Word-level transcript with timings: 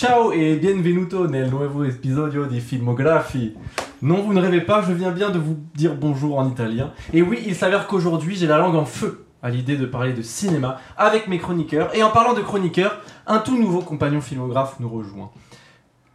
Ciao 0.00 0.32
et 0.32 0.56
bienvenuto 0.56 1.26
nel 1.28 1.50
nuovo 1.50 1.84
episodio 1.84 2.46
di 2.46 2.58
Filmografi. 2.60 3.54
Non, 4.02 4.22
vous 4.22 4.32
ne 4.32 4.40
rêvez 4.40 4.62
pas, 4.62 4.80
je 4.80 4.92
viens 4.94 5.10
bien 5.10 5.28
de 5.28 5.38
vous 5.38 5.58
dire 5.74 5.94
bonjour 5.94 6.38
en 6.38 6.48
italien. 6.48 6.92
Et 7.12 7.20
oui, 7.20 7.42
il 7.46 7.54
s'avère 7.54 7.86
qu'aujourd'hui, 7.86 8.34
j'ai 8.34 8.46
la 8.46 8.56
langue 8.56 8.76
en 8.76 8.86
feu 8.86 9.26
à 9.42 9.50
l'idée 9.50 9.76
de 9.76 9.84
parler 9.84 10.14
de 10.14 10.22
cinéma 10.22 10.78
avec 10.96 11.28
mes 11.28 11.38
chroniqueurs. 11.38 11.94
Et 11.94 12.02
en 12.02 12.08
parlant 12.10 12.32
de 12.32 12.40
chroniqueurs, 12.40 12.98
un 13.26 13.40
tout 13.40 13.58
nouveau 13.60 13.80
compagnon 13.82 14.22
filmographe 14.22 14.76
nous 14.80 14.88
rejoint. 14.88 15.30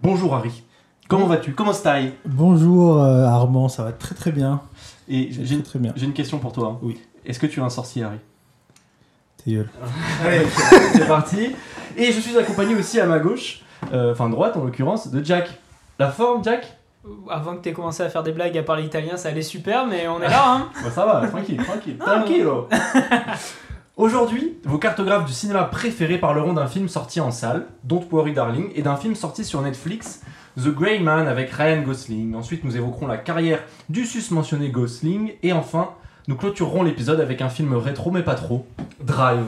Bonjour 0.02 0.34
Harry. 0.34 0.64
Comment 1.08 1.28
vas-tu? 1.28 1.54
Comment 1.54 1.74
stai 1.74 2.14
Bonjour 2.26 3.04
euh, 3.04 3.26
Armand, 3.26 3.70
ça 3.70 3.84
va 3.84 3.92
très 3.92 4.16
très 4.16 4.32
bien. 4.32 4.62
Et 5.08 5.30
j'ai 5.32 5.58
Très 5.58 5.64
très 5.64 5.80
bien. 5.80 5.94
j'ai 5.96 6.06
une 6.06 6.14
question 6.14 6.40
pour 6.40 6.54
toi. 6.54 6.70
hein. 6.74 6.80
Oui. 6.82 6.98
Est-ce 7.24 7.38
que 7.38 7.46
tu 7.46 7.60
es 7.60 7.64
un 7.64 7.70
sorcier, 7.70 8.02
Harry? 8.04 8.18
Ta 9.46 9.52
gueule. 9.52 9.70
Allez, 10.26 10.46
c'est 10.94 11.08
parti. 11.08 11.52
Et 11.98 12.12
je 12.12 12.20
suis 12.20 12.36
accompagné 12.36 12.74
aussi 12.76 13.00
à 13.00 13.06
ma 13.06 13.20
gauche, 13.20 13.62
enfin 13.94 14.30
droite 14.30 14.58
en 14.58 14.64
l'occurrence, 14.64 15.10
de 15.10 15.24
Jack. 15.24 15.50
La 16.00 16.10
forme, 16.10 16.44
Jack 16.44 16.78
Avant 17.30 17.56
que 17.56 17.62
tu 17.62 17.70
aies 17.70 17.74
commencé 17.74 18.04
à 18.04 18.10
faire 18.10 18.24
des 18.24 18.32
blagues 18.32 18.58
à 18.58 18.64
parler 18.64 18.84
italien, 18.84 19.18
ça 19.18 19.30
allait 19.30 19.42
super, 19.42 19.86
mais 19.86 20.08
on 20.08 20.22
est 20.22 20.30
là, 20.30 20.44
hein 20.48 20.70
Bah, 20.84 20.92
Ça 20.92 21.06
va, 21.06 21.28
tranquille, 21.28 21.58
tranquille. 21.58 21.98
Tranquillo. 21.98 22.68
Aujourd'hui, 23.98 24.58
vos 24.66 24.78
cartographes 24.78 25.26
du 25.26 25.32
cinéma 25.32 25.64
préférés 25.64 26.18
parleront 26.18 26.52
d'un 26.52 26.68
film 26.68 26.90
sorti 26.90 27.22
en 27.22 27.32
salle, 27.32 27.68
Don't 27.86 28.06
Worry 28.12 28.34
Darling, 28.34 28.70
et 28.76 28.82
d'un 28.82 28.98
film 28.98 29.16
sorti 29.16 29.46
sur 29.46 29.62
Netflix, 29.62 30.22
The 30.58 30.68
Grey 30.68 31.00
Man 31.00 31.30
avec 31.30 31.50
Ryan 31.52 31.82
Gosling. 31.82 32.36
Ensuite, 32.36 32.66
nous 32.66 32.76
évoquerons 32.76 33.08
la 33.08 33.18
carrière 33.18 33.64
du 33.88 34.06
sus-mentionné 34.06 34.68
Gosling, 34.70 35.36
et 35.44 35.54
enfin, 35.54 35.92
nous 36.28 36.36
clôturerons 36.36 36.84
l'épisode 36.84 37.22
avec 37.22 37.42
un 37.42 37.48
film 37.48 37.74
rétro 37.76 38.12
mais 38.12 38.24
pas 38.24 38.36
trop, 38.36 38.68
Drive. 39.02 39.46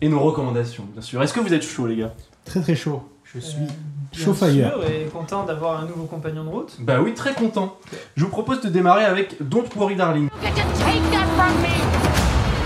Et 0.00 0.08
nos 0.08 0.20
recommandations, 0.20 0.84
bien 0.90 1.02
sûr. 1.02 1.22
Est-ce 1.22 1.34
que 1.34 1.40
vous 1.40 1.52
êtes 1.52 1.64
chaud, 1.64 1.86
les 1.86 1.96
gars? 1.96 2.14
Très 2.46 2.62
très 2.62 2.76
chaud. 2.76 3.02
Je 3.34 3.40
suis 3.40 3.66
chaud 4.12 4.32
fire. 4.32 4.72
sûr, 4.72 4.84
et 4.86 5.04
content 5.12 5.44
d'avoir 5.44 5.82
un 5.82 5.86
nouveau 5.86 6.04
compagnon 6.04 6.44
de 6.44 6.48
route. 6.48 6.78
Bah 6.80 7.02
oui, 7.02 7.12
très 7.12 7.34
content. 7.34 7.76
Je 8.16 8.24
vous 8.24 8.30
propose 8.30 8.62
de 8.62 8.70
démarrer 8.70 9.04
avec 9.04 9.36
Don't 9.46 9.68
Worry 9.76 9.96
Darling. 9.96 10.30
You 10.42 10.48
can 10.56 10.64
take 10.78 11.02
that 11.10 11.26
from 11.36 11.52
me! 11.60 11.76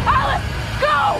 Alice, 0.06 0.40
go! 0.80 1.18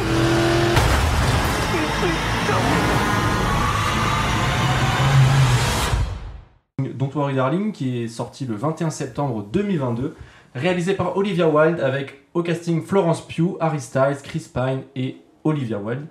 Don't 6.95 7.13
Worry 7.17 7.35
Darling, 7.35 7.73
qui 7.73 8.05
est 8.05 8.09
sorti 8.09 8.47
le 8.47 8.55
21 8.55 8.91
septembre 8.91 9.43
2022, 9.53 10.15
réalisé 10.55 10.95
par 10.95 11.17
Olivia 11.17 11.49
Wilde 11.49 11.81
avec 11.81 12.23
au 12.35 12.45
casting 12.45 12.85
Florence 12.85 13.27
Pugh, 13.27 13.57
Harry 13.59 13.81
Styles, 13.81 14.19
Chris 14.23 14.49
Pine 14.55 14.83
et 14.95 15.17
Olivia 15.45 15.79
Wilde. 15.79 16.07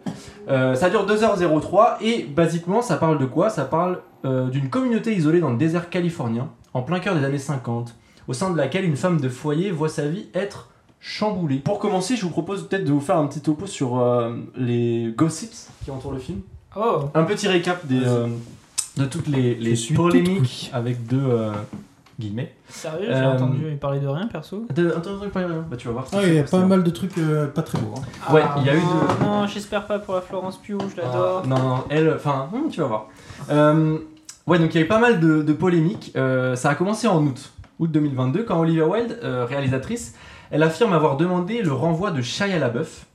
Euh, 0.49 0.75
ça 0.75 0.89
dure 0.89 1.05
2h03 1.05 2.01
et 2.01 2.23
basiquement 2.23 2.81
ça 2.81 2.97
parle 2.97 3.17
de 3.17 3.25
quoi? 3.25 3.49
Ça 3.49 3.65
parle 3.65 3.99
euh, 4.25 4.47
d'une 4.49 4.69
communauté 4.69 5.15
isolée 5.15 5.39
dans 5.39 5.51
le 5.51 5.57
désert 5.57 5.89
californien, 5.89 6.49
en 6.73 6.81
plein 6.81 6.99
cœur 6.99 7.15
des 7.15 7.23
années 7.23 7.38
50, 7.38 7.95
au 8.27 8.33
sein 8.33 8.51
de 8.51 8.57
laquelle 8.57 8.85
une 8.85 8.97
femme 8.97 9.19
de 9.19 9.29
foyer 9.29 9.71
voit 9.71 9.89
sa 9.89 10.07
vie 10.07 10.27
être 10.33 10.69
chamboulée. 10.99 11.57
Pour 11.57 11.79
commencer, 11.79 12.15
je 12.15 12.23
vous 12.23 12.29
propose 12.29 12.67
peut-être 12.67 12.85
de 12.85 12.91
vous 12.91 12.99
faire 12.99 13.17
un 13.17 13.27
petit 13.27 13.41
topo 13.41 13.65
sur 13.65 13.99
euh, 13.99 14.35
les 14.55 15.13
gossips 15.15 15.69
qui 15.83 15.91
entourent 15.91 16.13
le 16.13 16.19
film. 16.19 16.41
Oh 16.75 17.09
Un 17.13 17.23
petit 17.23 17.47
récap 17.47 17.85
des, 17.85 17.99
de 17.99 19.05
toutes 19.05 19.27
les, 19.27 19.55
les 19.55 19.75
polémiques 19.93 20.69
avec 20.73 21.05
deux 21.05 21.51
guillemets. 22.22 22.53
Sérieux, 22.69 23.08
j'ai 23.08 23.14
Euh, 23.14 23.33
entendu 23.33 23.77
parler 23.80 24.00
de 24.00 24.08
rien, 24.08 24.27
perso? 24.27 24.66
Pas- 24.73 24.73
bah, 24.73 25.77
tu 25.77 25.88
vas 25.88 25.94
voir. 25.94 26.05
Ah, 26.14 26.19
il 26.23 26.36
y 26.36 26.39
a 26.39 26.44
pas 26.44 26.59
mal 26.59 26.83
de 26.83 26.89
trucs 26.89 27.17
euh, 27.17 27.47
pas 27.47 27.61
très 27.63 27.78
beaux. 27.80 27.94
hein. 27.97 28.33
Ouais, 28.33 28.41
Ah, 28.44 28.55
il 28.59 28.66
y 28.66 28.69
a 28.69 28.75
eu 28.75 28.80
non, 28.80 28.86
de- 28.86 29.23
Non, 29.23 29.47
j'espère 29.47 29.86
pas 29.88 30.00
pour 30.00 30.16
la 30.16 30.22
Florence 30.22 30.58
Pugh, 30.58 30.80
je 30.95 31.02
l'adore. 31.02 31.41
Ah, 31.44 31.47
non, 31.47 31.58
non, 31.59 31.83
elle, 31.89 32.13
enfin, 32.16 32.47
hum, 32.53 32.69
tu 32.69 32.80
vas 32.81 32.88
voir. 32.88 33.07
Euh, 33.50 33.97
ouais, 34.47 34.59
donc 34.59 34.73
il 34.73 34.78
y 34.79 34.81
a 34.81 34.85
eu 34.85 34.88
pas 34.88 35.00
mal 35.00 35.19
de, 35.19 35.41
de 35.41 35.53
polémiques. 35.53 36.12
Euh, 36.16 36.56
ça 36.56 36.69
a 36.69 36.75
commencé 36.75 37.07
en 37.07 37.22
août, 37.23 37.51
août 37.79 37.91
2022, 37.91 38.44
quand 38.44 38.59
Olivia 38.59 38.88
Wilde, 38.88 39.19
euh, 39.24 39.45
réalisatrice, 39.45 40.16
elle 40.51 40.63
affirme 40.63 40.94
avoir 40.94 41.18
demandé 41.18 41.62
le 41.62 41.72
renvoi 41.74 42.12
de 42.12 42.22
Shia 42.22 42.59
LaBeouf, 42.59 43.06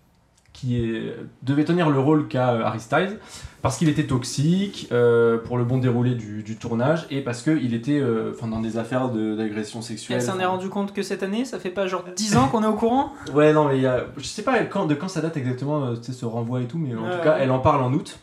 qui 0.56 0.80
est- 0.80 1.14
devait 1.42 1.64
tenir 1.64 1.90
le 1.90 1.98
rôle 1.98 2.28
qu'a 2.28 2.52
euh, 2.54 2.64
Harry 2.64 2.80
Styles, 2.80 3.18
parce 3.60 3.76
qu'il 3.76 3.88
était 3.90 4.06
toxique 4.06 4.88
euh, 4.90 5.36
pour 5.38 5.58
le 5.58 5.64
bon 5.64 5.76
déroulé 5.76 6.14
du, 6.14 6.42
du 6.42 6.56
tournage 6.56 7.06
et 7.10 7.20
parce 7.20 7.42
qu'il 7.42 7.74
était 7.74 7.98
euh, 8.00 8.32
dans 8.42 8.60
des 8.60 8.78
affaires 8.78 9.10
de- 9.10 9.34
d'agression 9.36 9.82
sexuelle. 9.82 10.16
Elle 10.18 10.22
s'en 10.26 10.38
est 10.40 10.46
rendu 10.46 10.68
compte 10.70 10.94
que 10.94 11.02
cette 11.02 11.22
année, 11.22 11.44
ça 11.44 11.58
fait 11.58 11.68
pas 11.70 11.86
genre 11.86 12.04
10 12.16 12.36
ans 12.38 12.48
qu'on 12.48 12.62
est 12.62 12.66
au 12.68 12.72
courant? 12.74 13.12
Ouais, 13.34 13.52
non, 13.52 13.68
mais 13.68 13.78
y 13.80 13.86
a. 13.86 14.06
Je 14.16 14.24
sais 14.24 14.42
pas 14.42 14.58
quand, 14.64 14.86
de 14.86 14.94
quand 14.94 15.08
ça 15.08 15.20
date 15.20 15.36
exactement 15.36 15.84
euh, 15.88 15.94
ce 16.00 16.24
renvoi 16.24 16.62
et 16.62 16.66
tout, 16.66 16.78
mais 16.78 16.94
en 16.94 17.04
tout 17.10 17.22
cas, 17.22 17.36
elle 17.38 17.50
en 17.50 17.58
parle 17.58 17.82
en 17.82 17.92
août. 17.92 18.18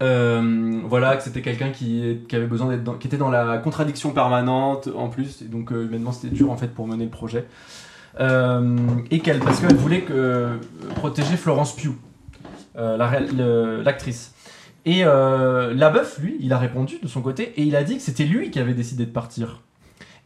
Euh, 0.00 0.80
voilà, 0.84 1.16
que 1.16 1.24
c'était 1.24 1.42
quelqu'un 1.42 1.70
qui, 1.70 2.18
qui 2.28 2.36
avait 2.36 2.46
besoin 2.46 2.68
d'être 2.68 2.98
qui 3.00 3.08
était 3.08 3.16
dans 3.16 3.30
la 3.30 3.58
contradiction 3.58 4.10
permanente 4.12 4.88
en 4.94 5.08
plus, 5.08 5.42
et 5.42 5.46
donc 5.46 5.72
euh, 5.72 5.86
humainement 5.86 6.12
c'était 6.12 6.32
dur 6.32 6.52
en 6.52 6.56
fait 6.56 6.68
pour 6.68 6.86
mener 6.86 7.02
le 7.04 7.10
projet. 7.10 7.46
Euh, 8.20 8.76
et 9.10 9.20
qu'elle, 9.20 9.38
parce 9.40 9.60
qu'elle 9.60 9.76
voulait 9.76 10.00
que, 10.02 10.12
euh, 10.14 10.56
protéger 10.96 11.36
Florence 11.36 11.74
Pugh, 11.76 11.94
euh, 12.76 12.96
la 12.96 13.06
ré- 13.06 13.26
le- 13.36 13.82
l'actrice. 13.82 14.32
Et 14.86 15.04
euh, 15.04 15.74
Labeouf, 15.74 16.18
lui, 16.18 16.36
il 16.40 16.52
a 16.52 16.58
répondu 16.58 16.98
de 17.02 17.08
son 17.08 17.20
côté 17.20 17.52
et 17.56 17.62
il 17.62 17.76
a 17.76 17.84
dit 17.84 17.96
que 17.96 18.02
c'était 18.02 18.24
lui 18.24 18.50
qui 18.50 18.58
avait 18.58 18.74
décidé 18.74 19.04
de 19.06 19.10
partir. 19.10 19.62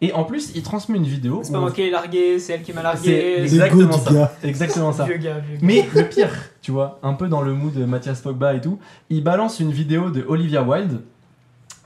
Et 0.00 0.12
en 0.14 0.24
plus, 0.24 0.52
il 0.56 0.62
transmet 0.62 0.98
une 0.98 1.04
vidéo. 1.04 1.40
C'est 1.44 1.52
pas 1.52 1.58
on- 1.58 1.62
moi 1.62 1.70
qui 1.70 1.82
l'ai 1.82 1.90
largué, 1.90 2.38
c'est 2.38 2.54
elle 2.54 2.62
qui 2.62 2.72
m'a 2.72 2.80
C'est 2.96 3.10
largué. 3.10 3.42
exactement 3.42 3.92
ça. 3.92 4.12
gars. 4.12 4.32
Exactement 4.42 4.92
ça. 4.92 5.04
Vieux 5.06 5.16
gars, 5.18 5.38
vieux 5.38 5.54
gars. 5.56 5.60
Mais 5.62 5.88
le 5.94 6.02
pire, 6.08 6.30
tu 6.60 6.70
vois, 6.72 6.98
un 7.02 7.12
peu 7.14 7.28
dans 7.28 7.40
le 7.42 7.52
mood 7.54 7.72
de 7.72 7.84
Mathias 7.84 8.20
Pogba 8.20 8.54
et 8.54 8.60
tout, 8.60 8.78
il 9.10 9.22
balance 9.22 9.60
une 9.60 9.70
vidéo 9.70 10.10
de 10.10 10.24
Olivia 10.26 10.62
Wilde 10.62 11.02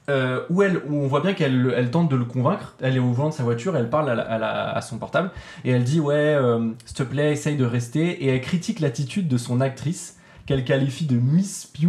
euh, 0.08 0.40
où, 0.50 0.62
elle, 0.62 0.78
où 0.88 0.94
on 1.02 1.06
voit 1.08 1.20
bien 1.20 1.34
qu'elle 1.34 1.72
elle 1.76 1.90
tente 1.90 2.10
de 2.10 2.16
le 2.16 2.24
convaincre. 2.24 2.74
Elle 2.80 2.96
est 2.96 3.00
au 3.00 3.10
volant 3.12 3.28
de 3.30 3.34
sa 3.34 3.42
voiture, 3.42 3.76
elle 3.76 3.90
parle 3.90 4.08
à, 4.10 4.14
la- 4.14 4.22
à 4.22 4.38
la- 4.38 4.70
à 4.76 4.80
son 4.80 4.98
portable 4.98 5.30
et 5.64 5.70
elle 5.72 5.84
dit 5.84 6.00
Ouais, 6.00 6.14
euh, 6.14 6.70
s'il 6.84 6.96
te 6.96 7.02
plaît, 7.02 7.32
essaye 7.32 7.56
de 7.56 7.64
rester. 7.64 8.24
Et 8.24 8.28
elle 8.28 8.40
critique 8.40 8.80
l'attitude 8.80 9.26
de 9.28 9.36
son 9.36 9.60
actrice 9.60 10.16
qu'elle 10.46 10.64
qualifie 10.64 11.06
de 11.06 11.16
Miss 11.16 11.66
Pew. 11.66 11.88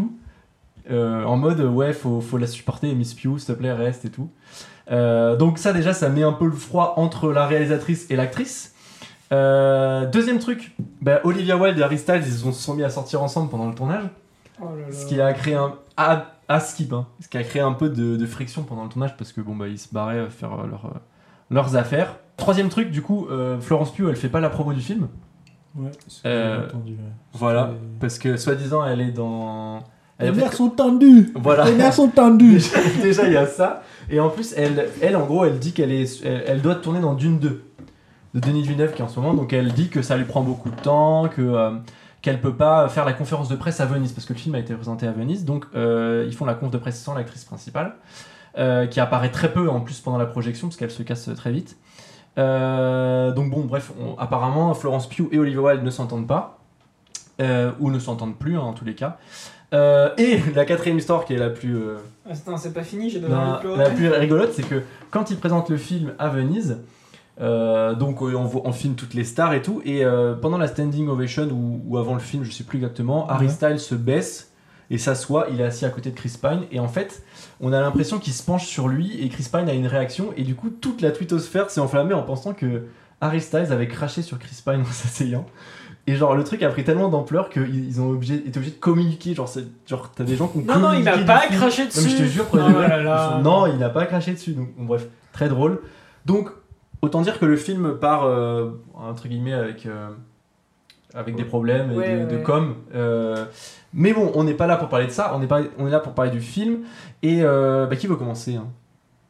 euh, 0.89 1.23
en 1.25 1.35
mode 1.37 1.59
ouais 1.59 1.91
faut, 1.93 2.21
faut 2.21 2.37
la 2.37 2.47
supporter 2.47 2.93
Miss 2.95 3.13
Pew 3.13 3.37
s'il 3.37 3.45
te 3.45 3.51
plaît 3.51 3.73
reste 3.73 4.05
et 4.05 4.09
tout 4.09 4.29
Euh, 4.89 5.35
donc 5.35 5.57
ça 5.57 5.73
déjà 5.73 5.93
ça 5.93 6.07
met 6.09 6.23
un 6.23 6.31
peu 6.31 6.45
le 6.45 6.53
froid 6.53 6.93
entre 6.95 7.31
la 7.33 7.45
réalisatrice 7.45 8.09
et 8.09 8.15
l'actrice 8.15 8.73
deuxième 10.11 10.39
truc, 10.39 10.75
bah, 11.01 11.19
Olivia 11.25 11.57
Wilde 11.57 11.77
et 11.77 11.83
Harry 11.83 11.97
Styles, 11.97 12.23
ils 12.25 12.31
se 12.33 12.51
sont 12.51 12.73
mis 12.73 12.83
à 12.83 12.89
sortir 12.89 13.21
ensemble 13.21 13.49
pendant 13.49 13.67
le 13.67 13.75
tournage, 13.75 14.03
Oh 14.61 14.65
là 14.75 14.87
là. 14.87 14.91
ce 14.95 15.05
qui 15.05 15.19
a 15.19 15.33
créé 15.33 15.55
un 15.55 15.75
à, 16.47 16.59
skip, 16.59 16.93
hein, 16.93 17.07
ce 17.19 17.27
qui 17.27 17.37
a 17.37 17.43
créé 17.43 17.61
un 17.61 17.73
peu 17.73 17.89
de, 17.89 18.15
de 18.15 18.25
friction 18.25 18.63
pendant 18.63 18.83
le 18.83 18.89
tournage 18.89 19.15
parce 19.17 19.31
que 19.33 19.41
bon 19.41 19.55
bah 19.55 19.67
ils 19.67 19.77
se 19.79 19.93
barraient 19.93 20.29
faire 20.29 20.53
euh, 20.53 20.67
leur, 20.67 20.85
euh, 20.85 20.97
leurs 21.51 21.75
affaires. 21.75 22.15
Troisième 22.37 22.69
truc, 22.69 22.91
du 22.91 23.01
coup, 23.01 23.27
euh, 23.31 23.59
Florence 23.59 23.91
Pugh, 23.93 24.07
elle 24.09 24.15
fait 24.15 24.29
pas 24.29 24.39
la 24.39 24.49
promo 24.49 24.73
du 24.73 24.81
film, 24.81 25.07
Ouais, 25.75 25.91
c'est 26.07 26.21
Euh, 26.25 26.65
entendu, 26.67 26.91
ouais. 26.93 26.97
voilà, 27.33 27.71
parce 27.99 28.17
que 28.19 28.37
soi-disant 28.37 28.85
elle 28.85 29.01
est 29.01 29.11
dans, 29.11 29.79
elle 30.17 30.29
Les 30.29 30.33
fait- 30.35 30.41
nerfs 30.41 30.53
sont 30.53 30.69
tendus 30.69 31.31
voilà. 31.35 31.65
Les 31.65 31.75
nerfs 31.75 31.93
sont 31.93 32.07
tendus 32.15 32.53
déjà, 32.53 32.77
déjà, 33.01 33.27
il 33.27 33.33
y 33.33 33.37
a 33.37 33.45
ça. 33.45 33.83
Et 34.09 34.19
en 34.19 34.29
plus, 34.29 34.53
elle, 34.57 34.87
elle 35.01 35.15
en 35.15 35.25
gros, 35.25 35.45
elle 35.45 35.59
dit 35.59 35.73
qu'elle 35.73 35.91
est, 35.91 36.23
elle, 36.25 36.43
elle 36.47 36.61
doit 36.61 36.75
tourner 36.75 36.99
dans 37.01 37.13
Dune 37.13 37.39
2 37.39 37.63
de 38.33 38.39
Denis 38.39 38.61
Villeneuve 38.63 38.93
qui 38.93 39.01
est 39.01 39.05
en 39.05 39.07
ce 39.09 39.19
moment. 39.19 39.33
Donc 39.33 39.51
elle 39.53 39.73
dit 39.73 39.89
que 39.89 40.01
ça 40.01 40.15
lui 40.17 40.25
prend 40.25 40.41
beaucoup 40.41 40.69
de 40.69 40.79
temps, 40.81 41.27
que 41.27 41.41
euh, 41.41 41.71
qu'elle 42.27 42.41
peut 42.41 42.55
pas 42.55 42.89
faire 42.89 43.05
la 43.05 43.13
conférence 43.13 43.47
de 43.47 43.55
presse 43.55 43.79
à 43.79 43.85
Venise 43.85 44.11
parce 44.11 44.25
que 44.25 44.33
le 44.33 44.39
film 44.39 44.53
a 44.55 44.59
été 44.59 44.73
présenté 44.73 45.07
à 45.07 45.11
Venise. 45.13 45.45
Donc 45.45 45.65
euh, 45.75 46.25
ils 46.27 46.35
font 46.35 46.43
la 46.43 46.55
conf 46.55 46.69
de 46.71 46.77
presse 46.77 47.01
sans 47.01 47.13
l'actrice 47.13 47.45
principale, 47.45 47.95
euh, 48.57 48.85
qui 48.85 48.99
apparaît 48.99 49.31
très 49.31 49.53
peu 49.53 49.69
en 49.69 49.79
plus 49.79 50.01
pendant 50.01 50.17
la 50.17 50.25
projection 50.25 50.67
parce 50.67 50.75
qu'elle 50.75 50.91
se 50.91 51.03
casse 51.03 51.29
très 51.37 51.51
vite. 51.53 51.77
Euh, 52.37 53.31
donc 53.31 53.49
bon, 53.49 53.61
bref, 53.61 53.91
on- 53.97 54.17
apparemment 54.19 54.73
Florence 54.73 55.07
Pugh 55.07 55.29
et 55.31 55.39
Olivia 55.39 55.61
Wilde 55.61 55.83
ne 55.83 55.89
s'entendent 55.89 56.27
pas. 56.27 56.59
ou 57.79 57.91
ne 57.91 57.99
s'entendent 57.99 58.37
plus 58.37 58.57
hein, 58.57 58.61
en 58.61 58.73
tous 58.73 58.83
les 58.83 58.93
cas. 58.95 59.17
Euh, 59.73 60.09
et 60.17 60.39
la 60.55 60.65
quatrième 60.65 60.97
histoire 60.97 61.23
qui 61.23 61.33
est 61.33 61.37
la 61.37 61.49
plus 61.49 61.75
euh, 61.77 61.97
Attends, 62.29 62.57
c'est 62.57 62.73
pas 62.73 62.83
fini, 62.83 63.09
j'ai 63.09 63.19
la 63.21 63.89
plus 63.89 64.09
rigolote, 64.09 64.51
c'est 64.53 64.63
que 64.67 64.81
quand 65.11 65.29
ils 65.31 65.37
présentent 65.37 65.69
le 65.69 65.77
film 65.77 66.13
à 66.19 66.27
Venise, 66.29 66.79
euh, 67.41 67.93
donc 67.93 68.21
euh, 68.21 68.33
on, 68.35 68.45
voit- 68.45 68.63
on 68.65 68.71
filme 68.71 68.95
toutes 68.95 69.13
les 69.13 69.23
stars 69.23 69.53
et 69.53 69.61
tout, 69.61 69.81
et 69.85 70.03
euh, 70.03 70.33
pendant 70.35 70.57
la 70.57 70.67
standing 70.67 71.07
ovation 71.07 71.43
ou, 71.51 71.81
ou 71.85 71.97
avant 71.97 72.13
le 72.13 72.19
film, 72.19 72.43
je 72.43 72.51
sais 72.51 72.63
plus 72.63 72.77
exactement, 72.77 73.27
Harry. 73.29 73.49
Styles 73.49 73.79
se 73.79 73.95
baisse 73.95 74.51
et 74.89 74.97
s'assoit, 74.97 75.47
il 75.51 75.59
est 75.61 75.65
assis 75.65 75.85
à 75.85 75.89
côté 75.89 76.11
de 76.11 76.15
Chris 76.15 76.33
Pine, 76.41 76.61
et 76.71 76.79
en 76.79 76.87
fait, 76.87 77.21
on 77.61 77.73
a 77.73 77.81
l'impression 77.81 78.19
qu'il 78.19 78.33
se 78.33 78.41
penche 78.43 78.65
sur 78.65 78.87
lui 78.87 79.21
et 79.21 79.29
Chris 79.29 79.47
Pine 79.51 79.67
a 79.69 79.73
une 79.73 79.87
réaction, 79.87 80.29
et 80.37 80.43
du 80.43 80.55
coup, 80.55 80.69
toute 80.69 81.01
la 81.01 81.11
twittosphère 81.11 81.69
s'est 81.69 81.81
enflammée 81.81 82.13
en 82.13 82.23
pensant 82.23 82.53
que 82.53 82.83
Harry 83.21 83.41
Styles 83.41 83.71
avait 83.71 83.87
craché 83.87 84.21
sur 84.21 84.39
Chris 84.39 84.61
Pine 84.65 84.81
en 84.81 84.85
s'asseyant. 84.91 85.45
Et 86.09 86.15
genre, 86.15 86.35
le 86.37 86.43
truc 86.45 86.63
a 86.63 86.69
pris 86.69 86.85
tellement 86.85 87.09
d'ampleur 87.09 87.49
qu'ils 87.49 87.85
ils 87.85 87.99
ont 87.99 88.11
obligé, 88.11 88.35
été 88.35 88.57
obligés 88.59 88.71
de 88.73 88.79
communiquer. 88.79 89.33
Genre, 89.35 89.51
t'as 90.15 90.23
des 90.23 90.37
gens 90.37 90.47
qui 90.47 90.59
ont 90.59 90.61
Non, 90.65 90.79
non, 90.79 90.93
il 90.93 91.03
m'a 91.03 91.17
pas 91.17 91.41
film. 91.41 91.59
craché 91.59 91.83
Non, 91.83 91.89
mais 91.97 92.01
je 92.01 92.15
te 92.15 92.21
dessus. 92.21 92.27
jure, 92.29 92.45
Oh 92.53 92.55
là 92.57 93.03
là. 93.03 93.41
non, 93.43 93.65
il 93.67 93.77
n'a 93.77 93.89
pas 93.89 94.05
craché 94.05 94.31
dessus. 94.31 94.53
Donc, 94.53 94.69
bon, 94.77 94.85
bref, 94.85 95.05
très 95.33 95.49
drôle. 95.49 95.81
Donc, 96.25 96.49
autant 97.01 97.21
dire 97.21 97.39
que 97.39 97.45
le 97.45 97.57
film 97.57 97.97
part, 97.99 98.25
euh, 98.25 98.69
entre 98.95 99.27
guillemets, 99.27 99.53
avec. 99.53 99.85
euh, 99.85 100.09
avec 101.13 101.35
des 101.35 101.45
problèmes 101.45 101.91
et 101.93 101.95
Ouais, 101.95 102.19
de, 102.25 102.29
de 102.31 102.35
ouais. 102.37 102.43
com. 102.43 102.75
euh, 102.93 103.45
mais 103.93 104.13
bon, 104.13 104.31
on 104.35 104.43
n'est 104.43 104.53
pas 104.53 104.67
là 104.67 104.75
pour 104.75 104.87
parler 104.89 105.07
de 105.07 105.11
ça, 105.11 105.31
on 105.35 105.41
est, 105.41 105.47
pas, 105.47 105.61
on 105.79 105.87
est 105.87 105.89
là 105.89 105.99
pour 105.99 106.13
parler 106.13 106.29
du 106.29 106.41
film. 106.41 106.79
Et 107.23 107.39
euh, 107.41 107.87
bah, 107.87 107.95
qui 107.95 108.05
veut 108.07 108.17
commencer 108.17 108.55
hein? 108.55 108.67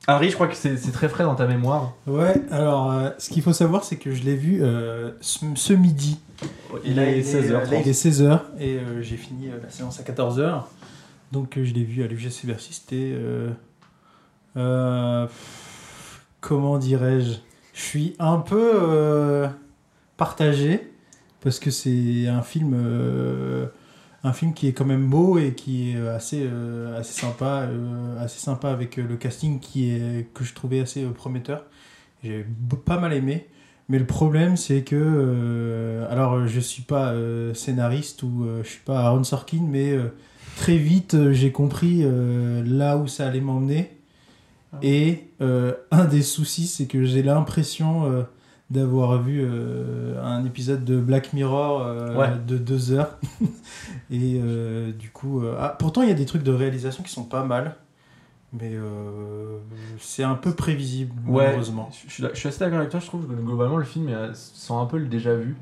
Harry, 0.08 0.30
je 0.30 0.36
crois 0.36 0.48
que 0.48 0.56
c'est 0.56 0.76
très 0.92 1.08
frais 1.08 1.24
dans 1.24 1.36
ta 1.36 1.46
mémoire. 1.48 1.94
Ouais, 2.08 2.42
alors 2.52 2.92
euh, 2.92 3.10
ce 3.20 3.30
qu'il 3.30 3.42
faut 3.44 3.54
savoir, 3.54 3.84
c'est 3.84 3.98
que 3.98 4.12
je 4.12 4.24
l'ai 4.24 4.36
vu 4.36 4.60
euh, 4.64 5.12
ce, 5.22 5.46
ce 5.56 5.74
midi. 5.74 6.20
Il 6.84 6.96
Là, 6.96 7.04
est 7.04 7.22
Là, 7.22 7.64
16h30. 7.64 7.82
il 7.84 7.88
est 7.90 8.06
16h 8.06 8.40
et 8.60 8.78
euh, 8.78 9.02
j'ai 9.02 9.18
fini 9.18 9.48
euh, 9.50 9.60
la 9.64 9.70
séance 9.70 10.00
à 10.00 10.04
14h. 10.04 10.64
Donc 11.32 11.58
euh, 11.58 11.64
je 11.64 11.74
l'ai 11.74 11.84
vu 11.84 12.04
à 12.04 12.08
l'UGC 12.08 12.46
Bercy. 12.46 12.74
C'était. 12.74 13.12
euh, 13.16 13.50
euh, 14.58 15.28
comment 16.42 16.78
dirais-je? 16.78 17.34
Je 17.78 17.84
suis 17.84 18.16
un 18.18 18.40
peu 18.40 18.72
euh, 18.74 19.48
partagé 20.18 20.92
parce 21.42 21.60
que 21.60 21.70
c'est 21.70 22.28
un 22.28 22.42
film. 22.42 22.74
euh, 22.74 23.68
un 24.24 24.34
film 24.34 24.56
qui 24.56 24.68
est 24.68 24.74
quand 24.74 24.84
même 24.84 25.08
beau 25.08 25.38
et 25.38 25.54
qui 25.54 25.92
est 25.92 26.08
assez, 26.08 26.42
euh, 26.44 27.00
assez 27.00 27.22
sympa, 27.22 27.68
euh, 27.70 28.20
assez 28.20 28.40
sympa 28.40 28.72
avec 28.72 28.98
le 28.98 29.16
casting 29.16 29.60
qui 29.60 29.92
est, 29.92 30.28
que 30.34 30.44
je 30.44 30.56
trouvais 30.56 30.80
assez 30.80 31.04
prometteur. 31.04 31.66
J'ai 32.24 32.48
pas 32.84 33.00
mal 33.00 33.14
aimé. 33.14 33.48
Mais 33.90 34.00
le 34.00 34.08
problème, 34.08 34.58
c'est 34.58 34.82
que. 34.82 36.06
alors, 36.10 36.48
je 36.48 36.60
suis 36.60 36.82
pas 36.82 37.14
scénariste 37.54 38.24
ou 38.24 38.46
je 38.64 38.68
suis 38.68 38.82
pas 38.84 39.02
Aaron 39.02 39.24
Sorkin, 39.24 39.62
mais 39.62 39.96
très 40.58 40.78
vite, 40.78 41.32
j'ai 41.32 41.52
compris 41.54 42.04
là 42.66 42.98
où 42.98 43.08
ça 43.08 43.28
allait 43.28 43.40
m'emmener. 43.40 43.97
Et 44.82 45.30
euh, 45.42 45.74
un 45.92 46.06
des 46.06 46.22
soucis, 46.22 46.68
c'est 46.68 46.86
que 46.88 47.04
j'ai 47.06 47.24
l'impression 47.24 48.06
euh, 48.12 48.24
d'avoir 48.70 49.22
vu 49.22 49.42
euh, 49.44 50.22
un 50.24 50.44
épisode 50.46 50.84
de 50.84 51.00
Black 51.00 51.34
Mirror 51.34 51.82
euh, 51.82 52.16
Ouais. 52.18 52.30
de 52.48 52.58
deux 52.58 52.92
heures. 52.92 53.18
Et 54.12 54.40
euh, 54.44 54.92
du 54.92 55.10
coup. 55.10 55.42
euh, 55.44 55.56
ah, 55.60 55.76
pourtant, 55.78 56.02
il 56.02 56.10
y 56.10 56.12
a 56.12 56.16
des 56.16 56.26
trucs 56.26 56.44
de 56.44 56.52
réalisation 56.52 57.04
qui 57.04 57.12
sont 57.12 57.24
pas 57.24 57.44
mal. 57.44 57.76
Mais 58.54 58.72
euh, 58.74 59.58
c'est 60.00 60.24
un 60.24 60.36
peu 60.36 60.54
prévisible, 60.54 61.12
Ouais, 61.28 61.46
malheureusement. 61.48 61.90
je 61.92 62.10
suis, 62.12 62.24
je 62.34 62.38
suis 62.40 62.48
assez 62.48 62.60
d'accord 62.60 62.78
avec 62.80 62.90
toi, 62.90 63.02
je 63.02 63.06
trouve 63.08 63.28
que 63.28 63.34
globalement 63.34 63.76
le 63.78 63.84
film 63.84 64.10
sent 64.34 64.74
un 64.74 64.86
peu 64.86 64.98
le 64.98 65.08
déjà 65.08 65.36
vu. 65.36 65.56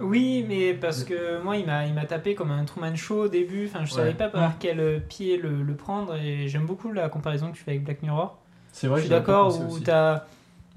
Oui, 0.00 0.44
mais 0.48 0.72
parce 0.74 1.02
que 1.02 1.42
moi, 1.42 1.56
il 1.56 1.66
m'a, 1.66 1.86
il 1.86 1.94
m'a 1.94 2.04
tapé 2.04 2.36
comme 2.36 2.52
un 2.52 2.64
Truman 2.64 2.94
Show 2.94 3.24
au 3.24 3.28
début. 3.28 3.66
Enfin, 3.66 3.84
je 3.84 3.90
Ouais. 3.90 3.96
savais 3.96 4.14
pas 4.14 4.28
par 4.28 4.58
quel 4.60 5.02
pied 5.08 5.36
le, 5.36 5.62
le 5.64 5.74
prendre. 5.74 6.14
Et 6.14 6.46
j'aime 6.46 6.66
beaucoup 6.66 6.92
la 6.92 7.08
comparaison 7.08 7.50
que 7.50 7.56
tu 7.56 7.64
fais 7.64 7.72
avec 7.72 7.84
Black 7.84 8.02
Mirror. 8.02 8.38
C'est 8.72 8.86
vrai, 8.86 8.98
je 8.98 9.02
suis 9.02 9.10
d'accord 9.10 9.58
où 9.70 9.78
t'as. 9.80 10.24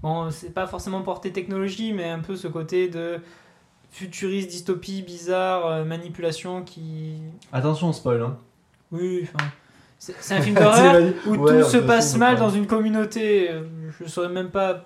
Bon, 0.02 0.32
c'est 0.32 0.54
pas 0.54 0.66
forcément 0.66 1.02
porté 1.02 1.32
technologie, 1.32 1.94
mais 1.94 2.10
un 2.10 2.20
peu 2.20 2.36
ce 2.36 2.48
côté 2.48 2.88
de 2.88 3.20
futuriste, 3.92 4.50
dystopie, 4.50 5.04
bizarre, 5.04 5.68
euh, 5.68 5.84
manipulation 5.86 6.64
qui. 6.64 7.18
Attention, 7.54 7.90
on 7.90 7.94
spoil. 7.94 8.22
Hein. 8.22 8.38
Oui, 8.92 9.22
enfin. 9.24 9.46
C'est, 10.00 10.34
un 10.34 10.42
film 10.42 10.56
d'horreur 10.56 11.14
où 11.28 11.36
Ouais, 11.36 11.62
tout 11.62 11.70
se 11.70 11.78
passe 11.78 12.18
mal 12.18 12.38
dans 12.38 12.50
une 12.50 12.66
communauté. 12.66 13.52
Euh, 13.52 13.64
Je 14.00 14.08
saurais 14.08 14.30
même 14.30 14.50
pas 14.50 14.86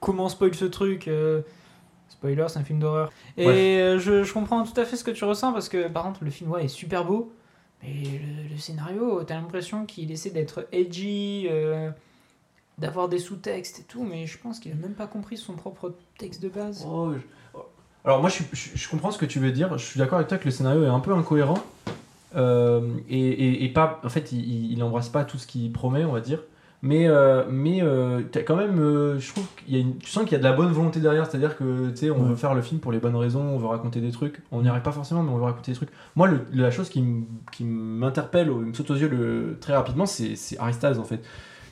comment 0.00 0.28
spoil 0.30 0.54
ce 0.54 0.64
truc. 0.64 1.08
euh, 1.08 1.42
Spoiler, 2.08 2.46
c'est 2.48 2.58
un 2.60 2.64
film 2.64 2.78
d'horreur. 2.78 3.10
Et 3.36 3.96
je, 3.98 4.22
je 4.22 4.32
comprends 4.32 4.64
tout 4.64 4.80
à 4.80 4.86
fait 4.86 4.96
ce 4.96 5.04
que 5.04 5.10
tu 5.10 5.24
ressens 5.24 5.52
parce 5.52 5.68
que 5.68 5.88
par 5.88 6.04
contre 6.04 6.24
le 6.24 6.30
film 6.30 6.50
ouais, 6.50 6.64
est 6.64 6.68
super 6.68 7.04
beau. 7.04 7.30
Mais 7.82 7.92
le, 7.92 8.54
le 8.54 8.58
scénario, 8.58 9.22
t'as 9.24 9.34
l'impression 9.34 9.84
qu'il 9.84 10.10
essaie 10.10 10.30
d'être 10.30 10.66
edgy, 10.72 11.46
euh, 11.50 11.90
d'avoir 12.78 13.08
des 13.08 13.18
sous-textes 13.18 13.80
et 13.80 13.82
tout, 13.84 14.04
mais 14.04 14.26
je 14.26 14.38
pense 14.38 14.58
qu'il 14.60 14.72
a 14.72 14.74
même 14.74 14.94
pas 14.94 15.06
compris 15.06 15.36
son 15.36 15.54
propre 15.54 15.94
texte 16.18 16.42
de 16.42 16.48
base. 16.48 16.84
Oh, 16.86 17.12
je- 17.14 17.58
Alors 18.04 18.20
moi 18.20 18.28
je, 18.30 18.42
je- 18.52 18.70
je 18.76 18.88
comprends 18.88 19.10
ce 19.10 19.18
que 19.18 19.26
tu 19.26 19.38
veux 19.40 19.50
dire, 19.52 19.76
je 19.78 19.84
suis 19.84 19.98
d'accord 19.98 20.16
avec 20.18 20.28
toi 20.28 20.38
que 20.38 20.44
le 20.44 20.50
scénario 20.50 20.84
est 20.84 20.88
un 20.88 21.00
peu 21.00 21.12
incohérent 21.14 21.58
euh, 22.36 22.80
et, 23.08 23.18
et- 23.28 23.64
et 23.64 23.68
pas, 23.70 24.00
en 24.04 24.08
fait 24.08 24.30
il, 24.32 24.72
il- 24.72 24.82
embrasse 24.82 25.08
pas 25.08 25.24
tout 25.24 25.38
ce 25.38 25.46
qu'il 25.46 25.72
promet 25.72 26.04
on 26.04 26.12
va 26.12 26.20
dire, 26.20 26.42
mais, 26.82 27.08
euh, 27.08 27.44
mais 27.50 27.82
euh, 27.82 28.20
t'as 28.30 28.42
quand 28.42 28.56
même, 28.56 28.78
euh, 28.78 29.18
je 29.18 29.32
trouve 29.32 29.46
qu'il 29.64 29.74
y 29.74 29.78
a 29.78 29.80
une, 29.80 29.96
tu 29.96 30.10
sens 30.10 30.24
qu'il 30.24 30.32
y 30.32 30.34
a 30.34 30.38
de 30.38 30.44
la 30.44 30.52
bonne 30.52 30.70
volonté 30.70 31.00
derrière, 31.00 31.24
c'est-à-dire 31.28 31.56
que 31.56 31.88
tu 31.90 31.96
sais 31.96 32.10
on 32.10 32.20
Ouais. 32.22 32.28
veut 32.28 32.36
faire 32.36 32.54
le 32.54 32.60
film 32.62 32.78
pour 32.80 32.92
les 32.92 32.98
bonnes 32.98 33.16
raisons, 33.16 33.40
on 33.40 33.58
veut 33.58 33.66
raconter 33.66 34.00
des 34.00 34.10
trucs, 34.10 34.42
on 34.52 34.60
n'y 34.62 34.68
arrive 34.68 34.82
pas 34.82 34.92
forcément 34.92 35.22
mais 35.22 35.30
on 35.30 35.36
veut 35.38 35.44
raconter 35.44 35.72
des 35.72 35.76
trucs. 35.76 35.90
Moi 36.14 36.28
le- 36.28 36.44
la 36.52 36.70
chose 36.70 36.90
qui, 36.90 37.02
qui 37.52 37.64
m'interpelle, 37.64 38.50
ou 38.50 38.58
me 38.60 38.74
saute 38.74 38.90
aux 38.90 38.96
yeux 38.96 39.08
le, 39.08 39.56
très 39.60 39.74
rapidement 39.74 40.04
c'est 40.06 40.36
Styles 40.36 40.98
en 41.00 41.04
fait. 41.04 41.24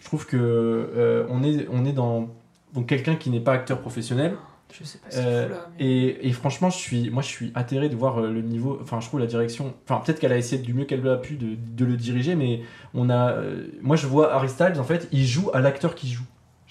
Je 0.04 0.08
trouve 0.10 0.26
que 0.26 0.36
euh, 0.36 1.24
on, 1.30 1.42
est, 1.42 1.66
on 1.72 1.86
est 1.86 1.92
dans 1.94 2.28
donc 2.74 2.86
quelqu'un 2.86 3.14
qui 3.16 3.30
n'est 3.30 3.40
pas 3.40 3.52
acteur 3.54 3.80
professionnel. 3.80 4.34
Je 4.70 4.84
sais 4.84 4.98
pas 4.98 5.10
ce 5.10 5.18
Euh, 5.18 5.42
fout 5.48 5.50
là. 5.56 5.68
mais- 5.78 5.84
et, 5.86 6.28
et 6.28 6.32
franchement, 6.32 6.68
je 6.68 6.76
suis, 6.76 7.08
moi, 7.08 7.22
je 7.22 7.28
suis 7.28 7.52
atterré 7.54 7.88
de 7.88 7.96
voir 7.96 8.18
euh, 8.20 8.30
le 8.30 8.42
niveau. 8.42 8.78
Enfin, 8.82 9.00
je 9.00 9.06
trouve 9.06 9.20
la 9.20 9.26
direction. 9.26 9.72
Enfin, 9.88 10.02
peut-être 10.04 10.20
qu'elle 10.20 10.32
a 10.32 10.36
essayé 10.36 10.60
du 10.60 10.74
mieux 10.74 10.84
qu'elle 10.84 11.08
a 11.08 11.16
pu 11.16 11.36
de, 11.36 11.56
de 11.56 11.84
le 11.86 11.96
diriger, 11.96 12.34
mais 12.34 12.60
on 12.92 13.08
a. 13.08 13.30
euh, 13.32 13.66
moi, 13.80 13.96
je 13.96 14.06
vois 14.06 14.34
Harry 14.34 14.50
Styles, 14.50 14.78
en 14.78 14.84
fait, 14.84 15.08
il 15.10 15.24
joue 15.24 15.50
à 15.54 15.60
l'acteur 15.60 15.94
qui 15.94 16.10
joue. 16.12 16.24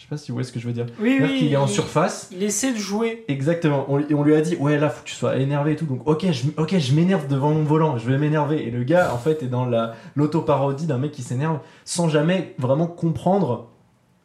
Je 0.04 0.08
sais 0.10 0.10
pas 0.10 0.18
si 0.18 0.32
vous 0.32 0.36
voyez 0.36 0.46
ce 0.46 0.52
que 0.52 0.60
je 0.60 0.68
veux 0.68 0.74
dire. 0.74 0.86
Oui, 1.00 1.18
oui, 1.22 1.38
qu'il 1.40 1.54
est 1.54 1.56
en 1.56 1.66
il- 1.66 1.72
surface. 1.72 2.28
Il 2.34 2.44
essaie 2.44 2.74
de 2.74 2.78
jouer. 2.78 3.24
Exactement. 3.30 3.86
On, 3.88 4.04
on 4.14 4.24
lui 4.24 4.36
a 4.36 4.42
dit, 4.42 4.58
ouais, 4.58 4.78
là, 4.78 4.90
faut 4.90 5.02
que 5.02 5.08
tu 5.08 5.16
sois 5.16 5.38
énervé 5.38 5.72
et 5.72 5.76
tout. 5.78 5.86
Donc, 5.86 6.06
ok, 6.06 6.30
je, 6.30 6.48
ok, 6.58 6.78
je 6.78 6.94
m'énerve 6.94 7.28
devant 7.30 7.52
mon 7.54 7.64
volant, 7.64 7.98
je 7.98 8.12
vais 8.12 8.18
m'énerver. 8.18 8.68
Et 8.68 8.70
le 8.70 8.84
gars, 8.84 9.14
en 9.14 9.18
fait, 9.18 9.44
est 9.44 9.48
dans 9.48 9.66
la 9.66 9.96
l'auto-parodie 10.18 10.88
d'un 10.88 10.98
mec 10.98 11.14
qui 11.14 11.22
s'énerve 11.22 11.60
sans 11.86 12.10
jamais 12.10 12.54
vraiment 12.58 12.86
comprendre 12.86 13.70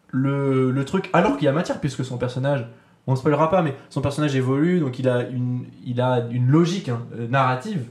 le, 0.09 0.73
le 0.73 0.85
truc. 0.85 1.11
Alors 1.13 1.37
qu'il 1.37 1.45
y 1.45 1.49
a 1.49 1.53
matière, 1.53 1.79
puisque 1.79 2.05
son 2.05 2.19
personnage, 2.19 2.67
on 3.07 3.13
ne 3.13 3.17
spoilera 3.17 3.49
pas, 3.49 3.63
mais 3.63 3.77
son 3.89 4.01
personnage 4.01 4.35
évolue, 4.35 4.81
donc 4.81 4.99
il 4.99 5.09
a 5.09 5.29
une, 5.29 5.65
il 5.87 6.01
a 6.01 6.27
une 6.33 6.49
logique 6.49 6.89
hein, 6.89 7.07
euh, 7.17 7.29
narrative. 7.29 7.85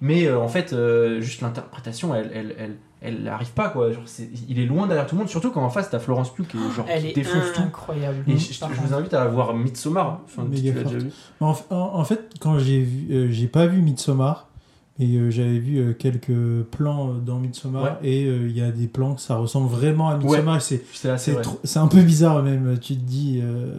Mais 0.00 0.26
euh, 0.26 0.38
en 0.38 0.46
fait, 0.48 0.72
euh, 0.72 1.20
juste 1.20 1.40
l'interprétation, 1.40 2.14
elle, 2.14 2.30
elle, 2.32 2.54
elle, 2.56 2.76
elle 3.02 3.26
arrive 3.28 3.50
pas, 3.52 3.68
quoi. 3.68 3.90
Genre, 3.92 4.02
il 4.48 4.58
est 4.60 4.66
loin 4.66 4.86
derrière 4.86 5.06
tout 5.06 5.14
le 5.16 5.20
monde, 5.20 5.28
surtout 5.28 5.50
quand 5.50 5.62
en 5.62 5.70
face, 5.70 5.90
t'as 5.90 5.98
Florence 5.98 6.32
Pugh 6.32 6.46
qui, 6.46 6.56
est, 6.56 6.70
genre, 6.76 6.86
Elle 6.88 7.02
qui 7.02 7.08
est 7.08 7.12
défonce 7.14 7.52
tout. 7.54 7.62
incroyable. 7.62 8.24
Et 8.28 8.38
je, 8.38 8.64
vous 8.64 8.94
invite 8.94 9.14
à 9.14 9.26
voir 9.26 9.54
Midsommar. 9.54 10.20
Enfin, 10.24 10.46
si 10.52 10.62
tu 10.62 10.68
Méga 10.68 10.82
l'as 10.82 10.84
déjà 10.88 11.00
forte. 11.00 11.02
vu. 11.04 11.12
En, 11.40 11.76
en- 11.76 11.98
en 12.00 12.04
fait, 12.04 12.30
quand 12.40 12.58
j'ai 12.58 12.80
vu, 12.80 13.06
euh, 13.14 13.28
j'ai 13.30 13.48
pas 13.48 13.66
vu 13.66 13.82
Midsommar, 13.82 14.48
mais 14.98 15.06
euh, 15.16 15.30
j'avais 15.30 15.58
vu 15.58 15.78
euh, 15.78 15.94
quelques 15.94 16.62
plans 16.70 17.08
euh, 17.08 17.12
dans 17.14 17.38
Midsommar 17.38 17.82
Ouais. 17.82 17.90
et 18.02 18.24
euh, 18.26 18.46
il 18.48 18.56
y 18.56 18.62
a 18.62 18.70
des 18.70 18.86
plans 18.86 19.14
que 19.14 19.20
ça 19.20 19.36
ressemble 19.36 19.68
vraiment 19.68 20.10
à 20.10 20.16
Midsommar. 20.18 20.58
et 20.58 20.82
C'est 21.64 21.78
un 21.78 21.88
peu 21.88 22.02
bizarre 22.02 22.42
même. 22.42 22.78
Tu 22.80 22.94
te 22.94 23.00
dis, 23.00 23.40
euh, 23.42 23.74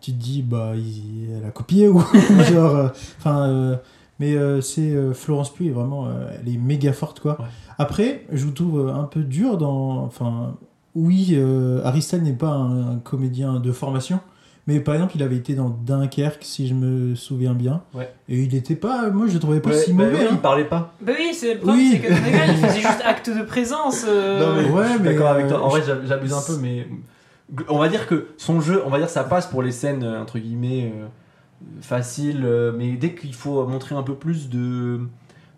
tu 0.00 0.12
te 0.12 0.16
dis, 0.22 0.42
bah, 0.42 0.72
il, 0.76 1.30
elle 1.38 1.46
a 1.46 1.50
copié 1.50 1.88
ou 1.88 2.00
genre, 2.52 2.76
euh, 2.76 2.88
enfin. 3.18 3.78
Mais 4.20 4.36
euh, 4.36 4.60
c'est 4.60 4.92
euh, 4.92 5.12
Florence 5.12 5.52
Pugh 5.52 5.66
est 5.66 5.72
vraiment, 5.72 6.06
euh, 6.06 6.30
elle 6.40 6.52
est 6.52 6.56
méga 6.58 6.92
forte 6.92 7.18
quoi. 7.18 7.32
Ouais. 7.40 7.46
Après, 7.78 8.24
je 8.30 8.44
vous 8.44 8.52
trouve 8.52 8.88
un 8.94 9.04
peu 9.04 9.20
dur 9.22 9.58
dans, 9.58 10.04
enfin, 10.04 10.54
oui, 10.94 11.30
euh, 11.32 12.00
Styles 12.00 12.22
n'est 12.22 12.32
pas 12.34 12.50
un, 12.50 12.92
un 12.92 12.96
comédien 12.98 13.58
de 13.58 13.72
formation, 13.72 14.20
mais 14.66 14.78
par 14.80 14.94
exemple, 14.94 15.12
il 15.16 15.22
avait 15.22 15.36
été 15.36 15.54
dans 15.54 15.70
Dunkerque, 15.70 16.42
si 16.44 16.68
je 16.68 16.74
me 16.74 17.14
souviens 17.14 17.54
bien. 17.54 17.80
Ouais. 17.94 18.12
Et 18.28 18.42
il 18.42 18.54
était 18.54 18.76
pas, 18.76 19.08
moi 19.10 19.26
je 19.26 19.32
le 19.34 19.40
trouvais 19.40 19.60
pas 19.60 19.70
Ouais, 19.70 19.76
si 19.76 19.92
bah 19.94 20.04
mauvais. 20.04 20.16
oui, 20.18 20.24
hein. 20.26 20.32
il 20.32 20.38
parlait 20.38 20.64
pas. 20.66 20.92
Bah 21.00 21.12
oui, 21.18 21.30
c'est 21.32 21.54
le 21.54 21.60
problème, 21.60 21.78
Oui. 21.80 21.90
c'est 21.92 21.98
que 22.00 22.12
le 22.12 22.30
gars, 22.30 22.46
il 22.46 22.56
faisait 22.56 22.80
juste 22.80 23.02
acte 23.04 23.30
de 23.30 23.42
présence. 23.42 24.04
euh, 24.06 24.38
Non, 24.40 24.62
mais 24.62 24.68
Ouais, 24.70 24.84
je 24.84 24.90
suis 24.92 25.00
mais, 25.02 25.12
d'accord 25.14 25.28
avec 25.28 25.48
toi. 25.48 25.64
En 25.64 25.68
vrai, 25.70 25.80
je- 25.86 26.06
j'abuse 26.06 26.34
un 26.34 26.42
peu, 26.46 26.56
mais 26.60 26.86
on 27.68 27.78
va 27.78 27.88
dire 27.88 28.06
que 28.06 28.28
son 28.36 28.60
jeu, 28.60 28.82
on 28.86 28.90
va 28.90 28.98
dire, 28.98 29.08
ça 29.08 29.24
passe 29.24 29.46
pour 29.46 29.62
les 29.62 29.72
scènes 29.72 30.04
entre 30.04 30.38
guillemets 30.38 30.92
euh, 30.94 31.06
faciles, 31.80 32.42
euh, 32.44 32.72
mais 32.76 32.92
dès 32.92 33.14
qu'il 33.14 33.34
faut 33.34 33.66
montrer 33.66 33.94
un 33.94 34.02
peu 34.02 34.14
plus 34.14 34.48
de, 34.50 35.00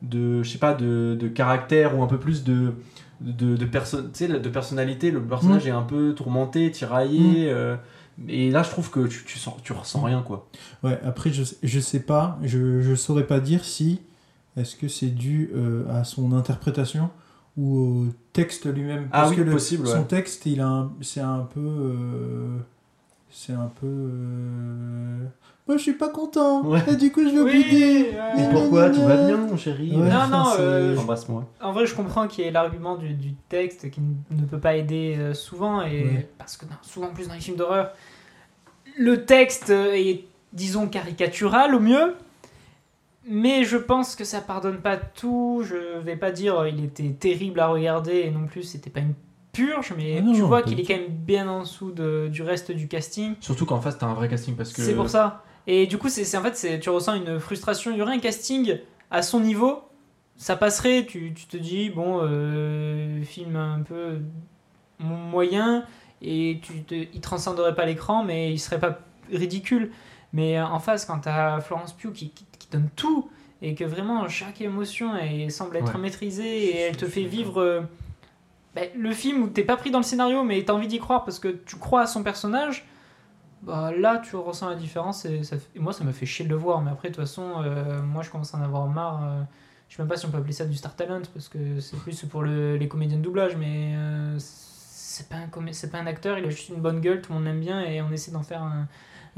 de, 0.03 0.43
je 0.43 0.51
sais 0.51 0.59
pas, 0.59 0.75
de, 0.75 1.17
de 1.19 1.29
caractère 1.29 1.97
ou 1.99 2.03
un 2.03 2.07
peu 2.07 2.19
plus 2.19 2.45
de 2.45 2.73
de, 3.21 3.57
de, 3.57 3.65
perso- 3.67 4.03
de 4.03 4.49
personnalité, 4.49 5.13
le 5.13 5.23
personnage 5.23 5.67
est 5.69 5.71
un 5.71 5.83
peu 5.83 6.13
tourmenté, 6.13 6.71
tiraillé. 6.73 7.49
euh, 7.51 7.77
et 8.29 8.51
là, 8.51 8.65
je 8.65 8.71
trouve 8.71 8.91
que 8.91 9.07
tu, 9.07 9.25
tu, 9.25 9.39
sens, 9.39 9.55
tu 9.63 9.73
ressens 9.73 10.03
rien, 10.03 10.23
quoi. 10.23 10.49
Ouais, 10.83 10.99
après, 11.05 11.31
je, 11.31 11.45
je 11.63 11.81
sais 11.81 12.01
pas, 12.01 12.39
je, 12.43 12.81
je 12.81 12.95
saurais 12.97 13.27
pas 13.27 13.39
dire 13.39 13.65
si 13.65 14.01
est-ce 14.57 14.75
que 14.77 14.89
c'est 14.89 15.07
dû 15.15 15.51
euh, 15.55 15.85
à 15.89 16.03
son 16.05 16.33
interprétation 16.33 17.11
ou 17.57 17.77
au 17.79 18.07
texte 18.33 18.67
lui-même. 18.67 19.09
Ah 19.13 19.21
Parce 19.21 19.31
oui, 19.31 19.37
que 19.37 19.43
le- 19.43 19.53
possible, 19.53 19.87
son 19.87 20.03
texte, 20.05 20.47
il 20.47 20.61
a 20.61 20.91
c'est 21.01 21.21
un 21.21 21.47
peu. 21.55 21.61
euh, 21.61 22.59
c'est 23.31 23.53
un 23.55 23.71
peu. 23.81 23.87
Moi, 25.73 25.79
je 25.79 25.83
suis 25.85 25.93
pas 25.95 26.11
content. 26.11 26.63
Ouais. 26.67 26.83
Et 26.87 26.97
du 26.97 27.11
coup, 27.11 27.23
je 27.23 27.31
vais 27.35 27.41
Oui, 27.41 27.65
ouais. 27.73 28.15
Mais 28.37 28.49
pourquoi 28.53 28.91
Tout 28.91 29.01
va 29.03 29.17
bien, 29.17 29.39
mon 29.39 29.57
chéri 29.57 29.91
Ouais, 29.91 30.07
Non, 30.11 30.27
non, 30.31 30.45
euh, 30.59 30.97
Embrasse-moi. 30.99 31.47
En 31.63 31.73
vrai, 31.73 31.87
je 31.87 31.95
comprends 31.95 32.29
qu'il 32.29 32.45
y 32.45 32.47
ait 32.47 32.51
l'argument 32.51 32.97
du, 32.97 33.15
du 33.15 33.33
texte 33.49 33.91
qui 33.91 34.03
ne 34.31 34.45
peut 34.45 34.59
pas 34.61 34.77
aider 34.77 35.17
euh, 35.19 35.33
souvent, 35.33 35.81
et 35.83 36.05
Ouais. 36.05 36.29
parce 36.37 36.59
que 36.59 36.67
non, 36.67 36.73
souvent 36.83 37.09
plus 37.09 37.27
dans 37.29 37.35
les 37.35 37.41
films 37.41 37.57
d'horreur, 37.57 37.91
le 38.99 39.25
texte 39.25 39.71
est, 39.71 40.25
disons, 40.53 40.87
caricatural 40.89 41.75
au 41.75 41.81
mieux, 41.81 42.15
mais 43.27 43.65
je 43.65 43.79
pense 43.79 44.15
que 44.17 44.25
ça 44.25 44.41
pardonne 44.43 44.79
pas 44.79 44.97
tout. 44.99 45.63
Je 45.65 45.99
vais 46.01 46.17
pas 46.17 46.33
dire 46.33 46.59
euh, 46.59 46.69
il 46.69 46.85
était 46.85 47.09
terrible 47.11 47.61
à 47.61 47.69
regarder, 47.69 48.25
et 48.27 48.31
non 48.31 48.47
plus 48.47 48.63
c'était 48.65 48.91
pas 48.91 49.01
une 49.01 49.15
purge, 49.53 49.95
mais 49.97 50.17
Ah 50.19 50.23
non, 50.23 50.33
tu 50.33 50.41
non, 50.41 50.49
vois 50.49 50.63
qu'il 50.63 50.81
est 50.81 50.85
quand 50.85 50.95
même 50.97 51.09
bien 51.09 51.49
en 51.49 51.61
dessous 51.61 51.93
de- 51.93 52.29
du 52.31 52.43
reste 52.43 52.73
du 52.73 52.89
casting. 52.89 53.35
Surtout 53.41 53.65
qu'en 53.67 53.81
face, 53.81 53.97
t'as 53.99 54.07
un 54.07 54.15
vrai 54.15 54.29
casting 54.29 54.57
parce 54.57 54.73
que. 54.73 54.83
C'est 54.83 54.95
pour 54.95 55.09
ça. 55.09 55.45
Et 55.67 55.87
du 55.87 55.99
coup, 55.99 56.09
c'est 56.09 56.37
en 56.37 56.43
fait, 56.43 56.57
c'est- 56.57 56.81
tu 56.81 56.91
ressens 56.91 57.15
une 57.15 57.39
frustration. 57.39 57.91
Il 57.93 57.99
y 57.99 58.03
aurait 58.03 58.15
un 58.15 58.19
casting 58.21 58.79
à 59.11 59.23
son 59.23 59.41
niveau, 59.41 59.83
ça 60.37 60.57
passerait. 60.57 61.07
Tu, 61.07 61.33
tu 61.35 61.47
te 61.47 61.57
dis, 61.57 61.91
bon, 61.91 62.21
euh, 62.23 63.23
film 63.23 63.57
un 63.57 63.81
peu 63.81 64.19
mo- 64.99 65.15
moyen, 65.17 65.85
et 66.21 66.59
tu 66.63 66.83
te, 66.83 66.95
il 66.95 67.21
transcenderait 67.21 67.75
pas 67.75 67.85
l'écran, 67.87 68.25
mais 68.25 68.53
il 68.53 68.59
serait 68.59 68.81
pas 68.81 68.99
ridicule. 69.33 69.91
Mais 70.33 70.61
en 70.61 70.79
face, 70.79 71.05
quand 71.05 71.19
t'as 71.21 71.61
Florence 71.61 71.93
Pugh 71.93 72.13
qui, 72.13 72.31
qui, 72.31 72.47
qui 72.59 72.69
donne 72.71 72.89
tout, 72.97 73.29
et 73.61 73.75
que 73.77 73.85
vraiment 73.85 74.29
chaque 74.29 74.61
émotion 74.61 75.15
elle 75.17 75.51
semble 75.53 75.77
être 75.77 75.95
Ouais. 75.95 76.01
maîtrisée, 76.01 76.65
et 76.67 76.77
elle 76.81 76.97
te 76.97 77.07
fait 77.07 77.23
vivre. 77.25 77.61
euh, 77.61 77.81
ben, 78.75 78.89
le 78.97 79.13
film 79.13 79.43
où 79.43 79.49
t'es 79.49 79.63
pas 79.65 79.77
pris 79.77 79.91
dans 79.91 79.99
le 79.99 80.05
scénario 80.05 80.43
mais 80.45 80.65
t'as 80.65 80.73
envie 80.73 80.89
d'y 80.89 80.99
croire 80.99 81.25
parce 81.25 81.39
que 81.39 81.49
tu 81.49 81.77
crois 81.77 82.01
à 82.03 82.07
son 82.07 82.23
personnage, 82.23 82.87
bah 83.63 83.91
là 83.97 84.19
tu 84.25 84.35
ressens 84.37 84.69
la 84.71 84.75
différence 84.75 85.25
et, 85.25 85.45
ça, 85.45 85.57
et 85.75 85.79
moi 85.79 85.93
ça 85.93 86.03
m'a 86.05 86.13
fait 86.13 86.27
chier 86.27 86.45
de 86.45 86.51
le 86.51 86.57
voir 86.57 86.81
mais 86.81 86.91
après 86.91 87.09
de 87.11 87.15
toute 87.15 87.25
façon 87.25 87.63
euh, 87.65 88.03
moi 88.03 88.23
je 88.23 88.31
commence 88.31 88.55
à 88.55 88.59
en 88.59 88.63
avoir 88.63 88.87
marre. 88.89 89.21
euh, 89.25 89.43
je 89.89 89.97
sais 89.97 90.03
même 90.03 90.09
pas 90.09 90.17
si 90.17 90.27
on 90.27 90.31
peut 90.31 90.39
appeler 90.39 90.53
ça 90.53 90.65
du 90.65 90.75
star 90.75 90.97
talent 90.97 91.21
parce 91.35 91.49
que 91.49 91.79
c'est 91.81 91.97
plus 91.99 92.23
pour 92.25 92.43
le- 92.43 92.77
les 92.77 92.89
comédiens 92.89 93.19
de 93.19 93.23
doublage 93.23 93.57
mais 93.57 93.93
euh, 93.97 94.37
c'est 94.39 95.29
pas 95.29 95.37
un 95.37 95.49
c'est 95.73 95.91
pas 95.93 95.99
un 95.99 96.07
acteur, 96.07 96.39
il 96.39 96.45
a 96.47 96.51
juste 96.51 96.71
une 96.71 96.81
bonne 96.81 97.01
gueule, 97.01 97.21
tout 97.21 97.33
le 97.33 97.39
monde 97.39 97.45
l'aime 97.47 97.61
bien 97.61 97.83
et 97.83 98.01
on 98.03 98.11
essaie 98.11 98.31
d'en 98.33 98.43
faire 98.43 98.63
un, 98.63 98.87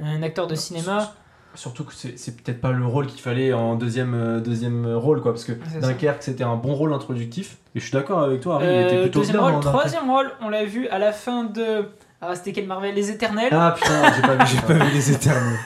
un 0.03 0.23
acteur 0.23 0.47
de 0.47 0.55
cinéma. 0.55 1.13
Surtout 1.57 1.85
que 1.85 1.93
c'est 1.95 2.37
peut-être 2.37 2.61
pas 2.61 2.73
le 2.73 2.85
rôle 2.85 3.07
qu'il 3.07 3.21
fallait 3.21 3.53
en 3.53 3.77
deuxième, 3.77 4.15
euh, 4.15 4.41
deuxième 4.41 4.87
rôle, 4.97 5.21
quoi. 5.21 5.33
Parce 5.33 5.45
que. 5.45 5.53
Dunkerque, 5.81 6.23
c'était 6.25 6.43
un 6.43 6.57
bon 6.57 6.75
rôle 6.75 6.93
introductif. 6.93 7.59
Et 7.77 7.81
je 7.81 7.85
suis 7.85 7.93
d'accord 7.93 8.21
avec 8.23 8.41
toi, 8.41 8.57
Harry, 8.57 8.67
il 8.67 8.71
Euh, 8.71 8.87
était 8.87 9.01
plutôt 9.03 9.19
deuxième 9.21 9.39
bien 9.39 9.51
rôle, 9.51 9.61
troisième 9.63 10.11
rôle, 10.11 10.33
on 10.41 10.49
l'a 10.49 10.65
vu 10.65 10.89
à 10.89 10.99
la 10.99 11.13
fin 11.13 11.45
de 11.45 11.89
ah, 12.21 12.35
c'était 12.35 12.53
quel 12.53 12.67
Marvel? 12.67 12.95
Les 12.95 13.11
Éternels? 13.11 13.51
Ah 13.53 13.75
putain, 13.77 14.13
j'ai 14.17 14.23
pas 14.23 14.35
vu. 14.37 14.51
J'ai 14.55 14.61
pas 14.63 14.85
vu 14.85 14.93
les 14.95 15.11
éternels. 15.13 15.59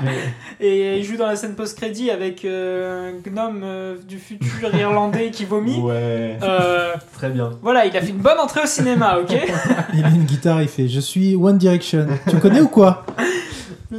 Et 0.60 0.98
il 0.98 1.04
joue 1.04 1.16
dans 1.16 1.26
la 1.26 1.36
scène 1.36 1.54
post-crédit 1.54 2.10
avec 2.10 2.44
euh, 2.44 3.10
un 3.12 3.30
gnome 3.30 3.60
euh, 3.64 3.96
du 4.08 4.18
futur 4.18 4.74
irlandais 4.74 5.30
qui 5.30 5.44
vomit. 5.44 5.78
Ouais, 5.78 6.36
Euh, 6.42 6.94
très 7.12 7.30
bien. 7.30 7.50
voilà, 7.62 7.86
il 7.86 7.96
a 7.96 8.00
fait 8.00 8.08
une 8.10 8.18
bonne 8.18 8.38
entrée 8.38 8.62
au 8.62 8.66
cinéma, 8.66 9.18
ok? 9.18 9.30
Il 9.94 10.04
a 10.04 10.08
une 10.08 10.24
guitare, 10.24 10.62
il 10.62 10.68
fait 10.68 10.88
Je 10.88 11.00
suis 11.00 11.36
One 11.36 11.58
Direction. 11.58 12.06
Tu 12.28 12.36
connais 12.38 12.60
ou 12.60 12.68
quoi? 12.68 13.04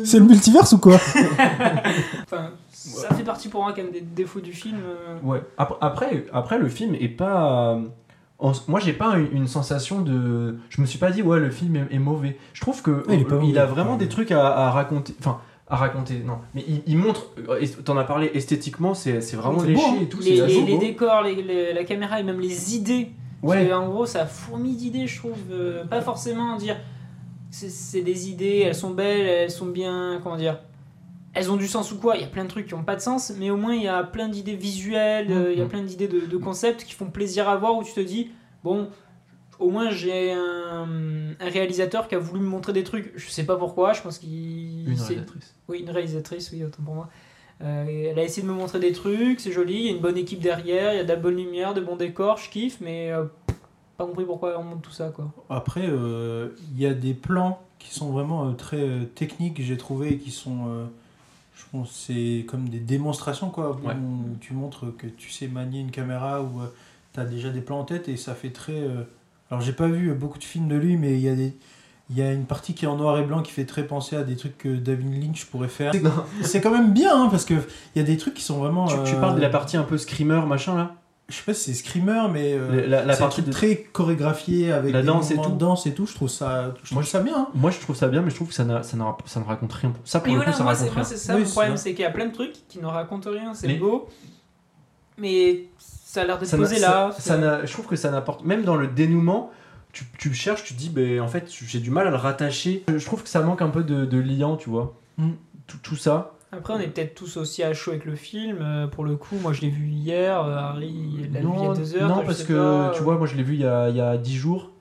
C'est 0.04 0.20
le 0.20 0.26
multiverse 0.26 0.72
ou 0.74 0.78
quoi? 0.80 0.98
Enfin, 2.26 2.52
ça 2.70 3.14
fait 3.14 3.24
partie 3.24 3.48
pour 3.50 3.62
moi 3.64 3.74
quand 3.76 3.84
même 3.84 3.92
des 3.92 4.02
défauts 4.02 4.40
du 4.40 4.54
film. 4.54 4.78
Ouais. 5.24 5.42
Ap- 5.58 5.78
Après, 5.82 6.26
après, 6.34 6.58
le 6.58 6.68
film 6.70 6.96
est 6.96 7.10
pas. 7.10 7.78
En- 8.42 8.52
Moi, 8.68 8.80
j'ai 8.80 8.94
pas 8.94 9.16
une, 9.18 9.30
une 9.34 9.48
sensation 9.48 10.02
de. 10.02 10.58
Je 10.70 10.82
me 10.82 10.86
suis 10.86 11.00
pas 11.00 11.12
dit, 11.12 11.22
ouais, 11.22 11.40
le 11.40 11.50
film 11.52 11.76
est, 11.78 11.96
est 11.96 12.00
mauvais. 12.00 12.38
Je 12.54 12.62
trouve 12.62 12.82
que 12.82 13.04
il 13.08 13.14
est 13.22 13.26
euh, 13.32 13.40
mauvais. 13.40 13.58
a 13.58 13.66
vraiment 13.66 13.96
des 13.98 14.10
trucs 14.10 14.32
à, 14.32 14.48
à 14.48 14.72
raconter. 14.72 15.14
Enfin, 15.20 15.40
à 15.68 15.78
raconter, 15.78 16.22
non. 16.26 16.40
Mais 16.54 16.66
il, 16.68 16.82
il 16.86 16.98
montre. 16.98 17.28
euh, 17.48 17.60
est- 17.60 17.84
T'en 17.86 17.96
as 17.98 18.04
parlé 18.04 18.30
esthétiquement, 18.34 18.94
c'est 18.94 19.22
c'est 19.22 19.38
vraiment 19.38 19.62
léché 19.64 19.82
hein. 19.86 20.00
et 20.02 20.06
tout. 20.08 20.20
Les, 20.20 20.36
les- 20.46 20.62
les 20.64 20.78
décors, 20.78 21.22
les- 21.24 21.42
les- 21.42 21.74
la 21.74 21.84
caméra 21.86 22.20
et 22.20 22.24
même 22.24 22.40
les 22.42 22.76
idées. 22.76 23.12
Ouais. 23.42 23.72
En 23.74 23.88
gros, 23.88 24.06
ça 24.06 24.26
fourmille 24.26 24.76
d'idées, 24.76 25.08
je 25.08 25.18
trouve. 25.20 25.32
euh, 25.52 25.86
pas 25.86 26.02
forcément 26.02 26.58
dire 26.58 26.78
c'est 27.50 28.02
des 28.02 28.30
idées, 28.30 28.64
elles 28.66 28.76
sont 28.76 28.92
belles, 28.92 29.26
elles 29.28 29.52
sont 29.52 29.66
bien. 29.66 30.20
Comment 30.24 30.38
dire 30.38 30.58
elles 31.34 31.50
ont 31.52 31.56
du 31.58 31.68
sens 31.68 31.92
ou 31.92 31.98
quoi 31.98 32.16
Il 32.18 32.22
y 32.22 32.26
a 32.26 32.28
plein 32.28 32.44
de 32.44 32.50
trucs 32.50 32.68
qui 32.68 32.74
n'ont 32.76 32.84
pas 32.84 32.96
de 32.96 33.02
sens, 33.02 33.32
mais 33.38 33.50
au 33.50 33.58
moins 33.58 33.74
il 33.74 33.84
y 33.84 33.88
a 33.88 34.04
plein 34.04 34.28
d'idées 34.30 34.56
visuelles, 34.56 35.32
euh, 35.32 35.52
il 35.54 35.58
y 35.58 35.62
a 35.62 35.66
Mhm. 35.66 35.70
plein 35.70 35.82
d'idées 35.84 36.08
de, 36.08 36.22
de 36.22 36.38
concepts 36.38 36.84
qui 36.84 36.94
font 36.94 37.10
plaisir 37.10 37.48
à 37.48 37.56
voir 37.56 37.76
où 37.78 37.84
tu 37.84 37.94
te 37.94 38.00
dis 38.02 38.32
bon, 38.64 38.90
au 39.60 39.70
moins 39.70 39.90
j'ai 39.92 40.32
un, 40.34 40.88
un 41.40 41.50
réalisateur 41.50 42.08
qui 42.08 42.16
a 42.16 42.20
voulu 42.20 42.42
me 42.42 42.48
montrer 42.50 42.74
des 42.74 42.84
trucs. 42.84 43.12
Je 43.16 43.30
sais 43.30 43.46
pas 43.46 43.56
pourquoi, 43.58 43.94
je 43.94 44.02
pense 44.02 44.18
qu'il. 44.20 44.30
Une 44.90 44.96
réalisatrice. 45.00 45.56
oui, 45.70 45.80
une 45.80 45.90
réalisatrice, 45.90 46.52
oui, 46.52 46.64
autant 46.64 46.84
pour 46.84 46.96
moi. 46.96 47.10
Euh, 47.64 48.10
elle 48.10 48.18
a 48.18 48.24
essayé 48.24 48.42
de 48.42 48.52
me 48.52 48.58
montrer 48.58 48.80
des 48.80 48.92
trucs, 48.92 49.40
c'est 49.40 49.52
joli, 49.52 49.76
il 49.76 49.86
y 49.86 49.88
a 49.90 49.92
une 49.92 50.00
bonne 50.02 50.18
équipe 50.18 50.40
derrière, 50.40 50.94
il 50.94 50.98
y 50.98 51.00
a 51.00 51.04
de 51.04 51.10
la 51.10 51.16
bonne 51.16 51.36
lumière, 51.36 51.76
de 51.76 51.82
bons 51.82 51.96
décors, 51.96 52.38
je 52.38 52.50
kiffe, 52.50 52.80
mais 52.82 53.12
euh, 53.12 53.26
pas 53.98 54.06
compris 54.08 54.26
pourquoi 54.26 54.58
on 54.60 54.64
monte 54.64 54.82
tout 54.82 54.92
ça, 54.92 55.10
quoi. 55.10 55.32
Après, 55.48 55.86
il 55.86 56.80
y 56.82 56.88
a 56.88 56.94
des 56.96 57.14
plans 57.14 57.62
qui 57.78 57.94
sont 57.94 58.10
vraiment 58.10 58.52
très 58.56 59.06
techniques, 59.14 59.62
j'ai 59.62 59.78
trouvé, 59.78 60.14
et 60.14 60.18
qui 60.18 60.32
sont. 60.32 60.88
Euh, 61.74 61.80
c'est 61.90 62.46
comme 62.48 62.70
des 62.70 62.80
démonstrations, 62.80 63.50
quoi. 63.50 63.80
Ouais. 63.84 63.94
Où 63.94 64.38
tu 64.40 64.54
montres 64.54 64.96
que 64.98 65.08
tu 65.08 65.30
sais 65.30 65.48
manier 65.48 65.80
une 65.80 65.92
caméra, 65.92 66.42
ou 66.42 66.62
tu 67.14 67.20
as 67.20 67.26
déjà 67.26 67.50
des 67.50 67.62
plans 67.62 67.80
en 67.80 67.86
tête, 67.86 68.10
et 68.10 68.18
ça 68.18 68.36
fait 68.36 68.52
très. 68.52 68.74
euh, 68.74 69.04
Alors, 69.50 69.62
j'ai 69.62 69.74
pas 69.74 69.88
vu 69.88 70.14
beaucoup 70.14 70.40
de 70.40 70.44
films 70.44 70.68
de 70.68 70.76
lui, 70.76 70.98
mais 70.98 71.14
il 71.14 71.22
y 71.22 71.30
a 71.30 71.36
des. 71.36 71.54
Il 72.10 72.18
y 72.18 72.22
a 72.22 72.34
une 72.34 72.44
partie 72.44 72.74
qui 72.74 72.84
est 72.84 72.90
en 72.90 72.98
noir 72.98 73.18
et 73.20 73.24
blanc 73.24 73.42
qui 73.42 73.54
fait 73.54 73.64
très 73.64 73.88
penser 73.88 74.18
à 74.18 74.24
des 74.24 74.36
trucs 74.36 74.58
que 74.58 74.76
David 74.76 75.24
Lynch 75.24 75.46
pourrait 75.46 75.70
faire. 75.70 75.94
C'est 76.42 76.60
quand 76.60 76.72
même 76.72 76.92
bien, 76.92 77.16
hein, 77.24 77.30
parce 77.32 77.46
que 77.46 77.54
il 77.96 78.00
y 78.00 78.02
a 78.02 78.04
des 78.06 78.18
trucs 78.18 78.34
qui 78.34 78.44
sont 78.44 78.58
vraiment. 78.58 78.86
Tu, 78.88 78.96
tu 79.06 79.16
euh, 79.16 79.22
parles 79.22 79.36
de 79.36 79.42
la 79.42 79.48
partie 79.48 79.78
un 79.78 79.84
peu 79.84 79.98
screamer, 79.98 80.46
machin 80.46 80.76
là? 80.76 80.96
Je 81.32 81.38
sais 81.38 81.44
pas 81.44 81.54
si 81.54 81.74
c'est 81.74 81.80
Screamer, 81.84 82.28
mais. 82.32 82.54
euh, 82.54 82.86
La, 82.88 83.16
partie 83.18 83.42
de. 83.42 83.52
très 83.52 83.78
chorégraphié 83.78 84.72
avec 84.72 84.94
La 84.94 85.02
des 85.02 85.08
danse 85.08 85.32
et 85.32 85.36
mouvements 85.36 85.50
tout. 85.50 85.56
de 85.56 85.60
danse 85.60 85.86
et 85.88 85.94
tout. 85.94 86.06
Je 86.06 86.14
trouve 86.14 86.30
ça, 86.30 86.74
je 86.84 86.94
Moi, 86.94 87.02
trouve 87.02 87.12
ça 87.12 87.22
bien. 87.22 87.36
hein. 87.38 87.48
Moi, 87.56 87.72
je 87.72 87.80
trouve 87.80 87.96
ça 87.96 88.08
bien, 88.10 88.22
mais 88.22 88.30
je 88.30 88.36
trouve 88.36 88.50
que 88.50 88.54
ça, 88.54 88.66
ça, 88.84 88.98
ça 89.26 89.40
ne 89.40 89.46
raconte 89.46 89.74
rien. 89.74 89.94
Ça, 90.06 90.20
pour 90.20 90.28
le 90.34 90.36
voilà, 90.36 90.52
coup, 90.52 90.58
ça 90.58 90.64
moi, 90.64 90.74
raconte 90.74 90.94
rien. 90.94 91.04
c'est 91.04 91.18
ça 91.18 91.34
Oui, 91.34 91.40
mon 91.42 91.46
c'est 91.48 91.52
problème, 91.54 91.78
c'est 91.78 91.92
qu'il 91.94 92.02
y 92.04 92.06
a 92.06 92.12
plein 92.12 92.26
de 92.28 92.34
trucs 92.34 92.54
qui 92.68 92.80
ne 92.80 92.86
racontent 92.86 93.30
rien, 93.32 93.54
c'est 93.54 93.68
Mais- 93.68 93.76
beau, 93.78 94.08
mais 95.18 95.66
ça 95.80 96.22
a 96.22 96.26
l'air 96.26 96.38
d'être 96.38 96.56
posé 96.58 96.76
ça- 96.78 96.90
là. 97.10 97.12
ça 97.18 97.66
je 97.66 97.72
trouve 97.72 97.88
que 97.88 97.96
ça 97.96 98.12
n'apporte. 98.12 98.44
Même 98.44 98.64
dans 98.64 98.76
le 98.76 98.88
dénouement, 98.88 99.52
tu, 99.94 100.06
tu 100.18 100.34
cherches, 100.34 100.64
tu 100.64 100.74
te 100.74 100.80
dis, 100.80 100.90
ben, 100.90 101.20
en 101.22 101.28
fait, 101.28 101.48
j'ai 101.50 101.80
du 101.80 101.92
mal 101.92 102.08
à 102.08 102.10
le 102.12 102.16
rattacher. 102.18 102.84
Je 102.88 103.06
trouve 103.06 103.24
que 103.24 103.30
ça 103.30 103.42
manque 103.42 103.62
un 103.62 103.70
peu 103.70 103.84
de, 103.84 104.06
de 104.06 104.18
liant, 104.18 104.58
tu 104.58 104.70
vois. 104.70 104.94
Mm. 105.18 105.32
Tout, 105.68 105.78
tout 105.84 105.96
ça. 105.96 106.34
Après, 106.54 106.74
on 106.74 106.80
est 106.80 106.88
peut-être 106.88 107.16
tous 107.16 107.38
aussi 107.38 107.64
à 107.64 107.74
chaud 107.74 107.92
avec 107.92 108.04
le 108.06 108.16
film, 108.16 108.58
euh, 108.62 108.88
pour 108.88 109.06
le 109.06 109.16
coup, 109.16 109.38
moi 109.42 109.54
je 109.54 109.62
l'ai 109.62 109.70
vu 109.70 109.88
hier, 109.88 110.44
euh, 110.44 110.56
Harry 110.58 110.92
l'a 111.32 111.40
vu 111.40 111.48
il 111.56 111.64
y 111.64 111.68
a 111.68 111.74
deux 111.74 111.96
heures. 111.96 112.10
non 112.10 112.24
parce 112.26 112.44
que, 112.44 112.54
pas, 112.88 112.92
tu 112.94 113.00
euh. 113.02 113.04
vois, 113.04 113.18
moi, 113.18 113.26
je 113.26 113.36
l'ai 113.36 113.44
vu 113.44 113.54
il 113.54 113.62
y 113.62 113.66
a, 113.66 113.90
il 113.90 113.96
y 113.96 114.02
a 114.02 114.18
10 114.18 114.36
jours. 114.36 114.72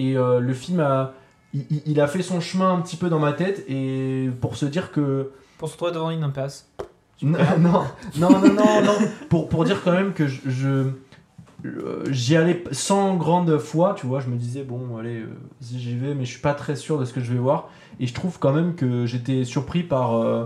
Et 0.00 0.16
euh, 0.16 0.40
le 0.40 0.52
film 0.54 0.80
a. 0.80 1.12
Il, 1.86 2.00
a 2.00 2.08
fait 2.08 2.22
son 2.22 2.40
chemin 2.40 2.72
un 2.74 2.80
petit 2.80 2.96
peu 2.96 3.08
dans 3.08 3.20
ma 3.20 3.32
tête. 3.32 3.64
Et 3.68 4.28
pour 4.40 4.56
se 4.56 4.66
dire 4.66 4.90
que. 4.90 5.30
Pour 5.56 5.68
se 5.68 5.74
retrouver 5.74 5.92
devant 5.92 6.10
une 6.10 6.24
impasse. 6.24 6.68
Non, 7.22 7.38
non, 7.60 7.84
non, 8.18 8.28
non, 8.40 8.52
non, 8.52 8.82
non. 8.82 8.98
Pour, 9.30 9.48
pour 9.48 9.64
dire 9.64 9.82
quand 9.84 9.92
même 9.92 10.12
que 10.14 10.26
je. 10.26 10.40
je- 10.50 10.90
J'y 12.10 12.36
allais 12.36 12.62
sans 12.72 13.14
grande 13.16 13.56
foi, 13.58 13.94
tu 13.96 14.06
vois. 14.06 14.20
Je 14.20 14.28
me 14.28 14.36
disais, 14.36 14.64
bon, 14.64 14.98
allez, 14.98 15.20
euh, 15.20 15.28
si 15.60 15.80
j'y 15.80 15.96
vais, 15.96 16.14
mais 16.14 16.24
je 16.26 16.32
suis 16.32 16.40
pas 16.42 16.52
très 16.52 16.76
sûr 16.76 16.98
de 16.98 17.04
ce 17.06 17.12
que 17.14 17.20
je 17.22 17.32
vais 17.32 17.38
voir. 17.38 17.70
Et 18.00 18.06
je 18.06 18.12
trouve 18.12 18.38
quand 18.38 18.52
même 18.52 18.74
que 18.74 19.06
j'étais 19.06 19.44
surpris 19.44 19.82
par. 19.84 20.16
euh, 20.16 20.44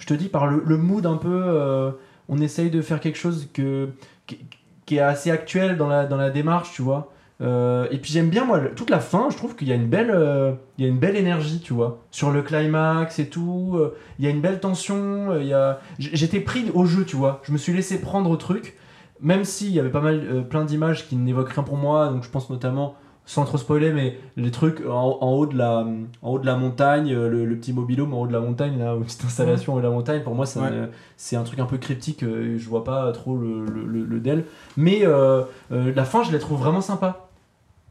je 0.00 0.06
te 0.06 0.14
dis, 0.14 0.28
par 0.28 0.46
le, 0.46 0.76
mood 0.76 1.06
un 1.06 1.16
peu. 1.16 1.28
euh, 1.30 1.92
on 2.28 2.40
essaye 2.40 2.70
de 2.70 2.80
faire 2.80 3.00
quelque 3.00 3.18
chose 3.18 3.48
qui, 3.52 4.96
est 4.96 4.98
assez 4.98 5.30
actuel 5.30 5.76
dans 5.76 5.86
la, 5.86 6.30
démarche, 6.30 6.72
tu 6.72 6.82
vois. 6.82 7.12
Euh, 7.42 7.86
et 7.90 7.98
puis 7.98 8.12
j'aime 8.12 8.28
bien, 8.28 8.44
moi, 8.44 8.60
toute 8.74 8.90
la 8.90 8.98
fin, 8.98 9.30
je 9.30 9.36
trouve 9.36 9.56
qu'il 9.56 9.68
y 9.68 9.72
a 9.72 9.74
une 9.74 9.86
belle, 9.86 10.10
euh, 10.10 10.52
y 10.78 10.84
a 10.84 10.88
une 10.88 10.98
belle 10.98 11.16
énergie, 11.16 11.60
tu 11.60 11.72
vois. 11.72 12.02
Sur 12.10 12.30
le 12.30 12.42
climax 12.42 13.18
et 13.18 13.28
tout. 13.28 13.78
il 14.18 14.24
y 14.24 14.28
a 14.28 14.30
une 14.30 14.40
belle 14.40 14.58
tension. 14.58 15.38
il 15.38 15.46
y 15.46 15.52
a... 15.52 15.80
J'étais 15.98 16.40
pris 16.40 16.70
au 16.74 16.86
jeu, 16.86 17.04
tu 17.04 17.16
vois. 17.16 17.40
Je 17.44 17.52
me 17.52 17.58
suis 17.58 17.72
laissé 17.72 18.00
prendre 18.00 18.30
au 18.30 18.36
truc. 18.36 18.76
Même 19.20 19.44
s'il 19.44 19.70
y 19.70 19.78
avait 19.78 19.90
pas 19.90 20.00
mal, 20.00 20.46
plein 20.48 20.64
d'images 20.64 21.06
qui 21.06 21.16
n'évoquent 21.16 21.52
rien 21.52 21.62
pour 21.62 21.76
moi. 21.76 22.08
Donc 22.08 22.24
je 22.24 22.30
pense 22.30 22.48
notamment, 22.48 22.96
sans 23.26 23.44
trop 23.44 23.58
spoiler, 23.58 23.92
mais 23.92 24.18
les 24.36 24.50
trucs 24.50 24.82
en, 24.84 25.18
en 25.20 25.30
haut, 25.32 25.46
de 25.46 25.56
la, 25.56 25.86
en 26.22 26.30
haut 26.30 26.38
de 26.40 26.46
la 26.46 26.56
montagne, 26.56 27.12
euh, 27.12 27.28
le, 27.28 27.44
le 27.44 27.56
petit 27.56 27.72
mobilhome 27.72 28.12
en 28.12 28.22
haut 28.22 28.26
de 28.26 28.32
la 28.32 28.40
montagne, 28.40 28.76
là, 28.78 28.94
une 28.94 29.04
petite 29.04 29.24
installation 29.24 29.72
en 29.72 29.76
haut 29.76 29.80
de 29.80 29.84
la 29.84 29.90
montagne, 29.92 30.22
pour 30.22 30.34
moi, 30.34 30.46
Ouais. 30.56 30.90
c'est 31.16 31.36
un 31.36 31.44
truc 31.44 31.60
un 31.60 31.66
peu 31.66 31.78
cryptique. 31.78 32.22
euh, 32.24 32.56
je 32.58 32.68
vois 32.68 32.82
pas 32.82 33.12
trop 33.12 33.36
le, 33.36 33.64
le, 33.66 33.84
le- 33.86 34.04
le 34.04 34.20
del. 34.20 34.44
Mais 34.76 35.00
euh, 35.06 35.42
euh, 35.70 35.92
la 35.94 36.04
fin, 36.04 36.22
je 36.24 36.32
la 36.32 36.38
trouve 36.40 36.58
vraiment 36.58 36.80
sympa. 36.80 37.28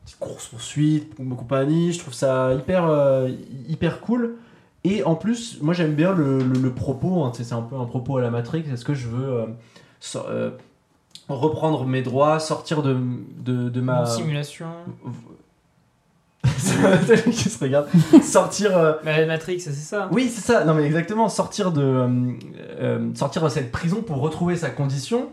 Petite 0.04 0.20
course 0.20 0.48
poursuite, 0.48 1.16
compagnie, 1.38 1.94
je 1.94 2.00
trouve 2.00 2.14
ça 2.14 2.54
hyper, 2.54 2.86
euh, 2.90 3.30
hyper 3.70 4.02
cool. 4.02 4.36
Et 4.84 5.04
en 5.04 5.16
plus, 5.16 5.60
moi 5.62 5.74
j'aime 5.74 5.94
bien 5.94 6.14
le, 6.14 6.40
propos, 6.74 7.24
hein, 7.24 7.32
c'est 7.34 7.54
un 7.54 7.62
peu 7.62 7.76
un 7.76 7.86
propos 7.86 8.18
à 8.18 8.22
la 8.22 8.32
Matrix. 8.32 8.64
Est-ce 8.72 8.84
que 8.86 8.94
je 8.94 9.08
veux 9.08 9.44
so- 10.00 10.26
reprendre 11.30 11.86
mes 11.86 12.02
droits, 12.02 12.40
sortir 12.40 12.82
de, 12.82 12.98
de, 13.40 13.70
de 13.70 13.82
ma. 13.82 14.00
Une 14.02 14.06
simulation. 14.08 14.66
Qui 16.44 16.60
se 17.50 17.60
regarde. 17.64 17.88
sortir. 18.24 18.78
euh, 18.78 18.94
Bah, 19.04 19.26
Matrix, 19.26 19.60
c'est 19.60 19.72
ça. 19.74 20.08
Oui, 20.12 20.30
c'est 20.34 20.42
ça. 20.42 20.64
Non, 20.66 20.74
mais 20.74 20.84
exactement. 20.84 21.28
Sortir 21.30 21.72
de, 21.72 21.82
euh, 21.82 22.08
euh, 22.80 23.10
sortir 23.16 23.44
de 23.44 23.50
cette 23.50 23.72
prison 23.72 24.02
pour 24.02 24.18
retrouver 24.22 24.56
sa 24.56 24.70
condition. 24.70 25.30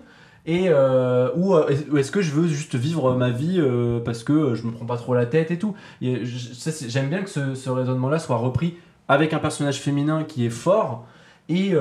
Et 0.48 0.66
euh, 0.68 1.30
ou, 1.36 1.56
est- 1.58 1.88
ou 1.90 1.96
est-ce 1.98 2.12
que 2.12 2.22
je 2.22 2.30
veux 2.32 2.46
juste 2.46 2.76
vivre 2.76 3.14
ma 3.16 3.30
vie 3.30 3.60
parce 4.04 4.22
que 4.22 4.54
je 4.54 4.62
me 4.64 4.70
prends 4.72 4.86
pas 4.86 4.96
trop 4.96 5.12
la 5.14 5.26
tête 5.26 5.50
et 5.50 5.58
tout. 5.58 5.74
J'aime 6.00 7.08
bien 7.08 7.22
que 7.22 7.30
ce, 7.30 7.54
ce 7.56 7.68
raisonnement-là 7.70 8.18
soit 8.20 8.36
repris 8.36 8.76
avec 9.08 9.32
un 9.32 9.38
personnage 9.38 9.80
féminin 9.80 10.22
qui 10.24 10.46
est 10.46 10.50
fort 10.50 11.04
et 11.48 11.72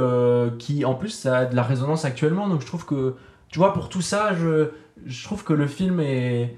qui 0.58 0.84
en 0.86 0.96
plus 0.96 1.10
ça 1.10 1.38
a 1.40 1.46
de 1.46 1.56
la 1.56 1.62
résonance 1.64 2.06
actuellement. 2.06 2.48
Donc 2.48 2.62
je 2.62 2.66
trouve 2.66 2.86
que 2.86 3.14
tu 3.50 3.60
vois 3.60 3.74
pour 3.74 3.90
tout 3.90 4.02
ça, 4.02 4.34
je, 4.36 4.70
je 5.06 5.24
trouve 5.24 5.44
que 5.44 5.54
le 5.54 5.68
film 5.68 6.00
est 6.00 6.56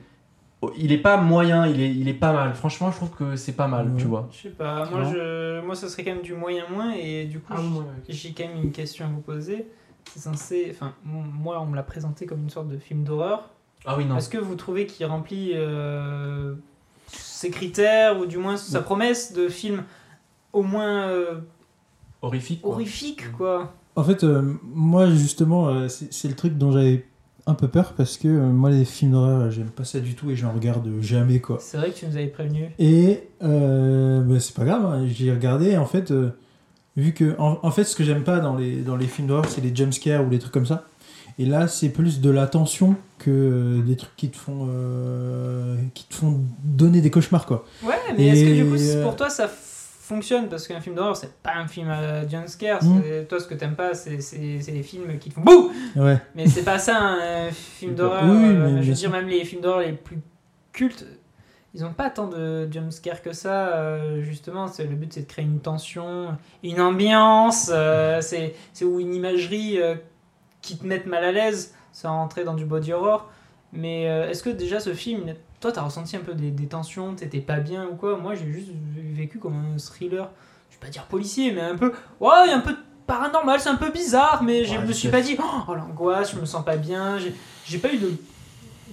il 0.76 0.92
est 0.92 0.98
pas 0.98 1.18
moyen, 1.18 1.68
il 1.68 1.80
est, 1.82 1.94
il 1.94 2.08
est 2.08 2.16
pas 2.16 2.34
mal. 2.34 2.56
Franchement, 2.56 2.90
je 2.92 2.96
trouve 2.98 3.12
que 3.12 3.36
c'est 3.36 3.52
pas 3.54 3.68
mal, 3.68 3.90
Ouais. 3.92 4.00
tu 4.02 4.06
vois. 4.08 4.28
Je 4.32 4.38
sais 4.38 4.50
pas, 4.50 4.90
moi, 4.90 5.04
je, 5.04 5.62
moi 5.62 5.76
ça 5.76 5.88
serait 5.88 6.04
quand 6.04 6.14
même 6.14 6.24
du 6.24 6.34
moyen 6.34 6.64
moins 6.70 6.94
et 6.94 7.26
du 7.26 7.40
coup 7.40 7.54
Ah, 7.56 7.62
j'ai 8.10 8.32
quand 8.34 8.48
même 8.48 8.64
une 8.64 8.72
question 8.72 9.06
à 9.06 9.10
vous 9.10 9.22
poser. 9.22 9.68
C'est 10.14 10.20
censé, 10.22 10.68
enfin 10.72 10.94
moi 11.06 11.60
on 11.62 11.66
me 11.68 11.76
l'a 11.76 11.84
présenté 11.84 12.26
comme 12.26 12.42
une 12.42 12.50
sorte 12.50 12.70
de 12.70 12.78
film 12.78 13.04
d'horreur. 13.04 13.50
Ah 13.86 13.96
oui, 13.98 14.06
non. 14.06 14.18
Est-ce 14.18 14.30
que 14.30 14.38
vous 14.40 14.56
trouvez 14.56 14.88
qu'il 14.88 15.06
remplit 15.06 15.52
euh, 15.54 16.56
ses 17.08 17.52
critères 17.52 18.18
ou 18.20 18.26
du 18.26 18.38
moins 18.38 18.58
sa 18.58 18.80
Ouais. 18.80 18.84
promesse 18.84 19.34
de 19.34 19.50
film 19.50 19.84
au 20.54 20.64
moins 20.64 21.08
euh, 21.10 21.36
Horrifique. 22.24 22.62
quoi. 22.62 22.72
horrifique 22.72 23.32
quoi? 23.34 23.74
En 23.98 24.04
fait, 24.04 24.24
euh, 24.24 24.44
moi 24.64 25.10
justement, 25.10 25.70
euh, 25.70 25.88
c'est 25.88 26.28
le 26.28 26.36
truc 26.36 26.56
dont 26.56 26.72
j'avais 26.72 27.04
un 27.48 27.56
peu 27.56 27.68
peur 27.68 27.94
parce 27.98 28.18
que 28.18 28.28
euh, 28.28 28.46
moi 28.46 28.70
les 28.70 28.86
films 28.86 29.14
d'horreur, 29.14 29.50
j'aime 29.50 29.72
pas 29.72 29.86
ça 29.86 30.00
du 30.00 30.14
tout 30.14 30.30
et 30.30 30.36
j'en 30.36 30.54
regarde 30.54 30.88
jamais 31.02 31.40
quoi. 31.40 31.58
C'est 31.60 31.78
vrai 31.78 31.90
que 31.90 31.98
tu 31.98 32.06
nous 32.06 32.16
avais 32.16 32.28
prévenu. 32.28 32.70
Et 32.78 33.24
bah, 33.42 34.40
c'est 34.40 34.54
pas 34.54 34.66
grave, 34.66 34.86
hein, 34.86 35.08
j'ai 35.08 35.32
regardé 35.32 35.72
et 35.72 35.78
en 35.80 35.88
fait, 35.88 36.14
vu 36.96 37.14
que 37.14 37.36
en, 37.40 37.58
en 37.64 37.72
fait 37.72 37.86
ce 37.86 37.96
que 37.96 38.04
j'aime 38.04 38.24
pas 38.24 38.40
dans 38.40 38.56
les, 38.56 38.82
dans 38.82 38.96
les 38.98 39.08
films 39.08 39.30
d'horreur, 39.30 39.50
c'est 39.50 39.62
les 39.62 39.76
jumpscares 39.76 40.24
ou 40.24 40.30
les 40.30 40.38
trucs 40.38 40.54
comme 40.54 40.68
ça. 40.68 40.86
Et 41.40 41.46
là, 41.46 41.68
c'est 41.68 41.90
plus 41.90 42.22
de 42.22 42.30
la 42.30 42.46
tension 42.46 42.96
que 43.18 43.82
des 43.82 43.96
trucs 43.96 44.16
qui 44.16 44.30
te 44.30 44.38
font 44.38 44.68
qui 45.96 46.06
te 46.06 46.14
font 46.14 46.40
donner 46.64 47.02
des 47.02 47.10
cauchemars 47.10 47.48
quoi. 47.48 47.66
Ouais, 47.84 47.96
mais 48.16 48.28
est-ce 48.28 48.44
que 48.44 48.64
du 48.64 48.66
coup 48.66 49.02
pour 49.02 49.16
toi 49.16 49.32
ça 49.32 49.50
fonctionne 50.08 50.48
parce 50.50 50.68
qu'un 50.68 50.80
film 50.80 50.96
d'horreur 50.96 51.16
c'est 51.18 51.34
pas 51.44 51.56
un 51.56 51.68
film 51.68 51.90
à 51.90 52.28
jumpscare. 52.28 52.84
Mm. 52.84 53.02
c'est- 53.04 53.26
Toi 53.26 53.40
ce 53.40 53.48
que 53.48 53.54
t'aimes 53.56 53.76
pas 53.76 53.94
c'est 53.94 54.22
c'est- 54.22 54.60
c'est 54.62 54.72
les 54.72 54.84
films 54.84 55.18
qui 55.20 55.30
te 55.30 55.36
font 55.36 55.42
bouh 55.42 55.72
Ouais. 55.96 56.18
Mais 56.36 56.48
c'est 56.48 56.64
pas 56.64 56.80
ça 56.80 56.98
un 57.00 57.52
film 57.52 57.94
d'horreur. 57.96 58.24
Oui, 58.26 58.46
euh, 58.46 58.82
je 58.82 58.88
veux 58.90 58.94
dire, 58.94 59.10
même 59.12 59.28
les 59.28 59.44
films 59.46 59.62
d'horreur 59.62 59.82
les 59.82 59.94
plus 59.94 60.20
cultes, 60.74 61.06
ils 61.74 61.84
ont 61.86 61.94
pas 61.94 62.10
tant 62.10 62.28
de 62.28 62.72
jumpscare 62.72 63.22
que 63.22 63.34
ça. 63.34 63.76
euh, 63.76 64.22
justement, 64.24 64.68
c'est 64.68 64.86
le 64.86 64.96
but 64.96 65.12
c'est 65.14 65.22
de 65.24 65.28
créer 65.28 65.46
une 65.46 65.60
tension, 65.60 66.36
une 66.64 66.80
ambiance. 66.82 67.70
euh, 67.74 68.22
c'est 68.22 68.56
c'est 68.74 68.86
ou 68.86 69.00
une 69.00 69.14
imagerie 69.14 69.80
euh, 69.82 69.96
qui 70.62 70.78
te 70.78 70.86
mette 70.86 71.06
mal 71.06 71.24
à 71.24 71.32
l'aise 71.32 71.76
sans 71.92 72.10
rentrer 72.12 72.44
dans 72.44 72.54
du 72.54 72.66
body 72.66 72.94
horror. 72.94 73.30
Mais 73.74 74.10
euh, 74.10 74.30
est-ce 74.30 74.42
que 74.44 74.50
déjà 74.50 74.80
ce 74.80 74.94
film, 74.94 75.34
toi 75.60 75.72
t'as 75.72 75.82
ressenti 75.82 76.16
un 76.16 76.22
peu 76.22 76.34
des, 76.34 76.52
des 76.52 76.68
tensions, 76.68 77.16
t'étais 77.16 77.40
pas 77.40 77.60
bien 77.60 77.88
ou 77.88 77.96
quoi? 77.96 78.18
Moi 78.18 78.36
j'ai 78.36 78.52
juste 78.52 78.70
vécu 78.96 79.40
comme 79.40 79.56
un 79.56 79.78
thriller, 79.78 80.30
je 80.70 80.76
vais 80.76 80.82
pas 80.82 80.90
dire 80.90 81.06
policier, 81.06 81.52
mais 81.52 81.62
un 81.62 81.76
peu. 81.76 81.94
Ouais, 82.20 82.52
un 82.52 82.60
peu 82.60 82.74
de 82.74 82.80
paranormal, 83.06 83.60
c'est 83.60 83.70
un 83.70 83.76
peu 83.76 83.92
bizarre, 83.92 84.44
mais 84.44 84.66
je 84.66 84.78
me 84.78 84.92
suis 84.92 85.10
pas 85.10 85.22
dit 85.22 85.38
oh 85.40 85.74
l'angoisse, 85.74 86.34
je 86.34 86.40
me 86.40 86.46
sens 86.46 86.64
pas 86.64 86.78
bien, 86.78 87.18
j'ai 87.66 87.78
pas 87.78 87.94
eu 87.94 87.98
de, 87.98 88.12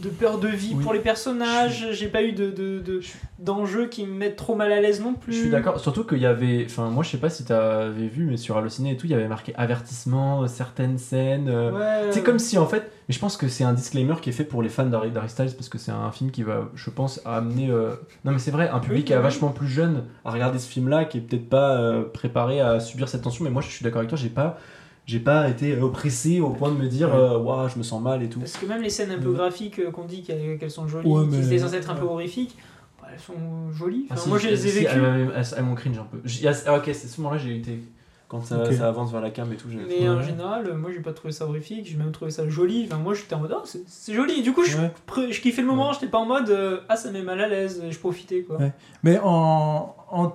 de 0.02 0.08
peur 0.08 0.38
de 0.38 0.48
vie 0.48 0.72
Oui. 0.76 0.82
pour 0.82 0.92
les 0.92 0.98
personnages, 1.00 1.88
j'ai 1.92 2.08
pas 2.08 2.22
eu 2.22 2.32
de, 2.32 2.50
de, 2.50 2.80
de- 2.80 3.00
d'enjeux 3.38 3.86
qui 3.86 4.04
me 4.06 4.12
mettent 4.14 4.36
trop 4.36 4.54
mal 4.54 4.70
à 4.72 4.80
l'aise 4.80 5.00
non 5.00 5.14
plus. 5.14 5.32
Je 5.32 5.40
suis 5.42 5.50
d'accord, 5.50 5.78
surtout 5.80 6.04
qu'il 6.04 6.18
y 6.18 6.26
avait. 6.26 6.64
Enfin, 6.66 6.90
moi 6.90 7.02
je 7.04 7.10
sais 7.10 7.18
pas 7.18 7.30
si 7.30 7.44
t'avais 7.44 8.06
vu, 8.08 8.24
mais 8.26 8.36
sur 8.36 8.56
Allociné 8.56 8.92
et 8.92 8.96
tout, 8.96 9.06
il 9.06 9.10
y 9.10 9.14
avait 9.14 9.28
marqué 9.28 9.54
avertissement, 9.56 10.42
euh, 10.42 10.46
certaines 10.46 10.98
scènes. 10.98 11.48
euh, 11.48 11.72
Ouais. 11.72 12.10
C'est 12.12 12.22
comme 12.22 12.38
si 12.38 12.58
en 12.58 12.66
fait, 12.66 12.90
mais 13.08 13.14
je 13.14 13.18
pense 13.18 13.36
que 13.36 13.48
c'est 13.48 13.64
un 13.64 13.72
disclaimer 13.72 14.14
qui 14.20 14.30
est 14.30 14.32
fait 14.32 14.44
pour 14.44 14.62
les 14.62 14.68
fans 14.68 14.86
d'Harry 14.86 15.10
d'Harry 15.10 15.28
Styles 15.28 15.54
parce 15.56 15.68
que 15.68 15.78
c'est 15.78 15.92
un 15.92 16.10
film 16.10 16.30
qui 16.30 16.42
va, 16.42 16.68
je 16.74 16.90
pense, 16.90 17.20
amener. 17.24 17.70
euh, 17.70 17.90
Non 18.24 18.32
mais 18.32 18.38
c'est 18.38 18.50
vrai, 18.50 18.68
un 18.68 18.80
public 18.80 18.98
Oui, 19.00 19.04
qui 19.04 19.12
est 19.12 19.16
oui. 19.16 19.22
vachement 19.22 19.50
plus 19.50 19.68
jeune 19.68 20.04
à 20.24 20.30
regarder 20.32 20.58
ce 20.58 20.68
film-là, 20.68 21.04
qui 21.04 21.18
est 21.18 21.20
peut-être 21.20 21.48
pas 21.48 21.76
euh, 21.78 22.02
préparé 22.12 22.60
à 22.60 22.80
subir 22.80 23.08
cette 23.08 23.22
tension. 23.22 23.44
Mais 23.44 23.50
moi 23.50 23.62
je 23.62 23.68
suis 23.70 23.82
d'accord 23.84 23.98
avec 24.00 24.08
toi, 24.10 24.18
j'ai 24.18 24.28
pas, 24.28 24.58
j'ai 25.06 25.20
pas 25.20 25.48
été 25.48 25.78
oppressé 25.80 26.40
au 26.40 26.50
point 26.50 26.70
de 26.70 26.76
me 26.76 26.88
dire, 26.88 27.08
Ouais. 27.14 27.36
Ouah, 27.36 27.68
je 27.68 27.78
me 27.78 27.82
sens 27.82 28.02
mal 28.02 28.22
et 28.22 28.28
tout. 28.28 28.40
Parce 28.40 28.56
que 28.56 28.66
même 28.66 28.82
les 28.82 28.90
scènes 28.90 29.10
un 29.10 29.18
peu 29.18 29.28
Ouais. 29.28 29.36
graphiques 29.36 29.78
euh, 29.78 29.90
qu'on 29.90 30.04
dit 30.04 30.22
qu'elles 30.22 30.70
sont 30.70 30.88
jolies, 30.88 31.06
Ouais, 31.08 31.28
qui 31.28 31.36
étaient 31.46 31.58
censées 31.58 31.76
être 31.76 31.90
un 31.90 31.94
peu 31.94 32.04
ouais. 32.06 32.10
horrifiques, 32.12 32.56
bah, 33.00 33.08
elles 33.12 33.18
sont 33.20 33.70
jolies. 33.72 34.06
Ah, 34.10 34.16
si, 34.16 34.28
moi 34.28 34.38
je 34.38 34.48
les 34.48 34.66
ai 34.66 34.70
si, 34.70 34.78
vécues. 34.78 34.90
Elles, 34.94 35.30
elles- 35.36 35.44
elles 35.58 35.64
m'ont 35.64 35.74
cringe 35.74 35.98
un 35.98 36.04
peu. 36.04 36.18
Ah, 36.66 36.76
ok, 36.78 36.84
c'est 36.86 37.08
ce 37.08 37.20
moment-là 37.20 37.38
j'ai 37.38 37.56
été. 37.56 37.80
Quand 38.26 38.42
ça, 38.42 38.62
avance 38.88 39.12
vers 39.12 39.20
la 39.20 39.30
cam 39.30 39.52
et 39.52 39.56
tout, 39.56 39.68
j'ai. 39.70 39.76
Mais 39.86 40.08
en 40.08 40.16
Ouais. 40.16 40.24
général, 40.24 40.72
moi 40.74 40.90
j'ai 40.92 41.00
pas 41.00 41.12
trouvé 41.12 41.30
ça 41.30 41.46
horrifique, 41.46 41.86
j'ai 41.86 41.96
même 41.96 42.10
trouvé 42.10 42.30
ça 42.30 42.48
joli. 42.48 42.88
Enfin, 42.90 42.96
moi 43.00 43.12
j'étais 43.14 43.34
en 43.34 43.40
mode, 43.40 43.54
oh, 43.54 43.62
c'est 43.86 44.14
joli. 44.14 44.40
Et 44.40 44.42
du 44.42 44.52
coup, 44.52 44.64
je, 44.64 44.78
Ouais. 44.78 45.30
kiffais 45.30 45.60
le 45.60 45.68
moment, 45.68 45.92
j'étais 45.92 46.06
pas 46.08 46.18
en 46.18 46.24
mode, 46.24 46.48
euh, 46.48 46.80
ah, 46.88 46.96
ça 46.96 47.12
met 47.12 47.22
mal 47.22 47.38
à 47.40 47.46
l'aise, 47.48 47.82
je 47.88 47.98
profitais 47.98 48.40
quoi. 48.42 48.56
Ouais. 48.56 48.72
Mais 49.04 49.20
en, 49.22 49.94
en, 50.10 50.32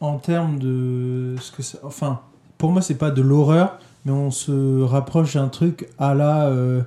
en 0.00 0.18
termes 0.18 0.58
de 0.60 1.34
ce 1.40 1.50
que 1.50 1.62
ça, 1.62 1.78
enfin, 1.82 2.20
pour 2.56 2.70
moi 2.70 2.80
c'est 2.80 2.94
pas 2.96 3.10
de 3.10 3.20
l'horreur, 3.20 3.78
mais 4.04 4.12
on 4.12 4.30
se 4.30 4.82
rapproche 4.82 5.34
d'un 5.34 5.48
truc 5.48 5.88
à 5.98 6.14
la, 6.14 6.46
euh, 6.48 6.82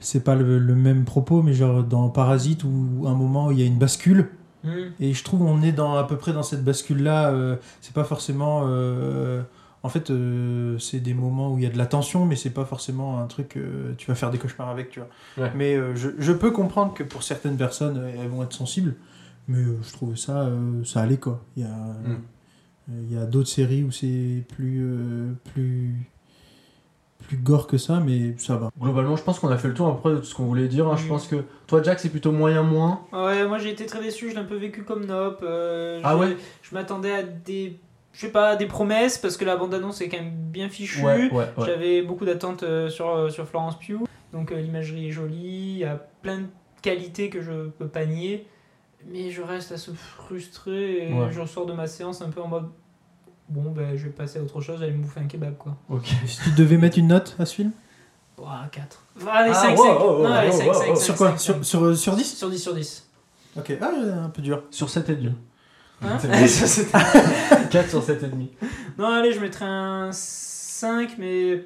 c'est 0.00 0.22
pas 0.24 0.34
le, 0.34 0.58
le 0.58 0.74
même 0.74 1.04
propos, 1.04 1.42
mais 1.42 1.54
genre 1.54 1.82
dans 1.82 2.08
Parasite 2.08 2.64
où 2.64 3.04
un 3.06 3.14
moment 3.14 3.48
où 3.48 3.52
il 3.52 3.60
y 3.60 3.62
a 3.62 3.66
une 3.66 3.78
bascule. 3.78 4.28
Hmm. 4.64 4.90
Et 5.00 5.12
je 5.14 5.22
trouve 5.24 5.42
on 5.42 5.62
est 5.62 5.72
dans 5.72 5.94
à 5.96 6.04
peu 6.04 6.16
près 6.16 6.32
dans 6.32 6.42
cette 6.42 6.64
bascule 6.64 7.02
là. 7.02 7.32
c'est 7.80 7.94
pas 7.94 8.04
forcément. 8.04 8.62
euh, 8.66 9.42
en 9.82 9.88
fait, 9.88 10.10
euh, 10.10 10.76
c'est 10.80 10.98
des 10.98 11.14
moments 11.14 11.52
où 11.52 11.58
il 11.58 11.62
y 11.62 11.66
a 11.66 11.70
de 11.70 11.78
la 11.78 11.86
tension, 11.86 12.26
mais 12.26 12.34
c'est 12.34 12.50
pas 12.50 12.64
forcément 12.64 13.20
un 13.20 13.26
truc. 13.26 13.56
euh, 13.56 13.92
tu 13.96 14.08
vas 14.08 14.16
faire 14.16 14.32
des 14.32 14.38
cauchemars 14.38 14.68
avec, 14.68 14.90
tu 14.90 14.98
vois. 14.98 15.08
Ouais. 15.44 15.52
Mais 15.54 15.76
euh, 15.76 15.94
je, 15.94 16.08
je 16.18 16.32
peux 16.32 16.50
comprendre 16.50 16.92
que 16.92 17.04
pour 17.04 17.22
certaines 17.22 17.56
personnes, 17.56 17.96
euh, 17.98 18.10
elles 18.20 18.28
vont 18.28 18.42
être 18.42 18.52
sensibles. 18.54 18.96
Mais 19.46 19.58
euh, 19.58 19.76
je 19.84 19.92
trouvais 19.92 20.16
ça, 20.16 20.40
euh, 20.40 20.82
ça 20.82 21.02
allait 21.02 21.18
quoi. 21.18 21.44
Il 21.56 21.62
y 21.62 21.66
a, 21.66 21.68
Mm. 21.68 22.18
euh, 22.90 23.02
il 23.08 23.12
y 23.12 23.16
a 23.16 23.26
d'autres 23.26 23.48
séries 23.48 23.84
où 23.84 23.92
c'est 23.92 24.44
plus, 24.56 24.80
euh, 24.82 25.32
plus, 25.52 25.94
plus 27.26 27.36
gore 27.36 27.66
que 27.66 27.78
ça, 27.78 28.00
mais 28.00 28.34
ça 28.38 28.56
va. 28.56 28.70
Globalement, 28.80 29.16
je 29.16 29.22
pense 29.22 29.38
qu'on 29.38 29.48
a 29.50 29.58
fait 29.58 29.68
le 29.68 29.74
tour 29.74 29.88
après 29.88 30.10
de 30.10 30.16
tout 30.18 30.24
ce 30.24 30.34
qu'on 30.34 30.44
voulait 30.44 30.68
dire. 30.68 30.86
hein. 30.88 30.96
Je 30.96 31.04
Mm. 31.04 31.08
pense 31.08 31.26
que 31.26 31.36
toi, 31.66 31.82
Jack, 31.82 31.98
c'est 32.00 32.08
plutôt 32.10 32.32
moyen 32.32 32.62
moins. 32.62 33.00
Ouais, 33.12 33.46
moi 33.46 33.58
j'ai 33.58 33.70
été 33.70 33.86
très 33.86 34.00
déçu, 34.00 34.28
je 34.30 34.34
l'ai 34.34 34.40
un 34.40 34.44
peu 34.44 34.56
vécu 34.56 34.82
comme 34.84 35.04
Nope. 35.06 35.40
euh, 35.42 36.00
Ah 36.04 36.16
ouais 36.16 36.36
Je 36.62 36.74
m'attendais 36.74 37.12
à 37.12 37.22
des. 37.22 37.80
Je 38.12 38.20
sais 38.20 38.32
pas, 38.32 38.56
des 38.56 38.66
promesses, 38.66 39.18
parce 39.18 39.36
que 39.36 39.44
la 39.44 39.56
bande-annonce 39.56 40.00
est 40.00 40.08
quand 40.08 40.16
même 40.16 40.32
bien 40.32 40.68
fichue. 40.70 41.04
Ouais, 41.04 41.30
ouais, 41.30 41.44
ouais. 41.58 41.66
J'avais 41.66 42.00
beaucoup 42.02 42.24
d'attentes 42.24 42.62
euh, 42.62 42.88
sur, 42.88 43.08
euh, 43.10 43.28
sur 43.28 43.46
Florence 43.46 43.78
Pugh. 43.78 44.00
Donc 44.32 44.52
euh, 44.52 44.60
l'imagerie 44.60 45.08
est 45.08 45.12
jolie, 45.12 45.72
il 45.74 45.78
y 45.78 45.84
a 45.84 45.96
plein 46.22 46.38
de 46.38 46.46
qualités 46.80 47.28
que 47.28 47.42
je 47.42 47.68
peux 47.68 47.88
pas 47.88 48.06
nier. 48.06 48.46
Mais 49.08 49.30
je 49.30 49.42
reste 49.42 49.70
assez 49.72 49.92
frustré 49.94 51.08
et 51.10 51.12
Ouais. 51.12 51.28
je 51.30 51.40
ressors 51.40 51.66
de 51.66 51.72
ma 51.74 51.86
séance 51.86 52.22
un 52.22 52.30
peu 52.30 52.40
en 52.40 52.48
mode. 52.48 52.68
Bon, 53.48 53.70
ben 53.70 53.96
je 53.96 54.04
vais 54.04 54.10
passer 54.10 54.38
à 54.38 54.42
autre 54.42 54.60
chose, 54.60 54.80
j'allais 54.80 54.92
me 54.92 55.02
bouffer 55.02 55.20
un 55.20 55.26
kebab 55.26 55.56
quoi. 55.56 55.76
Ok. 55.88 56.06
Si 56.26 56.40
tu 56.42 56.50
devais 56.50 56.76
mettre 56.78 56.98
une 56.98 57.08
note 57.08 57.36
à 57.38 57.46
ce 57.46 57.54
film? 57.54 57.70
Ouah, 58.38 58.68
4. 58.70 59.02
allez, 59.32 59.50
Ah, 59.50 59.54
5, 59.54 59.78
wow, 59.78 59.84
5. 59.84 59.98
wow, 60.00 60.06
wow, 60.16 60.22
non, 60.24 60.32
allez, 60.32 60.50
wow, 60.50 60.56
5, 60.58 60.66
wow, 60.66 60.74
5, 60.74 60.88
wow. 60.88 60.94
5. 60.96 61.02
Sur 61.04 61.16
quoi? 61.16 61.38
sur, 61.38 61.64
sur, 61.64 61.96
sur 61.96 62.16
10 62.16 62.36
Sur 62.36 62.50
10 62.50 62.58
sur 62.58 62.74
10. 62.74 63.08
Ok, 63.56 63.72
ah, 63.80 63.90
un 64.24 64.28
peu 64.28 64.42
dur. 64.42 64.62
Sur 64.70 64.90
7 64.90 65.08
et 65.10 65.16
demi. 65.16 65.34
Hein 66.02 66.18
C'est- 66.46 66.90
4 67.70 67.88
sur 67.88 68.02
7 68.02 68.22
et 68.22 68.28
demi. 68.28 68.50
non, 68.98 69.06
allez, 69.08 69.32
je 69.32 69.40
mettrais 69.40 69.64
un 69.64 70.10
5, 70.12 71.16
mais 71.18 71.64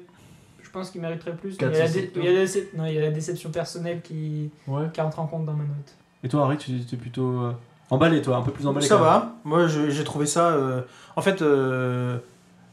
je 0.61 0.69
pense 0.71 0.91
qu'il 0.91 1.01
mériterait 1.01 1.35
plus. 1.35 1.51
Mais 1.51 1.57
Quatre 1.57 1.73
Il 1.73 1.77
y, 1.77 1.81
a 1.81 1.83
la 1.83 1.87
sur 1.89 1.95
dé- 1.95 2.01
sept, 2.07 2.11
il 2.15 2.23
y 2.23 2.27
a 2.27 2.31
la 2.31 2.45
déce- 2.45 2.67
non, 2.77 2.85
il 2.85 2.93
y 2.93 2.97
a 2.97 3.01
la 3.01 3.11
déception 3.11 3.49
personnelle 3.51 4.01
qui, 4.01 4.49
Ouais. 4.67 4.85
qui 4.93 5.01
rentre 5.01 5.19
en 5.19 5.27
compte 5.27 5.45
dans 5.45 5.53
ma 5.53 5.63
note. 5.63 5.95
Et 6.23 6.29
toi, 6.29 6.45
Harry, 6.45 6.57
tu 6.57 6.73
étais 6.77 6.95
plutôt 6.95 7.41
euh, 7.41 7.51
emballé, 7.91 8.21
toi, 8.23 8.37
un 8.37 8.41
peu 8.41 8.51
plus 8.51 8.65
emballé. 8.65 8.85
Ça 8.87 8.97
va. 8.97 9.35
Moi, 9.43 9.67
j'ai 9.67 10.03
trouvé 10.03 10.25
ça. 10.25 10.53
euh, 10.53 10.81
En 11.15 11.21
fait, 11.21 11.41
euh, 11.43 12.17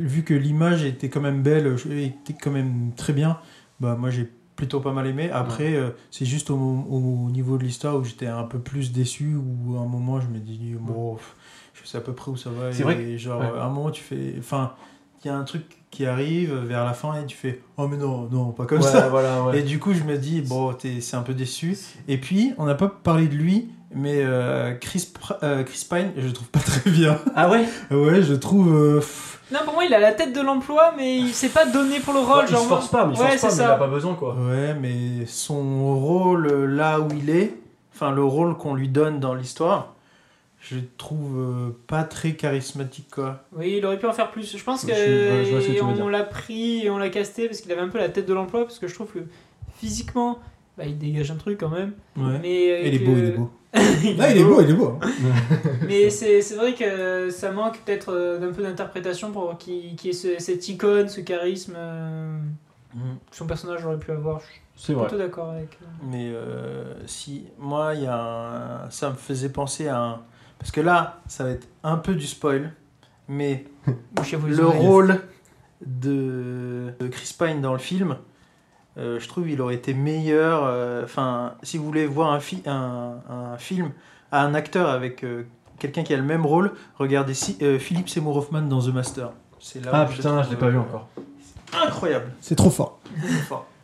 vu 0.00 0.22
que 0.22 0.33
l'image 0.33 0.85
était 0.85 1.09
quand 1.11 1.20
même 1.20 1.42
belle, 1.42 1.76
était 1.90 2.35
quand 2.40 2.50
même 2.52 2.92
très 2.96 3.12
bien, 3.12 3.38
bah 3.81 3.96
moi 3.98 4.11
j'ai 4.11 4.31
plutôt 4.57 4.81
pas 4.81 4.92
mal 4.92 5.07
aimé. 5.07 5.31
Après, 5.33 5.74
euh, 5.74 5.90
c'est 6.11 6.24
juste 6.24 6.50
au, 6.50 6.57
au 6.57 7.31
niveau 7.31 7.59
de 7.59 7.64
l'histoire 7.64 7.96
où 7.96 8.04
j'étais 8.04 8.26
un 8.26 8.44
peu 8.44 8.59
plus 8.59 8.92
déçu, 8.92 9.37
où 9.37 9.76
à 9.76 9.81
un 9.81 9.87
moment 9.87 10.20
je 10.20 10.28
me 10.28 10.38
dis, 10.38 10.74
bon, 10.81 11.16
je 11.74 11.87
sais 11.88 11.98
à 11.98 12.00
peu 12.00 12.12
près 12.12 12.31
où 12.31 12.37
ça 12.37 12.50
va. 12.50 12.72
C'est 12.72 12.81
et 12.81 12.85
vrai 12.85 12.96
que- 12.96 13.16
genre, 13.16 13.40
ouais. 13.40 13.46
à 13.59 13.64
un 13.64 13.68
moment, 13.70 13.90
tu 13.90 14.02
fais. 14.02 14.35
Enfin, 14.38 14.72
il 15.24 15.28
y 15.28 15.31
a 15.31 15.37
un 15.37 15.44
truc 15.44 15.64
qui 15.90 16.07
arrive 16.07 16.54
vers 16.54 16.85
la 16.85 16.92
fin 16.92 17.20
et 17.20 17.26
tu 17.26 17.37
fais, 17.37 17.61
oh, 17.76 17.88
mais 17.88 17.96
non, 17.96 18.28
non, 18.31 18.50
pas 18.52 18.66
comme 18.66 18.78
Ouais, 18.78 18.85
ça. 18.85 19.09
voilà. 19.09 19.50
Et 19.57 19.62
du 19.62 19.78
coup, 19.81 19.92
je 19.94 20.02
me 20.04 20.16
dis, 20.16 20.42
bon, 20.42 20.72
t'es- 20.74 21.00
c'est 21.00 21.16
un 21.16 21.22
peu 21.22 21.35
déçu. 21.35 21.76
Et 22.09 22.18
puis, 22.18 22.52
on 22.59 22.66
n'a 22.66 22.74
pas 22.76 22.88
parlé 22.88 23.26
de 23.26 23.35
lui, 23.35 23.68
mais 23.94 24.22
euh, 24.22 24.74
Chris, 24.74 25.12
euh, 25.42 25.62
Chris 25.64 25.87
Pine, 25.88 26.12
je 26.16 26.27
le 26.27 26.33
trouve 26.33 26.48
pas 26.48 26.61
très 26.61 26.90
bien. 26.90 27.18
Ah 27.35 27.48
ouais? 27.51 27.64
Ouais, 27.90 28.22
je 28.22 28.35
trouve. 28.35 28.74
euh, 28.74 29.01
Non, 29.53 29.61
pour 29.64 29.74
moi, 29.74 29.85
il 29.85 29.94
a 29.94 29.98
la 29.98 30.12
tête 30.12 30.33
de 30.35 30.40
l'emploi, 30.40 30.92
mais 30.96 31.16
il 31.18 31.33
s'est 31.33 31.48
pas 31.48 31.66
donné 31.66 32.01
pour 32.01 32.12
le 32.14 32.20
rôle. 32.20 32.38
Ouais, 32.44 32.44
Il 32.51 32.57
se 32.57 32.62
force 32.64 32.88
pas, 32.88 33.07
mais 33.07 33.14
il 33.14 33.20
Ouais, 33.20 33.38
force 33.38 33.57
pas, 33.57 33.62
mais 33.62 33.68
il 33.68 33.72
a 33.74 33.79
pas 33.79 33.87
besoin, 33.88 34.14
quoi. 34.14 34.35
ouais, 34.35 34.74
mais 34.74 35.27
son 35.27 35.98
rôle 35.98 36.48
là 36.64 37.01
où 37.01 37.09
il 37.16 37.31
est, 37.31 37.55
enfin, 37.94 38.11
le 38.11 38.22
rôle 38.24 38.57
qu'on 38.57 38.74
lui 38.74 38.88
donne 38.88 39.20
dans 39.20 39.35
l'histoire, 39.35 39.94
je 40.61 40.74
le 40.74 40.83
trouve 40.98 41.38
euh, 41.38 41.70
pas 41.87 42.03
très 42.03 42.33
charismatique, 42.33 43.09
quoi. 43.14 43.44
Oui, 43.57 43.77
il 43.79 43.87
aurait 43.87 43.98
pu 43.98 44.07
en 44.07 44.12
faire 44.12 44.31
plus. 44.33 44.57
Je 44.57 44.62
pense 44.64 44.83
Je 44.83 44.88
je 44.88 44.92
que 44.94 46.09
l'a 46.11 46.24
pris 46.24 46.85
et 46.85 46.90
on 46.90 46.98
l'a 46.98 47.09
casté 47.11 47.46
parce 47.46 47.61
qu'il 47.61 47.70
avait 47.72 47.81
un 47.81 47.88
peu 47.88 47.98
la 47.98 48.09
tête 48.09 48.27
de 48.27 48.35
l'emploi. 48.35 48.64
Parce 48.64 48.79
que 48.81 48.88
je 48.88 48.94
trouve 48.94 49.07
que 49.12 49.20
physiquement, 49.79 50.38
bah, 50.79 50.85
il 50.87 50.97
dégage 50.97 51.31
un 51.31 51.37
truc 51.37 51.59
quand 51.61 51.69
même. 51.69 51.93
Ouais. 52.17 52.38
Mais, 52.41 52.88
il 52.88 52.95
est 52.95 52.99
que- 53.01 53.05
beau, 53.05 53.17
il 53.17 53.25
est 53.25 53.31
beau. 53.33 53.51
Il 53.75 53.81
est 53.81 54.31
il 54.31 54.38
est 54.38 54.45
beau. 54.45 54.61
il 54.62 54.71
est 54.71 54.75
beau. 54.75 54.99
Mais 55.87 56.09
c'est 56.09 56.41
vrai 56.57 56.73
que 56.75 57.29
ça 57.31 57.51
manque 57.53 57.79
peut-être 57.85 58.12
euh, 58.14 58.38
d'un 58.38 58.53
peu 58.53 58.62
d'interprétation 58.62 59.31
pour 59.33 59.59
qu'il 59.59 60.01
y 60.03 60.09
ait 60.09 60.12
ce- 60.12 60.38
cette 60.38 60.67
icône, 60.69 61.09
ce 61.09 61.21
charisme. 61.21 61.75
euh. 61.77 62.38
Son 63.33 63.47
personnage 63.47 63.85
aurait 63.85 63.99
pu 63.99 64.11
avoir. 64.12 64.41
Je 64.41 64.47
suis 64.47 64.61
C'est 64.77 64.93
vrai. 64.95 65.07
plutôt 65.09 65.19
d'accord 65.23 65.51
avec. 65.51 65.77
euh, 65.83 65.87
Mais 66.11 66.31
euh, 66.33 66.95
si, 67.07 67.45
moi, 67.59 67.95
il 67.95 68.05
y 68.05 68.07
a 68.07 68.85
un- 68.87 68.91
ça 68.91 69.11
me 69.11 69.14
faisait 69.17 69.51
penser 69.51 69.88
à 69.88 70.01
un. 70.01 70.21
Parce 70.59 70.71
que 70.71 70.81
là, 70.81 71.21
ça 71.29 71.45
va 71.45 71.51
être 71.51 71.69
un 71.85 71.97
peu 71.99 72.14
du 72.14 72.27
spoil, 72.27 72.73
mais 73.29 73.64
le 74.47 74.64
rôle 74.67 75.21
de, 75.85 76.93
de 76.99 77.09
Chris 77.09 77.35
Pine 77.38 77.61
dans 77.61 77.73
le 77.73 77.79
film, 77.79 78.17
euh, 78.99 79.19
je 79.21 79.29
trouve 79.29 79.49
il 79.49 79.61
aurait 79.61 79.75
été 79.77 79.95
meilleur. 79.95 80.63
euh, 80.65 81.05
Enfin, 81.05 81.55
si 81.63 81.79
vous 81.79 81.85
voulez 81.85 82.07
voir 82.07 82.33
un, 82.33 82.41
fi- 82.41 82.63
un, 82.67 83.15
un 83.31 83.57
film 83.59 83.91
à 84.33 84.43
un 84.45 84.55
acteur 84.55 84.89
avec 84.89 85.25
euh, 85.25 85.45
quelqu'un 85.79 86.03
qui 86.03 86.13
a 86.13 86.17
le 86.17 86.23
même 86.23 86.45
rôle, 86.45 86.73
regardez 86.99 87.35
si, 87.35 87.57
euh, 87.63 87.79
Philippe 87.79 88.09
Seymour 88.09 88.37
Hoffman 88.37 88.63
dans 88.63 88.81
The 88.83 88.89
Master. 88.93 89.31
C'est 89.61 89.85
là 89.85 89.91
Ah 89.95 90.07
putain, 90.07 90.43
je 90.43 90.51
l'ai 90.51 90.57
pas 90.57 90.69
vu 90.69 90.79
encore. 90.79 91.09
Incroyable. 91.87 92.31
C'est 92.41 92.55
trop 92.57 92.71
fort. 92.71 92.99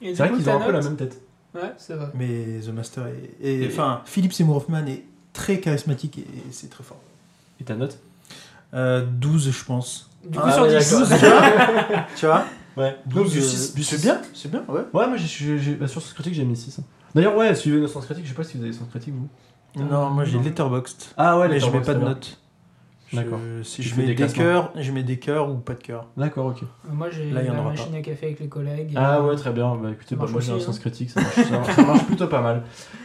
C'est 0.03 0.13
vrai 0.15 0.31
qu'ils 0.33 0.49
ont 0.51 0.61
un 0.61 0.65
peu 0.65 0.73
la 0.73 0.81
même 0.83 0.97
tête. 0.97 1.21
Ouais, 1.55 1.73
c'est 1.79 1.95
vrai. 1.95 2.09
Mais 2.15 2.61
The 2.65 2.69
Master 2.75 3.07
est. 3.07 3.31
et- 3.47 3.63
Et- 3.63 3.67
Enfin, 3.69 4.01
Philippe 4.05 4.33
Seymour 4.33 4.57
Hoffman 4.57 4.85
est 4.87 5.05
très 5.33 5.61
charismatique 5.61 6.19
et 6.19 6.27
c'est 6.51 6.69
très 6.69 6.83
fort. 6.85 6.99
Et 7.61 7.65
ta 7.65 7.75
note? 7.75 7.99
Euh, 8.75 9.05
12, 9.09 9.51
je 9.53 9.65
pense. 9.65 10.11
Du 10.27 10.37
coup, 10.39 10.45
Ah, 10.47 10.53
sur 10.53 10.63
ouais, 10.65 10.79
10. 10.79 11.09
d'accord. 11.09 11.19
tu 11.19 11.27
vois? 11.27 12.05
Tu 12.17 12.27
vois? 12.27 12.45
Ouais. 12.77 12.97
12, 13.07 13.33
du 13.33 13.39
euh, 13.39 13.43
6. 13.43 13.83
c'est 13.83 14.01
bien, 14.03 14.21
c'est 14.35 14.51
bien, 14.51 14.65
ouais. 14.69 14.81
Ouais, 14.93 15.07
moi 15.07 15.17
j'ai- 15.17 15.75
bah, 15.75 15.87
sur 15.87 16.01
Sens 16.03 16.13
Critique 16.13 16.35
j'ai 16.35 16.45
mis 16.45 16.57
6. 16.57 16.81
D'ailleurs, 17.15 17.37
ouais, 17.37 17.55
suivez 17.55 17.81
nos 17.81 17.87
Sens 17.89 18.05
Critique, 18.05 18.25
je 18.25 18.31
sais 18.31 18.35
pas 18.37 18.43
si 18.45 18.57
vous 18.59 18.65
avez 18.65 18.73
Sens 18.73 18.89
Critique 18.91 19.15
vous. 19.15 19.29
Non, 19.83 20.11
moi 20.11 20.25
j'ai. 20.25 20.39
Letterboxd. 20.39 21.13
Ah 21.17 21.39
ouais, 21.39 21.49
mais 21.49 21.59
je 21.61 21.71
mets 21.71 21.81
pas 21.81 21.95
de 21.95 22.01
notes. 22.05 22.39
D'accord. 23.13 23.39
Je, 23.59 23.63
si 23.63 23.83
Tu 23.83 23.89
je 23.91 23.95
mets 24.01 24.13
des 24.13 24.27
cœurs, 24.27 24.73
je 24.77 24.91
mets 24.91 25.05
des 25.05 25.19
cœurs 25.21 25.49
ou 25.49 25.55
pas 25.59 25.75
de 25.75 25.83
cœurs. 25.83 26.09
D'accord, 26.17 26.47
ok. 26.47 26.63
Moi, 26.91 27.11
j'ai 27.11 27.31
Là, 27.31 27.43
il 27.43 27.47
y 27.47 27.51
en 27.51 27.55
la 27.55 27.61
aura 27.61 27.71
machine 27.71 27.95
à 27.95 28.01
café 28.01 28.27
avec 28.27 28.41
les 28.41 28.49
collègues. 28.49 28.91
et- 28.93 28.97
Ah 28.97 29.23
ouais, 29.23 29.37
très 29.37 29.53
bien. 29.53 29.73
Bah 29.77 29.91
écoutez, 29.93 30.17
bah, 30.17 30.27
moi 30.29 30.41
j'ai 30.41 30.51
un 30.53 30.59
Sens 30.59 30.77
hein. 30.77 30.81
Critique, 30.81 31.11
ça 31.11 31.21
marche, 31.21 31.35
ça 31.35 31.51
marche- 31.51 31.75
ça 31.77 31.83
marche 31.85 32.05
plutôt 32.07 32.27
pas 32.27 32.41
mal. 32.41 32.65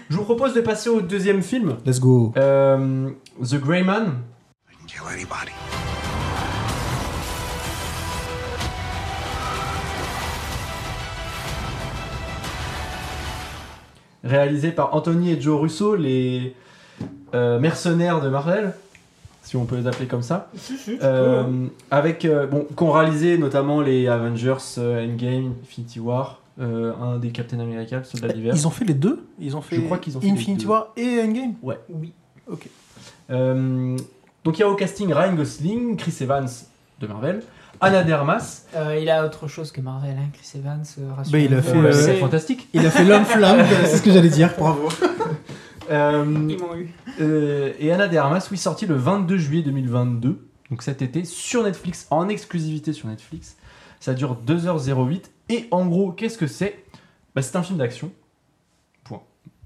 Je 0.10 0.15
vous 0.17 0.23
propose 0.23 0.55
de 0.55 0.62
passer 0.62 0.89
au 0.89 1.01
deuxième 1.01 1.43
film, 1.43 1.75
Let's 1.86 1.99
go. 1.99 2.34
euh, 2.38 3.12
The 3.43 3.55
Grey 3.60 3.84
Man. 3.84 4.15
kill 4.88 5.01
anybody. 5.13 5.51
Réalisé 14.23 14.71
par 14.71 14.93
Anthony 14.95 15.32
et 15.32 15.41
Joe 15.41 15.60
Russo, 15.62 15.95
les 15.95 16.53
euh, 17.34 17.60
mercenaires 17.60 18.21
de 18.21 18.29
Marvel, 18.29 18.73
si 19.43 19.55
on 19.55 19.65
peut 19.65 19.77
les 19.77 19.88
appeler 19.88 20.08
comme 20.08 20.21
ça. 20.21 20.49
Si, 20.55 20.77
si, 20.77 20.97
tu 20.97 20.99
Euh, 21.03 21.43
peux, 21.43 21.49
hein. 21.49 21.69
avec 21.91 22.25
euh, 22.25 22.45
bon, 22.47 22.65
qu'ont 22.75 22.91
réalisé 22.91 23.38
notamment 23.38 23.82
les 23.82 24.08
Avengers 24.08 24.55
euh, 24.77 25.05
Endgame, 25.05 25.53
Infinity 25.63 25.99
War, 25.99 26.41
euh, 26.60 26.93
un 27.01 27.17
des 27.19 27.29
Captain 27.29 27.60
America, 27.60 27.97
le 27.99 28.03
soldat 28.03 28.27
d'hiver. 28.29 28.53
Ils 28.55 28.67
ont 28.67 28.71
fait 28.71 28.86
les 28.86 28.93
deux 28.93 29.25
Ils 29.39 29.55
ont 29.55 29.62
fait, 29.62 29.77
Je 29.77 29.82
crois 29.82 29.97
qu'ils 29.97 30.17
ont 30.17 30.21
fait 30.21 30.29
Infinity. 30.29 30.65
War 30.65 30.91
et 30.97 31.21
Endgame 31.21 31.53
Oui. 31.63 32.12
Euh, 33.32 33.97
donc 34.43 34.58
il 34.58 34.62
y 34.62 34.63
a 34.63 34.69
au 34.69 34.75
casting 34.75 35.12
Ryan 35.13 35.34
Gosling, 35.36 35.95
Chris 35.97 36.15
Evans 36.21 36.47
de 36.99 37.08
Marvel, 37.08 37.43
Anna 37.81 38.03
Dermas, 38.03 38.65
Euh, 38.75 38.97
il 39.01 39.09
a 39.09 39.25
autre 39.25 39.47
chose 39.47 39.71
que 39.71 39.81
Marvel, 39.81 40.15
hein, 40.19 40.29
Chris 40.33 40.59
Evans. 40.59 40.83
euh, 40.99 41.09
Bah, 41.31 41.39
il 41.39 41.53
a 41.53 41.61
fait, 41.61 41.77
euh, 41.77 41.83
euh, 41.85 41.91
c'est 41.91 42.01
C'est- 42.03 42.15
fantastique. 42.19 42.67
Il 42.73 42.85
a 42.85 42.91
fait 42.91 43.03
l'homme 43.05 43.25
flamme, 43.25 43.65
c'est 43.85 43.97
ce 43.97 44.01
que 44.01 44.11
j'allais 44.11 44.29
dire. 44.29 44.51
Bravo. 44.57 44.89
Euh, 45.91 46.23
Ils 46.47 46.59
m'ont 46.59 46.75
eu. 46.75 46.93
euh, 47.19 47.73
et 47.79 47.91
Anna 47.91 48.07
de 48.07 48.15
Armas, 48.15 48.47
oui, 48.51 48.57
sorti 48.57 48.85
le 48.85 48.93
22 48.93 49.37
juillet 49.39 49.63
2022, 49.63 50.39
donc 50.69 50.83
cet 50.83 51.01
été, 51.01 51.25
sur 51.25 51.63
Netflix, 51.63 52.05
en 52.11 52.29
exclusivité 52.29 52.93
sur 52.93 53.07
Netflix. 53.07 53.55
Ça 53.99 54.13
dure 54.13 54.37
2h08. 54.45 55.31
Et 55.49 55.67
en 55.71 55.87
gros, 55.87 56.11
qu'est-ce 56.11 56.37
que 56.37 56.45
c'est? 56.45 56.83
Bah, 57.33 57.41
C'est 57.41 57.55
un 57.55 57.63
film 57.63 57.79
d'action. 57.79 58.11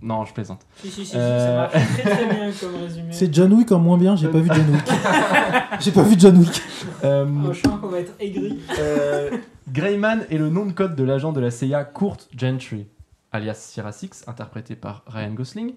Non, 0.03 0.25
je 0.25 0.33
plaisante. 0.33 0.65
Si, 0.81 0.89
si, 0.91 1.05
si, 1.05 1.15
Euh, 1.15 1.67
ça 1.69 1.77
marche 1.77 1.93
très 1.93 2.09
très 2.11 2.25
bien 2.25 2.51
comme 2.59 2.75
résumé. 2.75 3.07
C'est 3.13 3.33
John 3.33 3.53
Wick 3.53 3.71
en 3.71 3.79
moins 3.79 3.97
bien, 3.97 4.15
j'ai 4.17 4.27
pas 4.27 4.39
vu 4.39 4.49
John 4.53 4.69
Wick. 4.69 4.83
j'ai 5.79 5.91
pas 5.91 6.03
vu 6.03 6.15
John 6.17 6.37
Wick. 6.37 6.61
Euh, 7.03 7.25
Oh, 7.47 7.53
je 7.53 7.61
qu'on 7.63 7.87
va 7.87 7.99
être 7.99 8.13
aigri. 8.19 8.59
euh, 8.79 9.31
Greyman 9.71 10.25
est 10.29 10.37
le 10.37 10.49
nom 10.49 10.65
de 10.65 10.73
code 10.73 10.95
de 10.95 11.03
l'agent 11.03 11.31
de 11.31 11.39
la 11.39 11.49
CIA 11.51 11.85
Kurt 11.85 12.29
Gentry, 12.37 12.85
alias 13.31 13.53
Sierra 13.55 13.91
Six, 13.93 14.23
interprété 14.27 14.75
par 14.75 15.03
Ryan 15.07 15.31
Gosling. 15.31 15.73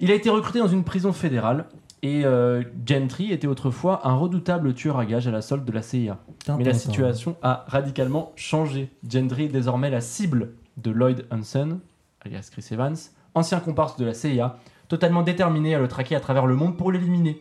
Il 0.00 0.10
a 0.10 0.14
été 0.14 0.28
recruté 0.28 0.58
dans 0.58 0.68
une 0.68 0.84
prison 0.84 1.12
fédérale. 1.12 1.66
Et 2.02 2.24
euh, 2.26 2.62
Gentry 2.84 3.32
était 3.32 3.46
autrefois 3.46 4.06
un 4.06 4.14
redoutable 4.14 4.74
tueur 4.74 4.98
à 4.98 5.06
gages 5.06 5.26
à 5.26 5.30
la 5.30 5.40
solde 5.40 5.64
de 5.64 5.72
la 5.72 5.82
CIA. 5.82 6.18
Mais 6.58 6.64
la 6.64 6.74
situation 6.74 7.36
a 7.42 7.64
radicalement 7.68 8.32
changé. 8.36 8.90
Gendry 9.08 9.44
est 9.44 9.48
désormais 9.48 9.88
la 9.90 10.00
cible 10.02 10.50
de 10.76 10.90
Lloyd 10.90 11.24
Hansen, 11.30 11.78
alias 12.24 12.48
Chris 12.52 12.66
Evans, 12.70 12.96
ancien 13.36 13.60
comparse 13.60 13.96
de 13.96 14.04
la 14.04 14.14
CIA, 14.14 14.56
totalement 14.88 15.22
déterminé 15.22 15.74
à 15.74 15.78
le 15.78 15.86
traquer 15.88 16.16
à 16.16 16.20
travers 16.20 16.46
le 16.46 16.56
monde 16.56 16.76
pour 16.76 16.90
l'éliminer. 16.90 17.40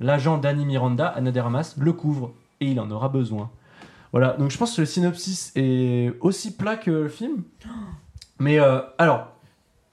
L'agent 0.00 0.38
Danny 0.38 0.64
Miranda, 0.66 1.06
Anna 1.08 1.30
de 1.32 1.40
Armas, 1.40 1.74
le 1.78 1.92
couvre 1.92 2.32
et 2.60 2.66
il 2.66 2.78
en 2.80 2.90
aura 2.90 3.08
besoin. 3.08 3.50
Voilà, 4.12 4.34
donc 4.38 4.50
je 4.50 4.58
pense 4.58 4.76
que 4.76 4.82
le 4.82 4.86
synopsis 4.86 5.52
est 5.56 6.12
aussi 6.20 6.54
plat 6.56 6.76
que 6.76 6.90
le 6.90 7.08
film. 7.08 7.42
Mais 8.38 8.58
euh, 8.58 8.80
alors, 8.98 9.28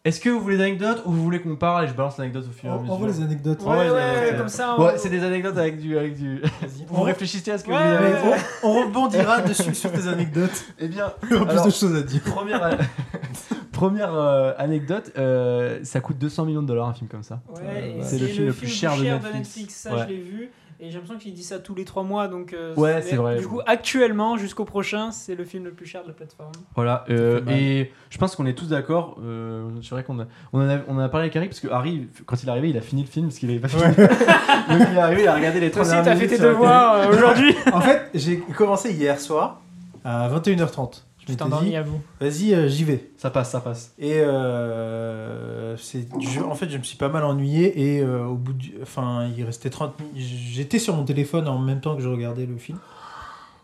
est-ce 0.04 0.20
que 0.20 0.30
vous 0.30 0.40
voulez 0.40 0.58
des 0.58 0.64
anecdotes 0.64 1.04
ou 1.06 1.12
vous 1.12 1.24
voulez 1.24 1.40
qu'on 1.42 1.56
parle 1.56 1.86
et 1.86 1.88
je 1.88 1.94
balance 1.94 2.18
l'anecdote 2.18 2.46
au 2.50 2.52
fur 2.52 2.70
et 2.70 2.74
à 2.74 2.76
On 2.78 2.82
mesure 2.82 2.96
voit 2.96 3.08
les 3.08 3.22
anecdotes. 3.22 3.62
Ouais, 3.62 3.70
Ouais, 3.70 3.90
ouais, 3.90 4.32
ouais, 4.32 4.36
comme 4.38 4.50
ça. 4.50 4.76
on- 4.78 4.84
Ouais, 4.86 4.98
c'est 4.98 5.10
des 5.10 5.24
anecdotes 5.24 5.58
avec 5.58 5.80
du. 5.80 5.98
Avec 5.98 6.16
du... 6.16 6.42
vous 6.88 7.02
réfléchissez 7.04 7.52
à 7.52 7.58
ce 7.58 7.64
que 7.64 7.70
Ouais, 7.72 7.78
vous 7.78 8.04
avez 8.04 8.36
on, 8.64 8.68
on 8.70 8.86
rebondira 8.88 9.42
dessus 9.42 9.76
sur 9.76 9.92
tes 9.92 10.08
anecdotes. 10.08 10.66
Eh 10.80 10.88
bien, 10.88 11.14
Il 11.24 11.30
y 11.32 11.36
aura 11.36 11.46
plus 11.46 11.52
Alors- 11.54 11.66
de 11.68 11.72
choses 11.72 11.96
à 11.96 12.02
dire. 12.02 12.22
première, 12.24 12.78
première 13.80 14.14
euh, 14.14 14.52
anecdote, 14.58 15.12
euh, 15.18 15.80
ça 15.84 16.02
coûte 16.02 16.18
200 16.18 16.46
millions 16.46 16.62
de 16.62 16.68
dollars 16.68 16.90
un 16.90 16.94
film 16.94 17.10
comme 17.10 17.24
ça. 17.24 17.42
Ouais, 17.56 17.98
C'est 18.02 18.20
le 18.20 18.28
film 18.28 18.48
le 18.48 18.54
plus 18.54 18.68
cher 18.68 18.96
de 18.98 19.04
Netflix. 19.04 19.74
Ça, 19.74 19.94
Ouais. 19.94 20.04
je 20.04 20.10
l'ai 20.10 20.20
vu. 20.22 20.52
Et 20.82 20.88
j'ai 20.88 20.94
l'impression 20.94 21.18
qu'il 21.18 21.34
dit 21.34 21.44
ça 21.44 21.60
tous 21.60 21.76
les 21.76 21.84
trois 21.84 22.04
mois. 22.04 22.30
Donc, 22.30 22.54
euh, 22.54 22.74
Ouais, 22.76 23.02
c'est 23.02 23.18
vrai. 23.18 23.38
Du 23.38 23.48
coup, 23.48 23.60
actuellement, 23.66 24.38
jusqu'au 24.38 24.64
prochain, 24.64 25.12
c'est 25.12 25.36
le 25.36 25.44
film 25.44 25.66
le 25.66 25.72
plus 25.72 25.86
cher 25.86 26.04
de 26.04 26.08
la 26.08 26.14
plateforme. 26.14 26.54
Voilà, 26.76 27.04
euh, 27.10 27.42
et 27.50 27.92
je 28.10 28.18
pense 28.18 28.36
qu'on 28.36 28.46
est 28.46 28.54
tous 28.54 28.68
d'accord. 28.70 29.18
Euh, 29.22 29.70
c'est 29.82 29.92
vrai 29.92 30.04
qu'on 30.06 30.20
a, 30.22 30.26
on 30.54 30.62
en 30.62 30.70
a, 30.70 30.78
on 30.88 30.98
a 31.00 31.10
parlé 31.10 31.26
avec 31.26 31.36
Harry 31.36 31.48
parce 31.48 31.60
que 31.60 31.68
Harry, 31.68 32.08
quand 32.26 32.42
il 32.42 32.48
est 32.48 32.52
arrivé, 32.52 32.70
il 32.70 32.78
a 32.78 32.82
fini 32.82 33.02
le 33.04 33.10
film 33.10 33.28
parce 33.28 33.40
qu'il 33.40 33.50
avait 33.50 33.60
pas 33.60 33.68
fini. 33.68 33.84
Donc 33.84 34.88
il 34.90 34.98
est 34.98 35.00
arrivé, 35.00 35.22
il 35.24 35.28
a 35.28 35.36
regardé 35.36 35.60
les 35.60 35.70
Toi 35.72 35.84
trois 35.84 35.96
aussi, 35.96 36.04
dernières 36.04 36.14
t'as 36.14 36.20
fait 36.28 36.38
tes 36.38 36.42
devoirs 36.42 36.94
euh, 36.96 37.10
aujourd'hui. 37.14 37.56
En 37.74 37.82
fait, 37.82 38.10
j'ai 38.14 38.38
commencé 38.40 38.94
hier 38.94 39.20
soir 39.20 39.60
à 40.06 40.30
21h30. 40.30 41.04
Je 41.30 41.34
Tu 41.34 41.38
t'es 41.38 41.44
m'étais 41.46 41.56
endormi 41.56 41.70
dit, 41.70 41.76
à 41.76 41.84
vous. 41.84 42.02
vas-y, 42.20 42.54
euh, 42.54 42.68
j'y 42.68 42.84
vais. 42.84 43.12
Ça 43.18 43.30
passe, 43.30 43.52
ça 43.52 43.60
passe. 43.62 43.94
Et 44.00 44.20
euh, 44.20 45.78
c'est, 45.78 46.08
je- 46.20 46.40
en 46.42 46.56
fait, 46.56 46.70
je 46.70 46.78
me 46.78 46.84
suis 46.84 46.98
pas 46.98 47.10
mal 47.10 47.24
ennuyé 47.24 47.96
et 47.98 48.02
euh, 48.02 48.26
au 48.26 48.36
bout 48.36 48.54
du, 48.54 48.74
enfin, 48.82 49.28
il 49.36 49.44
restait 49.44 49.70
30 49.70 50.00
minutes. 50.00 50.16
J'étais 50.18 50.80
sur 50.80 50.96
mon 50.96 51.04
téléphone 51.04 51.48
en 51.48 51.58
même 51.60 51.82
temps 51.82 51.96
que 51.96 52.02
je 52.02 52.10
regardais 52.10 52.46
le 52.46 52.58
film. 52.58 52.80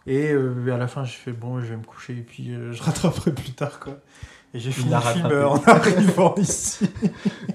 Et 0.08 0.32
euh, 0.32 0.74
à 0.74 0.78
la 0.78 0.88
fin, 0.88 1.04
je 1.04 1.14
fais 1.14 1.32
bon, 1.32 1.60
je 1.62 1.66
vais 1.66 1.78
me 1.78 1.84
coucher 1.84 2.14
et 2.14 2.22
puis 2.22 2.52
euh, 2.54 2.72
je 2.72 2.84
rattraperai 2.84 3.32
plus 3.32 3.52
tard 3.52 3.80
quoi. 3.80 3.94
Et 4.54 4.60
j'ai 4.60 4.72
fini 4.72 4.90
l'a 4.92 5.00
le 5.00 5.06
film 5.14 5.26
euh, 5.32 5.48
en 5.50 5.62
arrivant 5.64 6.36
ici. 6.38 6.88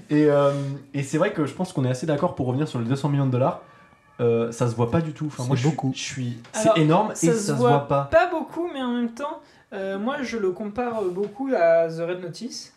Et, 0.09 0.25
euh, 0.25 0.51
et 0.93 1.01
c'est 1.01 1.17
vrai 1.17 1.33
que 1.33 1.45
je 1.45 1.53
pense 1.53 1.73
qu'on 1.73 1.83
est 1.85 1.89
assez 1.89 2.05
d'accord 2.05 2.35
pour 2.35 2.45
revenir 2.47 2.67
sur 2.67 2.77
les 2.79 2.85
200 2.85 3.09
millions 3.09 3.25
de 3.25 3.31
dollars. 3.31 3.61
Euh, 4.19 4.51
ça 4.51 4.69
se 4.69 4.75
voit 4.75 4.91
pas 4.91 5.01
du 5.01 5.13
tout. 5.13 5.25
Enfin, 5.27 5.41
C'est 5.43 5.47
moi, 5.47 5.55
je 5.55 5.61
suis- 5.61 5.69
beaucoup. 5.71 5.91
Je 5.95 5.99
suis, 5.99 6.37
c'est 6.51 6.63
Alors, 6.69 6.77
énorme 6.77 7.11
ça 7.15 7.27
et 7.27 7.31
se 7.31 7.37
ça 7.39 7.53
se 7.53 7.57
voit 7.57 7.69
voit 7.69 7.87
pas. 7.87 8.03
Pas 8.11 8.29
beaucoup, 8.29 8.67
mais 8.71 8.83
en 8.83 8.93
même 8.93 9.13
temps, 9.13 9.39
euh, 9.73 9.97
moi, 9.99 10.21
je 10.21 10.37
le 10.37 10.51
compare 10.51 11.03
beaucoup 11.05 11.49
à 11.55 11.87
The 11.87 11.99
Red 12.07 12.21
Notice 12.21 12.73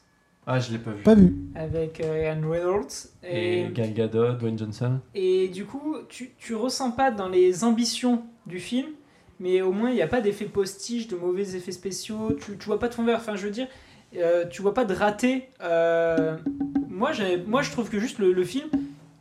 Ah, 0.46 0.58
je 0.60 0.72
l'ai 0.72 0.78
pas 0.78 0.92
vu. 0.92 1.02
Pas 1.02 1.14
vu. 1.14 1.34
avec 1.54 2.00
euh, 2.00 2.12
Ryan 2.12 2.48
Reynolds. 2.50 2.86
Et 3.22 3.62
Et, 3.62 3.68
Gal 3.72 3.92
Gadot, 3.94 4.32
Dwayne 4.34 4.58
Johnson. 4.58 4.98
et 5.14 5.48
du 5.48 5.64
coup, 5.64 5.96
tu, 6.08 6.32
tu 6.38 6.54
ressens 6.54 6.92
pas 6.92 7.10
dans 7.10 7.28
les 7.28 7.64
ambitions 7.64 8.22
du 8.46 8.58
film, 8.60 8.88
mais 9.40 9.62
au 9.62 9.72
moins, 9.72 9.90
il 9.90 9.94
n'y 9.96 10.02
a 10.02 10.06
pas 10.06 10.20
d'effet 10.20 10.44
postiche, 10.44 11.08
de 11.08 11.16
mauvais 11.16 11.56
effets 11.56 11.72
spéciaux. 11.72 12.36
Tu, 12.40 12.56
tu 12.56 12.66
vois 12.66 12.78
pas 12.78 12.88
de 12.88 12.94
fond 12.94 13.04
vert. 13.04 13.16
Enfin, 13.16 13.34
je 13.36 13.44
veux 13.44 13.50
dire, 13.50 13.66
euh, 14.16 14.44
tu 14.48 14.62
vois 14.62 14.74
pas 14.74 14.84
de 14.84 14.94
raté. 14.94 15.48
Euh, 15.62 16.36
moi, 16.88 17.12
j'ai- 17.12 17.38
moi, 17.38 17.62
je 17.62 17.70
trouve 17.72 17.90
que 17.90 17.98
juste 17.98 18.18
le, 18.18 18.32
le 18.32 18.44
film. 18.44 18.68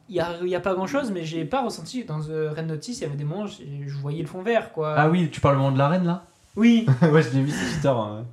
Il 0.09 0.15
n'y 0.15 0.19
a, 0.19 0.35
il 0.43 0.49
y 0.49 0.55
a 0.55 0.59
pas 0.59 0.75
grand 0.75 0.85
chose, 0.85 1.11
mais 1.11 1.23
j'ai 1.23 1.45
pas 1.45 1.63
ressenti. 1.63 2.03
Dans 2.03 2.19
The 2.19 2.55
Red 2.55 2.67
Notice, 2.67 2.99
il 2.99 3.03
y 3.03 3.05
avait 3.05 3.15
des 3.15 3.23
moments, 3.23 3.47
je, 3.47 3.63
je 3.87 3.93
voyais 3.97 4.21
le 4.21 4.27
fond 4.27 4.41
vert, 4.43 4.71
quoi. 4.73 4.93
Ah 4.95 5.09
oui, 5.09 5.29
tu 5.31 5.39
parles 5.39 5.55
au 5.55 5.59
moment 5.59 5.71
de 5.71 5.77
la 5.79 5.87
reine 5.87 6.03
là? 6.05 6.25
Oui, 6.55 6.85
Ouais, 7.01 7.21
je 7.23 7.29
l'ai 7.31 7.41
vu 7.43 7.51
sur 7.51 7.67
Twitter. 7.73 7.87
hein. 7.87 8.25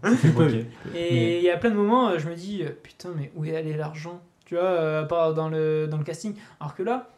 Et 0.94 1.38
il 1.38 1.44
y 1.44 1.50
a 1.50 1.56
plein 1.56 1.70
de 1.70 1.74
moments, 1.76 2.08
euh, 2.10 2.18
je 2.18 2.28
me 2.28 2.34
dis, 2.34 2.62
euh, 2.62 2.70
putain, 2.82 3.10
mais 3.16 3.30
où 3.34 3.44
est 3.44 3.56
allé 3.56 3.74
l'argent 3.76 4.20
Tu 4.44 4.54
vois, 4.54 4.64
euh, 4.64 5.02
à 5.02 5.06
part 5.06 5.34
dans 5.34 5.48
le, 5.48 5.86
dans 5.86 5.96
le 5.96 6.04
casting. 6.04 6.34
Alors 6.60 6.74
que 6.74 6.82
là, 6.82 7.08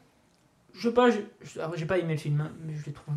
je 0.74 0.88
sais 0.88 0.94
pas, 0.94 1.10
j'ai 1.10 1.26
alors, 1.58 1.72
j'ai 1.76 1.86
pas 1.86 1.98
aimé 1.98 2.12
le 2.14 2.18
film, 2.20 2.40
hein, 2.40 2.50
mais 2.66 2.74
je 2.76 2.86
l'ai 2.86 2.92
trouvé 2.92 3.16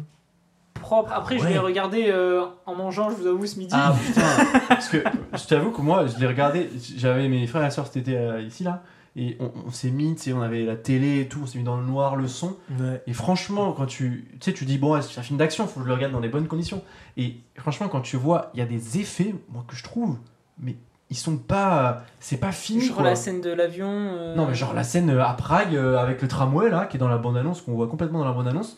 propre. 0.81 1.11
Après, 1.13 1.37
je 1.39 1.47
l'ai 1.47 1.57
regardé 1.57 2.07
euh, 2.09 2.45
en 2.65 2.75
mangeant, 2.75 3.09
je 3.09 3.15
vous 3.15 3.27
avoue, 3.27 3.45
ce 3.45 3.57
midi. 3.57 3.71
Ah 3.75 3.93
putain 4.05 4.21
Parce 4.67 4.89
que 4.89 4.97
je 5.33 5.47
t'avoue 5.47 5.71
que 5.71 5.81
moi, 5.81 6.05
je 6.07 6.19
l'ai 6.19 6.27
regardé, 6.27 6.69
j'avais 6.97 7.27
mes 7.27 7.47
frères 7.47 7.65
et 7.65 7.71
sœurs 7.71 7.87
cet 7.87 7.97
été 7.97 8.17
euh, 8.17 8.41
ici 8.41 8.63
là, 8.63 8.83
Et 9.17 9.37
on, 9.39 9.51
on 9.67 9.71
s'est 9.71 9.91
mis, 9.91 10.13
tu 10.15 10.23
sais, 10.23 10.33
on 10.33 10.41
avait 10.41 10.65
la 10.65 10.75
télé 10.75 11.21
et 11.21 11.27
tout, 11.27 11.39
on 11.43 11.45
s'est 11.45 11.57
mis 11.57 11.63
dans 11.63 11.77
le 11.77 11.85
noir, 11.85 12.15
le 12.17 12.27
son. 12.27 12.57
Ouais. 12.79 13.01
Et 13.07 13.13
franchement, 13.13 13.71
quand 13.71 13.85
tu, 13.85 14.27
tu 14.33 14.37
sais, 14.41 14.53
tu 14.53 14.65
dis, 14.65 14.77
bon, 14.77 15.01
c'est 15.01 15.19
un 15.19 15.23
film 15.23 15.37
d'action, 15.39 15.67
faut 15.67 15.79
que 15.79 15.85
je 15.85 15.87
le 15.87 15.93
regarde 15.95 16.11
dans 16.11 16.19
les 16.19 16.27
bonnes 16.27 16.47
conditions. 16.47 16.81
Et 17.15 17.37
franchement, 17.57 17.87
quand 17.87 18.01
tu 18.01 18.17
vois, 18.17 18.51
il 18.53 18.59
y 18.59 18.61
a 18.61 18.65
des 18.65 18.99
effets, 18.99 19.33
moi, 19.49 19.63
que 19.67 19.75
je 19.75 19.83
trouve, 19.83 20.17
mais 20.59 20.75
ils 21.09 21.15
sont 21.15 21.37
pas. 21.37 22.03
C'est 22.19 22.37
pas 22.37 22.51
fini, 22.51 22.81
Genre 22.81 22.95
quoi. 22.97 23.05
la 23.05 23.15
scène 23.15 23.39
de 23.39 23.51
l'avion. 23.51 23.87
euh, 23.89 24.35
Non, 24.35 24.47
mais 24.47 24.53
genre 24.55 24.73
la 24.73 24.83
scène 24.83 25.09
euh, 25.11 25.23
à 25.23 25.33
Prague 25.33 25.75
euh, 25.75 25.97
avec 25.97 26.21
le 26.21 26.27
tramway, 26.27 26.69
là, 26.69 26.85
qui 26.85 26.97
est 26.97 26.99
dans 26.99 27.07
la 27.07 27.17
bande-annonce, 27.17 27.61
qu'on 27.61 27.73
voit 27.73 27.87
complètement 27.87 28.19
dans 28.19 28.25
la 28.25 28.33
bande-annonce. 28.33 28.77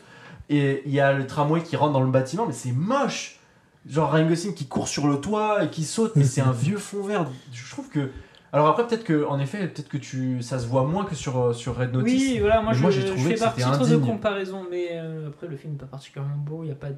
Et 0.50 0.82
il 0.86 0.92
y 0.92 1.00
a 1.00 1.12
le 1.14 1.26
tramway 1.26 1.62
qui 1.62 1.74
rentre 1.76 1.92
dans 1.94 2.00
le 2.02 2.10
bâtiment, 2.10 2.46
mais 2.46 2.52
c'est 2.52 2.72
moche. 2.72 3.40
Genre 3.88 4.12
Ryan 4.12 4.28
Gosling 4.28 4.54
qui 4.54 4.66
court 4.68 4.86
sur 4.88 5.08
le 5.08 5.16
toit 5.20 5.64
et 5.64 5.70
qui 5.70 5.82
saute, 5.84 6.12
mais 6.16 6.24
c'est 6.24 6.42
un 6.42 6.52
vieux 6.52 6.78
fond 6.78 7.02
vert. 7.02 7.26
Je 7.52 7.70
trouve 7.70 7.88
que. 7.88 8.10
Alors 8.52 8.66
après, 8.68 8.86
peut-être 8.86 9.04
que, 9.04 9.26
en 9.26 9.38
effet, 9.38 9.66
peut-être 9.68 9.88
que 9.88 9.98
tu, 9.98 10.40
ça 10.42 10.58
se 10.58 10.66
voit 10.66 10.84
moins 10.84 11.04
que 11.04 11.14
sur, 11.14 11.38
euh, 11.38 11.52
sur 11.52 11.76
Red 11.76 11.92
Notice. 11.92 12.12
Oui, 12.32 12.38
voilà, 12.40 12.62
moi, 12.62 12.72
Mais 12.72 12.78
je, 12.78 12.82
moi, 12.82 12.90
j'ai 12.90 13.00
je 13.02 13.12
fais 13.14 13.34
que 13.34 13.40
par 13.40 13.54
de 13.86 13.96
comparaison, 13.96 14.64
mais 14.70 14.88
euh, 14.92 15.28
après 15.28 15.46
le 15.48 15.56
film 15.56 15.74
n'est 15.74 15.78
pas 15.78 15.86
particulièrement 15.86 16.36
beau, 16.36 16.60
il 16.62 16.66
n'y 16.66 16.72
a 16.72 16.76
pas 16.76 16.88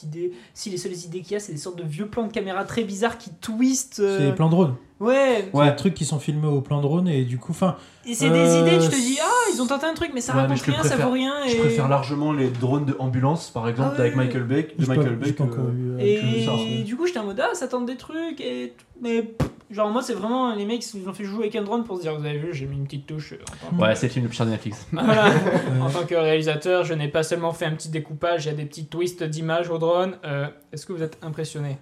d'idées. 0.00 0.32
Si 0.54 0.70
les 0.70 0.76
seules 0.76 0.92
idées 1.04 1.20
qu'il 1.20 1.32
y 1.32 1.36
a, 1.36 1.40
c'est 1.40 1.52
des 1.52 1.58
sortes 1.58 1.78
de 1.78 1.84
vieux 1.84 2.06
plans 2.06 2.26
de 2.26 2.32
caméra 2.32 2.64
très 2.64 2.82
bizarres 2.82 3.18
qui 3.18 3.30
twistent. 3.30 4.00
euh, 4.00 4.18
C'est 4.18 4.26
les 4.26 4.32
plans 4.32 4.48
drone. 4.48 4.74
Ouais, 4.98 5.48
C'est 5.52 5.64
des 5.70 5.76
trucs 5.76 5.94
qui 5.94 6.04
sont 6.04 6.20
filmés 6.20 6.46
au 6.46 6.60
plan 6.60 6.80
drone 6.80 7.08
et 7.08 7.24
du 7.24 7.36
coup, 7.36 7.50
enfin, 7.50 7.76
et 8.06 8.14
c'est 8.14 8.30
des 8.30 8.56
idées, 8.56 8.78
tu 8.78 8.88
te 8.88 8.94
dis, 8.94 9.18
ah, 9.20 9.50
ils 9.52 9.60
ont 9.60 9.66
tenté 9.66 9.84
un 9.86 9.94
truc, 9.94 10.12
mais 10.14 10.20
ça 10.20 10.32
Ouais, 10.32 10.42
raconte 10.42 10.60
rien, 10.60 10.74
ça 10.76 10.90
préfère- 10.90 11.06
vaut 11.08 11.12
rien. 11.12 11.32
Je 11.48 11.56
et... 11.56 11.58
préfère 11.58 11.88
largement 11.88 12.32
les 12.32 12.50
drones 12.50 12.86
d'ambulance, 12.86 13.50
par 13.50 13.68
exemple, 13.68 13.90
Ah 13.94 13.98
ouais. 13.98 14.00
avec 14.00 14.16
Michael 14.16 14.44
Bay. 14.44 14.68
De 14.78 14.86
Michael 14.86 15.16
Bay 15.16 15.34
euh, 15.40 15.98
Et 15.98 16.44
ça, 16.44 16.54
ouais. 16.54 16.82
du 16.84 16.96
coup, 16.96 17.06
j'étais 17.06 17.18
en 17.18 17.24
mode, 17.24 17.40
ah, 17.40 17.52
ça 17.54 17.66
tente 17.66 17.86
des 17.86 17.96
trucs, 17.96 18.40
et... 18.40 18.74
mais 19.00 19.22
pff, 19.22 19.50
genre, 19.72 19.90
moi, 19.90 20.02
c'est 20.02 20.14
vraiment 20.14 20.54
les 20.54 20.64
mecs, 20.64 20.84
ils 20.94 21.08
ont 21.08 21.12
fait 21.12 21.24
jouer 21.24 21.44
avec 21.44 21.56
un 21.56 21.62
drone 21.62 21.84
pour 21.84 21.96
se 21.96 22.02
dire, 22.02 22.18
vous 22.18 22.24
avez 22.24 22.38
vu, 22.38 22.52
j'ai 22.54 22.66
mis 22.66 22.76
une 22.76 22.84
petite 22.84 23.06
touche. 23.06 23.32
euh, 23.32 23.36
en 23.66 23.70
tant 23.70 23.76
que- 23.76 23.82
Ouais, 23.82 23.94
c'est 23.96 24.06
le 24.06 24.12
film 24.12 24.24
le 24.24 24.28
plus 24.28 24.36
cher 24.36 24.46
de 24.46 24.50
Netflix. 24.52 24.86
Voilà. 24.92 25.32
En 25.80 25.90
tant 25.90 26.04
que 26.06 26.14
réalisateur, 26.14 26.84
je 26.84 26.94
n'ai 26.94 27.08
pas 27.08 27.22
seulement 27.22 27.52
fait 27.52 27.64
un 27.66 27.72
petit 27.74 27.88
découpage, 27.88 28.44
il 28.44 28.48
y 28.48 28.50
a 28.52 28.54
des 28.54 28.64
petits 28.66 28.86
twists 28.86 29.22
d'images 29.24 29.70
au 29.70 29.78
drone. 29.78 30.16
Euh, 30.24 30.46
Est-ce 30.72 30.86
que 30.86 30.92
vous 30.92 31.02
êtes 31.02 31.18
impressionné? 31.22 31.78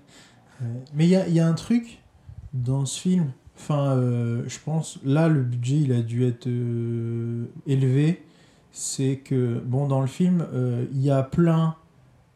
Ouais. 0.60 0.66
Mais 0.94 1.04
il 1.06 1.10
y 1.10 1.16
a, 1.16 1.26
il 1.28 1.34
y 1.34 1.40
a 1.40 1.46
un 1.46 1.54
truc 1.54 1.98
dans 2.52 2.84
ce 2.86 3.00
film. 3.00 3.32
Enfin, 3.56 3.94
euh, 3.96 4.42
je 4.46 4.58
pense, 4.64 4.98
là, 5.04 5.28
le 5.28 5.42
budget, 5.42 5.76
il 5.76 5.92
a 5.92 6.00
dû 6.00 6.26
être 6.26 6.46
euh, 6.46 7.44
élevé. 7.66 8.22
C'est 8.72 9.16
que, 9.16 9.60
bon, 9.64 9.86
dans 9.88 10.00
le 10.00 10.06
film, 10.06 10.46
euh, 10.54 10.84
il 10.92 11.02
y 11.02 11.10
a 11.10 11.22
plein 11.22 11.74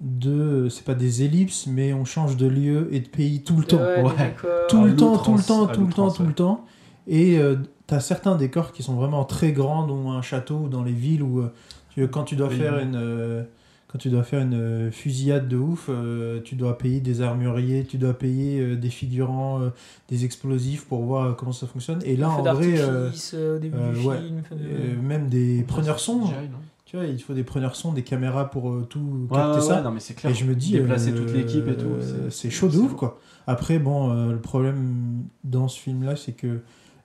de. 0.00 0.68
C'est 0.70 0.84
pas 0.84 0.94
des 0.94 1.22
ellipses, 1.22 1.66
mais 1.66 1.92
on 1.92 2.04
change 2.04 2.36
de 2.36 2.46
lieu 2.46 2.88
et 2.92 3.00
de 3.00 3.08
pays 3.08 3.42
tout 3.42 3.56
le 3.56 3.64
temps. 3.64 3.78
Ouais, 3.78 4.02
Ouais. 4.02 4.12
d'accord. 4.18 4.50
Tout 4.68 4.78
À 4.82 4.86
le 4.86 4.96
temps, 4.96 5.16
tout 5.18 5.34
le 5.36 5.42
temps, 5.42 5.66
tout 5.66 5.86
le 5.86 5.92
temps, 5.92 6.10
tout 6.10 6.24
le 6.24 6.32
temps. 6.34 6.64
Et 7.06 7.38
euh, 7.38 7.56
t'as 7.86 8.00
certains 8.00 8.36
décors 8.36 8.72
qui 8.72 8.82
sont 8.82 8.94
vraiment 8.94 9.24
très 9.24 9.52
grands, 9.52 9.86
dont 9.86 10.10
un 10.12 10.22
château 10.22 10.56
ou 10.64 10.68
dans 10.68 10.82
les 10.82 10.92
villes 10.92 11.22
où 11.22 11.44
tu- 11.90 12.06
quand 12.08 12.24
tu 12.24 12.36
dois 12.36 12.48
Oui. 12.48 12.56
faire 12.56 12.78
une. 12.78 12.96
euh, 12.96 13.42
quand 13.86 13.98
tu 13.98 14.08
dois 14.10 14.24
faire 14.24 14.40
une 14.40 14.54
euh, 14.54 14.90
fusillade 14.90 15.46
de 15.46 15.56
ouf, 15.56 15.86
euh, 15.88 16.40
tu 16.42 16.56
dois 16.56 16.76
payer 16.78 16.98
des 16.98 17.20
armuriers, 17.20 17.84
tu 17.84 17.96
dois 17.96 18.12
payer 18.14 18.58
euh, 18.60 18.74
des 18.74 18.90
figurants, 18.90 19.60
euh, 19.62 19.68
des 20.08 20.24
explosifs 20.24 20.84
pour 20.86 21.02
voir 21.04 21.26
euh, 21.26 21.32
comment 21.32 21.52
ça 21.52 21.68
fonctionne. 21.68 22.00
Et 22.04 22.16
là, 22.16 22.28
en 22.28 22.42
vrai, 22.42 22.76
euh, 22.80 23.02
d'artifice, 23.04 23.34
euh, 23.36 23.54
au 23.54 23.58
début 23.60 23.76
euh, 23.78 23.92
du 23.92 24.04
ouais. 24.04 24.16
film. 24.18 24.42
feu 24.48 24.56
de- 24.56 24.64
euh, 24.64 25.00
même 25.00 25.28
des 25.28 25.62
preneurs 25.62 26.00
CGI, 26.00 26.10
non 26.50 26.58
tu 26.94 27.00
vois, 27.00 27.08
il 27.08 27.20
faut 27.20 27.34
des 27.34 27.42
preneurs 27.42 27.74
son, 27.74 27.92
des 27.92 28.04
caméras 28.04 28.52
pour 28.52 28.70
euh, 28.70 28.86
tout 28.88 29.26
Ouais, 29.28 29.36
capter 29.36 29.58
ouais, 29.58 29.66
ça. 29.66 29.76
ouais, 29.78 29.82
non, 29.82 29.90
mais 29.90 29.98
c'est 29.98 30.14
clair. 30.14 30.30
Et 30.30 30.34
je 30.36 30.44
me 30.44 30.54
dis, 30.54 30.70
Déplacer 30.70 31.10
euh, 31.10 31.16
toute 31.16 31.32
l'équipe 31.32 31.66
et 31.66 31.76
tout. 31.76 31.96
c'est 32.30 32.50
chaud 32.50 32.68
de 32.68 32.78
ouf, 32.78 32.94
quoi. 32.94 33.18
Après, 33.48 33.80
bon, 33.80 34.12
euh, 34.12 34.30
le 34.30 34.38
problème 34.40 35.24
dans 35.42 35.66
ce 35.66 35.80
film-là, 35.80 36.14
c'est 36.14 36.34
que 36.34 36.60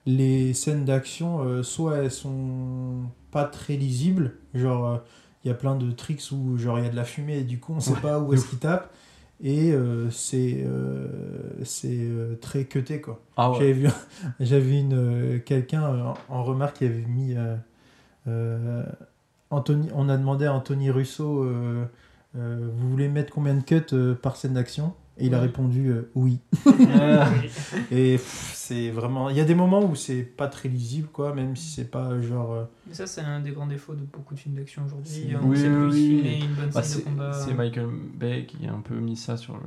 les 0.05 0.53
scènes 0.53 0.85
d'action, 0.85 1.63
soit 1.63 1.97
elles 1.97 2.11
sont 2.11 3.01
pas 3.31 3.45
très 3.45 3.77
lisibles, 3.77 4.35
genre, 4.53 4.99
il 5.43 5.47
y 5.47 5.51
a 5.51 5.55
plein 5.55 5.75
de 5.75 5.89
tricks 5.89 6.21
où, 6.31 6.55
genre, 6.59 6.77
il 6.77 6.85
y 6.85 6.87
a 6.87 6.91
de 6.91 6.95
la 6.95 7.03
fumée 7.03 7.39
et 7.39 7.43
du 7.43 7.59
coup, 7.59 7.73
on 7.75 7.79
sait 7.79 7.99
pas 7.99 8.19
où 8.19 8.31
est-ce 8.31 8.45
qu'il 8.47 8.59
tape. 8.59 8.93
Et 9.41 9.71
euh, 9.71 10.11
c'est 10.11 10.63
euh, 10.65 11.07
c'est 11.63 11.97
euh, 11.97 12.35
très 12.41 12.65
cuté, 12.65 13.01
quoi. 13.01 13.21
Ah 13.37 13.49
ouais. 13.49 13.57
J'avais 13.57 13.73
vu, 13.73 13.87
j'avais 14.39 14.61
vu 14.61 14.75
une, 14.77 15.41
quelqu'un 15.45 16.13
en 16.27 16.43
remarque 16.43 16.77
qui 16.77 16.85
avait 16.85 17.05
mis. 17.07 17.35
Anthony, 19.51 19.89
on 19.95 20.09
a 20.09 20.17
demandé 20.17 20.45
à 20.45 20.53
Anthony 20.53 20.91
Russo 20.91 21.43
euh, 21.43 21.85
euh, 22.37 22.69
Vous 22.75 22.89
voulez 22.89 23.07
mettre 23.07 23.33
combien 23.33 23.55
de 23.55 23.63
cuts 23.63 23.81
euh, 23.93 24.13
par 24.15 24.35
scène 24.35 24.53
d'action? 24.53 24.93
Et 25.21 25.25
il 25.25 25.33
a 25.35 25.41
répondu 25.41 25.89
euh, 25.89 26.09
oui. 26.15 26.39
Et 27.91 28.17
c'est 28.53 28.89
vraiment. 28.89 29.29
Il 29.29 29.35
y 29.35 29.41
a 29.41 29.43
des 29.45 29.55
moments 29.55 29.83
où 29.83 29.93
c'est 29.95 30.21
pas 30.23 30.47
très 30.47 30.69
lisible, 30.69 31.09
quoi, 31.11 31.33
même 31.33 31.55
si 31.57 31.69
c'est 31.71 31.91
pas 31.91 32.21
genre. 32.21 32.53
euh, 32.53 32.63
Mais 32.87 32.93
ça, 32.93 33.05
c'est 33.05 33.19
un 33.21 33.41
des 33.41 33.51
grands 33.51 33.67
défauts 33.67 33.95
de 33.95 34.03
beaucoup 34.03 34.33
de 34.35 34.39
films 34.39 34.55
d'action 34.55 34.83
aujourd'hui. 34.85 35.11
C'est- 35.29 35.35
On 35.35 35.49
Oui, 35.49 35.57
sait 35.57 35.67
plus 35.69 35.91
oui, 35.91 36.07
filmer 36.07 36.39
une 36.45 36.53
bonne 36.53 36.69
bah, 36.69 36.81
scène 36.83 36.83
c'est 36.83 36.99
de 36.99 37.03
combat. 37.15 37.31
c'est 37.33 37.53
Michael 37.53 37.87
Bay 38.15 38.45
qui 38.47 38.65
a 38.67 38.71
un 38.73 38.79
peu 38.79 38.95
mis 38.95 39.17
ça 39.17 39.35
sur 39.35 39.55
le. 39.55 39.61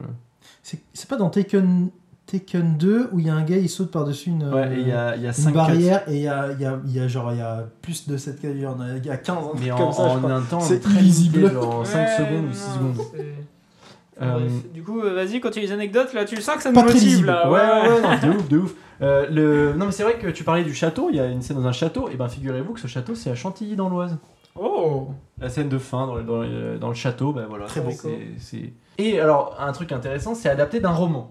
C'est 0.62 0.80
c'est 0.94 1.08
pas 1.08 1.16
dans 1.16 1.28
Taken, 1.28 1.90
Taken 2.32 2.76
2 2.78 3.08
où 3.12 3.18
il 3.20 3.26
y 3.26 3.30
a 3.30 3.34
un 3.34 3.42
gars, 3.42 3.58
il 3.58 3.68
saute 3.68 3.90
par-dessus 3.90 4.30
une, 4.30 4.44
Ouais, 4.52 4.74
et 4.74 4.80
il 4.80 4.88
y 4.88 4.92
a, 4.92 5.14
il 5.16 5.22
y 5.22 5.26
a 5.26 5.28
une 5.28 5.34
5 5.34 5.52
barrière 5.54 6.02
et 6.08 6.16
il 6.16 6.22
y 6.22 6.28
a, 6.28 6.52
y, 6.52 6.64
a, 6.64 6.80
y 6.86 6.98
a 7.00 7.08
genre 7.08 7.30
il 7.32 7.38
y 7.38 7.42
a 7.42 7.64
plus 7.82 8.08
de 8.08 8.16
cette 8.16 8.42
il 8.42 8.58
y 8.60 8.66
en 8.66 8.80
a, 8.80 8.96
il 8.96 9.04
y 9.04 9.10
a 9.10 9.16
15 9.16 9.36
un 9.36 9.40
truc 9.48 9.60
Mais 9.62 9.70
en, 9.70 9.76
comme 9.78 9.92
ça, 9.92 10.02
en 10.02 10.24
un 10.30 10.40
temps, 10.40 10.60
C'est 10.60 10.80
très 10.80 11.00
genre 11.02 11.80
en 11.80 11.84
5 11.84 11.98
Ouais, 12.00 12.16
secondes 12.16 12.44
non, 12.44 12.48
ou 12.48 12.52
6 12.52 12.66
non, 12.80 12.94
secondes. 12.94 13.06
Euh, 14.20 14.38
Bref. 14.38 14.72
Du 14.72 14.82
coup, 14.82 15.00
euh, 15.00 15.14
vas-y, 15.14 15.40
continue 15.40 15.66
les 15.66 15.72
anecdotes. 15.72 16.12
Là, 16.12 16.24
tu 16.24 16.34
le 16.36 16.42
sens 16.42 16.56
que 16.56 16.62
ça 16.62 16.68
nous 16.70 16.74
Pas 16.74 16.82
très 16.82 16.92
motive 16.94 17.08
lisible. 17.08 17.26
là. 17.28 17.50
Ouais, 17.50 17.58
ouais, 17.58 17.94
ouais, 17.94 18.02
non, 18.02 18.28
de 18.28 18.36
ouf, 18.38 18.48
de 18.48 18.58
ouf. 18.58 18.74
Euh, 19.00 19.26
le... 19.30 19.72
Non, 19.72 19.86
mais 19.86 19.92
c'est 19.92 20.02
vrai 20.04 20.18
que 20.18 20.28
tu 20.28 20.44
parlais 20.44 20.62
du 20.64 20.74
château, 20.74 21.08
il 21.10 21.16
y 21.16 21.20
a 21.20 21.26
une 21.26 21.42
scène 21.42 21.56
dans 21.56 21.66
un 21.66 21.72
château, 21.72 22.08
et 22.08 22.14
ben 22.16 22.28
figurez-vous 22.28 22.74
que 22.74 22.80
ce 22.80 22.86
château 22.86 23.14
c'est 23.14 23.30
à 23.30 23.34
Chantilly 23.34 23.74
dans 23.74 23.88
l'Oise. 23.88 24.16
Oh. 24.54 25.08
La 25.40 25.48
scène 25.48 25.68
de 25.70 25.78
fin 25.78 26.06
dans 26.06 26.14
le, 26.14 26.22
dans 26.22 26.42
le- 26.42 26.78
dans 26.78 26.88
le 26.88 26.94
château, 26.94 27.32
ben 27.32 27.46
voilà. 27.48 27.64
Très 27.66 27.80
beau. 27.80 27.90
Et 28.98 29.18
alors, 29.18 29.56
un 29.58 29.72
truc 29.72 29.90
intéressant, 29.92 30.34
c'est 30.34 30.50
adapté 30.50 30.78
d'un 30.78 30.90
roman 30.90 31.30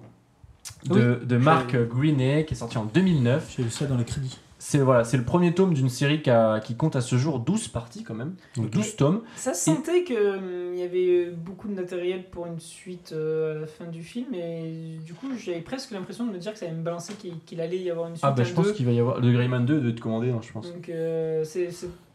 de, 0.86 1.19
de 1.24 1.38
Mark 1.38 1.76
Greene 1.76 2.45
qui 2.45 2.54
est 2.54 2.58
sorti 2.58 2.78
en 2.78 2.86
2009. 2.86 3.54
J'ai 3.58 3.63
vu 3.63 3.69
ça 3.69 3.86
dans 3.86 3.97
les 3.97 4.06
crédits. 4.06 4.38
C'est 4.63 4.78
voilà, 4.78 5.04
c'est 5.04 5.17
le 5.17 5.24
premier 5.24 5.56
tome 5.56 5.74
d'une 5.74 5.89
série 5.89 6.21
qui, 6.21 6.30
a- 6.30 6.60
qui 6.60 6.76
compte 6.76 6.95
à 6.95 7.02
ce 7.02 7.15
jour 7.15 7.39
12 7.39 7.69
parties 7.69 8.04
quand 8.04 8.13
même, 8.13 8.36
donc 8.56 8.69
12 8.69 8.95
tomes. 8.95 9.21
Ça 9.36 9.56
se 9.56 9.65
sentait 9.65 10.04
qu'il 10.04 10.76
y 10.76 10.84
avait 10.84 11.32
beaucoup 11.32 11.67
de 11.67 11.74
matériel 11.74 12.30
pour 12.30 12.45
une 12.45 12.60
suite 12.60 13.12
euh, 13.12 13.58
à 13.58 13.62
la 13.62 13.65
fin 13.65 13.86
du 13.86 14.04
film, 14.04 14.28
et 14.36 15.00
du 15.04 15.15
coup, 15.15 15.30
j'avais 15.36 15.62
presque 15.62 15.89
l'impression 15.89 16.28
de 16.28 16.32
me 16.32 16.38
dire 16.38 16.54
que 16.54 16.60
ça 16.60 16.67
allait 16.67 16.76
me 16.76 16.84
balancer 16.84 17.13
qu'il 17.47 17.60
allait 17.60 17.80
y 17.80 17.89
avoir 17.89 18.08
une 18.10 18.13
suite. 18.15 18.24
Ah 18.24 18.34
bah 18.34 18.43
je 18.43 18.54
pense 18.54 18.71
qu'il 18.74 18.86
va 18.86 18.91
y 18.91 19.00
avoir 19.00 19.19
de 19.19 19.32
Greyman 19.32 19.65
2 19.65 19.82
de 19.82 19.89
te 19.89 20.00
commander, 20.00 20.30
hein, 20.30 20.41
je 20.43 20.52
pense. 20.52 20.71
Donc, 20.71 20.89
euh, 20.89 21.43
c'est 21.43 21.71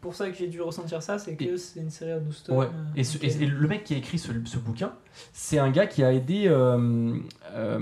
pour 0.06 0.14
ça 0.14 0.30
que 0.30 0.36
j'ai 0.36 0.46
dû 0.46 0.62
ressentir 0.62 1.02
ça, 1.02 1.18
c'est 1.18 1.34
que 1.36 1.56
c'est 1.56 1.80
une 1.80 1.90
série 1.90 2.12
à 2.12 2.18
12 2.18 2.42
tomes. 2.44 2.56
Ouais. 2.56 2.66
euh, 2.66 2.84
Et, 2.96 3.04
ce- 3.04 3.18
le 3.44 3.68
mec 3.68 3.84
qui 3.84 3.94
a 3.94 3.98
écrit 3.98 4.18
ce, 4.18 4.32
ce 4.44 4.56
bouquin, 4.58 4.92
c'est 5.32 5.58
un 5.58 5.70
gars 5.70 5.86
qui 5.86 6.02
a 6.02 6.12
aidé 6.12 6.44
euh, 6.46 7.14
euh, 7.54 7.78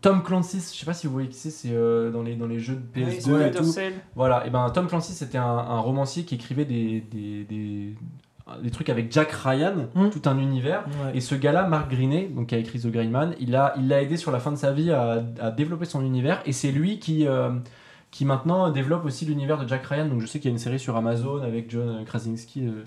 Tom 0.00 0.22
Clancy. 0.22 0.56
Je 0.58 0.78
sais 0.78 0.86
pas 0.86 0.94
si 0.94 1.06
vous 1.06 1.12
voyez 1.12 1.28
qui 1.28 1.36
c'est, 1.36 1.50
c'est 1.50 1.70
euh, 1.72 2.10
dans, 2.10 2.22
les, 2.22 2.34
dans 2.36 2.46
les 2.46 2.58
jeux 2.58 2.76
de 2.94 3.00
Ouais, 3.00 3.06
PS2 3.10 3.20
Splinter 3.20 3.46
et 3.46 3.50
tout. 3.90 3.96
Voilà, 4.14 4.46
et 4.46 4.50
ben 4.50 4.68
Tom 4.70 4.86
Clancy 4.88 5.12
c'était 5.12 5.38
un, 5.38 5.44
un 5.44 5.78
romancier 5.80 6.24
qui 6.24 6.34
écrivait 6.36 6.64
des, 6.64 7.00
des, 7.10 7.44
des, 7.44 7.94
des 8.62 8.70
trucs 8.70 8.88
avec 8.88 9.12
Jack 9.12 9.30
Ryan, 9.32 9.88
Mm. 9.94 10.08
tout 10.10 10.22
un 10.28 10.38
univers. 10.38 10.84
Ouais. 11.04 11.16
Et 11.16 11.20
ce 11.20 11.34
gars-là, 11.34 11.66
Mark 11.68 11.90
Greene, 11.90 12.34
donc 12.34 12.48
qui 12.48 12.54
a 12.54 12.58
écrit 12.58 12.80
The 12.80 12.88
Green 12.88 13.10
Man, 13.10 13.34
il 13.40 13.50
l'a 13.52 13.74
il 13.78 13.90
aidé 13.92 14.16
sur 14.16 14.32
la 14.32 14.40
fin 14.40 14.50
de 14.52 14.56
sa 14.56 14.72
vie 14.72 14.90
à, 14.90 15.22
à 15.40 15.50
développer 15.50 15.84
son 15.84 16.04
univers. 16.04 16.42
Et 16.46 16.52
c'est 16.52 16.72
lui 16.72 16.98
qui, 16.98 17.26
euh, 17.26 17.50
qui 18.10 18.24
maintenant 18.24 18.70
développe 18.70 19.04
aussi 19.04 19.24
l'univers 19.24 19.58
de 19.58 19.68
Jack 19.68 19.86
Ryan. 19.86 20.06
Donc 20.06 20.20
je 20.20 20.26
sais 20.26 20.38
qu'il 20.40 20.50
y 20.50 20.52
a 20.52 20.54
une 20.54 20.58
série 20.58 20.78
sur 20.80 20.96
Amazon 20.96 21.42
avec 21.42 21.70
John 21.70 22.04
Krasinski 22.04 22.66
euh, 22.66 22.82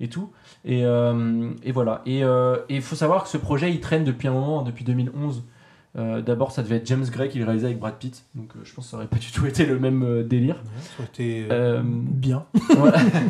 et 0.00 0.08
tout. 0.08 0.30
Et, 0.64 0.84
euh, 0.84 1.50
et 1.62 1.72
voilà. 1.72 2.02
Et 2.06 2.24
euh, 2.24 2.56
il 2.68 2.82
faut 2.82 2.96
savoir 2.96 3.24
que 3.24 3.28
ce 3.28 3.36
projet, 3.38 3.70
il 3.70 3.80
traîne 3.80 4.04
depuis 4.04 4.28
un 4.28 4.32
moment, 4.32 4.62
depuis 4.62 4.84
2011. 4.84 5.44
Euh, 5.98 6.20
D'abord, 6.20 6.52
ça 6.52 6.62
devait 6.62 6.76
être 6.76 6.86
James 6.86 7.06
Gray 7.10 7.30
qui 7.30 7.38
le 7.38 7.44
réalisait 7.44 7.66
avec 7.68 7.78
Brad 7.78 7.94
Pitt. 7.94 8.24
Donc 8.34 8.50
euh, 8.54 8.60
je 8.64 8.74
pense 8.74 8.84
que 8.84 8.90
ça 8.90 8.96
aurait 8.98 9.06
pas 9.06 9.16
du 9.16 9.32
tout 9.32 9.46
été 9.46 9.64
le 9.64 9.78
même 9.78 10.02
euh, 10.02 10.22
délire. 10.22 10.56
Ouais, 10.56 10.82
ça 10.82 10.92
aurait 10.98 11.08
été 11.08 11.46
euh, 11.50 11.78
Euh, 11.78 11.82
bien. 11.84 12.44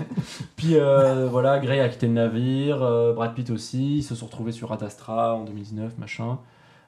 Puis 0.56 0.74
euh, 0.76 1.28
voilà, 1.30 1.58
Gray 1.58 1.80
a 1.80 1.88
quitté 1.88 2.06
le 2.06 2.14
navire, 2.14 2.82
euh, 2.82 3.12
Brad 3.12 3.34
Pitt 3.34 3.50
aussi, 3.50 3.98
ils 3.98 4.02
se 4.02 4.14
sont 4.14 4.26
retrouvés 4.26 4.52
sur 4.52 4.72
Ad 4.72 4.82
Astra 4.82 5.34
en 5.34 5.44
2019, 5.44 5.98
machin. 5.98 6.38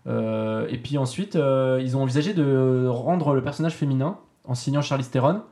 Euh, 0.07 0.67
et 0.71 0.79
puis 0.79 0.97
ensuite, 0.99 1.37
euh, 1.37 1.81
ils 1.83 1.97
ont 1.97 2.03
envisagé 2.03 2.33
de 2.35 2.87
rendre 2.89 3.35
le 3.35 3.43
personnage 3.43 3.75
féminin 3.75 4.19
en 4.49 4.55
signant 4.57 4.83
Charlize 4.83 5.11
Theron. 5.11 5.43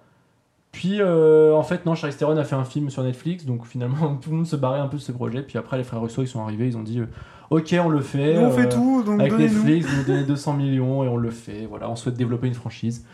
Puis 0.73 0.97
euh, 1.01 1.55
en 1.55 1.63
fait, 1.63 1.87
non, 1.87 1.95
Charlize 1.95 2.17
Theron 2.19 2.37
a 2.37 2.45
fait 2.45 2.57
un 2.57 2.65
film 2.65 2.91
sur 2.91 3.03
Netflix, 3.03 3.45
donc 3.47 3.65
finalement 3.67 4.17
tout 4.21 4.31
le 4.31 4.37
monde 4.37 4.47
se 4.47 4.57
barrait 4.57 4.81
un 4.81 4.89
peu 4.89 4.97
de 4.97 5.03
ce 5.03 5.13
projet. 5.13 5.43
Puis 5.43 5.57
après, 5.59 5.79
les 5.79 5.85
frères 5.85 6.03
Russo 6.03 6.23
ils 6.23 6.29
sont 6.29 6.43
arrivés, 6.43 6.67
ils 6.67 6.77
ont 6.77 6.83
dit 6.83 6.99
euh, 7.01 7.07
Ok, 7.51 7.75
on 7.83 7.89
le 7.89 8.01
fait. 8.01 8.35
Nous, 8.35 8.41
on 8.41 8.51
fait 8.51 8.67
euh, 8.67 8.71
tout, 8.77 9.03
donc 9.05 9.21
Avec. 9.21 9.33
Netflix, 9.39 9.87
vous 9.87 9.97
nous 9.99 10.05
donnez 10.05 10.25
200 10.25 10.55
millions 10.55 11.05
et 11.05 11.09
on 11.09 11.17
le 11.17 11.31
fait. 11.31 11.67
Voilà, 11.67 11.89
on 11.89 11.95
souhaite 11.97 12.17
développer 12.17 12.49
une 12.49 12.55
franchise. 12.55 13.05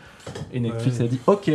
Et 0.51 0.59
Netflix 0.59 0.97
Ouais. 0.99 1.05
a 1.05 1.07
dit 1.07 1.19
Ok. 1.27 1.51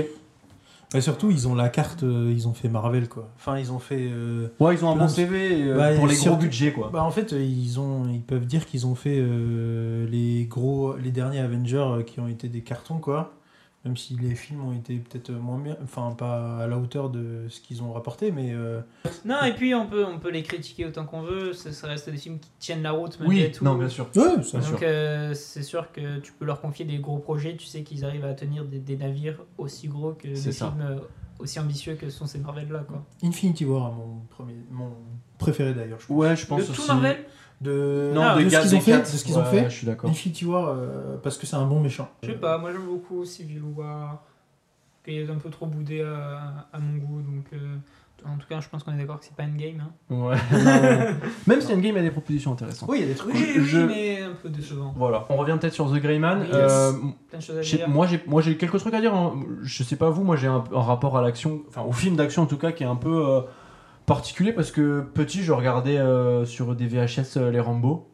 Et 0.95 1.03
surtout, 1.03 1.31
ils 1.31 1.47
ont 1.47 1.55
la 1.55 1.69
carte, 1.69 2.03
euh, 2.03 2.33
ils 2.35 2.49
ont 2.49 2.55
fait 2.55 2.69
Marvel, 2.71 3.11
quoi. 3.11 3.29
Enfin, 3.37 3.59
ils 3.59 3.73
ont 3.73 3.79
fait. 3.79 4.09
euh, 4.11 4.49
Ouais, 4.59 4.75
ils 4.75 4.83
ont 4.87 4.91
un 4.91 4.97
bon 4.97 5.07
CV 5.07 5.65
euh, 5.69 5.77
Bah, 5.77 5.93
pour 5.95 6.07
les 6.07 6.17
gros 6.17 6.37
budgets, 6.37 6.73
quoi. 6.73 6.89
Bah, 6.91 7.03
en 7.05 7.11
fait, 7.11 7.33
ils, 7.33 7.79
ont, 7.79 8.09
ils 8.11 8.23
peuvent 8.23 8.47
dire 8.47 8.65
qu'ils 8.65 8.87
ont 8.87 8.95
fait 8.95 9.19
euh, 9.21 10.07
les 10.09 10.47
gros, 10.47 10.97
les 10.97 11.11
derniers 11.11 11.41
Avengers 11.41 11.77
euh, 11.77 12.03
qui 12.03 12.21
ont 12.21 12.29
été 12.29 12.49
des 12.49 12.63
cartons, 12.63 12.99
quoi. 13.01 13.33
Même 13.85 13.97
si 13.97 14.17
les 14.17 14.35
films 14.35 14.65
ont 14.65 14.73
été 14.73 14.97
peut-être 14.97 15.31
moins 15.31 15.59
bien, 15.59 15.77
enfin 15.85 16.13
pas 16.19 16.59
à 16.65 16.67
la 16.67 16.77
hauteur 16.77 17.11
de 17.11 17.47
ce 17.49 17.61
qu'ils 17.61 17.81
ont 17.83 17.93
rapporté, 17.93 18.33
mais 18.33 18.53
euh, 18.53 18.81
Non, 19.25 19.45
et 19.45 19.53
puis 19.55 19.73
on 19.73 19.87
peut, 19.87 20.05
on 20.05 20.19
peut 20.19 20.31
les 20.31 20.43
critiquer 20.43 20.85
autant 20.85 21.05
qu'on 21.07 21.23
veut, 21.23 21.53
ça, 21.53 21.73
ça 21.73 21.87
reste 21.87 22.11
des 22.11 22.17
films 22.17 22.41
qui 22.41 22.51
tiennent 22.59 22.83
la 22.83 22.91
route 22.91 23.17
malgré 23.21 23.45
Oui, 23.47 23.53
tout. 23.53 23.65
non, 23.65 23.77
bien 23.77 23.89
sûr. 23.89 24.11
ouais, 24.17 24.37
Donc 24.37 24.83
euh, 24.83 25.33
c'est 25.33 25.63
sûr 25.63 25.93
que 25.93 26.19
tu 26.19 26.33
peux 26.33 26.45
leur 26.45 26.61
confier 26.61 26.85
des 26.85 26.99
gros 26.99 27.19
projets, 27.19 27.57
tu 27.57 27.67
sais 27.67 27.85
qu'ils 27.85 28.05
arrivent 28.05 28.25
à 28.25 28.35
tenir 28.35 28.65
des, 28.65 28.81
des 28.81 28.97
navires 28.97 29.45
aussi 29.59 29.87
gros 29.87 30.13
que 30.13 30.27
des 30.27 30.35
ça. 30.53 30.71
films 30.73 30.83
euh, 30.85 30.99
aussi 31.39 31.61
ambitieux 31.61 31.95
que 31.95 32.11
sont 32.11 32.27
ces 32.27 32.41
Marvel 32.41 32.69
là 32.71 32.81
quoi. 32.81 33.07
Infinity 33.23 33.65
War, 33.65 33.93
mon 33.93 34.23
premier, 34.29 34.57
mon 34.73 34.91
préféré 35.39 35.73
d'ailleurs. 35.73 36.01
Je 36.01 36.07
pense. 36.09 36.17
Ouais, 36.17 36.35
je 36.37 36.47
pense 36.47 36.61
Le 36.63 36.67
tout 36.67 36.73
aussi. 36.81 36.89
Marvel? 36.89 37.17
De, 37.61 38.13
Non, 38.15 38.23
Ah, 38.23 38.39
de, 38.39 38.45
de 38.45 38.49
ce 38.51 38.61
qu'ils 38.61 38.77
ont 38.77 38.81
fait, 38.81 38.99
de 39.01 39.05
ce 39.07 39.25
qu'ils 39.25 39.37
ont 39.39 39.43
Ouais, 39.43 39.51
fait. 39.51 39.65
Je 39.71 39.75
suis 39.77 39.87
d'accord. 39.87 40.09
Infinity 40.11 40.45
War, 40.45 40.69
euh, 40.69 41.17
parce 41.23 41.37
que 41.37 41.47
c'est 41.47 41.57
un 41.57 41.67
bon 41.67 41.81
méchant. 41.81 42.09
Je 42.23 42.29
sais 42.29 42.35
pas, 42.37 42.57
moi 42.59 42.71
j'aime 42.73 42.87
beaucoup 42.87 43.25
Civil 43.25 43.63
War, 43.77 44.23
qui 45.05 45.19
est 45.19 45.29
un 45.29 45.35
peu 45.37 45.51
trop 45.51 45.67
boudé 45.67 46.03
à, 46.03 46.69
à 46.73 46.79
mon 46.79 46.99
goût, 46.99 47.21
donc 47.21 47.47
euh, 47.53 47.77
en 48.27 48.37
tout 48.37 48.47
cas 48.49 48.61
je 48.61 48.69
pense 48.69 48.85
qu'on 48.85 48.93
est 48.95 48.99
d'accord 48.99 49.19
que 49.19 49.25
c'est 49.25 49.35
pas 49.35 49.43
Endgame. 49.43 49.83
Hein. 50.11 50.15
Ouais. 50.15 50.37
Même 51.49 51.61
si 51.61 51.73
Endgame 51.73 51.97
a 51.97 52.03
des 52.03 52.11
propositions 52.13 52.53
intéressantes. 52.53 52.89
Oui, 52.89 52.99
il 52.99 53.03
y 53.03 53.05
a 53.05 53.09
des 53.09 53.15
trucs. 53.17 53.35
Oui, 53.35 53.45
oui, 53.57 53.65
je- 53.65 53.79
mais 53.79 54.23
un 54.23 54.35
peu 54.41 54.49
décevant. 54.49 54.93
Voilà. 54.97 55.27
On 55.29 55.37
revient 55.37 55.57
peut-être 55.61 55.75
sur 55.75 55.91
The 55.91 55.97
Greyman. 56.01 56.41
Yes. 56.43 56.51
Euh, 56.53 56.93
Plein 57.29 57.39
de 57.39 57.43
choses 57.43 57.59
à 57.59 57.63
Je 57.63 57.71
sais- 57.71 57.77
dire. 57.79 57.89
moi 57.89 58.07
j'ai 58.07 58.23
moi 58.27 58.41
j'ai 58.43 58.57
quelques 58.57 58.79
trucs 58.79 58.95
à 58.95 59.01
dire 59.01 59.15
hein. 59.15 59.35
je 59.63 59.83
sais 59.83 59.97
pas 59.97 60.11
vous 60.11 60.23
moi 60.25 60.37
j'ai 60.37 60.47
un, 60.47 60.63
un 60.75 60.81
rapport 60.81 61.17
à 61.19 61.23
l'action 61.23 61.63
enfin 61.69 61.83
au 61.83 61.93
film 61.93 62.15
d'action 62.17 62.43
en 62.43 62.47
tout 62.47 62.57
cas 62.59 62.71
qui 62.73 62.83
est 62.85 62.87
un 62.87 62.97
peu 62.97 63.27
euh, 63.29 63.41
particulier 64.09 64.53
parce 64.53 64.73
que 64.73 65.01
petit 65.15 65.45
je 65.45 65.53
regardais 65.53 65.99
euh, 65.99 66.45
sur 66.45 66.75
des 66.75 66.89
VHS 66.89 67.37
euh, 67.37 67.51
les 67.53 67.61
Rambo. 67.61 68.09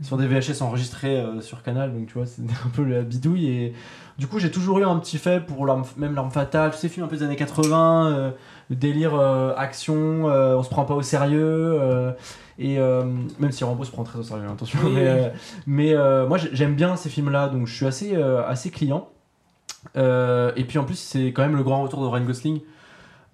Sur 0.00 0.16
des 0.16 0.28
VHS 0.28 0.62
enregistrés 0.62 1.18
euh, 1.18 1.40
sur 1.40 1.64
Canal 1.64 1.92
donc 1.92 2.06
tu 2.06 2.14
vois 2.14 2.26
c'est 2.26 2.42
un 2.64 2.68
peu 2.72 2.84
la 2.84 3.02
bidouille 3.02 3.46
et 3.48 3.72
du 4.16 4.28
coup 4.28 4.38
j'ai 4.38 4.50
toujours 4.52 4.78
eu 4.78 4.84
un 4.84 4.96
petit 5.00 5.18
fait 5.18 5.44
pour 5.44 5.66
l'arme 5.66 5.82
même 5.96 6.14
l'arme 6.14 6.30
fatale 6.30 6.70
tous 6.70 6.76
ces 6.76 6.88
films 6.88 7.06
un 7.06 7.08
peu 7.08 7.16
des 7.16 7.24
années 7.24 7.34
80 7.34 8.06
euh, 8.12 8.30
le 8.70 8.76
délire 8.76 9.18
action 9.56 10.26
on 10.26 10.62
se 10.62 10.68
prend 10.68 10.84
pas 10.84 10.94
au 10.94 11.02
sérieux 11.02 12.14
et 12.60 12.78
même 12.78 13.50
si 13.50 13.64
Rambo 13.64 13.82
se 13.82 13.90
prend 13.90 14.04
très 14.04 14.20
au 14.20 14.22
sérieux 14.22 14.44
attention 14.48 14.78
Oui, 14.84 14.92
mais, 14.94 15.10
oui. 15.12 15.28
mais 15.66 16.26
moi 16.28 16.38
j'ai- 16.38 16.50
j'aime 16.52 16.74
bien 16.76 16.94
ces 16.94 17.08
films 17.08 17.30
là 17.30 17.48
donc 17.48 17.66
je 17.66 17.74
suis 17.74 17.86
assez 17.86 18.14
assez 18.14 18.70
client. 18.70 19.08
Et 19.96 20.64
puis 20.68 20.78
en 20.78 20.84
plus 20.84 20.96
c'est 20.98 21.32
quand 21.32 21.42
même 21.42 21.56
le 21.56 21.64
grand 21.64 21.82
retour 21.82 22.02
de 22.02 22.06
Ryan 22.06 22.24
Gosling 22.24 22.60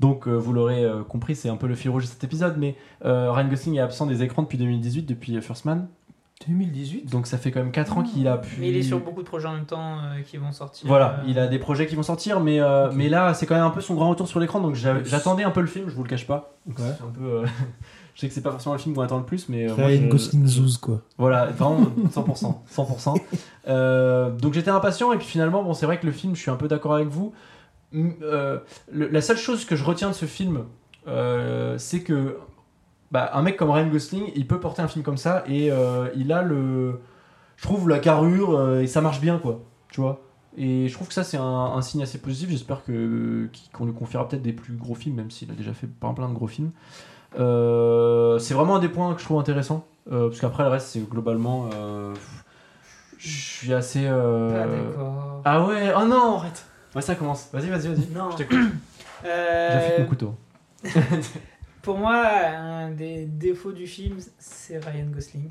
donc 0.07 0.27
euh, 0.29 0.35
vous 0.35 0.53
l'aurez 0.53 0.85
euh, 0.85 1.03
compris 1.03 1.35
c'est 1.37 1.49
un 1.49 1.57
peu 1.57 1.67
le 1.67 1.75
fil 1.75 1.91
rouge 1.91 2.05
de 2.05 2.09
cet 2.09 2.23
épisode 2.25 2.57
mais 2.59 2.77
euh, 3.05 3.31
Ryan 3.33 3.49
Gosling 3.49 3.77
est 3.77 3.81
absent 3.81 4.07
des 4.07 4.23
écrans 4.23 4.43
depuis 4.43 4.59
2018 4.59 5.03
depuis 5.07 5.41
First 5.41 5.65
Man 5.65 5.87
2018 6.49 7.11
donc 7.11 7.27
ça 7.27 7.39
fait 7.39 7.51
quand 7.51 7.61
même 7.61 7.71
4 7.71 7.97
ans 7.99 8.03
qu'il 8.03 8.27
a 8.29 8.39
pu 8.39 8.57
Mais 8.61 8.69
il 8.69 8.77
est 8.77 8.83
sur 8.83 8.99
beaucoup 9.01 9.23
de 9.23 9.27
projets 9.27 9.47
en 9.49 9.55
même 9.55 9.65
temps 9.67 9.99
euh, 9.99 10.21
qui 10.27 10.37
vont 10.37 10.53
sortir. 10.53 10.87
voilà, 10.89 11.21
euh, 11.21 11.29
il 11.29 11.39
a 11.39 11.47
des 11.47 11.59
projets 11.59 11.87
qui 11.87 11.95
vont 11.95 12.03
sortir, 12.03 12.41
mais, 12.41 12.61
euh, 12.61 12.91
mais 12.93 13.09
là, 13.09 13.35
c'est 13.35 13.47
quand 13.47 13.55
même 13.55 13.65
un 13.65 13.71
peu 13.71 13.81
son 13.81 13.95
grand 13.95 14.11
retour 14.11 14.27
sur 14.29 14.41
l'écran, 14.41 14.61
donc 14.61 14.75
j'a- 14.75 15.03
j'attendais 15.05 15.45
un 15.45 15.51
peu 15.53 15.61
le 15.61 15.67
film, 15.69 15.89
je 15.89 15.95
vous 15.95 16.03
le 16.03 16.09
cache 16.09 16.27
pas. 16.27 16.53
Donc 16.67 16.79
Ouais. 16.81 16.85
c'est 16.99 17.05
un 17.05 17.09
peu, 17.11 17.25
euh, 17.25 17.47
je 18.15 18.21
sais 18.21 18.29
que 18.29 18.35
c'est 18.35 18.43
pas 18.43 18.51
forcément 18.51 18.75
le 18.75 18.81
film 18.81 18.95
qu'on 18.97 19.03
attend 19.03 19.19
le 19.19 19.25
plus, 19.25 19.49
mais. 19.49 19.67
moi, 19.69 19.87
Ryan 19.87 20.03
je- 20.03 20.09
Gosling 20.09 20.47
Zouz, 20.47 20.77
quoi. 20.77 21.01
Voilà, 21.19 21.47
vraiment 21.47 21.87
100%. 22.11 22.63
100%. 22.69 23.15
Euh, 23.67 24.31
donc 24.31 24.53
j'étais 24.53 24.71
impatient, 24.71 25.13
et 25.15 25.17
puis 25.17 25.27
finalement, 25.27 25.63
bon, 25.63 25.73
c'est 25.73 25.87
vrai 25.87 25.99
que 25.99 26.05
le 26.05 26.13
film, 26.13 26.35
je 26.37 26.41
suis 26.43 26.51
un 26.51 26.57
peu 26.57 26.69
d'accord 26.69 26.95
avec 26.95 27.09
vous. 27.09 27.33
Euh, 27.95 28.59
le- 28.93 29.09
la 29.09 29.21
seule 29.21 29.37
chose 29.37 29.65
que 29.65 29.77
je 29.77 29.85
retiens 29.85 30.09
de 30.09 30.15
ce 30.15 30.27
film, 30.27 30.65
euh, 31.07 31.77
c'est 31.79 32.01
que 32.03 32.39
bah, 33.13 33.31
un 33.35 33.43
mec 33.43 33.57
comme 33.57 33.71
Ryan 33.71 33.87
Gosling, 33.89 34.25
il 34.35 34.47
peut 34.47 34.59
porter 34.59 34.83
un 34.83 34.89
film 34.89 35.05
comme 35.05 35.17
ça, 35.17 35.45
et 35.47 35.71
euh, 35.71 36.09
il 36.17 36.33
a 36.33 36.43
le. 36.43 37.01
Je 37.57 37.63
trouve 37.63 37.89
la 37.89 38.01
carrure, 38.01 38.79
et 38.79 38.87
ça 38.89 39.01
marche 39.01 39.21
bien, 39.21 39.39
quoi. 39.39 39.61
Tu 39.91 40.01
vois 40.01 40.21
et 40.57 40.87
je 40.87 40.95
trouve 40.95 41.09
que 41.09 41.15
ça, 41.15 41.25
c'est 41.25 41.37
un, 41.37 41.43
un 41.43 41.83
signe 41.83 42.03
assez 42.05 42.19
positif. 42.19 42.49
J'espère 42.49 42.85
que 42.85 43.49
qu'on 43.73 43.87
lui 43.87 43.93
confiera 43.93 44.29
peut-être 44.29 44.43
des 44.43 44.53
plus 44.53 44.75
gros 44.75 44.95
films, 44.95 45.17
même 45.17 45.31
s'il 45.33 45.51
a 45.51 45.55
déjà 45.55 45.73
fait 45.75 45.89
plein, 45.89 46.15
plein 46.15 46.29
de 46.29 46.35
gros 46.35 46.47
films. 46.47 46.71
C'est 47.35 48.55
vraiment 48.55 48.77
un 48.77 48.79
des 48.79 48.89
points 48.89 49.13
que 49.15 49.21
je 49.21 49.25
trouve 49.25 49.41
intéressant. 49.41 49.85
parce 50.09 50.39
qu'après, 50.41 50.63
le 50.63 50.69
reste, 50.71 50.87
c'est 50.89 51.01
globalement. 51.11 51.69
je 53.19 53.29
suis 53.29 53.73
assez. 53.75 54.07
euh, 54.07 54.51
Pas 54.51 54.67
d'accord. 54.69 55.43
Ah 55.45 55.65
ouais, 55.67 55.93
oh 55.97 56.05
non, 56.07 56.37
arrête. 56.37 56.65
Ouais, 56.95 57.03
ça 57.03 57.15
commence. 57.15 57.49
Vas-y, 57.53 57.69
vas-y, 57.69 57.89
vas-y. 57.89 58.07
Non. 58.11 58.31
Je 58.31 58.37
t'écoute. 58.39 58.59
Euh, 59.25 59.71
J'affiche 59.73 60.01
mon 60.01 60.07
couteau. 60.07 60.35
Pour 61.83 61.97
moi, 61.97 62.27
un 62.27 62.91
des 62.91 63.25
défauts 63.25 63.73
du 63.73 63.87
film, 63.87 64.19
c'est 64.39 64.77
Ryan 64.85 65.07
Gosling. 65.07 65.49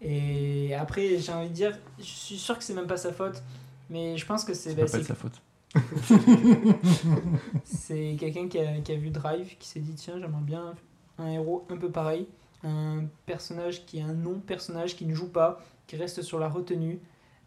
Et 0.00 0.72
après, 0.76 1.18
j'ai 1.18 1.32
envie 1.32 1.48
de 1.48 1.54
dire, 1.54 1.76
je 1.98 2.04
suis 2.04 2.36
sûr 2.36 2.56
que 2.56 2.62
c'est 2.62 2.74
même 2.74 2.86
pas 2.86 2.96
sa 2.96 3.12
faute, 3.12 3.42
mais 3.90 4.16
je 4.16 4.24
pense 4.24 4.44
que 4.44 4.54
c'est 4.54 4.70
Ça 4.70 4.76
bah, 4.76 4.82
peut 4.82 4.86
pas 4.86 4.92
c'est- 4.92 4.98
être 5.00 5.06
sa 5.06 5.14
faute. 5.16 5.42
c'est 7.64 8.16
quelqu'un 8.18 8.48
qui 8.48 8.58
a, 8.60 8.78
qui 8.80 8.92
a 8.92 8.96
vu 8.96 9.10
Drive, 9.10 9.56
qui 9.58 9.68
s'est 9.68 9.80
dit 9.80 9.94
tiens, 9.94 10.14
j'aimerais 10.20 10.42
bien 10.42 10.74
un 11.18 11.26
héros 11.28 11.66
un 11.70 11.76
peu 11.76 11.90
pareil, 11.90 12.28
un 12.62 13.04
personnage 13.26 13.84
qui 13.86 13.98
est 13.98 14.02
un 14.02 14.12
non-personnage, 14.12 14.94
qui 14.96 15.06
ne 15.06 15.14
joue 15.14 15.28
pas, 15.28 15.60
qui 15.86 15.96
reste 15.96 16.22
sur 16.22 16.38
la 16.38 16.48
retenue, 16.48 17.00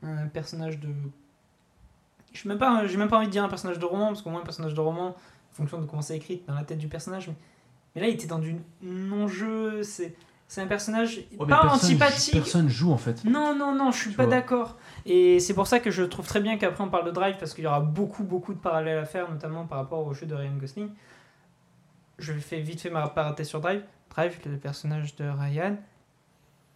un 0.03 0.27
personnage 0.27 0.79
de. 0.79 0.89
Je 2.33 2.47
n'ai 2.47 2.53
même, 2.53 2.59
pas- 2.59 2.85
j'ai 2.87 2.97
même 2.97 3.07
pas 3.09 3.17
envie 3.17 3.27
de 3.27 3.31
dire 3.31 3.43
un 3.43 3.49
personnage 3.49 3.79
de 3.79 3.85
roman, 3.85 4.07
parce 4.07 4.21
qu'au 4.21 4.29
moins 4.29 4.41
un 4.41 4.45
personnage 4.45 4.73
de 4.73 4.79
roman, 4.79 5.09
en 5.09 5.53
fonction 5.53 5.79
de 5.79 5.85
comment 5.85 6.01
c'est 6.01 6.17
écrit 6.17 6.43
dans 6.47 6.53
la 6.53 6.63
tête 6.63 6.77
du 6.77 6.87
personnage, 6.87 7.27
mais, 7.27 7.35
mais 7.95 8.01
là 8.01 8.07
il 8.07 8.13
était 8.13 8.27
dans 8.27 8.39
du 8.39 8.55
non-jeu, 8.81 9.81
c'est, 9.83 10.15
c'est 10.47 10.61
un 10.61 10.67
personnage 10.67 11.17
Ouais, 11.39 11.47
pas 11.47 11.61
personne- 11.61 11.69
antipathique. 11.91 12.33
Personne 12.35 12.69
joue 12.69 12.91
en 12.91 12.97
fait. 12.97 13.23
Non, 13.25 13.55
non, 13.55 13.73
non, 13.75 13.91
je 13.91 13.97
suis 13.97 14.11
Tu 14.11 14.15
pas 14.17 14.27
d'accord. 14.27 14.77
Et 15.05 15.39
c'est 15.39 15.53
pour 15.53 15.67
ça 15.67 15.79
que 15.79 15.89
je 15.91 16.03
trouve 16.03 16.27
très 16.27 16.39
bien 16.39 16.57
qu'après 16.57 16.83
on 16.83 16.89
parle 16.89 17.05
de 17.05 17.11
Drive, 17.11 17.37
parce 17.39 17.53
qu'il 17.53 17.63
y 17.63 17.67
aura 17.67 17.79
beaucoup, 17.79 18.23
beaucoup 18.23 18.53
de 18.53 18.59
parallèles 18.59 18.99
à 18.99 19.05
faire, 19.05 19.29
notamment 19.31 19.65
par 19.65 19.79
rapport 19.79 20.05
au 20.05 20.13
jeu 20.13 20.25
de 20.27 20.35
Ryan 20.35 20.55
Gosling. 20.59 20.89
Je 22.19 22.33
fais 22.33 22.59
vite 22.61 22.81
fait 22.81 22.89
ma 22.89 23.07
parenthèse 23.09 23.47
sur 23.47 23.61
Drive. 23.61 23.83
Drive, 24.09 24.39
le 24.45 24.57
personnage 24.57 25.15
de 25.17 25.25
Ryan, 25.25 25.75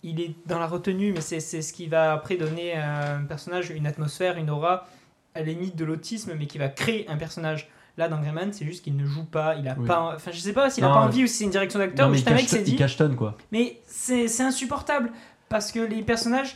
il 0.04 0.20
est 0.20 0.36
dans 0.48 0.60
la 0.60 0.68
retenue, 0.68 1.12
mais 1.14 1.22
c'est 1.22 1.40
ce 1.40 1.74
qui 1.74 1.88
va 1.88 2.14
après 2.14 2.36
donner 2.36 2.74
à 2.74 3.16
un 3.16 3.24
personnage 3.26 3.70
une 3.72 3.88
atmosphère, 3.88 4.38
une 4.38 4.50
aura, 4.50 4.88
à 5.36 5.40
la 5.40 5.46
limite 5.46 5.76
de 5.76 5.86
l'autisme, 5.86 6.34
mais 6.38 6.46
qui 6.48 6.58
va 6.58 6.70
créer 6.70 7.08
un 7.10 7.18
personnage. 7.18 7.70
Là, 7.98 8.08
dans 8.08 8.20
Greyman, 8.22 8.54
c'est 8.54 8.64
juste 8.66 8.84
qu'il 8.84 8.96
ne 8.96 9.06
joue 9.06 9.26
pas, 9.26 9.56
il 9.56 9.68
a 9.68 9.76
Oui. 9.78 9.86
pas. 9.86 10.14
Enfin, 10.16 10.32
je 10.32 10.40
sais 10.40 10.54
pas 10.54 10.70
s'il 10.70 10.84
a 10.84 10.88
Non, 10.88 10.94
pas 10.94 11.00
mais- 11.02 11.06
envie 11.08 11.24
ou 11.24 11.28
si 11.28 11.34
c'est 11.36 11.44
une 11.44 11.50
direction 11.52 11.80
d'acteur, 11.80 12.08
mais 12.08 12.12
mais 12.14 12.18
juste 12.18 12.28
il 12.30 12.32
un 12.34 12.36
mec 12.36 12.48
s'est 12.50 12.62
dit. 12.64 12.78
il 13.10 13.16
quoi. 13.18 13.38
Mais 13.52 13.82
c'est 13.86 14.42
insupportable 14.42 15.12
parce 15.50 15.72
que 15.74 15.80
les 15.80 16.02
personnages, 16.02 16.56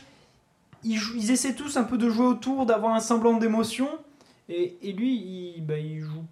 ils, 0.82 1.30
essaient 1.30 1.54
tous 1.54 1.76
un 1.76 1.84
peu 1.84 1.98
de 1.98 2.08
jouer 2.08 2.26
autour, 2.26 2.64
d'avoir 2.64 2.94
un 2.94 3.00
semblant 3.00 3.36
d'émotion. 3.36 3.88
Et, 4.48 4.76
et 4.82 4.92
lui, 4.92 5.14
il, 5.56 5.60
bah, 5.66 5.78
il 5.78 6.00
joue 6.00 6.24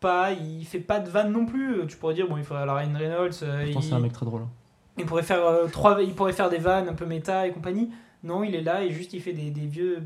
pas, 0.00 0.32
il 0.32 0.64
fait 0.64 0.78
pas 0.80 1.00
de 1.00 1.10
vanne 1.10 1.32
non 1.32 1.44
plus. 1.44 1.86
Tu 1.88 1.96
pourrais 1.96 2.14
dire, 2.14 2.26
bon, 2.28 2.36
il 2.38 2.44
faudrait 2.44 2.64
la 2.64 2.74
Ryan 2.74 2.94
Reynolds, 2.96 3.32
euh, 3.42 3.66
il, 3.68 3.82
c'est 3.82 3.92
un 3.92 3.98
mec 4.00 4.12
très 4.12 4.24
drôle. 4.24 4.42
hein. 4.42 4.48
il 4.96 5.04
pourrait 5.04 5.22
faire 5.22 5.44
euh, 5.44 5.66
trois, 5.66 6.00
il 6.02 6.14
pourrait 6.14 6.32
faire 6.32 6.48
des 6.48 6.58
vannes 6.58 6.88
un 6.88 6.94
peu 6.94 7.04
méta 7.04 7.46
et 7.46 7.52
compagnie. 7.52 7.90
Non, 8.24 8.42
il 8.42 8.54
est 8.54 8.62
là 8.62 8.84
et 8.84 8.90
juste 8.90 9.12
il 9.12 9.20
fait 9.20 9.32
des, 9.34 9.50
des 9.50 9.66
vieux, 9.66 10.02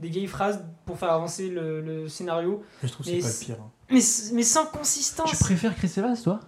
des 0.00 0.08
vieilles 0.08 0.26
phrases 0.26 0.64
pour 0.84 0.98
faire 0.98 1.10
avancer 1.12 1.48
le, 1.48 1.80
le 1.80 2.08
scénario, 2.08 2.62
Je 2.82 2.88
trouve 2.88 3.06
que 3.06 3.10
Mais 3.12 3.20
c'est 3.20 3.46
pas 3.46 3.52
le 3.52 3.56
pire. 3.56 3.64
hein. 3.64 4.32
mais, 4.34 4.42
sans 4.42 4.66
consistance. 4.66 5.30
Tu 5.30 5.36
préfères 5.36 5.74
Chris 5.74 5.92
Evans 5.96 6.16
toi? 6.22 6.40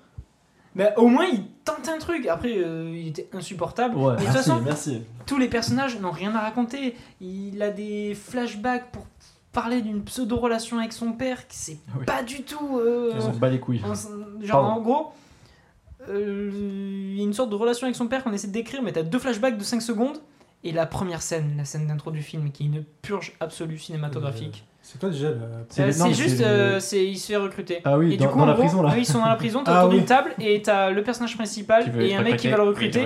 Mais 0.75 0.93
au 0.97 1.09
moins 1.09 1.25
il 1.25 1.45
tente 1.65 1.89
un 1.89 1.99
truc. 1.99 2.27
Après, 2.27 2.53
euh, 2.59 2.93
il 2.95 3.09
était 3.09 3.29
insupportable. 3.33 3.97
Ouais, 3.97 4.13
Mais 4.17 4.21
de 4.21 4.27
toute 4.27 4.37
façon, 4.37 4.61
merci. 4.61 5.03
tous 5.27 5.39
les 5.39 5.49
personnages 5.49 5.99
n'ont 5.99 6.11
rien 6.11 6.35
à 6.37 6.41
raconter. 6.41 6.95
Il 7.21 7.61
a 7.63 7.71
des 7.71 8.15
flashbacks 8.15 8.93
pour 8.93 9.07
parler 9.51 9.81
d'une 9.81 10.05
pseudo-relation 10.05 10.79
avec 10.79 10.93
son 10.93 11.13
père 11.13 11.49
qui 11.49 11.57
c'est 11.57 11.79
Ah 11.89 11.97
oui. 11.99 12.05
pas 12.05 12.23
du 12.23 12.43
tout. 12.43 12.79
euh, 12.79 13.13
On 13.21 13.31
bat 13.37 13.49
les 13.49 13.59
couilles. 13.59 13.81
en- 13.83 13.95
genre 14.45 14.61
Pardon. 14.63 14.69
en 14.69 14.81
gros, 14.83 15.13
euh, 16.09 16.51
il 16.53 17.17
y 17.19 17.21
a 17.21 17.25
une 17.25 17.33
sorte 17.33 17.51
de 17.51 17.55
relation 17.57 17.87
avec 17.87 17.97
son 17.97 18.07
père 18.07 18.23
qu'on 18.23 18.33
essaie 18.33 18.47
de 18.49 18.53
décrire, 18.53 18.83
mais 18.83 18.93
t'as 18.93 19.03
deux 19.03 19.19
flashbacks 19.19 19.59
de 19.59 19.65
5 19.65 19.81
secondes. 19.83 20.19
Et 20.65 20.73
la 20.73 20.87
première 20.87 21.23
scène, 21.23 21.55
la 21.57 21.65
scène 21.65 21.87
d'intro 21.87 22.11
du 22.11 22.23
film, 22.23 22.51
qui 22.51 22.65
est 22.65 22.67
une 22.67 22.85
purge 23.03 23.33
absolue 23.41 23.79
cinématographique. 23.79 24.65
C'est 24.83 24.99
pas 25.01 25.09
déjà 25.11 25.27
Euh, 25.27 25.35
le- 25.37 25.65
c'est 25.69 25.85
mais 25.85 26.15
juste, 26.15 26.37
c'est 26.39 26.43
le- 26.45 26.49
euh, 26.49 26.81
c'est 26.81 27.05
il 27.07 27.19
se 27.19 27.27
fait 27.27 27.37
recruter. 27.37 27.81
Ah 27.85 27.99
oui, 27.99 28.15
et 28.15 28.17
dans, 28.17 28.25
du 28.25 28.31
coup, 28.33 28.39
dans 28.39 28.45
en 28.45 28.47
la 28.47 28.53
gros, 28.55 28.63
prison 28.63 28.83
là. 28.83 28.91
oui, 28.95 29.01
ils 29.01 29.07
sont 29.07 29.19
dans 29.19 29.27
la 29.29 29.37
prison, 29.37 29.63
t'es 29.63 29.71
Ah 29.71 29.81
autour 29.81 29.91
d'une 29.91 30.01
oui. 30.01 30.07
table 30.07 30.31
et 30.41 30.63
t'as 30.63 30.91
le 30.91 31.03
personnage 31.03 31.37
principal 31.37 31.93
et 32.01 32.15
un 32.17 32.23
mec 32.23 32.39
qui 32.39 32.49
va 32.49 32.57
le 32.57 32.63
recruter 32.63 33.05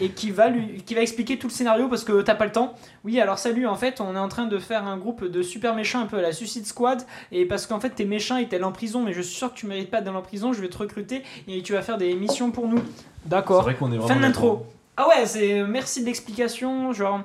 et 0.00 0.10
qui 0.10 0.30
va 0.30 0.48
lui 0.50 0.82
qui 0.82 0.94
va 0.94 1.00
expliquer 1.00 1.38
tout 1.38 1.46
le 1.46 1.52
scénario 1.52 1.88
parce 1.88 2.04
que 2.04 2.20
t'as 2.20 2.34
pas 2.34 2.44
le 2.44 2.52
temps. 2.52 2.74
Oui, 3.04 3.18
alors 3.18 3.38
salut, 3.38 3.66
en 3.66 3.76
fait, 3.76 4.00
on 4.02 4.14
est 4.14 4.18
en 4.18 4.28
train 4.28 4.44
de 4.46 4.58
faire 4.58 4.86
un 4.86 4.98
groupe 4.98 5.24
de 5.24 5.42
super 5.42 5.74
méchants 5.74 6.00
un 6.02 6.06
peu 6.06 6.18
à 6.18 6.22
la 6.22 6.32
Suicide 6.32 6.66
Squad 6.66 7.02
et 7.32 7.46
parce 7.46 7.66
qu'en 7.66 7.80
fait 7.80 7.90
t'es 7.90 8.04
méchant 8.04 8.36
et 8.36 8.46
t'es 8.46 8.56
allé 8.56 8.64
en 8.66 8.72
prison, 8.72 9.02
mais 9.02 9.14
je 9.14 9.22
suis 9.22 9.36
sûr 9.36 9.52
que 9.54 9.58
tu 9.58 9.66
mérites 9.66 9.90
pas 9.90 10.02
d'aller 10.02 10.18
en 10.18 10.22
prison, 10.22 10.52
je 10.52 10.60
vais 10.60 10.68
te 10.68 10.76
recruter 10.76 11.22
et 11.48 11.62
tu 11.62 11.72
vas 11.72 11.80
faire 11.82 11.96
des 11.96 12.14
missions 12.14 12.50
pour 12.50 12.68
nous. 12.68 12.78
C'est 13.22 13.30
D'accord. 13.30 13.62
vrai 13.62 13.74
qu'on 13.74 13.86
est 13.90 13.96
vraiment. 13.96 14.08
Fin 14.08 14.16
de 14.16 14.20
l'intro. 14.22 14.66
Ah 14.96 15.08
ouais, 15.08 15.26
c'est 15.26 15.62
merci 15.64 16.00
de 16.00 16.06
l'explication, 16.06 16.92
genre 16.92 17.20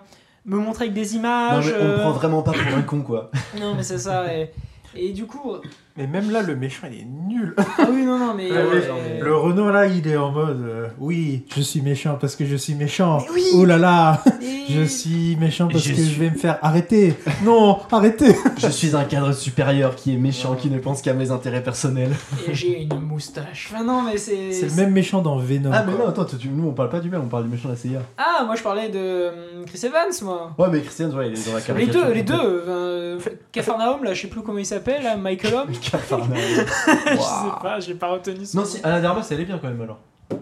me 0.46 0.58
montrer 0.58 0.86
avec 0.86 0.94
des 0.94 1.06
Non, 1.14 1.20
images. 1.20 1.68
mais 1.68 1.74
on 1.82 1.84
me 1.86 1.90
euh, 1.92 2.00
prend 2.00 2.12
vraiment 2.12 2.42
pas 2.42 2.52
pour 2.52 2.62
un 2.78 2.82
con 2.88 3.02
quoi. 3.02 3.32
non, 3.60 3.76
mais 3.76 3.84
c'est 3.84 4.00
ça. 4.00 4.34
Et, 4.34 4.52
et 4.96 5.12
du 5.14 5.26
coup, 5.26 5.54
Mais 5.98 6.08
même 6.08 6.32
là, 6.32 6.42
le 6.42 6.56
méchant, 6.56 6.88
il 6.92 7.00
est 7.02 7.06
nul. 7.06 7.54
ah 7.58 7.88
oui, 7.92 8.04
non, 8.04 8.18
non, 8.18 8.34
mais. 8.36 8.50
Ouais, 8.52 8.82
genre, 8.88 8.98
mais- 9.04 9.20
Le 9.20 9.36
Renault 9.36 9.72
là, 9.72 9.88
il 9.88 10.08
est 10.08 10.16
en 10.18 10.32
mode 10.32 10.62
euh, 10.62 10.88
oui, 11.00 11.46
je 11.56 11.62
suis 11.62 11.82
méchant 11.82 12.18
parce 12.20 12.36
que 12.36 12.46
je 12.46 12.56
suis 12.56 12.76
méchant. 12.76 13.18
Mais 13.28 13.34
oui. 13.36 13.44
Oh 13.56 13.66
là 13.66 13.78
là, 13.78 14.22
et- 14.42 14.72
Je 14.72 14.84
suis 14.84 15.36
méchant 15.38 15.68
parce 15.68 15.84
Je 15.84 15.90
que 15.90 15.96
suis- 15.96 16.10
je 16.14 16.20
vais 16.20 16.30
me 16.30 16.38
faire 16.38 16.58
arrêter. 16.62 17.14
Non, 17.44 17.80
arrêtez. 17.92 18.36
Je 18.58 18.68
suis 18.70 18.96
un 18.96 19.04
cadre 19.04 19.34
supérieur 19.34 19.96
qui 19.96 20.14
est 20.14 20.18
méchant, 20.18 20.56
qui 20.56 20.70
ne 20.70 20.80
pense 20.80 21.02
qu'à 21.02 21.14
mes 21.14 21.30
intérêts 21.32 21.64
personnels. 21.64 22.12
Et 22.48 22.54
j'ai 22.54 22.84
une 22.84 23.00
moustache. 23.02 23.70
Enfin 23.74 23.84
non, 23.84 24.02
mais 24.04 24.18
c'est. 24.18 24.52
C'est 24.54 24.68
le 24.68 24.76
même 24.76 24.92
méchant 24.92 25.22
dans 25.22 25.38
Venom. 25.38 25.72
Ah, 25.74 25.84
mais 25.86 25.94
quoi. 25.94 26.06
non, 26.06 26.10
attends, 26.12 26.26
tu- 26.26 26.48
nous 26.48 26.68
on 26.70 26.74
parle 26.74 26.90
pas 26.90 27.00
du 27.00 27.10
même, 27.10 27.22
on 27.24 27.28
parle 27.28 27.44
du 27.44 27.50
méchant 27.50 27.68
de 27.68 27.74
la 27.74 27.80
CIA. 27.80 28.02
Ah, 28.18 28.44
moi 28.46 28.56
je 28.56 28.64
parlais 28.64 28.90
de 28.90 29.28
hum, 29.58 29.66
Chris 29.66 29.82
Evans, 29.86 30.12
moi. 30.24 30.54
Ouais, 30.58 30.68
mais 30.72 30.82
Christian, 30.82 31.10
ouais, 31.10 31.30
il 31.30 31.38
est 31.40 31.46
dans 31.46 31.54
la 31.54 31.60
Les 31.60 31.66
caricature. 31.66 32.06
deux, 32.06 32.14
les 32.14 32.24
deux. 32.24 32.34
euh, 32.68 33.20
Capharnaüm, 33.52 34.04
là, 34.04 34.14
je 34.14 34.22
sais 34.22 34.28
plus 34.28 34.42
comment 34.42 34.58
il 34.60 34.66
s'appelle, 34.66 35.04
Michael 35.20 35.54
Holm. 35.54 35.70
Capharnaüm. 35.98 36.38
Je 36.40 37.12
sais 37.18 37.62
pas, 37.62 37.80
j'ai 37.80 37.94
pas 37.96 38.08
retenu 38.10 38.46
son 38.46 38.60
Non, 38.60 38.66
si, 38.66 38.80
Anna 38.84 39.02
Darmas, 39.02 39.28
elle 39.32 39.40
est 39.42 39.46
bien 39.46 39.58
quand 39.60 39.68
même 39.68 39.82
alors. 39.82 40.00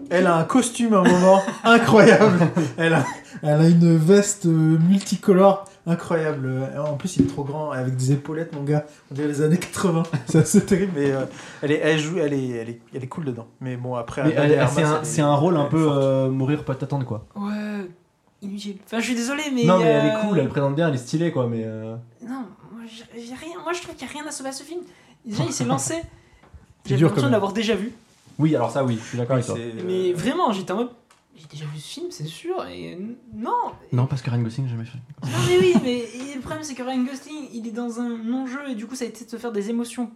Elle 0.08 0.26
a 0.28 0.36
un 0.36 0.44
costume 0.44 0.94
à 0.94 0.98
un 0.98 1.02
moment 1.02 1.42
incroyable. 1.64 2.38
Elle 2.76 2.94
a, 2.94 3.04
elle 3.42 3.60
a 3.60 3.68
une 3.68 3.96
veste 3.96 4.46
euh, 4.46 4.78
multicolore 4.78 5.64
incroyable. 5.84 6.46
Euh, 6.46 6.78
En 6.80 6.94
plus, 6.96 7.16
il 7.16 7.24
est 7.24 7.28
trop 7.28 7.42
grand 7.42 7.72
avec 7.72 7.96
des 7.96 8.12
épaulettes, 8.12 8.54
mon 8.54 8.62
gars. 8.62 8.84
On 9.10 9.14
dirait 9.14 9.26
les 9.26 9.42
années 9.42 9.58
80. 9.58 10.04
C'est 10.26 10.38
assez 10.38 10.64
terrible, 10.64 10.92
mais 10.94 11.10
euh, 11.10 11.24
elle, 11.62 11.72
est, 11.72 11.80
elle 11.82 11.98
joue, 11.98 12.18
elle 12.18 12.32
est, 12.34 12.48
elle 12.50 12.68
est, 12.70 12.80
elle 12.94 13.02
est 13.02 13.08
cool 13.08 13.24
dedans. 13.24 13.48
Mais 13.60 13.76
bon, 13.76 13.96
après, 13.96 14.22
Mais 14.22 14.34
elle- 14.36 14.68
c'est 14.68 14.82
un, 14.82 14.96
elle 14.96 15.02
est- 15.02 15.04
c'est 15.04 15.22
un 15.22 15.34
rôle 15.34 15.56
un 15.56 15.60
elle 15.62 15.66
est 15.66 15.70
peu 15.70 15.84
forte. 15.84 15.98
euh, 15.98 16.28
mourir 16.30 16.64
pas 16.64 16.76
t'attendre 16.76 17.04
quoi. 17.04 17.26
Ouais, 17.34 17.88
inutile. 18.42 18.76
Enfin, 18.86 19.00
je 19.00 19.04
suis 19.06 19.14
désolé, 19.16 19.42
mais. 19.52 19.64
non, 19.64 19.78
mais 19.78 19.86
elle 19.86 20.06
euh, 20.06 20.18
est 20.22 20.26
cool, 20.28 20.38
elle 20.38 20.48
présente 20.48 20.76
bien, 20.76 20.86
elle 20.88 20.94
est 20.94 20.98
stylée 20.98 21.32
quoi, 21.32 21.48
mais. 21.48 21.62
euh, 21.64 21.96
Non, 22.22 22.44
moi, 22.72 22.82
j'ai 22.86 23.20
j'ai 23.26 23.34
rien. 23.34 23.58
Moi, 23.64 23.72
je 23.72 23.82
trouve 23.82 23.96
qu'il 23.96 24.06
n'y 24.06 24.12
a 24.12 24.20
rien 24.20 24.28
à 24.28 24.30
sauver 24.32 24.50
à 24.50 24.52
ce 24.52 24.62
film. 24.62 24.82
Déjà, 25.24 25.44
il 25.44 25.52
s'est 25.52 25.64
lancé. 25.64 25.94
C'est 26.86 26.96
J'ai 26.96 27.04
l'impression 27.04 27.28
de 27.28 27.32
l'avoir 27.32 27.52
déjà 27.52 27.74
vu. 27.74 27.92
Oui, 28.38 28.56
alors 28.56 28.70
ça, 28.70 28.82
oui, 28.84 28.98
je 29.00 29.06
suis 29.06 29.18
d'accord 29.18 29.34
avec 29.34 29.44
toi. 29.46 29.54
c'est, 29.56 29.62
euh, 29.62 29.82
Mais 29.86 30.12
vraiment, 30.12 30.50
j'étais 30.52 30.72
en 30.72 30.76
mode. 30.76 30.90
J'ai 31.36 31.46
déjà 31.46 31.64
vu 31.66 31.78
ce 31.78 31.88
film, 31.88 32.06
c'est 32.10 32.24
sûr. 32.26 32.64
Et 32.66 32.98
non. 33.34 33.52
Non, 33.92 34.06
parce 34.06 34.22
que 34.22 34.30
Ryan 34.30 34.42
Gosling, 34.42 34.66
j'ai 34.66 34.72
jamais 34.72 34.84
fait. 34.86 34.98
Non, 35.22 35.28
mais 35.48 35.58
oui, 35.58 35.74
mais 35.82 35.98
et 35.98 36.34
le 36.34 36.40
problème, 36.40 36.62
c'est 36.62 36.74
que 36.74 36.82
Ryan 36.82 37.02
Gosling, 37.04 37.48
il 37.52 37.66
est 37.66 37.70
dans 37.70 38.00
un 38.00 38.16
non-jeu 38.18 38.70
et 38.70 38.74
du 38.74 38.86
coup, 38.86 38.94
ça 38.94 39.04
a 39.04 39.08
été 39.08 39.24
de 39.24 39.30
se 39.30 39.36
faire 39.36 39.52
des 39.52 39.68
émotions. 39.70 40.10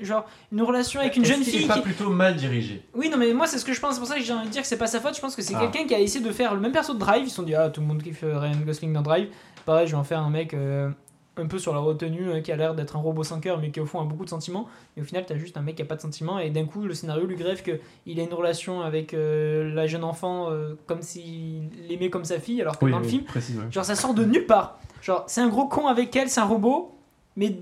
Genre, 0.00 0.24
une 0.50 0.62
relation 0.62 0.98
avec 1.00 1.16
une 1.16 1.22
Est-ce 1.22 1.32
jeune 1.34 1.44
fille 1.44 1.66
pas 1.66 1.74
qui. 1.74 1.80
plutôt 1.82 2.10
mal 2.10 2.34
dirigé. 2.34 2.82
Oui, 2.94 3.08
non, 3.08 3.16
mais 3.16 3.32
moi, 3.32 3.46
c'est 3.46 3.58
ce 3.58 3.64
que 3.64 3.72
je 3.72 3.80
pense. 3.80 3.94
C'est 3.94 4.00
pour 4.00 4.08
ça 4.08 4.16
que 4.16 4.22
j'ai 4.22 4.32
envie 4.32 4.46
de 4.46 4.52
dire 4.52 4.62
que 4.62 4.66
c'est 4.68 4.76
pas 4.78 4.88
sa 4.88 5.00
faute. 5.00 5.14
Je 5.14 5.20
pense 5.20 5.36
que 5.36 5.42
c'est 5.42 5.54
Ah. 5.54 5.60
quelqu'un 5.60 5.86
qui 5.86 5.94
a 5.94 6.00
essayé 6.00 6.24
de 6.24 6.32
faire 6.32 6.54
le 6.54 6.60
même 6.60 6.72
perso 6.72 6.94
de 6.94 6.98
Drive. 6.98 7.22
Ils 7.26 7.30
se 7.30 7.36
sont 7.36 7.42
dit, 7.44 7.54
ah, 7.54 7.70
tout 7.70 7.80
le 7.80 7.86
monde 7.86 8.02
kiffe 8.02 8.24
euh, 8.24 8.38
Ryan 8.38 8.56
Gosling 8.66 8.92
dans 8.92 9.02
Drive. 9.02 9.28
Pareil, 9.64 9.86
je 9.86 9.92
vais 9.92 9.98
en 9.98 10.02
faire 10.04 10.18
un 10.20 10.30
mec 10.30 10.52
euh, 10.52 10.90
un 11.36 11.46
peu 11.46 11.58
sur 11.58 11.74
la 11.74 11.80
retenue, 11.80 12.28
euh, 12.28 12.40
qui 12.40 12.52
a 12.52 12.56
l'air 12.56 12.74
d'être 12.74 12.96
un 12.96 13.00
robot 13.00 13.24
sans 13.24 13.40
cœur, 13.40 13.58
mais 13.58 13.70
qui 13.70 13.80
au 13.80 13.86
fond 13.86 14.00
a 14.00 14.04
beaucoup 14.04 14.24
de 14.24 14.30
sentiments. 14.30 14.68
Et 14.96 15.00
au 15.00 15.04
final, 15.04 15.24
t'as 15.26 15.36
juste 15.36 15.56
un 15.56 15.62
mec 15.62 15.76
qui 15.76 15.82
a 15.82 15.84
pas 15.84 15.96
de 15.96 16.00
sentiments. 16.00 16.38
Et 16.38 16.50
d'un 16.50 16.64
coup, 16.64 16.84
le 16.84 16.94
scénario 16.94 17.26
lui 17.26 17.36
grève 17.36 17.62
qu'il 17.62 18.20
a 18.20 18.22
une 18.22 18.34
relation 18.34 18.82
avec 18.82 19.14
euh, 19.14 19.72
la 19.74 19.86
jeune 19.86 20.04
enfant 20.04 20.50
euh, 20.50 20.74
comme 20.86 21.02
s'il 21.02 21.68
l'aimait 21.88 22.10
comme 22.10 22.24
sa 22.24 22.38
fille, 22.38 22.60
alors 22.60 22.78
que 22.78 22.86
dans 22.86 23.00
le 23.00 23.04
film, 23.04 23.24
ouais. 23.34 23.42
Genre 23.70 23.84
ça 23.84 23.94
sort 23.94 24.14
de 24.14 24.24
nulle 24.24 24.46
part. 24.46 24.78
Genre 25.02 25.24
c'est 25.26 25.40
un 25.40 25.48
gros 25.48 25.66
con 25.66 25.86
avec 25.86 26.14
elle, 26.16 26.30
c'est 26.30 26.40
un 26.40 26.46
robot, 26.46 26.96
mais 27.36 27.56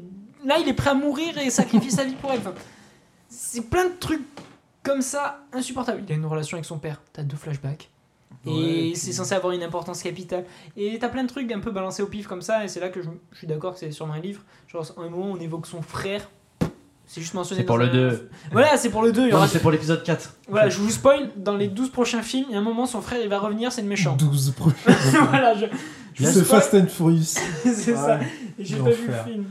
là 0.44 0.58
il 0.58 0.68
est 0.68 0.74
prêt 0.74 0.90
à 0.90 0.94
mourir 0.94 1.38
et 1.38 1.50
sacrifier 1.50 1.90
sa 1.90 2.04
vie 2.04 2.14
pour 2.14 2.30
elle. 2.32 2.38
Enfin, 2.40 2.54
c'est 3.28 3.68
plein 3.68 3.86
de 3.86 3.94
trucs 3.98 4.22
comme 4.82 5.02
ça 5.02 5.44
insupportables. 5.52 6.02
Il 6.06 6.12
a 6.12 6.16
une 6.16 6.26
relation 6.26 6.56
avec 6.56 6.64
son 6.64 6.78
père, 6.78 7.00
t'as 7.12 7.22
deux 7.22 7.36
flashbacks. 7.36 7.91
Ouais, 8.44 8.52
Et 8.52 8.94
c'est 8.94 9.06
puis- 9.06 9.12
censé 9.14 9.34
avoir 9.34 9.52
une 9.52 9.62
importance 9.62 10.02
capitale. 10.02 10.44
Et 10.76 10.98
t'as 10.98 11.08
plein 11.08 11.22
de 11.24 11.28
trucs 11.28 11.50
un 11.52 11.60
peu 11.60 11.70
balancés 11.70 12.02
au 12.02 12.06
pif 12.06 12.26
comme 12.26 12.42
ça, 12.42 12.64
et 12.64 12.68
c'est 12.68 12.80
là 12.80 12.88
que 12.88 13.00
je, 13.02 13.08
je 13.32 13.38
suis 13.38 13.46
d'accord 13.46 13.74
que 13.74 13.78
c'est 13.80 13.90
sûrement 13.92 14.14
un 14.14 14.20
livre. 14.20 14.42
Genre, 14.68 14.84
à 14.96 15.00
un 15.00 15.08
moment, 15.08 15.30
on 15.32 15.36
évoque 15.40 15.66
son 15.66 15.82
frère. 15.82 16.28
C'est 17.06 17.20
juste 17.20 17.34
mentionné. 17.34 17.60
C'est 17.60 17.66
pour 17.66 17.78
le 17.78 17.86
un- 17.86 17.92
2. 17.92 18.30
Voilà, 18.52 18.76
c'est 18.76 18.88
pour 18.90 19.02
le 19.02 19.12
2. 19.12 19.22
Il 19.22 19.28
y 19.28 19.30
Non, 19.30 19.36
aura- 19.38 19.48
c'est 19.48 19.58
pour 19.58 19.70
l'épisode 19.70 20.02
4. 20.02 20.36
Voilà, 20.48 20.68
je 20.70 20.78
vous 20.78 20.90
spoil, 20.90 21.30
dans 21.36 21.56
les 21.56 21.68
12 21.68 21.90
prochains 21.90 22.22
films, 22.22 22.46
il 22.48 22.52
y 22.52 22.56
a 22.56 22.58
un 22.58 22.62
moment, 22.62 22.86
son 22.86 23.00
frère 23.02 23.20
il 23.22 23.28
va 23.28 23.38
revenir, 23.38 23.70
c'est 23.70 23.82
le 23.82 23.88
méchant. 23.88 24.16
12 24.16 24.52
prochains. 24.56 24.76
voilà, 25.28 25.54
je, 25.54 25.66
je 26.14 26.24
C'est. 26.24 26.44
Fast 26.44 26.74
and 26.74 26.86
Furious. 26.86 27.22
c'est 27.64 27.94
ça. 27.94 28.18
Ouais. 28.18 28.26
Et 28.58 28.64
j'ai 28.64 28.76
pas 28.76 28.90
vu 28.90 29.06
le 29.08 29.30
film. 29.32 29.44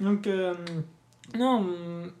Donc, 0.00 0.26
euh, 0.26 0.52
non, 1.36 1.66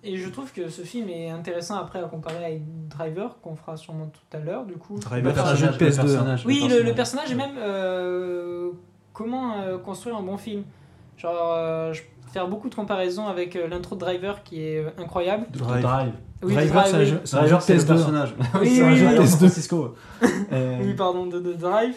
et 0.04 0.16
je 0.16 0.28
trouve 0.28 0.52
que 0.52 0.68
ce 0.68 0.82
film 0.82 1.08
est 1.08 1.30
intéressant 1.30 1.76
après 1.76 1.98
à 2.00 2.04
comparer 2.08 2.44
avec 2.44 2.62
Driver, 2.88 3.38
qu'on 3.40 3.56
fera 3.56 3.76
sûrement 3.76 4.06
tout 4.06 4.36
à 4.36 4.40
l'heure, 4.40 4.64
du 4.66 4.74
coup. 4.74 4.98
Driver, 4.98 5.30
Le 5.30 5.34
c'est 5.34 5.40
un 5.48 5.54
jeu 5.54 5.66
de 5.68 5.76
personnage, 5.76 5.80
le 5.80 5.86
PS2. 5.86 6.12
personnage, 6.14 6.46
Oui, 6.46 6.66
le, 6.68 6.82
le 6.82 6.94
personnage 6.94 7.32
et 7.32 7.34
même 7.34 7.56
euh, 7.58 8.70
comment 9.12 9.60
euh, 9.62 9.78
construire 9.78 10.16
un 10.16 10.22
bon 10.22 10.36
film. 10.36 10.64
Genre, 11.16 11.52
euh, 11.56 11.92
je 11.92 12.02
peux 12.02 12.30
faire 12.32 12.48
beaucoup 12.48 12.68
de 12.68 12.74
comparaisons 12.74 13.26
avec 13.26 13.56
euh, 13.56 13.66
l'intro 13.68 13.94
de 13.94 14.00
Driver 14.00 14.42
qui 14.44 14.62
est 14.62 14.84
incroyable. 14.98 15.46
Drive. 15.52 15.82
Drive. 15.82 16.12
Oui, 16.42 16.54
Driver, 16.54 16.86
c'est 16.86 16.94
un 16.94 16.98
oui. 17.00 17.06
jeu- 17.06 17.20
c'est 17.24 17.74
le 17.74 17.80
PS2. 17.80 17.86
personnage. 17.86 18.34
Oui, 18.60 18.70
c'est 18.76 18.82
un 18.84 18.94
jeu 18.94 19.06
de 19.08 19.14
PS2. 19.22 19.26
San 19.26 19.38
Francisco. 19.38 19.94
Euh, 20.52 20.78
Oui, 20.82 20.94
pardon, 20.94 21.26
de, 21.26 21.40
de 21.40 21.52
Drive. 21.54 21.96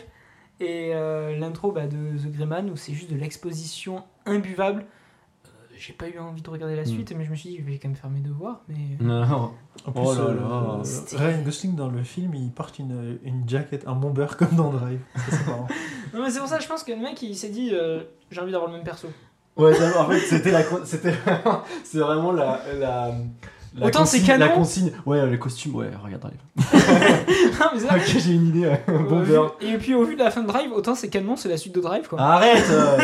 Et 0.59 0.91
euh, 0.93 1.37
l'intro 1.37 1.71
bah, 1.71 1.87
de 1.87 2.17
The 2.17 2.31
Greyman 2.31 2.69
où 2.69 2.75
c'est 2.75 2.93
juste 2.93 3.11
de 3.11 3.17
l'exposition 3.17 4.03
imbuvable. 4.25 4.85
J'ai 5.83 5.93
pas 5.93 6.07
eu 6.07 6.19
envie 6.19 6.43
de 6.43 6.49
regarder 6.51 6.75
la 6.75 6.85
suite, 6.85 7.11
mais 7.17 7.25
je 7.25 7.31
me 7.31 7.35
suis 7.35 7.49
dit, 7.49 7.57
je 7.57 7.63
vais 7.63 7.79
quand 7.79 7.87
même 7.87 7.97
faire 7.97 8.11
mes 8.11 8.19
devoirs. 8.19 8.61
Mais 8.67 8.75
Non, 8.99 9.25
non. 9.25 9.51
En 9.87 9.91
plus, 9.91 10.01
Oh 10.05 10.13
là 10.13 10.21
euh, 10.21 10.35
là. 10.35 10.81
euh, 10.83 11.17
Ryan 11.17 11.41
Gosling 11.43 11.75
dans 11.75 11.89
le 11.89 12.03
film, 12.03 12.35
il 12.35 12.51
porte 12.51 12.77
une, 12.77 13.17
une 13.23 13.49
jacket, 13.49 13.87
un 13.87 13.95
bomber 13.95 14.27
comme 14.37 14.55
dans 14.55 14.69
Drive. 14.71 14.99
C'est 15.29 15.47
marrant. 15.47 15.67
Non, 16.13 16.21
mais 16.21 16.29
c'est 16.29 16.39
pour 16.39 16.47
ça 16.47 16.57
que 16.57 16.63
je 16.63 16.67
pense 16.69 16.83
que 16.83 16.91
le 16.91 16.99
mec 16.99 17.19
il 17.23 17.35
s'est 17.35 17.49
dit, 17.49 17.71
euh, 17.73 18.03
j'ai 18.29 18.41
envie 18.41 18.51
d'avoir 18.51 18.69
le 18.69 18.77
même 18.77 18.85
perso. 18.85 19.07
Ouais, 19.57 19.73
en 19.97 20.07
fait, 20.09 20.19
c'était 20.19 20.51
la. 20.51 20.61
C'était 20.85 21.11
vraiment- 21.11 21.61
c'est 21.83 21.97
vraiment 21.99 22.31
la. 22.31 22.61
la 22.79 23.15
la 23.73 23.87
Autant 23.87 24.05
c'est 24.05 24.19
consigne- 24.19 24.37
La 24.37 24.47
canon. 24.47 24.59
consigne. 24.59 24.91
Ouais, 25.05 25.29
les 25.29 25.39
costumes, 25.39 25.75
ouais, 25.75 25.89
regarde 26.03 26.21
Drive. 26.21 26.33
non, 26.57 27.67
mais 27.73 27.79
c'est 27.79 27.87
ça. 27.87 27.95
ok, 27.95 28.03
j'ai 28.19 28.33
une 28.33 28.47
idée. 28.47 28.71
Au 28.87 28.99
bon 29.03 29.51
et 29.61 29.77
puis 29.77 29.93
au 29.95 30.03
vu 30.03 30.15
de 30.15 30.19
la 30.23 30.29
fin 30.31 30.41
de 30.41 30.47
Drive, 30.47 30.71
autant 30.73 30.93
c'est 30.95 31.07
canon, 31.09 31.35
c'est 31.37 31.47
la 31.49 31.57
suite 31.57 31.73
de 31.75 31.79
Drive 31.81 32.07
quoi. 32.07 32.19
Arrête 32.19 32.63
euh. 32.69 32.97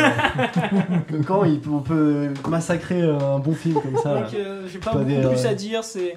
Quand 1.26 1.44
il 1.44 1.60
on 1.70 1.80
peut 1.80 2.28
massacrer 2.48 3.02
un 3.02 3.38
bon 3.38 3.54
film 3.54 3.80
comme 3.80 3.96
ça 4.02 4.14
Donc 4.20 4.34
euh, 4.34 4.66
j'ai 4.70 4.78
pas, 4.78 4.92
Pas 4.92 4.98
beaucoup 4.98 5.10
des, 5.10 5.20
plus 5.26 5.44
euh, 5.46 5.50
à 5.50 5.54
dire, 5.54 5.84
c'est 5.84 6.16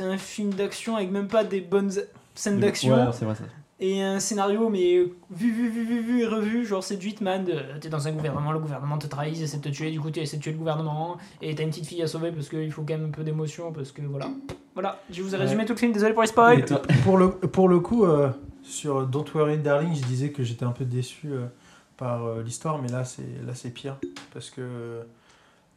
un 0.00 0.16
film 0.18 0.52
d'action 0.54 0.96
avec 0.96 1.10
même 1.10 1.28
pas 1.28 1.44
des 1.44 1.60
bonnes 1.60 1.90
scènes 2.34 2.54
Ouais, 2.56 2.60
d'action 2.60 3.12
c'est 3.12 3.24
vrai 3.24 3.34
ça. 3.34 3.44
Et 3.84 4.00
un 4.00 4.20
scénario 4.20 4.68
mais 4.68 4.98
vu 5.30 5.50
vu 5.52 5.68
vu 5.68 5.84
vu 5.84 6.00
vu 6.00 6.20
et 6.22 6.26
revu 6.26 6.64
genre 6.64 6.84
c'est 6.84 6.96
du 6.96 7.08
Hitman 7.08 7.44
t'es 7.80 7.88
dans 7.88 8.06
un 8.06 8.12
gouvernement 8.12 8.52
le 8.52 8.60
gouvernement 8.60 8.96
te 8.96 9.06
trahit 9.08 9.36
il 9.36 9.42
essaie 9.42 9.56
de 9.58 9.62
te 9.62 9.68
tuer 9.70 9.90
du 9.90 10.00
coup 10.00 10.10
tu 10.10 10.20
essaies 10.20 10.36
de 10.36 10.42
tuer 10.42 10.52
le 10.52 10.58
gouvernement 10.58 11.16
et 11.40 11.54
t'as 11.54 11.64
une 11.64 11.70
petite 11.70 11.86
fille 11.86 12.00
à 12.02 12.06
sauver 12.06 12.30
parce 12.30 12.48
qu'il 12.48 12.70
faut 12.70 12.82
quand 12.82 12.94
même 12.96 13.06
un 13.08 13.10
peu 13.10 13.24
d'émotion 13.24 13.72
parce 13.72 13.90
que 13.90 14.00
voilà 14.02 14.28
voilà 14.74 15.00
je 15.10 15.20
vous 15.20 15.34
ai 15.34 15.38
Ouais. 15.38 15.44
résumé 15.44 15.64
tout 15.64 15.72
le 15.72 15.78
film 15.78 15.92
désolé 15.92 16.12
pour 16.12 16.22
les 16.22 16.28
spoils 16.28 16.64
pour, 17.04 17.18
le, 17.18 17.30
pour 17.32 17.68
le 17.68 17.80
coup, 17.80 18.04
euh, 18.04 18.30
sur 18.62 19.04
Don't 19.06 19.24
Worry 19.34 19.58
Darling, 19.58 19.94
je 19.96 20.04
disais 20.04 20.30
que 20.30 20.44
j'étais 20.44 20.64
un 20.64 20.70
peu 20.70 20.84
déçu 20.84 21.26
euh, 21.32 21.46
par 21.96 22.24
euh, 22.24 22.42
l'histoire, 22.42 22.80
mais 22.80 22.88
là 22.88 23.04
c'est 23.04 23.26
là 23.44 23.54
c'est 23.54 23.70
pire 23.70 23.96
parce 24.32 24.48
que 24.50 25.00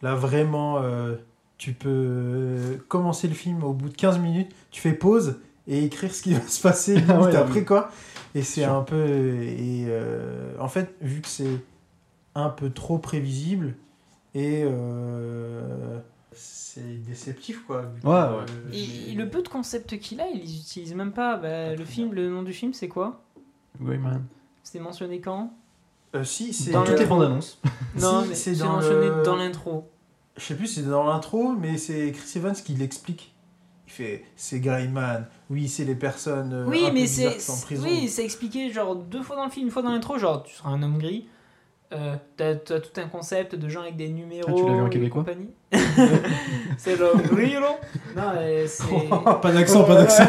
là 0.04 0.14
vraiment 0.14 0.78
euh, 0.84 1.16
tu 1.58 1.74
peux 1.74 2.78
commencer 2.88 3.28
le 3.28 3.34
film 3.34 3.64
au 3.64 3.74
bout 3.74 3.90
de 3.90 3.96
15 3.96 4.20
minutes, 4.20 4.52
tu 4.70 4.80
fais 4.82 4.94
pause 4.94 5.40
et 5.68 5.84
écrire 5.86 6.14
ce 6.14 6.22
qui 6.24 6.34
va 6.34 6.48
se 6.48 6.62
passer 6.62 6.98
Ah 7.10 7.20
ouais, 7.22 7.36
après 7.36 7.60
oui. 7.60 7.66
quoi. 7.66 7.90
Et 8.34 8.44
c'est 8.44 8.64
un 8.66 8.82
peu 8.82 9.06
et 9.08 9.86
euh, 9.88 10.54
en 10.60 10.68
fait 10.68 10.94
vu 11.02 11.22
que 11.22 11.28
c'est 11.28 11.62
un 12.36 12.50
peu 12.50 12.70
trop 12.70 12.98
prévisible 12.98 13.76
et 14.34 14.64
euh, 14.66 16.00
c'est 16.34 17.02
déceptif 17.04 17.64
quoi. 17.66 17.84
Ouais, 18.04 18.12
euh, 18.14 18.40
ouais. 18.40 18.78
et, 18.78 19.14
le 19.14 19.30
peu 19.30 19.42
de 19.42 19.48
concepts 19.48 19.98
qu'il 20.00 20.20
a 20.20 20.28
il 20.28 20.42
les 20.42 20.58
utilise 20.58 20.94
même 20.94 21.14
pas 21.14 21.38
bah, 21.38 21.76
le 21.76 21.86
film 21.86 22.14
le 22.14 22.30
nom 22.30 22.44
du 22.44 22.52
film 22.54 22.74
c'est 22.74 22.90
quoi? 22.90 23.22
Oui, 23.80 23.98
man. 23.98 24.24
c'était 24.64 24.80
mentionné 24.84 25.20
quand? 25.22 25.54
Euh, 26.16 26.24
si, 26.24 26.54
c'est 26.54 26.72
Dans 26.72 26.84
toutes 26.84 26.94
le- 26.94 27.00
les 27.00 27.06
bandes 27.06 27.24
annonces. 27.24 27.60
non 28.00 28.22
Si, 28.24 28.30
mais 28.30 28.36
c'est 28.36 28.56
c'est 28.56 28.62
dans 28.64 28.74
mentionné 28.74 29.08
le- 29.10 29.24
dans 29.24 29.36
l'intro 29.36 29.90
Je 30.38 30.44
sais 30.44 30.56
plus 30.56 30.68
c'est 30.68 30.84
dans 30.84 31.04
l'intro, 31.04 31.52
mais 31.54 31.78
c'est 31.78 32.12
Chris 32.14 32.38
Evans 32.38 32.54
qui 32.56 32.74
l'explique. 32.74 33.34
Il 33.88 33.92
fait 33.94 34.24
c'est 34.36 34.60
Greyman, 34.60 35.26
oui, 35.50 35.68
c'est 35.68 35.86
les 35.86 35.96
personnes 35.96 36.52
euh, 36.54 36.66
Oui, 36.68 36.84
un 36.86 36.88
peu 36.90 36.94
mais 36.96 37.02
bizarres 37.04 37.32
c'est 37.34 37.38
qui 37.38 37.44
sont 37.44 37.52
en 37.54 37.62
prison. 37.62 37.84
oui, 37.88 38.08
c'est 38.10 38.24
expliqué 38.26 38.72
genre 38.72 38.96
deux 38.96 39.22
fois 39.22 39.36
dans 39.36 39.46
le 39.46 39.52
film, 39.52 39.68
une 39.68 39.72
fois 39.72 39.82
dans 39.84 39.92
l'intro, 39.92 40.18
genre 40.18 40.44
tu 40.44 40.56
seras 40.56 40.70
un 40.70 40.82
homme 40.82 40.98
gris. 40.98 41.28
Euh, 41.94 42.16
t'as, 42.36 42.56
t'as 42.56 42.80
tout 42.80 43.00
un 43.00 43.08
concept 43.08 43.54
de 43.56 43.70
gens 43.70 43.82
avec 43.82 43.96
des 43.96 44.10
numéros. 44.10 44.50
Ah, 44.50 44.54
tu 44.58 44.66
l'as 44.66 44.74
vu 44.74 44.82
en 44.82 44.90
québécois 44.90 45.22
compagnie. 45.24 45.52
c'est 46.78 46.98
l'homme 46.98 47.22
gris, 47.22 47.54
là 47.54 47.78
Non, 48.16 48.32
euh, 48.38 48.66
c'est. 48.68 48.86
pas 49.42 49.52
d'accent, 49.52 49.84
pas 49.84 49.96
d'accent. 49.96 50.26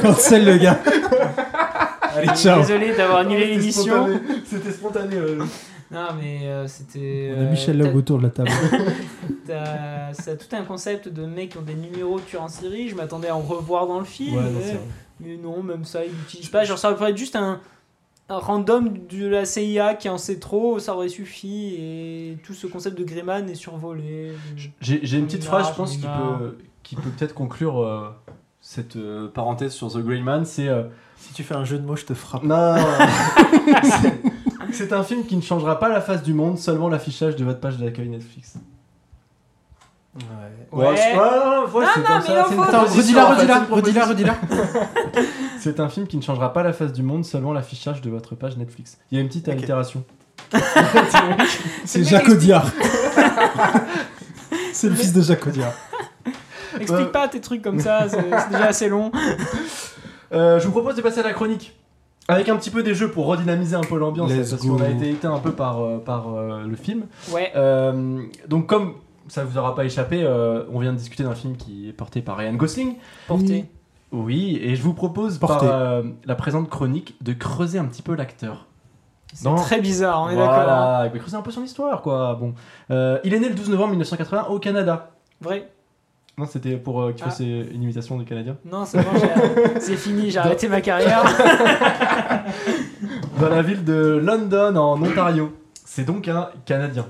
Cancel 0.00 0.44
le 0.44 0.58
gars. 0.58 0.78
Allez, 2.14 2.28
ciao. 2.34 2.60
Désolé 2.60 2.94
d'avoir 2.94 3.18
annulé 3.20 3.40
C'était 3.42 3.56
l'émission. 3.56 4.06
spontané. 4.06 4.20
C'était 4.44 4.72
spontané. 4.72 5.16
euh. 5.16 5.44
Non, 5.90 6.08
mais 6.20 6.40
euh, 6.46 6.66
c'était. 6.66 7.32
On 7.34 7.40
a 7.40 7.44
euh, 7.44 7.50
Michel 7.50 7.78
t'as- 7.78 7.84
Lab 7.84 7.96
autour 7.96 8.18
de 8.18 8.24
la 8.24 8.30
table. 8.30 8.50
t'as- 9.46 10.12
Ça 10.12 10.32
a 10.32 10.36
tout 10.36 10.54
un 10.54 10.62
concept 10.64 11.08
de 11.08 11.24
mecs 11.24 11.50
qui 11.50 11.58
ont 11.58 11.62
des 11.62 11.74
numéros 11.74 12.18
de 12.18 12.24
tueurs 12.24 12.42
en 12.42 12.48
série. 12.48 12.88
Je 12.88 12.94
m'attendais 12.94 13.28
à 13.28 13.36
en 13.36 13.40
revoir 13.40 13.86
dans 13.86 13.98
le 13.98 14.04
film. 14.04 14.36
Ouais, 14.36 14.42
mais- 15.20 15.36
non, 15.36 15.62
même 15.62 15.84
ça, 15.84 16.04
ils 16.04 16.10
l'utilisent 16.12 16.50
pas. 16.50 16.64
Genre, 16.64 16.78
ça 16.78 16.90
aurait 16.90 16.98
pu 16.98 17.10
être 17.10 17.16
juste 17.16 17.36
un, 17.36 17.60
un 18.28 18.38
random 18.38 18.92
de 19.10 19.26
la 19.26 19.44
CIA 19.46 19.94
qui 19.94 20.08
en 20.10 20.18
sait 20.18 20.38
trop, 20.38 20.78
ça 20.78 20.94
aurait 20.94 21.08
suffi. 21.08 21.74
Et 21.78 22.36
tout 22.44 22.52
ce 22.54 22.66
concept 22.66 22.98
de 22.98 23.04
Greyman 23.04 23.48
est 23.48 23.54
survolé. 23.54 24.32
J'ai 24.80 25.18
une 25.18 25.26
petite 25.26 25.44
phrase, 25.44 25.68
je 25.70 25.74
pense, 25.74 25.92
qui 25.96 26.02
peut, 26.06 26.58
qui 26.82 26.96
peut 26.96 27.10
peut-être 27.16 27.34
conclure 27.34 27.80
euh, 27.82 28.10
cette 28.60 28.96
euh, 28.96 29.28
parenthèse 29.28 29.72
sur 29.72 29.90
The 29.90 29.98
Grey 29.98 30.20
Man. 30.20 30.44
C'est. 30.44 30.68
euh, 30.68 30.84
si 31.16 31.32
tu 31.32 31.42
fais 31.42 31.54
un 31.56 31.64
jeu 31.64 31.78
de 31.78 31.84
mots, 31.84 31.96
je 31.96 32.04
te 32.04 32.14
frappe. 32.14 32.44
Non, 32.44 32.56
non, 32.56 32.76
non. 32.76 34.10
C'est- 34.78 34.92
un 34.92 35.02
film 35.02 35.24
qui 35.24 35.36
ne 35.36 35.42
changera 35.42 35.78
pas 35.78 35.88
la 35.88 36.00
face 36.00 36.22
du 36.22 36.34
monde, 36.34 36.58
seulement 36.58 36.88
l'affichage 36.88 37.36
de 37.36 37.44
votre 37.44 37.60
page 37.60 37.78
d'accueil 37.78 38.08
Netflix. 38.08 38.54
Ouais. 40.14 40.22
Ouais. 40.72 41.14
non, 41.14 41.20
non, 41.22 41.72
ouais, 41.72 41.84
Non, 41.84 41.90
c'est 41.94 42.00
non, 42.00 42.06
comme 42.06 42.18
mais 42.18 42.26
ça, 42.26 42.32
il 42.32 42.38
en 42.38 42.44
c'est 42.44 42.50
une 42.50 42.56
faut. 42.56 42.62
Attends, 42.62 42.84
proposition, 42.84 43.28
redis-la, 43.28 43.58
redis-la, 43.60 44.04
redis-la, 44.04 44.06
redis-la. 44.06 44.34
C'est 45.60 45.80
un 45.80 45.88
film 45.88 46.06
qui 46.06 46.16
ne 46.16 46.22
changera 46.22 46.52
pas 46.52 46.62
la 46.62 46.72
face 46.72 46.92
du 46.92 47.02
monde, 47.02 47.24
seulement 47.24 47.52
l'affichage 47.52 48.00
de 48.00 48.10
votre 48.10 48.34
page 48.34 48.56
Netflix. 48.56 48.98
Il 49.10 49.16
y 49.16 49.18
a 49.18 49.22
une 49.22 49.28
petite 49.28 49.48
allitération. 49.48 50.04
C'est 51.84 52.04
Jacques 52.04 52.28
Audiard. 52.28 52.66
C'est 54.72 54.88
le 54.88 54.94
fils 54.94 55.12
de 55.12 55.22
Jacques 55.22 55.46
Audiard. 55.46 55.72
Explique 56.80 57.12
pas 57.12 57.28
tes 57.28 57.40
trucs 57.40 57.62
comme 57.62 57.80
ça, 57.80 58.08
c'est 58.08 58.16
c'est 58.20 58.50
déjà 58.50 58.66
assez 58.66 58.88
long. 58.88 59.10
Euh, 60.32 60.60
je 60.60 60.66
vous 60.66 60.70
propose 60.72 60.94
de 60.94 61.02
passer 61.02 61.20
à 61.20 61.24
la 61.24 61.32
chronique. 61.32 61.76
Avec 62.28 62.48
un 62.50 62.56
petit 62.56 62.70
peu 62.70 62.82
des 62.82 62.94
jeux 62.94 63.10
pour 63.10 63.26
redynamiser 63.26 63.74
un 63.74 63.80
peu 63.80 63.96
l'ambiance, 63.98 64.30
parce 64.32 64.56
qu'on 64.56 64.80
a 64.82 64.88
été 64.88 65.10
éteint 65.10 65.32
un 65.34 65.38
peu 65.38 65.52
par, 65.52 65.80
euh, 65.82 65.98
par 65.98 66.28
euh, 66.34 66.64
le 66.66 66.76
film. 66.76 67.06
Ouais. 67.32 67.50
Euh, 67.56 68.20
donc 68.48 68.66
comme 68.66 68.94
ça 69.28 69.44
vous 69.44 69.56
aura 69.58 69.74
pas 69.74 69.84
échappé, 69.84 70.22
euh, 70.22 70.64
on 70.72 70.78
vient 70.80 70.92
de 70.92 70.98
discuter 70.98 71.22
d'un 71.22 71.34
film 71.34 71.56
qui 71.56 71.88
est 71.88 71.92
porté 71.92 72.20
par 72.22 72.36
Ryan 72.36 72.54
Gosling. 72.54 72.96
Porté. 73.26 73.64
Oui, 74.12 74.58
et 74.62 74.74
je 74.76 74.82
vous 74.82 74.94
propose 74.94 75.38
Porté. 75.38 75.66
par 75.66 75.74
euh, 75.74 76.02
la 76.24 76.34
présente 76.34 76.68
chronique 76.70 77.14
de 77.22 77.32
creuser 77.34 77.78
un 77.78 77.84
petit 77.86 78.02
peu 78.02 78.14
l'acteur. 78.14 78.66
C'est 79.34 79.54
très 79.56 79.80
bizarre, 79.82 80.22
on 80.22 80.30
est 80.30 80.36
d'accord. 80.36 80.54
hein. 80.54 80.64
Voilà, 80.64 81.10
mais 81.12 81.18
creuser 81.20 81.36
un 81.36 81.42
peu 81.42 81.50
son 81.50 81.62
histoire, 81.62 82.00
quoi. 82.00 82.34
Bon, 82.40 82.54
Euh, 82.90 83.18
il 83.24 83.34
est 83.34 83.38
né 83.40 83.48
le 83.50 83.54
12 83.54 83.68
novembre 83.68 83.90
1980 83.90 84.46
au 84.48 84.58
Canada. 84.58 85.10
Vrai 85.42 85.68
Non, 86.38 86.46
c'était 86.46 86.76
pour 86.76 87.02
euh, 87.02 87.12
que 87.12 87.18
tu 87.18 87.24
Ah. 87.26 87.30
fasses 87.30 87.40
une 87.40 87.82
imitation 87.82 88.16
du 88.16 88.24
Canadien. 88.24 88.56
Non, 88.64 88.84
c'est 88.84 88.98
bon, 88.98 89.10
c'est 89.80 89.96
fini, 89.96 90.30
j'ai 90.30 90.38
arrêté 90.38 90.68
ma 90.68 90.80
carrière. 90.80 91.24
Dans 93.40 93.48
la 93.48 93.62
ville 93.62 93.84
de 93.84 94.20
London, 94.22 94.76
en 94.76 95.02
Ontario. 95.02 95.52
C'est 95.84 96.04
donc 96.04 96.28
un 96.28 96.48
Canadien. 96.64 97.06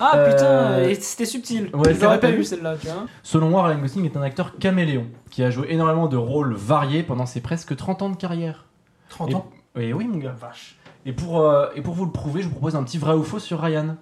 Ah 0.00 0.12
Euh, 0.16 0.30
putain, 0.32 0.82
et 0.88 0.94
c'était 0.96 1.26
subtil. 1.26 1.70
ouais, 1.74 1.92
vrai, 1.92 2.18
pas 2.18 2.30
vu 2.30 2.44
celle-là, 2.44 2.76
tu 2.80 2.86
vois. 2.86 3.06
Selon 3.22 3.50
moi, 3.50 3.64
Ryan 3.66 3.78
Gosling 3.78 4.04
est 4.06 4.16
un 4.16 4.22
acteur 4.22 4.56
caméléon 4.58 5.06
qui 5.30 5.42
a 5.44 5.50
joué 5.50 5.66
énormément 5.70 6.06
de 6.08 6.16
rôles 6.16 6.54
variés 6.54 7.02
pendant 7.02 7.26
ses 7.26 7.40
presque 7.40 7.76
30 7.76 8.02
ans 8.02 8.08
de 8.10 8.16
carrière. 8.16 8.64
30 9.10 9.30
Et- 9.30 9.34
ans. 9.34 9.46
Et 9.78 9.92
oui, 9.92 10.06
mon 10.06 10.18
gars. 10.18 10.34
Vache. 10.40 10.76
Et 11.06 11.12
pour, 11.12 11.40
euh, 11.42 11.66
et 11.76 11.82
pour 11.82 11.94
vous 11.94 12.04
le 12.06 12.10
prouver, 12.12 12.42
je 12.42 12.46
vous 12.46 12.52
propose 12.54 12.74
un 12.76 12.82
petit 12.84 12.98
vrai 12.98 13.14
ou 13.14 13.22
faux 13.22 13.38
sur 13.38 13.60
Ryan. 13.60 13.96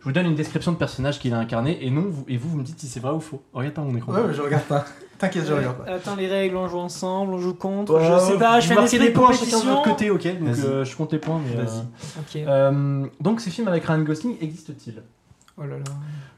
Je 0.00 0.04
vous 0.04 0.12
donne 0.12 0.26
une 0.26 0.34
description 0.34 0.72
de 0.72 0.76
personnage 0.76 1.18
qu'il 1.18 1.32
a 1.34 1.38
incarné 1.38 1.84
et, 1.84 1.90
non, 1.90 2.02
vous, 2.08 2.24
et 2.28 2.36
vous, 2.36 2.48
vous 2.50 2.58
me 2.58 2.62
dites 2.62 2.78
si 2.78 2.86
c'est 2.86 3.00
vrai 3.00 3.10
ou 3.12 3.20
faux. 3.20 3.42
Regarde 3.52 3.74
pas 3.74 3.82
mon 3.82 3.96
écran. 3.96 4.12
Ouais, 4.12 4.32
je 4.32 4.40
regarde 4.42 4.64
pas. 4.64 4.84
T'inquiète, 5.18 5.46
je 5.46 5.52
regarde 5.52 5.78
pas. 5.84 5.90
Attends, 5.92 6.14
les 6.16 6.26
règles, 6.28 6.56
on 6.56 6.68
joue 6.68 6.78
ensemble, 6.78 7.32
on 7.34 7.38
joue 7.38 7.54
contre. 7.54 7.94
Ouais, 7.94 8.04
je 8.04 8.32
sais 8.32 8.38
pas, 8.38 8.60
je 8.60 8.66
fais 8.68 8.72
un 8.74 8.76
marquez 8.76 8.96
esprit 8.96 8.98
des 9.08 9.12
de 9.14 9.18
points 9.18 9.32
chacun 9.32 9.60
de 9.60 9.64
votre 9.64 9.82
côté, 9.82 10.10
ok 10.10 10.38
Donc 10.38 10.48
Vas-y. 10.48 10.64
euh, 10.66 10.84
je 10.84 10.96
compte 10.96 11.12
les 11.12 11.18
points, 11.18 11.40
mais. 11.44 11.56
euh, 11.58 11.64
Ok. 12.20 12.36
euh, 12.36 13.06
donc 13.20 13.40
ces 13.40 13.50
films 13.50 13.68
avec 13.68 13.84
Ryan 13.84 14.02
Gosling 14.02 14.36
existent-ils 14.40 15.02
Oh 15.58 15.62
là 15.62 15.78
là. 15.78 15.84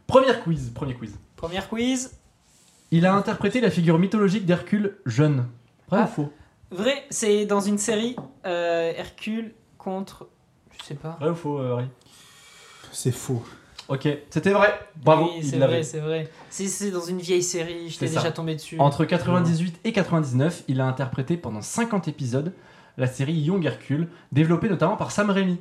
Première 0.06 0.42
quiz, 0.44 0.70
premier 0.70 0.94
quiz. 0.94 1.18
Première 1.36 1.68
quiz. 1.68 2.12
Il 2.92 3.04
a 3.04 3.14
interprété 3.14 3.60
la 3.60 3.70
figure 3.70 3.98
mythologique 3.98 4.46
d'Hercule 4.46 4.96
jeune. 5.04 5.44
Vrai 5.90 6.00
Ah. 6.02 6.04
ou 6.04 6.14
faux? 6.14 6.32
Vrai, 6.70 7.04
c'est 7.10 7.46
dans 7.46 7.60
une 7.60 7.78
série 7.78 8.14
euh, 8.46 8.92
Hercule 8.96 9.52
contre. 9.76 10.28
Je 10.80 10.84
sais 10.86 10.94
pas. 10.94 11.16
Vrai 11.20 11.30
ou 11.30 11.34
faux, 11.34 11.58
euh, 11.58 11.72
Harry? 11.74 11.86
C'est 12.92 13.12
faux. 13.12 13.42
Ok, 13.88 14.06
c'était 14.28 14.50
vrai. 14.52 14.68
Bravo, 15.02 15.30
Oui, 15.34 15.42
c'est 15.42 15.56
vrai, 15.58 15.82
c'est 15.82 16.00
vrai. 16.00 16.28
C'est 16.50 16.66
c'est 16.66 16.90
dans 16.90 17.00
une 17.00 17.18
vieille 17.18 17.42
série, 17.42 17.88
j'étais 17.88 18.06
C'est 18.06 18.14
ça. 18.14 18.20
déjà 18.20 18.32
tombé 18.32 18.54
dessus. 18.54 18.76
Entre 18.78 19.04
98 19.06 19.80
et 19.84 19.92
99, 19.92 20.64
il 20.68 20.80
a 20.82 20.86
interprété 20.86 21.36
pendant 21.38 21.62
50 21.62 22.06
épisodes 22.08 22.52
la 22.98 23.06
série 23.06 23.32
Young 23.32 23.64
Hercule, 23.64 24.08
développée 24.32 24.68
notamment 24.68 24.96
par 24.96 25.10
Sam 25.10 25.30
Raimi. 25.30 25.58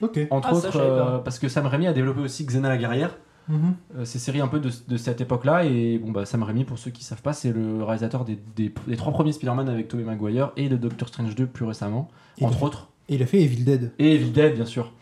Ok. 0.00 0.18
Entre 0.30 0.48
Ah, 0.50 0.54
autres, 0.54 0.70
je 0.72 0.78
euh, 0.78 1.18
parce 1.18 1.38
que 1.38 1.48
Sam 1.48 1.66
Raimi 1.66 1.86
a 1.86 1.92
développé 1.92 2.20
aussi 2.20 2.44
Xena 2.46 2.68
la 2.68 2.78
guerrière, 2.78 3.16
Mhm. 3.48 3.74
euh, 3.98 4.04
ces 4.04 4.18
séries 4.18 4.40
un 4.40 4.48
peu 4.48 4.58
de, 4.58 4.70
de 4.88 4.96
cette 4.96 5.20
époque-là. 5.20 5.64
Et 5.64 5.98
bon, 5.98 6.10
bah, 6.10 6.24
Sam 6.26 6.42
Raimi, 6.42 6.64
pour 6.64 6.78
ceux 6.78 6.90
qui 6.90 7.04
savent 7.04 7.22
pas, 7.22 7.32
c'est 7.32 7.52
le 7.52 7.82
réalisateur 7.84 8.24
des, 8.24 8.38
des- 8.56 8.72
des 8.86 8.96
trois 8.96 9.12
premiers 9.12 9.32
Spider-Man 9.32 9.68
avec 9.68 9.86
Tobey 9.88 10.02
Maguire 10.04 10.50
et 10.56 10.68
de 10.68 10.76
Doctor 10.76 11.08
Strange 11.08 11.34
2 11.34 11.46
plus 11.46 11.64
récemment, 11.64 12.08
Et 12.38 12.44
entre 12.44 12.62
autres. 12.64 12.88
Et 13.08 13.14
il 13.14 13.22
a 13.22 13.26
fait 13.26 13.40
Evil 13.40 13.64
Dead. 13.64 13.92
Et 13.98 14.14
Evil 14.16 14.30
Dead, 14.32 14.54
bien 14.54 14.66
sûr. 14.66 14.92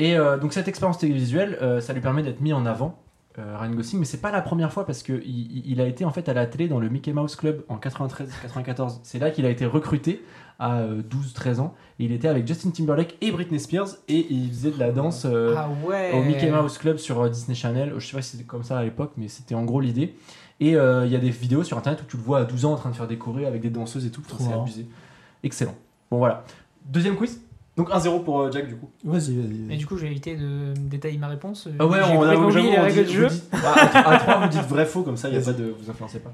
Et 0.00 0.16
euh, 0.16 0.38
donc 0.38 0.52
cette 0.52 0.66
expérience 0.66 0.98
télévisuelle, 0.98 1.58
euh, 1.62 1.80
ça 1.80 1.92
lui 1.92 2.00
permet 2.00 2.22
d'être 2.22 2.40
mis 2.40 2.52
en 2.52 2.66
avant, 2.66 2.98
euh, 3.38 3.56
Ryan 3.56 3.70
Gosling, 3.74 4.00
mais 4.00 4.06
c'est 4.06 4.20
pas 4.20 4.32
la 4.32 4.42
première 4.42 4.72
fois 4.72 4.84
parce 4.84 5.04
que 5.04 5.22
il, 5.24 5.80
a 5.80 5.86
été 5.86 6.04
en 6.04 6.10
fait 6.10 6.28
à 6.28 6.34
la 6.34 6.46
télé 6.46 6.66
dans 6.66 6.80
le 6.80 6.88
Mickey 6.88 7.12
Mouse 7.12 7.36
Club 7.36 7.62
en 7.68 7.76
93-94. 7.76 9.00
C'est 9.04 9.20
là 9.20 9.30
qu'il 9.30 9.46
a 9.46 9.50
été 9.50 9.66
recruté 9.66 10.24
à 10.58 10.78
euh, 10.78 11.02
12-13 11.02 11.60
ans. 11.60 11.74
Et 11.98 12.06
il 12.06 12.12
était 12.12 12.28
avec 12.28 12.46
Justin 12.46 12.70
Timberlake 12.70 13.16
et 13.20 13.30
Britney 13.30 13.60
Spears 13.60 13.88
et 14.08 14.26
il 14.32 14.48
faisait 14.48 14.72
de 14.72 14.78
la 14.80 14.90
danse 14.90 15.26
euh, 15.26 15.54
Ah 15.56 15.68
ouais. 15.84 16.12
au 16.12 16.22
Mickey 16.22 16.50
Mouse 16.50 16.76
Club 16.76 16.96
sur 16.96 17.28
Disney 17.30 17.54
Channel. 17.54 17.94
Je 17.98 18.06
sais 18.06 18.16
pas 18.16 18.22
si 18.22 18.32
c'était 18.32 18.44
comme 18.44 18.64
ça 18.64 18.78
à 18.78 18.82
l'époque, 18.82 19.12
mais 19.16 19.28
c'était 19.28 19.54
en 19.54 19.64
gros 19.64 19.80
l'idée. 19.80 20.16
Et 20.58 20.76
euh, 20.76 21.06
il 21.06 21.12
y 21.12 21.16
a 21.16 21.20
des 21.20 21.30
vidéos 21.30 21.62
sur 21.62 21.78
internet 21.78 22.02
où 22.02 22.06
tu 22.06 22.16
le 22.16 22.22
vois 22.22 22.40
à 22.40 22.44
12 22.44 22.64
ans 22.64 22.72
en 22.72 22.76
train 22.76 22.90
de 22.90 22.96
faire 22.96 23.06
des 23.06 23.16
chorés 23.16 23.46
avec 23.46 23.62
des 23.62 23.70
danseuses 23.70 24.06
et 24.06 24.10
tout. 24.10 24.22
C'est 24.38 24.52
abusé. 24.52 24.86
Excellent. 25.42 25.74
Bon 26.10 26.18
voilà. 26.18 26.44
Deuxième 26.84 27.16
quiz. 27.16 27.40
Donc 27.80 27.90
1-0 27.90 28.24
pour 28.24 28.40
euh, 28.40 28.50
Jack 28.52 28.68
du 28.68 28.76
coup. 28.76 28.88
Vas-y, 29.04 29.34
vas-y. 29.36 29.48
Mais 29.58 29.68
vas-y. 29.68 29.76
du 29.78 29.86
coup, 29.86 29.96
j'ai 29.96 30.06
évité 30.06 30.36
de 30.36 30.72
détailler 30.76 31.18
ma 31.18 31.28
réponse. 31.28 31.68
Ah 31.78 31.86
ouais, 31.86 32.00
on 32.02 32.22
a 32.22 32.34
oublié 32.36 32.70
les 32.72 32.78
on 32.78 32.82
règles 32.82 33.04
du 33.04 33.16
vous 33.16 33.22
jeu. 33.22 33.28
dites- 33.28 33.44
à, 33.94 34.10
à 34.10 34.18
3, 34.18 34.40
vous 34.42 34.48
dites 34.48 34.62
vrai 34.68 34.86
faux, 34.86 35.02
comme 35.02 35.16
ça, 35.16 35.28
il 35.28 35.34
y 35.34 35.38
a 35.38 35.40
pas 35.40 35.52
de. 35.52 35.74
Vous 35.80 35.90
influencez 35.90 36.18
pas. 36.20 36.32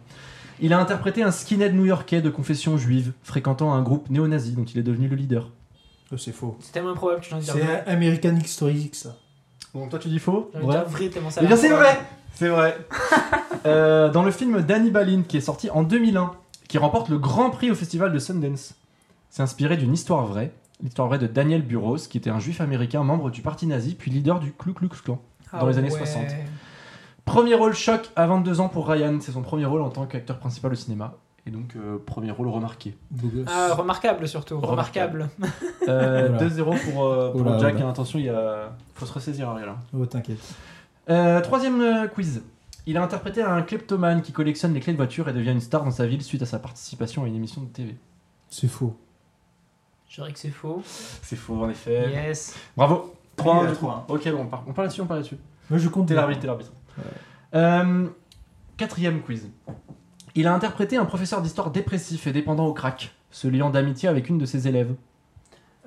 Il 0.61 0.73
a 0.73 0.79
interprété 0.81 1.23
un 1.23 1.31
skinhead 1.31 1.75
new-yorkais 1.75 2.23
de 2.23 2.31
confession 2.31 2.79
juive, 2.79 3.13
fréquentant 3.23 3.75
un 3.75 3.83
groupe 3.83 4.09
néo-nazi 4.11 4.53
dont 4.53 4.65
il 4.65 4.79
est 4.79 4.83
devenu 4.83 5.07
le 5.09 5.15
leader. 5.17 5.51
Oh, 6.13 6.17
c'est 6.17 6.33
faux. 6.33 6.57
C'est 6.61 6.73
tellement 6.73 6.91
improbable 6.91 7.21
que 7.21 7.27
j'en 7.29 7.39
dis 7.39 7.47
C'est. 7.47 7.87
American 7.87 8.37
History 8.37 8.75
X, 8.79 9.03
ça. 9.03 9.17
Donc 9.75 9.91
toi, 9.91 9.99
tu 9.99 10.09
dis 10.09 10.19
faux 10.19 10.51
dire 10.55 10.85
vrai 10.89 11.09
tellement 11.11 11.29
ça 11.31 11.41
Eh 11.45 11.47
bien, 11.47 11.57
c'est 11.57 11.69
vrai 11.69 11.99
C'est 12.35 12.49
vrai 12.49 12.77
Euh, 13.67 14.09
Dans 14.11 14.23
le 14.23 14.31
film 14.31 14.63
Danny 14.63 14.91
Balin, 14.91 15.23
qui 15.27 15.37
est 15.37 15.41
sorti 15.41 15.69
en 15.71 15.83
2001, 15.83 16.33
qui 16.69 16.79
remporte 16.79 17.09
le 17.09 17.19
grand 17.19 17.51
prix 17.51 17.71
au 17.71 17.75
festival 17.75 18.13
de 18.13 18.19
Sundance, 18.19 18.75
c'est 19.29 19.43
inspiré 19.43 19.77
d'une 19.77 19.93
histoire 19.93 20.25
vraie. 20.27 20.53
L'histoire 20.83 21.09
vraie 21.09 21.19
de 21.19 21.27
Daniel 21.27 21.63
Burroughs, 21.63 22.09
qui 22.09 22.19
était 22.19 22.31
un 22.31 22.39
juif 22.39 22.61
américain 22.61 23.03
membre 23.03 23.31
du 23.31 23.41
parti 23.43 23.67
nazi, 23.67 23.95
puis 23.95 24.11
leader 24.11 24.41
du 24.41 24.53
Ku 24.53 24.73
Klux 24.75 24.89
Klan. 24.89 25.21
Ah 25.53 25.61
dans 25.61 25.67
les 25.69 25.79
années 25.79 25.91
ouais. 25.91 25.99
60. 25.99 26.25
Premier 27.25 27.55
rôle 27.55 27.75
choc 27.75 28.11
à 28.15 28.27
22 28.27 28.61
ans 28.61 28.69
pour 28.69 28.87
Ryan, 28.89 29.19
c'est 29.21 29.33
son 29.33 29.43
premier 29.43 29.65
rôle 29.65 29.81
en 29.83 29.89
tant 29.91 30.07
qu'acteur 30.07 30.39
principal 30.39 30.73
au 30.73 30.77
cinéma. 30.77 31.15
Et 31.47 31.51
donc, 31.51 31.75
euh, 31.77 31.99
premier 32.05 32.31
rôle 32.33 32.49
remarqué. 32.49 32.97
Beau 33.11 33.29
gosse. 33.29 33.47
Ah, 33.49 33.73
remarquable 33.75 34.27
surtout. 34.29 34.59
Remarquable. 34.61 35.29
Remarquable. 35.39 35.89
Euh, 35.89 36.29
Oula. 36.39 36.49
2-0 36.49 36.91
pour, 36.93 37.05
euh, 37.05 37.31
pour 37.33 37.41
Oula, 37.41 37.59
Jack, 37.59 37.77
oula. 37.77 37.89
attention, 37.89 38.19
il 38.19 38.25
y 38.27 38.29
a... 38.29 38.73
faut 38.95 39.07
se 39.07 39.13
ressaisir 39.13 39.49
Ariel. 39.49 39.69
hein. 39.69 39.77
Oh, 39.97 40.05
t'inquiète. 40.07 40.41
Euh, 41.09 41.41
troisième 41.41 41.81
euh, 41.81 42.07
quiz. 42.09 42.43
Il 42.87 42.97
a 42.97 43.03
interprété 43.03 43.43
un 43.43 43.63
kleptomane 43.63 44.23
qui 44.23 44.33
collectionne 44.33 44.75
les 44.75 44.81
clés 44.81 44.93
de 44.93 44.97
voiture 44.97 45.29
et 45.29 45.33
devient 45.33 45.51
une 45.53 45.61
star 45.61 45.85
dans 45.85 45.91
sa 45.91 46.07
ville 46.07 46.23
suite 46.23 46.43
à 46.43 46.47
sa 46.47 46.59
participation 46.59 47.25
à 47.25 47.29
une 47.29 47.37
émission 47.37 47.63
de 47.63 47.69
TV. 47.69 47.97
C'est 48.51 48.69
faux. 48.69 48.97
Je 50.09 50.17
dirais 50.17 50.33
que 50.33 50.39
c'est 50.39 50.51
faux. 50.51 50.83
C'est 51.23 51.37
faux 51.37 51.63
en 51.63 51.69
effet. 51.71 52.11
Yes. 52.11 52.55
Bravo. 52.77 53.15
3 53.37 53.55
Il 53.55 53.57
y 53.57 53.61
a 53.61 53.67
du 53.67 53.73
coup. 53.73 53.87
trois. 53.87 54.07
Ok, 54.09 54.29
bon, 54.31 54.41
on 54.43 54.47
part, 54.47 54.65
on 54.67 54.73
parle 54.73 54.87
là-dessus, 54.87 55.01
on 55.03 55.07
parle 55.07 55.21
là-dessus. 55.21 55.37
Moi, 55.69 55.79
je 55.79 55.89
compte. 55.89 56.09
T'es 56.09 56.15
l'arbitre, 56.15 56.41
t'es 56.41 56.47
l'arbitre. 56.47 56.73
Euh, 57.55 58.07
quatrième 58.77 59.21
quiz. 59.21 59.49
Il 60.35 60.47
a 60.47 60.55
interprété 60.55 60.97
un 60.97 61.05
professeur 61.05 61.43
d'histoire 61.43 61.71
dépressif 61.71 62.27
et 62.27 62.33
dépendant 62.33 62.67
au 62.67 62.73
crack, 62.73 63.15
se 63.31 63.49
liant 63.49 63.71
d'amitié 63.71 64.09
avec 64.09 64.29
une 64.29 64.39
de 64.39 64.47
ses 64.47 64.69
élèves. 64.69 64.95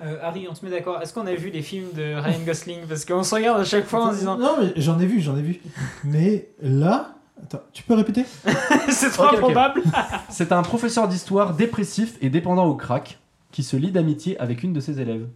Euh, 0.04 0.18
Harry, 0.22 0.48
on 0.50 0.56
se 0.56 0.64
met 0.64 0.72
d'accord. 0.72 1.02
Est-ce 1.02 1.14
qu'on 1.14 1.28
a 1.28 1.34
vu 1.34 1.50
les 1.50 1.62
films 1.62 1.88
de 1.94 2.16
Ryan 2.16 2.40
Gosling? 2.46 2.80
Parce 2.88 3.06
qu'on 3.06 3.24
se 3.24 3.36
regarde 3.36 3.60
à 3.60 3.66
chaque 3.66 3.86
fois 3.86 4.06
en 4.06 4.12
se 4.12 4.20
disant 4.20 4.38
Non, 4.38 4.56
mais 4.60 4.74
j'en 4.78 5.00
ai 5.00 5.06
vu, 5.06 5.20
j'en 5.22 5.38
ai 5.38 5.42
vu. 5.42 5.60
Mais 6.04 6.50
là. 6.62 7.16
Attends, 7.42 7.62
tu 7.72 7.84
peux 7.84 7.94
répéter? 7.94 8.26
C'est 8.90 9.12
trop 9.12 9.24
improbable. 9.28 9.82
C'est 10.30 10.52
un 10.52 10.62
professeur 10.62 11.08
d'histoire 11.08 11.54
dépressif 11.54 12.18
et 12.22 12.30
dépendant 12.30 12.66
au 12.66 12.76
crack 12.76 13.19
qui 13.52 13.64
se 13.64 13.76
lie 13.76 13.92
d'amitié 13.92 14.40
avec 14.40 14.64
une 14.64 14.74
de 14.74 14.80
ses 14.80 15.02
élèves. 15.02 15.28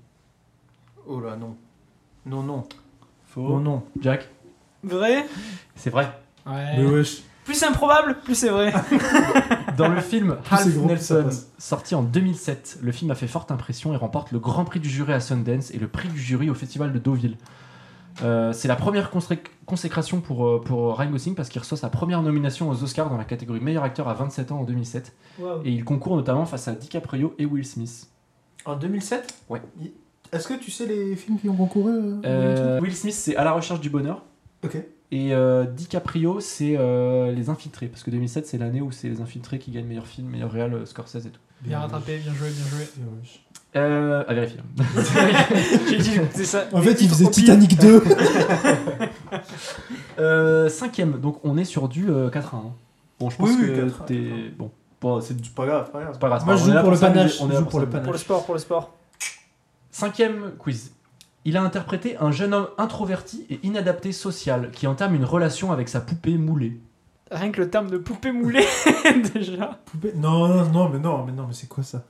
Oh 1.08 1.20
là, 1.20 1.36
non. 1.36 1.56
Non, 2.26 2.44
non. 2.44 2.64
Faux. 3.28 3.48
Oh 3.48 3.60
non. 3.60 3.84
Jack 4.00 4.30
Vrai? 4.84 5.26
C'est 5.76 5.90
vrai. 5.90 6.10
Ouais. 6.46 6.78
Mais 6.78 6.86
wesh. 6.86 7.24
Plus 7.46 7.56
c'est 7.56 7.66
improbable, 7.66 8.18
plus 8.24 8.36
c'est 8.36 8.50
vrai. 8.50 8.74
Dans 9.78 9.90
le 9.90 10.00
film 10.00 10.38
Half 10.50 10.70
gros, 10.76 10.88
Nelson, 10.88 11.30
sorti 11.58 11.94
en 11.94 12.04
2007, 12.04 12.80
le 12.82 12.92
film 12.94 13.12
a 13.12 13.16
fait 13.16 13.28
forte 13.28 13.52
impression 13.52 13.94
et 13.94 13.98
remporte 13.98 14.32
le 14.32 14.40
Grand 14.40 14.64
Prix 14.64 14.80
du 14.80 14.90
jury 14.90 15.12
à 15.12 15.20
Sundance 15.20 15.72
et 15.72 15.78
le 15.78 15.88
prix 15.90 16.08
du 16.08 16.20
jury 16.20 16.50
au 16.50 16.54
Festival 16.54 16.94
de 16.94 17.00
Deauville. 17.00 17.38
Euh, 18.22 18.54
c'est 18.54 18.68
la 18.68 18.76
première 18.76 19.10
consé- 19.12 19.40
consécration 19.66 20.22
pour, 20.22 20.46
euh, 20.48 20.62
pour 20.64 20.98
Ryan 20.98 21.10
Gosling 21.10 21.34
parce 21.36 21.50
qu'il 21.50 21.60
reçoit 21.60 21.78
sa 21.78 21.90
première 21.90 22.22
nomination 22.22 22.70
aux 22.70 22.84
Oscars 22.84 23.10
dans 23.10 23.18
la 23.18 23.24
catégorie 23.24 23.60
meilleur 23.60 23.84
acteur 23.84 24.08
à 24.08 24.14
27 24.14 24.52
ans 24.52 24.60
en 24.60 24.64
2007 24.64 25.14
et 25.66 25.72
il 25.72 25.84
concourt 25.84 26.16
notamment 26.16 26.46
face 26.46 26.68
à 26.68 26.74
DiCaprio 26.76 27.34
et 27.40 27.46
Will 27.46 27.66
Smith. 27.66 28.08
En 28.66 28.76
2007 28.76 29.34
Ouais. 29.50 29.62
Est-ce 30.32 30.48
que 30.48 30.54
tu 30.54 30.70
sais 30.70 30.86
les 30.86 31.16
films 31.16 31.40
qui 31.40 31.50
ont 31.50 31.56
concouru 31.56 31.92
euh, 31.92 32.22
Euh, 32.26 32.80
Will 32.82 32.96
Smith 32.96 33.14
c'est 33.14 33.36
À 33.36 33.44
la 33.44 33.52
recherche 33.54 33.80
du 33.82 33.90
bonheur 33.90 34.24
Ok. 34.64 34.78
et 35.12 35.34
euh, 35.34 35.66
DiCaprio 35.66 36.40
c'est 36.40 36.76
euh, 36.78 37.32
Les 37.32 37.50
Infiltrés 37.50 37.88
parce 37.88 38.04
que 38.04 38.12
2007 38.12 38.46
c'est 38.46 38.58
l'année 38.60 38.82
où 38.82 38.92
c'est 38.92 39.10
Les 39.10 39.22
Infiltrés 39.22 39.58
qui 39.60 39.72
gagnent 39.72 39.88
meilleur 39.88 40.08
film, 40.08 40.28
meilleur 40.30 40.52
réal, 40.52 40.86
Scorsese 40.86 41.26
et 41.26 41.30
tout. 41.32 41.42
Bien 41.62 41.80
rattrapé, 41.80 42.18
bien 42.20 42.34
joué, 42.34 42.50
bien 42.50 42.66
joué. 42.66 42.84
Et 42.84 43.20
wesh. 43.22 43.43
Euh, 43.76 44.24
à 44.28 44.34
vérifier. 44.36 44.60
J'ai 45.90 45.98
dit, 45.98 46.20
c'est 46.32 46.46
ça. 46.46 46.66
En 46.74 46.82
fait, 46.82 47.02
il 47.02 47.10
faisait. 47.10 47.30
Titanic 47.30 47.80
2. 47.80 48.04
Euh, 50.20 50.70
cinquième, 50.70 51.20
donc 51.20 51.40
on 51.44 51.58
est 51.58 51.64
sur 51.66 51.88
du 51.90 52.10
euh, 52.10 52.30
4 52.30 52.54
à 52.54 52.58
1. 52.58 52.62
Bon, 53.20 53.30
je 53.32 53.38
pense 53.38 53.50
Oui, 53.50 53.56
oui, 53.62 53.68
que 53.70 53.82
4 53.86 54.02
à 54.02 54.04
1. 54.04 54.06
t'es. 54.06 54.30
Bon, 54.58 54.72
bon 55.02 55.22
c'est 55.22 55.34
C'est 55.44 55.54
pas 55.56 55.66
grave, 55.66 55.92
pas 55.92 56.02
grave. 56.02 56.10
c'est 56.14 56.20
pas 56.20 56.28
grave. 56.30 56.46
Moi, 56.46 56.56
je 56.56 56.62
on 56.62 56.66
joue 56.66 56.72
là 56.74 56.82
pour 56.82 56.92
le 56.92 56.98
s'amuser, 56.98 57.20
panache, 57.22 57.42
on 57.42 57.46
est 57.46 57.50
je 57.50 57.54
là 57.54 57.60
joue 57.62 57.66
pour 57.66 57.80
le 57.80 57.86
s'amuser. 57.88 58.04
Pour 58.04 58.12
le 58.14 58.18
sport, 58.20 58.46
pour 58.46 58.54
le 58.54 58.60
sport. 58.60 58.94
Cinquième 59.92 60.52
quiz. 60.60 60.92
Il 61.46 61.58
a 61.58 61.64
interprété 61.64 62.16
un 62.20 62.32
jeune 62.32 62.54
homme 62.54 62.68
introverti 62.78 63.46
et 63.50 63.60
inadapté 63.64 64.12
social 64.12 64.70
qui 64.72 64.86
entame 64.88 65.16
une 65.16 65.26
relation 65.26 65.72
avec 65.72 65.90
sa 65.90 66.00
poupée 66.00 66.38
moulée. 66.38 66.80
Rien 67.32 67.52
que 67.52 67.60
le 67.62 67.70
terme 67.72 67.90
de 67.90 67.98
poupée 67.98 68.32
moulée, 68.32 68.66
déjà. 69.34 69.80
Poupée- 69.86 70.14
Non, 70.16 70.48
non, 70.48 70.66
non, 70.70 70.90
mais 70.90 71.00
non, 71.00 71.26
mais 71.26 71.32
non, 71.32 71.48
mais 71.48 71.54
c'est 71.54 71.68
quoi 71.68 71.84
ça? 71.84 72.04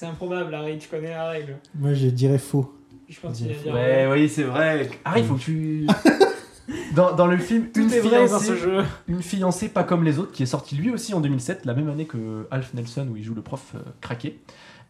C'est 0.00 0.06
improbable, 0.06 0.54
Harry, 0.54 0.78
tu 0.78 0.88
connais 0.88 1.10
la 1.10 1.28
règle. 1.28 1.58
Moi, 1.74 1.92
je 1.92 2.06
dirais 2.06 2.38
faux. 2.38 2.74
Je 3.06 3.20
continue 3.20 3.50
à 3.50 3.62
dire. 3.62 3.74
Ouais, 3.74 4.08
oui, 4.10 4.30
c'est 4.30 4.44
vrai. 4.44 4.88
Harry, 5.04 5.22
faut 5.22 5.34
que 5.34 5.40
tu. 5.40 5.86
Dans, 6.94 7.14
dans 7.14 7.26
le 7.26 7.36
film 7.36 7.66
Tout 7.72 7.80
Une 7.80 7.92
est 7.92 8.00
vrai 8.00 8.20
dans 8.20 8.38
fiancée, 8.38 8.46
ce 8.46 8.56
jeu. 8.56 8.84
Une 9.08 9.22
fiancée 9.22 9.68
pas 9.68 9.84
comme 9.84 10.02
les 10.04 10.18
autres, 10.18 10.32
qui 10.32 10.42
est 10.42 10.46
sorti 10.46 10.74
lui 10.74 10.90
aussi 10.90 11.12
en 11.12 11.20
2007, 11.20 11.66
la 11.66 11.74
même 11.74 11.88
année 11.90 12.06
que 12.06 12.46
Alf 12.50 12.72
Nelson, 12.74 13.08
où 13.12 13.16
il 13.16 13.24
joue 13.24 13.34
le 13.34 13.42
prof 13.42 13.74
euh, 13.74 13.80
craqué. 14.00 14.40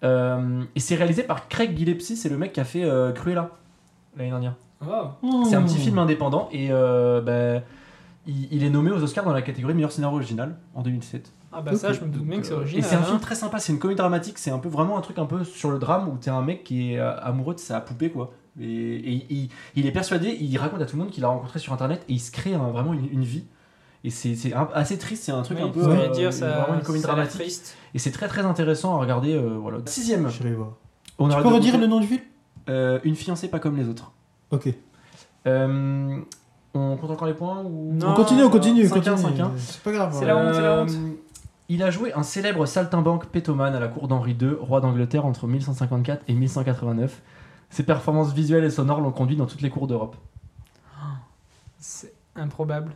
Euh, 0.04 0.62
et 0.76 0.80
c'est 0.80 0.94
réalisé 0.94 1.22
par 1.24 1.48
Craig 1.48 1.76
Gillespie, 1.76 2.16
c'est 2.16 2.28
le 2.28 2.38
mec 2.38 2.52
qui 2.52 2.60
a 2.60 2.64
fait 2.64 2.84
euh, 2.84 3.12
Cruella 3.12 3.50
l'année 4.16 4.30
dernière. 4.30 4.54
Oh. 4.86 5.44
C'est 5.48 5.56
un 5.56 5.62
petit 5.62 5.78
film 5.78 5.98
indépendant 5.98 6.48
et 6.52 6.68
euh, 6.70 7.20
bah, 7.20 7.64
il, 8.26 8.46
il 8.52 8.62
est 8.62 8.70
nommé 8.70 8.90
aux 8.92 9.02
Oscars 9.02 9.24
dans 9.24 9.32
la 9.32 9.42
catégorie 9.42 9.74
meilleur 9.74 9.92
scénario 9.92 10.16
original 10.16 10.56
en 10.74 10.82
2007. 10.82 11.32
Ah 11.52 11.62
bah 11.62 11.74
ça, 11.74 11.92
je 11.92 12.00
me 12.00 12.06
doute 12.08 12.22
bien 12.24 12.40
que 12.40 12.46
c'est 12.46 12.52
Euh, 12.52 12.58
original. 12.58 12.78
Et 12.78 12.82
c'est 12.86 12.94
un 12.96 13.00
hein. 13.00 13.04
film 13.04 13.18
très 13.20 13.34
sympa, 13.34 13.58
c'est 13.58 13.72
une 13.72 13.78
comédie 13.78 13.98
dramatique, 13.98 14.38
c'est 14.38 14.50
un 14.52 14.58
peu 14.58 14.68
vraiment 14.68 14.96
un 14.96 15.00
truc 15.00 15.18
un 15.18 15.26
peu 15.26 15.42
sur 15.44 15.70
le 15.70 15.78
drame 15.78 16.08
où 16.08 16.16
t'es 16.16 16.30
un 16.30 16.42
mec 16.42 16.62
qui 16.64 16.92
est 16.94 16.98
euh, 16.98 17.18
amoureux 17.20 17.54
de 17.54 17.60
sa 17.60 17.80
poupée 17.80 18.10
quoi. 18.10 18.32
Et, 18.60 18.64
et 18.66 19.26
il, 19.30 19.48
il 19.74 19.86
est 19.86 19.92
persuadé, 19.92 20.36
il 20.40 20.56
raconte 20.58 20.80
à 20.82 20.86
tout 20.86 20.96
le 20.96 21.02
monde 21.02 21.10
qu'il 21.12 21.24
a 21.24 21.28
rencontré 21.28 21.58
sur 21.58 21.72
internet 21.72 22.04
et 22.08 22.12
il 22.14 22.18
se 22.20 22.30
crée 22.30 22.54
un- 22.54 22.70
vraiment 22.70 22.92
une, 22.92 23.08
une 23.12 23.24
vie. 23.24 23.44
Et 24.04 24.10
c'est 24.10 24.34
assez 24.74 24.96
triste, 24.96 25.24
c'est 25.24 25.32
un 25.32 25.42
truc 25.42 25.58
Oui, 25.58 25.64
un 25.64 25.68
peu. 25.70 25.80
euh, 25.86 26.08
dire, 26.08 26.32
ça, 26.32 26.60
vraiment 26.60 26.74
une 26.78 26.82
comédie 26.82 27.02
dramatique. 27.04 27.40
triste. 27.40 27.76
Et 27.94 27.98
c'est 27.98 28.10
très 28.12 28.28
très 28.28 28.44
intéressant 28.46 28.94
à 28.96 28.98
regarder. 28.98 29.34
euh, 29.34 29.58
voilà. 29.60 29.78
Sixième. 29.86 30.28
J'irai 30.30 30.52
voir. 30.54 30.70
On 31.18 31.28
Tu 31.28 31.36
peux 31.36 31.48
redire 31.48 31.76
le 31.78 31.86
nom 31.86 32.00
du 32.00 32.06
film? 32.06 32.20
Euh, 32.70 32.98
Une 33.04 33.14
fiancée 33.14 33.48
pas 33.48 33.58
comme 33.58 33.76
les 33.76 33.88
autres. 33.88 34.12
Ok. 34.52 34.68
Euh, 35.46 36.18
on 36.74 36.96
compte 36.96 37.10
encore 37.10 37.26
les 37.28 37.34
points 37.34 37.62
ou... 37.64 37.92
Non. 37.92 38.10
On 38.10 38.14
continue, 38.14 38.42
on 38.44 38.50
continue, 38.50 38.84
on 38.86 38.94
5-1, 38.96 39.10
continue. 39.22 39.42
5-1. 39.42 39.50
C'est 39.56 39.82
pas 39.82 39.92
grave. 39.92 40.16
C'est 40.18 40.24
la 40.24 40.36
honte, 40.36 40.54
c'est 40.54 40.62
la 40.62 40.82
honte. 40.82 40.90
Il 41.72 41.84
a 41.84 41.90
joué 41.92 42.12
un 42.14 42.24
célèbre 42.24 42.66
saltimbanque 42.66 43.26
pétomane 43.26 43.76
à 43.76 43.78
la 43.78 43.86
cour 43.86 44.08
d'Henri 44.08 44.32
II, 44.32 44.54
roi 44.60 44.80
d'Angleterre 44.80 45.24
entre 45.24 45.46
1154 45.46 46.24
et 46.26 46.34
1189. 46.34 47.22
Ses 47.70 47.84
performances 47.84 48.32
visuelles 48.32 48.64
et 48.64 48.70
sonores 48.70 49.00
l'ont 49.00 49.12
conduit 49.12 49.36
dans 49.36 49.46
toutes 49.46 49.62
les 49.62 49.70
cours 49.70 49.86
d'Europe. 49.86 50.16
C'est 51.78 52.12
improbable. 52.34 52.90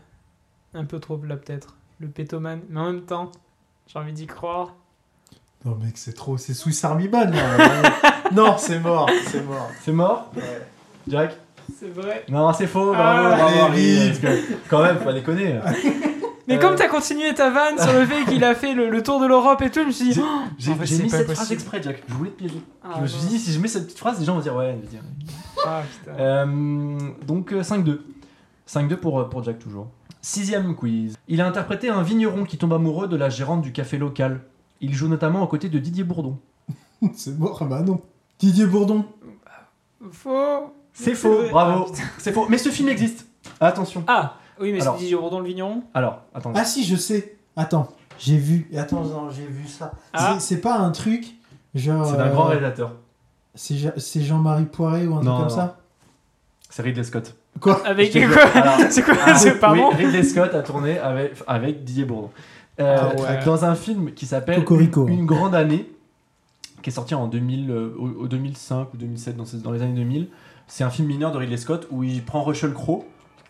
Un 0.75 0.87
peu 0.87 0.99
trop 0.99 1.21
là 1.25 1.37
peut-être. 1.37 1.77
Le 2.01 2.09
pétoman. 2.09 2.63
Mais 2.69 2.81
en 2.81 2.87
même 2.87 3.03
temps, 3.03 3.31
j'ai 3.87 3.97
envie 4.01 4.13
d'y 4.13 4.27
croire. 4.27 4.75
Non, 5.65 5.77
mec, 5.77 5.97
c'est 5.97 6.13
trop. 6.13 6.37
C'est 6.37 6.53
Swiss 6.53 6.85
Army 6.85 7.09
Man, 7.09 7.33
là. 7.33 7.83
non, 8.33 8.57
c'est 8.59 8.81
mort, 8.81 9.09
c'est 9.29 9.47
mort. 9.47 9.71
C'est 9.83 9.93
mort? 9.93 10.33
Ouais. 10.35 10.67
Jack? 11.07 11.37
C'est 11.79 11.91
vrai. 11.91 12.25
Non, 12.29 12.53
c'est 12.53 12.67
faux, 12.67 12.93
bravo, 12.93 13.29
Ah, 13.31 13.37
bravo, 13.37 13.45
allez, 13.47 13.61
Harry, 13.61 14.11
vite. 14.11 14.21
parce 14.21 14.35
que 14.35 14.53
quand 14.69 14.83
même, 14.83 14.99
faut 14.99 15.05
pas 15.05 15.13
déconner. 15.13 15.61
Mais 16.47 16.57
Euh, 16.57 16.59
comme 16.59 16.75
t'as 16.77 16.89
continué 16.89 17.33
ta 17.35 17.51
vanne 17.51 17.79
sur 17.79 17.93
le 17.93 18.05
fait 18.05 18.25
qu'il 18.31 18.45
a 18.45 18.55
fait 18.55 18.75
le, 18.75 18.91
le 18.91 19.03
tour 19.03 19.19
de 19.21 19.27
l'Europe 19.27 19.63
et 19.63 19.71
tout, 19.71 19.81
je 19.81 19.87
me 19.87 19.91
suis 19.93 20.05
dit. 20.09 20.13
J'ai- 20.13 20.23
oh, 20.23 20.43
mis 20.59 20.79
pas 20.79 20.87
cette 20.87 21.01
possible. 21.09 21.35
phrase 21.35 21.53
exprès, 21.53 21.83
Jack. 21.83 22.03
Je 22.07 22.15
voulais 22.15 22.31
te 22.31 22.37
piéger. 22.37 22.61
ah, 22.83 22.91
je 22.97 23.01
me 23.03 23.07
suis 23.07 23.29
dit, 23.29 23.39
si 23.39 23.53
je 23.53 23.59
mets 23.61 23.69
cette 23.69 23.85
petite 23.87 23.99
phrase, 23.99 24.19
les 24.21 24.25
gens 24.27 24.35
vont 24.35 24.41
dire, 24.41 24.55
ouais, 24.55 24.77
je 24.77 24.83
vais 24.83 24.89
dire. 24.89 25.03
Ah, 25.67 25.83
putain. 26.01 26.19
Euh, 26.19 26.99
donc 27.27 27.53
euh, 27.53 27.63
5-2. 27.63 28.01
5-2 28.69 28.97
pour, 28.97 29.21
euh, 29.21 29.25
pour 29.29 29.43
Jack 29.43 29.59
toujours. 29.59 29.89
Sixième 30.21 30.75
quiz. 30.75 31.17
Il 31.29 31.41
a 31.41 31.47
interprété 31.47 31.89
un 31.91 32.03
vigneron 32.03 32.45
qui 32.45 32.57
tombe 32.59 32.73
amoureux 32.73 33.09
de 33.09 33.17
la 33.17 33.29
gérante 33.31 33.63
du 33.63 33.73
café 33.73 33.97
local. 33.99 34.41
Il 34.81 34.95
joue 34.95 35.09
notamment 35.09 35.43
aux 35.43 35.47
côtés 35.47 35.69
de 35.69 35.79
Didier 35.79 36.05
Bourdon. 36.05 36.39
c'est 37.15 37.39
mort, 37.39 37.59
ah 37.61 37.65
bah 37.65 37.81
non. 37.83 38.01
Didier 38.39 38.67
Bourdon. 38.67 39.05
Faux. 40.13 40.73
C'est 40.93 41.15
faux, 41.15 41.43
bravo. 41.51 41.87
Ah, 41.89 41.91
putain. 41.93 42.03
C'est 42.19 42.33
faux, 42.33 42.47
mais 42.49 42.59
ce 42.59 42.69
film 42.69 42.89
existe. 42.89 43.27
Attention. 43.61 44.05
Ah, 44.07 44.37
oui, 44.61 44.73
mais 44.73 44.81
c'est 44.81 44.95
Didier 44.97 45.17
Bourdon 45.17 45.41
le 45.41 45.47
vigneron. 45.47 45.83
Alors, 45.95 46.23
attendez. 46.35 46.59
Ah 46.61 46.65
si, 46.65 46.85
je 46.85 46.97
sais. 46.97 47.37
Attends, 47.57 47.89
j'ai 48.19 48.37
vu. 48.37 48.69
Attends, 48.77 49.03
non, 49.05 49.31
j'ai 49.31 49.47
vu 49.47 49.67
ça. 49.69 49.93
Ah. 50.13 50.37
C'est- 50.41 50.59
pas 50.61 50.77
un 50.79 50.91
truc 50.91 51.35
genre. 51.75 52.07
C'est 52.07 52.17
d'un 52.17 52.31
grand 52.31 52.47
euh, 52.47 52.49
réalisateur. 52.51 52.93
C'est 53.55 54.21
Jean-Marie 54.23 54.65
Poiré 54.67 55.07
ou 55.07 55.15
un 55.15 55.23
Non, 55.23 55.37
truc 55.37 55.49
comme 55.49 55.57
non. 55.59 55.63
ça 55.65 55.79
C'est 56.71 56.83
Ridley 56.83 57.05
Scott. 57.05 57.37
Quoi 57.61 57.81
Avec 57.87 58.13
quoi 58.13 58.21
C'est 58.91 59.03
quoi 59.03 59.15
Ah, 59.25 59.37
C'est 59.37 59.53
oui, 59.53 59.59
pardon 59.61 59.91
Ridley 59.91 60.23
Scott 60.25 60.53
a 60.55 60.63
tourné 60.63 60.99
avec, 60.99 61.35
avec 61.47 61.85
Didier 61.85 62.05
Bourdon. 62.05 62.31
Euh, 62.81 62.97
Ah 63.01 63.15
ouais. 63.21 63.45
Dans 63.45 63.65
un 63.65 63.77
film 63.77 64.13
qui 64.13 64.27
s'appelle 64.27 64.59
Cocorico. 64.65 65.07
Une 65.07 65.25
grande 65.27 65.55
année, 65.55 65.89
qui 66.83 66.91
est 66.91 66.93
sorti 66.93 67.15
en 67.15 67.29
2000, 67.29 67.71
euh, 67.71 67.95
au, 67.97 68.25
au 68.25 68.27
2005 68.29 68.93
ou 68.93 68.97
2007, 68.97 69.37
dans, 69.37 69.45
ces- 69.45 69.59
dans 69.59 69.71
les 69.71 69.81
années 69.83 69.95
2000. 69.95 70.27
C'est 70.67 70.83
un 70.83 70.91
film 70.91 71.07
mineur 71.07 71.31
de 71.31 71.39
Ridley 71.39 71.57
Scott 71.59 71.87
où 71.93 72.03
il 72.03 72.25
prend 72.25 72.43
Russell 72.43 72.73
Crowe, 72.73 73.05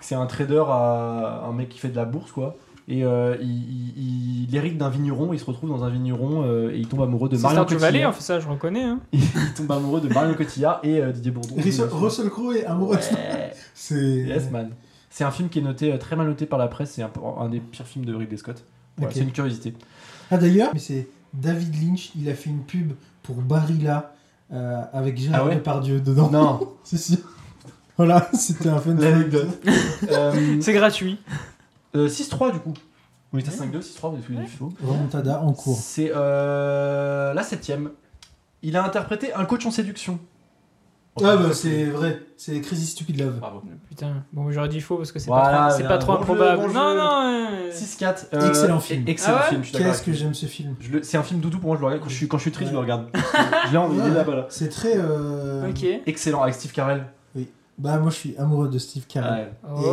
c'est 0.04 0.14
un 0.14 0.26
trader, 0.26 0.64
à, 0.68 1.44
un 1.48 1.52
mec 1.52 1.68
qui 1.68 1.78
fait 1.78 1.88
de 1.88 1.96
la 1.96 2.04
bourse, 2.04 2.30
quoi. 2.32 2.56
Et 2.86 3.02
euh, 3.04 3.36
il, 3.40 3.48
il- 3.96 4.44
il 4.50 4.54
hérite 4.56 4.76
d'un 4.76 4.90
vigneron, 4.90 5.32
il 5.32 5.38
se 5.38 5.44
retrouve 5.46 5.70
dans 5.70 5.84
un 5.84 5.88
vigneron 5.88 6.42
euh, 6.44 6.70
et 6.70 6.78
il 6.78 6.86
tombe 6.86 7.00
amoureux 7.00 7.30
de 7.30 7.36
C'est 7.36 7.42
Marion 7.42 7.62
Stardew 7.62 7.78
Valley, 7.80 7.92
Cotillard. 7.92 8.10
en 8.10 8.12
fait, 8.12 8.22
ça, 8.22 8.40
je 8.40 8.48
reconnais. 8.48 8.84
Hein. 8.84 9.00
Il 9.12 9.54
tombe 9.56 9.72
amoureux 9.72 10.02
de 10.02 10.08
Marion 10.12 10.34
Cotillard 10.34 10.80
et 10.82 11.00
euh, 11.00 11.10
Didier 11.10 11.30
Bourdon. 11.30 11.54
Russell 11.56 11.88
Russell 11.90 12.28
Crowe 12.28 12.52
est 12.54 12.66
amoureux 12.66 12.96
de 12.96 13.00
Ouais. 13.00 13.52
C'est. 13.74 13.94
Yes, 13.96 14.50
man. 14.50 14.70
C'est 15.08 15.24
un 15.24 15.30
film 15.30 15.48
qui 15.48 15.60
est 15.60 15.62
noté 15.62 15.96
très 15.98 16.14
mal 16.14 16.26
noté 16.26 16.44
par 16.44 16.58
la 16.58 16.68
presse. 16.68 16.90
C'est 16.90 17.02
un, 17.02 17.48
des 17.48 17.60
pires 17.60 17.86
films 17.86 18.04
de 18.04 18.14
Ridley 18.14 18.36
Scott. 18.36 18.62
Voilà. 18.98 19.14
C'est 19.14 19.20
une 19.22 19.32
curiosité. 19.32 19.72
Ah 20.30 20.36
d'ailleurs, 20.36 20.70
mais 20.74 20.78
c'est 20.78 21.08
David 21.32 21.74
Lynch, 21.82 22.12
il 22.20 22.28
a 22.28 22.34
fait 22.34 22.50
une 22.50 22.64
pub 22.64 22.92
pour 23.22 23.36
Barilla 23.36 24.12
euh, 24.52 24.82
avec 24.92 25.16
Gérard 25.16 25.40
Ah 25.42 25.46
ouais 25.46 25.54
Depardieu 25.56 26.00
dedans. 26.00 26.30
Non, 26.30 26.68
Si, 26.84 26.98
si. 26.98 27.18
Voilà, 27.96 28.28
c'était 28.34 28.68
un 28.68 28.78
fun 28.78 28.94
l'anecdote. 28.94 29.48
Euh, 30.10 30.56
C'est 30.60 30.72
gratuit. 30.72 31.18
euh, 31.94 32.08
6-3 32.08 32.52
du 32.52 32.58
coup. 32.58 32.74
On 33.32 33.38
était 33.38 33.50
à 33.50 33.52
5-2, 33.52 33.80
6-3, 33.80 34.10
vous 34.10 34.36
avez 34.38 34.46
faux. 34.46 34.72
Remontada 34.84 35.40
en 35.40 35.52
cours. 35.52 35.76
C'est 35.80 36.12
euh, 36.14 37.34
la 37.34 37.42
septième. 37.42 37.90
Il 38.62 38.76
a 38.76 38.84
interprété 38.84 39.32
un 39.34 39.44
coach 39.44 39.66
en 39.66 39.70
séduction. 39.70 40.18
Ah 41.22 41.36
bah 41.36 41.52
c'est 41.52 41.84
vrai, 41.84 42.20
c'est 42.36 42.60
Crazy 42.60 42.86
Stupid 42.86 43.20
Love. 43.20 43.38
Bravo. 43.38 43.62
Putain, 43.88 44.24
bon, 44.32 44.50
j'aurais 44.50 44.68
dit 44.68 44.80
faux 44.80 44.96
parce 44.96 45.12
que 45.12 45.20
c'est 45.20 45.28
Voilà, 45.28 45.44
pas 45.58 45.68
trop, 45.68 45.76
c'est 45.76 45.82
bien. 45.82 45.88
pas 45.88 45.98
trop 45.98 46.12
Bon 46.12 46.18
jeu, 46.18 46.22
improbable. 46.22 46.56
bon 46.62 46.68
non, 46.72 46.90
jeu. 46.90 46.96
non. 46.96 47.68
euh, 47.68 47.70
6-4. 47.70 48.26
euh, 48.34 48.48
Excellent 48.48 48.80
film. 48.80 49.04
Excellent 49.06 49.36
Ah 49.38 49.42
ouais 49.44 49.48
film, 49.50 49.62
je 49.62 49.68
suis 49.68 49.72
d'accord 49.78 49.92
Qu'est-ce 49.92 50.02
que 50.02 50.12
j'aime 50.12 50.34
ce 50.34 50.46
film. 50.46 50.70
vous. 50.70 50.76
Je 50.84 50.90
le- 50.90 51.02
C'est 51.04 51.16
un 51.16 51.22
film 51.22 51.38
doudou 51.38 51.58
pour 51.60 51.68
moi, 51.68 51.76
je 51.76 51.80
le 51.82 51.86
regarde 51.86 52.02
quand 52.02 52.08
je 52.08 52.16
suis, 52.16 52.26
quand 52.26 52.38
je 52.38 52.42
suis 52.42 52.50
triste, 52.50 52.70
je 52.70 52.74
le 52.74 52.80
regarde. 52.80 53.06
je 53.66 53.70
l'ai 53.70 53.76
envie, 53.78 53.96
il 53.96 54.10
est 54.10 54.14
là-bas 54.14 54.34
là. 54.34 54.46
C'est 54.48 54.68
très. 54.70 54.94
euh, 54.96 55.68
Ok. 55.70 55.86
Excellent, 56.06 56.42
avec 56.42 56.54
Steve 56.56 56.72
Carell. 56.72 57.04
Bah 57.78 57.98
moi 57.98 58.10
je 58.10 58.16
suis 58.16 58.36
amoureux 58.36 58.68
de 58.68 58.78
Steve 58.78 59.06
Carell. 59.06 59.52
Ouais. 59.64 59.70
Et, 59.70 59.84
Oh. 59.86 59.90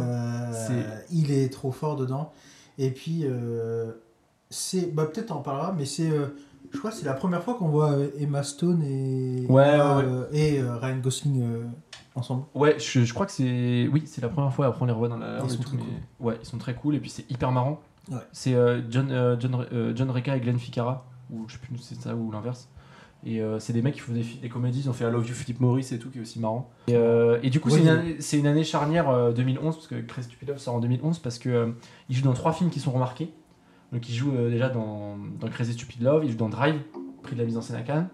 euh, 0.00 0.52
C'est- 0.52 1.06
il 1.12 1.30
est 1.30 1.52
trop 1.52 1.70
fort 1.72 1.96
dedans. 1.96 2.32
Et 2.78 2.90
puis, 2.90 3.22
euh, 3.24 3.92
c'est. 4.50 4.94
Bah, 4.94 5.04
peut-être 5.06 5.26
t'en 5.26 5.40
parleras, 5.40 5.72
mais 5.76 5.84
c'est. 5.84 6.10
euh, 6.10 6.26
je 6.72 6.78
crois 6.78 6.90
que 6.90 6.96
c'est 6.96 7.04
la 7.06 7.14
première 7.14 7.42
fois 7.42 7.54
qu'on 7.54 7.68
voit 7.68 7.96
Emma 8.18 8.42
Stone 8.42 8.82
et, 8.82 9.46
Ouais, 9.48 9.62
ouais, 9.64 9.78
euh, 9.78 10.26
et 10.32 10.60
euh, 10.60 10.76
Ryan 10.76 10.98
Gosling 10.98 11.42
euh, 11.42 11.64
ensemble. 12.14 12.44
Ouais, 12.54 12.76
je, 12.78 13.04
je 13.04 13.14
crois 13.14 13.26
que 13.26 13.32
c'est. 13.32 13.88
Oui, 13.92 14.04
c'est 14.06 14.20
la 14.22 14.28
première 14.28 14.52
fois, 14.52 14.66
après 14.66 14.82
on 14.82 14.86
les 14.86 14.92
revoit 14.92 15.08
dans 15.08 15.16
la. 15.18 15.38
Ils 15.42 15.50
sont 15.50 15.56
tout, 15.58 15.62
très 15.64 15.76
mais- 15.76 15.82
cool. 15.82 16.26
Ouais, 16.26 16.38
ils 16.42 16.46
sont 16.46 16.58
très 16.58 16.74
cool 16.74 16.94
et 16.94 17.00
puis 17.00 17.10
c'est 17.10 17.30
hyper 17.30 17.50
marrant. 17.52 17.80
Ouais. 18.10 18.18
C'est 18.32 18.54
euh, 18.54 18.80
John, 18.90 19.10
euh, 19.10 19.36
John, 19.38 19.66
euh, 19.72 19.92
John 19.94 20.10
Reca 20.10 20.36
et 20.36 20.40
Glenn 20.40 20.58
Ficarra, 20.58 21.04
ou 21.30 21.44
je 21.48 21.54
sais 21.54 21.58
plus 21.58 21.76
si 21.78 21.94
c'est 21.94 22.02
ça 22.02 22.14
ou 22.14 22.30
l'inverse. 22.30 22.68
Et 23.26 23.40
euh, 23.42 23.58
c'est 23.58 23.72
des 23.72 23.82
mecs 23.82 23.94
qui 23.94 24.00
font 24.00 24.12
des, 24.12 24.48
comédies, 24.48 24.80
ils 24.84 24.90
ont 24.90 24.92
fait 24.92 25.04
I 25.04 25.10
Love 25.10 25.26
You 25.28 25.34
Philippe 25.34 25.60
Maurice 25.60 25.90
et 25.92 25.98
tout, 25.98 26.08
qui 26.10 26.18
est 26.18 26.20
aussi 26.20 26.38
marrant. 26.38 26.70
Et, 26.86 26.94
euh, 26.94 27.38
et 27.42 27.50
du 27.50 27.58
coup, 27.60 27.68
c'est 27.68 27.80
une, 27.80 27.88
année- 27.88 28.16
c'est 28.20 28.38
une 28.38 28.46
année 28.46 28.62
charnière 28.64 29.08
euh, 29.10 29.32
2011, 29.32 29.74
parce 29.74 29.88
que 29.88 29.96
Chris 30.00 30.22
Stupid 30.22 30.48
Love 30.48 30.58
sort 30.58 30.76
en 30.76 30.80
2011, 30.80 31.18
parce 31.18 31.38
euh, 31.46 31.72
il 32.08 32.16
joue 32.16 32.22
dans 32.24 32.32
trois 32.32 32.52
films 32.52 32.70
qui 32.70 32.78
sont 32.80 32.92
remarqués. 32.92 33.30
Donc 33.92 34.08
il 34.08 34.14
joue 34.14 34.32
euh, 34.36 34.50
déjà 34.50 34.68
dans, 34.68 35.16
dans 35.40 35.48
Crazy 35.48 35.72
Stupid 35.72 36.02
Love, 36.02 36.24
il 36.24 36.30
joue 36.30 36.36
dans 36.36 36.48
Drive, 36.48 36.80
prix 37.22 37.34
de 37.34 37.40
la 37.40 37.46
mise 37.46 37.56
en 37.56 37.60
scène 37.62 37.76
à 37.76 37.82
Cannes. 37.82 38.08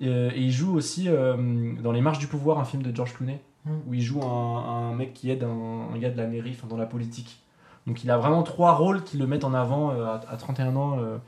Et, 0.00 0.08
euh, 0.08 0.30
et 0.34 0.40
il 0.40 0.50
joue 0.52 0.74
aussi 0.74 1.08
euh, 1.08 1.36
dans 1.82 1.92
Les 1.92 2.00
Marches 2.00 2.18
du 2.20 2.26
Pouvoir, 2.28 2.58
un 2.58 2.64
film 2.64 2.82
de 2.82 2.94
George 2.94 3.14
Clooney, 3.14 3.40
Mm. 3.64 3.70
où 3.88 3.94
il 3.94 4.00
joue 4.00 4.22
un, 4.22 4.64
un 4.90 4.94
mec 4.94 5.12
qui 5.14 5.30
aide 5.32 5.42
un, 5.42 5.92
un 5.92 5.98
gars 5.98 6.10
de 6.10 6.16
la 6.16 6.28
mairie, 6.28 6.52
enfin 6.56 6.68
dans 6.68 6.76
la 6.76 6.86
politique. 6.86 7.42
Donc 7.88 8.04
il 8.04 8.10
a 8.10 8.16
vraiment 8.16 8.44
trois 8.44 8.72
rôles 8.74 9.02
qui 9.02 9.18
le 9.18 9.26
mettent 9.26 9.42
en 9.44 9.52
avant 9.52 9.90
euh, 9.90 10.04
à, 10.06 10.20
à 10.30 10.36
31 10.36 10.76
ans 10.76 10.98
euh, 11.00 11.18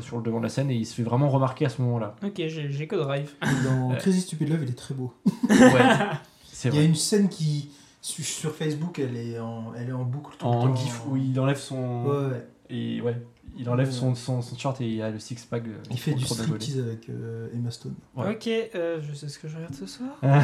sur 0.00 0.16
le 0.16 0.22
devant 0.22 0.38
de 0.38 0.44
la 0.44 0.48
scène 0.48 0.70
et 0.70 0.74
il 0.74 0.84
se 0.86 0.94
fait 0.94 1.02
vraiment 1.02 1.28
remarquer 1.28 1.66
à 1.66 1.68
ce 1.68 1.80
moment-là. 1.82 2.16
Ok, 2.24 2.34
j'ai 2.46 2.86
que 2.88 2.96
Drive. 2.96 3.32
Dans. 3.64 3.94
Crazy 3.96 4.20
Stupid 4.20 4.48
Love, 4.48 4.60
il 4.64 4.70
est 4.70 4.74
très 4.74 4.94
beau. 4.94 5.12
Ouais, 5.48 5.70
c'est 6.52 6.68
Il 6.70 6.74
y 6.74 6.78
a 6.78 6.82
une 6.82 6.94
scène 6.94 7.28
qui. 7.28 7.70
Sur 8.02 8.54
Facebook, 8.54 9.00
elle 9.00 9.16
est 9.16 9.38
en, 9.40 9.72
elle 9.76 9.88
est 9.88 9.92
en 9.92 10.04
boucle 10.04 10.36
tout 10.38 10.46
le 10.46 10.52
En 10.52 10.68
temps. 10.68 10.76
gif 10.76 11.00
où 11.08 11.16
il 11.16 11.38
enlève 11.40 11.58
son. 11.58 12.04
Ouais, 12.04 12.16
ouais. 12.30 12.46
Et 12.70 13.00
ouais, 13.00 13.20
il 13.58 13.68
enlève 13.68 13.88
Ouais. 13.88 13.92
son, 13.92 14.14
son, 14.14 14.42
son 14.42 14.56
short 14.56 14.80
et 14.80 14.88
il 14.88 15.02
a 15.02 15.10
le 15.10 15.18
six-pack. 15.18 15.66
euh, 15.66 15.72
Il 15.90 15.98
fait 15.98 16.14
du 16.14 16.24
striptease 16.24 16.78
avec 16.78 17.08
euh, 17.08 17.48
Emma 17.52 17.72
Stone. 17.72 17.94
Ouais. 18.14 18.30
Ok, 18.30 18.46
euh, 18.76 19.00
je 19.02 19.12
sais 19.12 19.28
ce 19.28 19.38
que 19.40 19.48
je 19.48 19.56
regarde 19.56 19.74
ce 19.74 19.86
soir. 19.86 20.10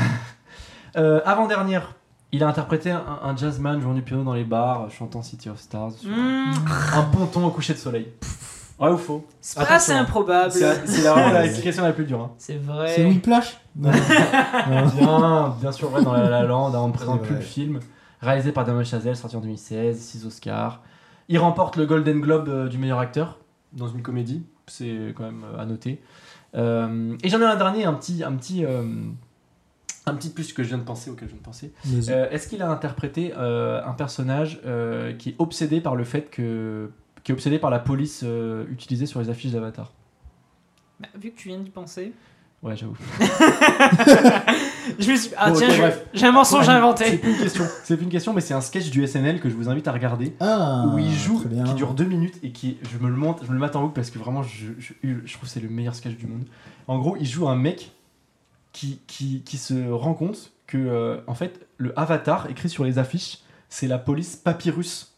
Euh, 0.97 1.21
Avant-dernière, 1.25 1.95
il 2.33 2.43
a 2.43 2.49
interprété 2.49 2.91
un, 2.91 3.03
un 3.23 3.35
jazzman 3.35 3.81
jouant 3.81 3.95
du 3.95 4.03
piano 4.03 4.25
dans 4.25 4.35
les 4.35 4.45
bars, 4.45 4.91
chantant 4.91 5.23
City 5.23 5.49
of 5.49 5.59
Stars. 5.59 5.93
sur 5.93 6.11
un- 6.13 6.53
Un 6.95 7.03
ponton 7.05 7.47
au 7.47 7.51
coucher 7.51 7.73
de 7.73 7.79
soleil. 7.79 8.09
Vrai 8.83 8.93
ou 8.93 8.99
faux 8.99 9.25
c'est 9.41 9.59
pas 9.61 9.75
assez 9.75 9.93
improbable. 9.93 10.51
C'est 10.53 11.01
vraiment 11.03 11.31
la 11.33 11.49
question 11.49 11.85
la 11.85 11.93
plus 11.93 12.05
dure. 12.05 12.21
hein. 12.21 12.31
C'est 12.39 12.57
vrai. 12.57 12.93
C'est 12.95 13.05
Whiplash 13.05 13.59
Non. 13.77 13.91
Non. 13.91 14.87
Bien, 14.99 15.55
bien 15.61 15.73
sûr, 15.73 15.93
ouais, 15.93 16.03
dans 16.03 16.13
La 16.13 16.29
La 16.29 16.43
Land, 16.43 16.75
hein, 16.75 16.79
on 16.81 16.89
ne 16.89 16.93
présente 16.93 17.21
plus 17.23 17.31
vrai. 17.35 17.39
le 17.39 17.47
film. 17.47 17.81
Réalisé 18.21 18.53
par 18.53 18.65
Damien 18.65 18.85
Chazelle, 18.85 19.17
sorti 19.17 19.37
en 19.37 19.41
2016, 19.41 19.99
6 19.99 20.27
Oscars. 20.27 20.81
Il 21.29 21.39
remporte 21.39 21.77
le 21.77 21.87
Golden 21.87 22.21
Globe 22.21 22.49
euh, 22.49 22.69
du 22.69 22.79
meilleur 22.79 22.99
acteur 22.99 23.39
dans 23.73 23.89
une 23.89 24.03
comédie, 24.03 24.45
c'est 24.67 25.15
quand 25.17 25.25
même 25.25 25.45
euh, 25.45 25.61
à 25.61 25.65
noter. 25.65 26.01
Euh, 26.55 27.17
et 27.23 27.29
j'en 27.29 27.41
ai 27.41 27.45
un 27.45 27.57
dernier, 27.57 27.85
un 27.85 27.95
petit, 27.95 28.23
un 28.23 28.33
petit, 28.35 28.65
euh, 28.65 28.85
un 30.07 30.15
petit 30.15 30.31
plus 30.31 30.53
que 30.53 30.63
je 30.63 30.69
viens 30.69 30.79
de 30.79 30.83
penser, 30.83 31.11
auquel 31.11 31.29
je 31.29 31.33
viens 31.35 31.41
de 31.41 31.45
penser. 31.45 31.73
Euh, 32.11 32.29
Est-ce 32.31 32.49
qu'il 32.49 32.61
a 32.63 32.69
interprété 32.71 33.33
euh, 33.37 33.81
un 33.85 33.93
personnage 33.93 34.61
euh, 34.67 35.13
qui 35.15 35.31
est 35.31 35.37
obsédé 35.39 35.81
par 35.81 35.95
le 35.97 36.05
fait 36.05 36.29
que, 36.31 36.91
qui 37.25 37.33
est 37.33 37.35
obsédé 37.35 37.59
par 37.59 37.71
la 37.71 37.79
police 37.79 38.23
euh, 38.25 38.65
utilisée 38.71 39.07
sur 39.07 39.21
les 39.21 39.31
affiches 39.31 39.53
d'Avatar 39.53 39.93
Bah, 41.01 41.09
vu 41.19 41.31
que 41.31 41.37
tu 41.39 41.49
viens 41.49 41.59
d'y 41.59 41.71
penser, 41.71 42.13
Ouais, 42.63 42.77
j'avoue. 42.77 42.97
je 44.99 45.11
me 45.11 45.17
suis. 45.17 45.31
Ah 45.37 45.51
Bon, 45.51 45.57
tiens, 45.57 45.69
j'ai 46.15 46.27
un 46.27 46.31
mensonge 46.33 46.67
C'est 46.67 46.71
inventé. 46.71 47.19
plus 47.19 47.33
une 47.33 47.39
question. 47.39 47.65
C'est 47.83 47.97
plus 47.97 48.05
une 48.05 48.11
question, 48.11 48.33
mais 48.33 48.41
c'est 48.41 48.55
un 48.55 48.61
sketch 48.61 48.91
du 48.91 49.05
SNL 49.05 49.41
que 49.41 49.49
je 49.51 49.55
vous 49.57 49.69
invite 49.69 49.89
à 49.89 49.93
regarder. 49.93 50.37
Ah, 50.39 50.85
où 50.87 50.99
il 50.99 51.13
joue, 51.13 51.43
qui 51.67 51.75
dure 51.75 51.95
deux 51.95 52.05
minutes 52.05 52.39
et 52.45 52.53
qui, 52.53 52.79
je 52.93 52.99
me 52.99 53.09
le 53.11 53.17
monte, 53.17 53.41
je 53.43 53.49
me 53.49 53.55
le 53.55 53.59
mate 53.59 53.75
en 53.75 53.83
boucle 53.83 53.95
parce 53.95 54.11
que 54.11 54.19
vraiment, 54.21 54.45
je, 54.45 54.67
je, 54.79 54.93
je 55.03 55.33
trouve 55.33 55.49
que 55.49 55.53
c'est 55.53 55.59
le 55.61 55.69
meilleur 55.69 55.97
sketch 55.97 56.15
du 56.17 56.27
monde. 56.29 56.45
En 56.87 56.99
gros, 57.01 57.17
il 57.19 57.27
joue 57.27 57.49
un 57.49 57.57
mec 57.57 57.91
qui, 58.73 59.01
qui, 59.09 59.43
qui 59.43 59.59
se 59.59 59.91
rend 59.91 60.15
compte 60.15 60.53
que, 60.69 60.79
euh, 60.79 61.21
en 61.27 61.35
fait, 61.35 61.67
le 61.79 61.99
avatar 61.99 62.49
écrit 62.49 62.69
sur 62.69 62.85
les 62.85 62.99
affiches, 62.99 63.39
c'est 63.69 63.89
la 63.89 63.99
police 63.99 64.37
papyrus. 64.37 65.12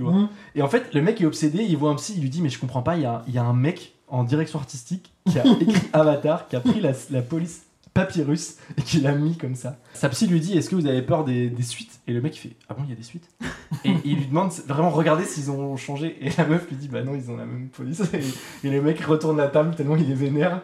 Tu 0.00 0.04
vois 0.04 0.14
Mhm. 0.14 0.28
Et 0.54 0.62
en 0.62 0.68
fait, 0.68 0.94
le 0.94 1.02
mec 1.02 1.20
est 1.20 1.26
obsédé, 1.26 1.62
il 1.62 1.76
voit 1.76 1.90
un 1.90 1.94
psy, 1.96 2.14
il 2.16 2.22
lui 2.22 2.30
dit, 2.30 2.40
mais 2.40 2.48
je 2.48 2.58
comprends 2.58 2.80
pas, 2.82 2.96
il 2.96 3.02
y 3.02 3.06
a, 3.06 3.22
il 3.28 3.34
y 3.34 3.38
a 3.38 3.44
un 3.44 3.52
mec 3.52 3.92
en 4.08 4.24
direction 4.24 4.58
artistique 4.58 5.12
qui 5.30 5.38
a 5.38 5.44
écrit 5.60 5.88
avatar, 5.92 6.48
qui 6.48 6.56
a 6.56 6.60
pris 6.60 6.80
la, 6.80 6.92
la 7.10 7.20
police 7.22 7.64
papyrus 7.92 8.56
et 8.78 8.82
qui 8.82 9.00
l'a 9.00 9.12
mis 9.12 9.36
comme 9.36 9.54
ça. 9.54 9.76
Sa 9.92 10.08
psy 10.08 10.26
lui 10.26 10.40
dit 10.40 10.56
Est-ce 10.56 10.70
que 10.70 10.74
vous 10.76 10.86
avez 10.86 11.02
peur 11.02 11.24
des, 11.24 11.50
des 11.50 11.62
suites? 11.62 12.00
Et 12.06 12.12
le 12.12 12.20
mec 12.22 12.34
il 12.36 12.38
fait 12.38 12.56
Ah 12.68 12.74
bon, 12.74 12.82
il 12.84 12.90
y 12.90 12.92
a 12.92 12.96
des 12.96 13.02
suites? 13.02 13.28
Et 13.84 13.92
il 14.04 14.16
lui 14.16 14.26
demande 14.26 14.52
vraiment 14.66 14.90
Regardez 14.90 15.24
s'ils 15.24 15.50
ont 15.50 15.76
changé. 15.76 16.16
Et 16.24 16.30
la 16.38 16.46
meuf 16.46 16.68
lui 16.70 16.76
dit 16.76 16.88
Bah 16.88 17.02
non, 17.02 17.14
ils 17.14 17.30
ont 17.30 17.36
la 17.36 17.44
même 17.44 17.68
police. 17.68 18.02
Et, 18.14 18.66
et 18.66 18.70
le 18.70 18.80
mec 18.80 19.00
retourne 19.04 19.36
la 19.36 19.48
table 19.48 19.74
tellement 19.74 19.96
il 19.96 20.10
est 20.10 20.14
vénère. 20.14 20.62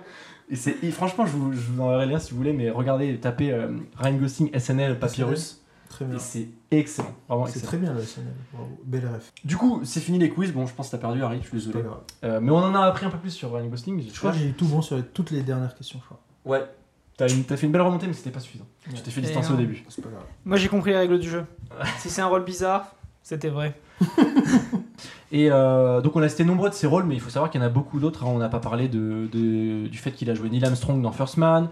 Et, 0.48 0.56
c'est, 0.56 0.76
et 0.82 0.90
franchement, 0.92 1.26
je 1.26 1.32
vous, 1.32 1.52
je 1.52 1.58
vous 1.72 1.80
enverrai 1.82 2.06
le 2.06 2.12
lien 2.12 2.18
si 2.20 2.30
vous 2.30 2.36
voulez, 2.38 2.52
mais 2.52 2.70
regardez, 2.70 3.16
tapez 3.18 3.50
euh, 3.52 3.68
Ryan 3.98 4.14
Gosling 4.14 4.56
SNL 4.58 4.98
Papyrus. 4.98 5.60
Très 6.04 6.04
Et 6.14 6.18
c'est 6.18 6.48
excellent. 6.70 7.14
Vraiment 7.28 7.46
C'est 7.46 7.52
excellent. 7.60 7.68
très 7.68 7.76
bien 7.78 7.92
le 7.94 8.02
SNL. 8.02 8.26
Bravo. 8.52 8.78
Belle 8.84 9.06
ref. 9.14 9.32
Du 9.44 9.56
coup, 9.56 9.80
c'est 9.84 10.00
fini 10.00 10.18
les 10.18 10.28
quiz. 10.30 10.52
Bon, 10.52 10.66
je 10.66 10.74
pense 10.74 10.88
que 10.88 10.92
t'as 10.92 10.98
perdu, 10.98 11.22
Harry, 11.22 11.38
je 11.38 11.42
suis 11.42 11.50
pas 11.50 11.56
désolé. 11.56 11.82
grave. 11.84 12.00
Euh, 12.24 12.40
mais 12.40 12.50
on 12.52 12.56
en 12.58 12.74
a 12.74 12.80
appris 12.80 13.06
un 13.06 13.10
peu 13.10 13.18
plus 13.18 13.30
sur 13.30 13.52
Ryan 13.54 13.66
Gosling. 13.68 14.02
Je 14.12 14.18
crois 14.18 14.32
que 14.32 14.38
j'ai 14.38 14.48
eu 14.48 14.52
tout 14.52 14.66
bon 14.66 14.82
sur 14.82 14.96
les- 14.96 15.02
toutes 15.04 15.30
les 15.30 15.42
dernières 15.42 15.74
questions, 15.74 15.98
je 16.00 16.04
crois. 16.04 16.20
Ouais. 16.44 16.64
T'as, 17.16 17.28
une- 17.28 17.44
t'as 17.44 17.56
fait 17.56 17.64
une 17.66 17.72
belle 17.72 17.80
remontée, 17.82 18.06
mais 18.06 18.12
c'était 18.12 18.30
pas 18.30 18.40
suffisant. 18.40 18.66
Je 18.86 18.92
Ouais. 18.92 18.98
t'ai 19.02 19.10
fait 19.10 19.20
Et 19.20 19.24
distancer 19.24 19.52
au 19.52 19.56
début. 19.56 19.82
C'est 19.88 20.02
pas 20.02 20.10
grave. 20.10 20.22
Moi 20.44 20.58
j'ai 20.58 20.68
compris 20.68 20.90
les 20.90 20.98
règles 20.98 21.18
du 21.18 21.30
jeu. 21.30 21.44
si 21.98 22.10
c'est 22.10 22.20
un 22.20 22.26
rôle 22.26 22.44
bizarre, 22.44 22.94
c'était 23.22 23.48
vrai. 23.48 23.74
Et 25.32 25.50
euh, 25.50 26.00
donc 26.00 26.14
on 26.16 26.22
a 26.22 26.28
cité 26.28 26.44
nombreux 26.44 26.68
de 26.70 26.74
ses 26.74 26.86
rôles, 26.86 27.04
mais 27.04 27.14
il 27.14 27.20
faut 27.20 27.30
savoir 27.30 27.50
qu'il 27.50 27.60
y 27.60 27.64
en 27.64 27.66
a 27.66 27.70
beaucoup 27.70 27.98
d'autres. 27.98 28.24
hein. 28.24 28.28
On 28.30 28.38
n'a 28.38 28.48
pas 28.48 28.60
parlé 28.60 28.88
de, 28.88 29.28
de- 29.32 29.86
du 29.88 29.98
fait 29.98 30.12
qu'il 30.12 30.30
a 30.30 30.34
joué 30.34 30.48
Neil 30.50 30.64
Armstrong 30.64 31.00
dans 31.02 31.10
First 31.12 31.36
Man, 31.36 31.68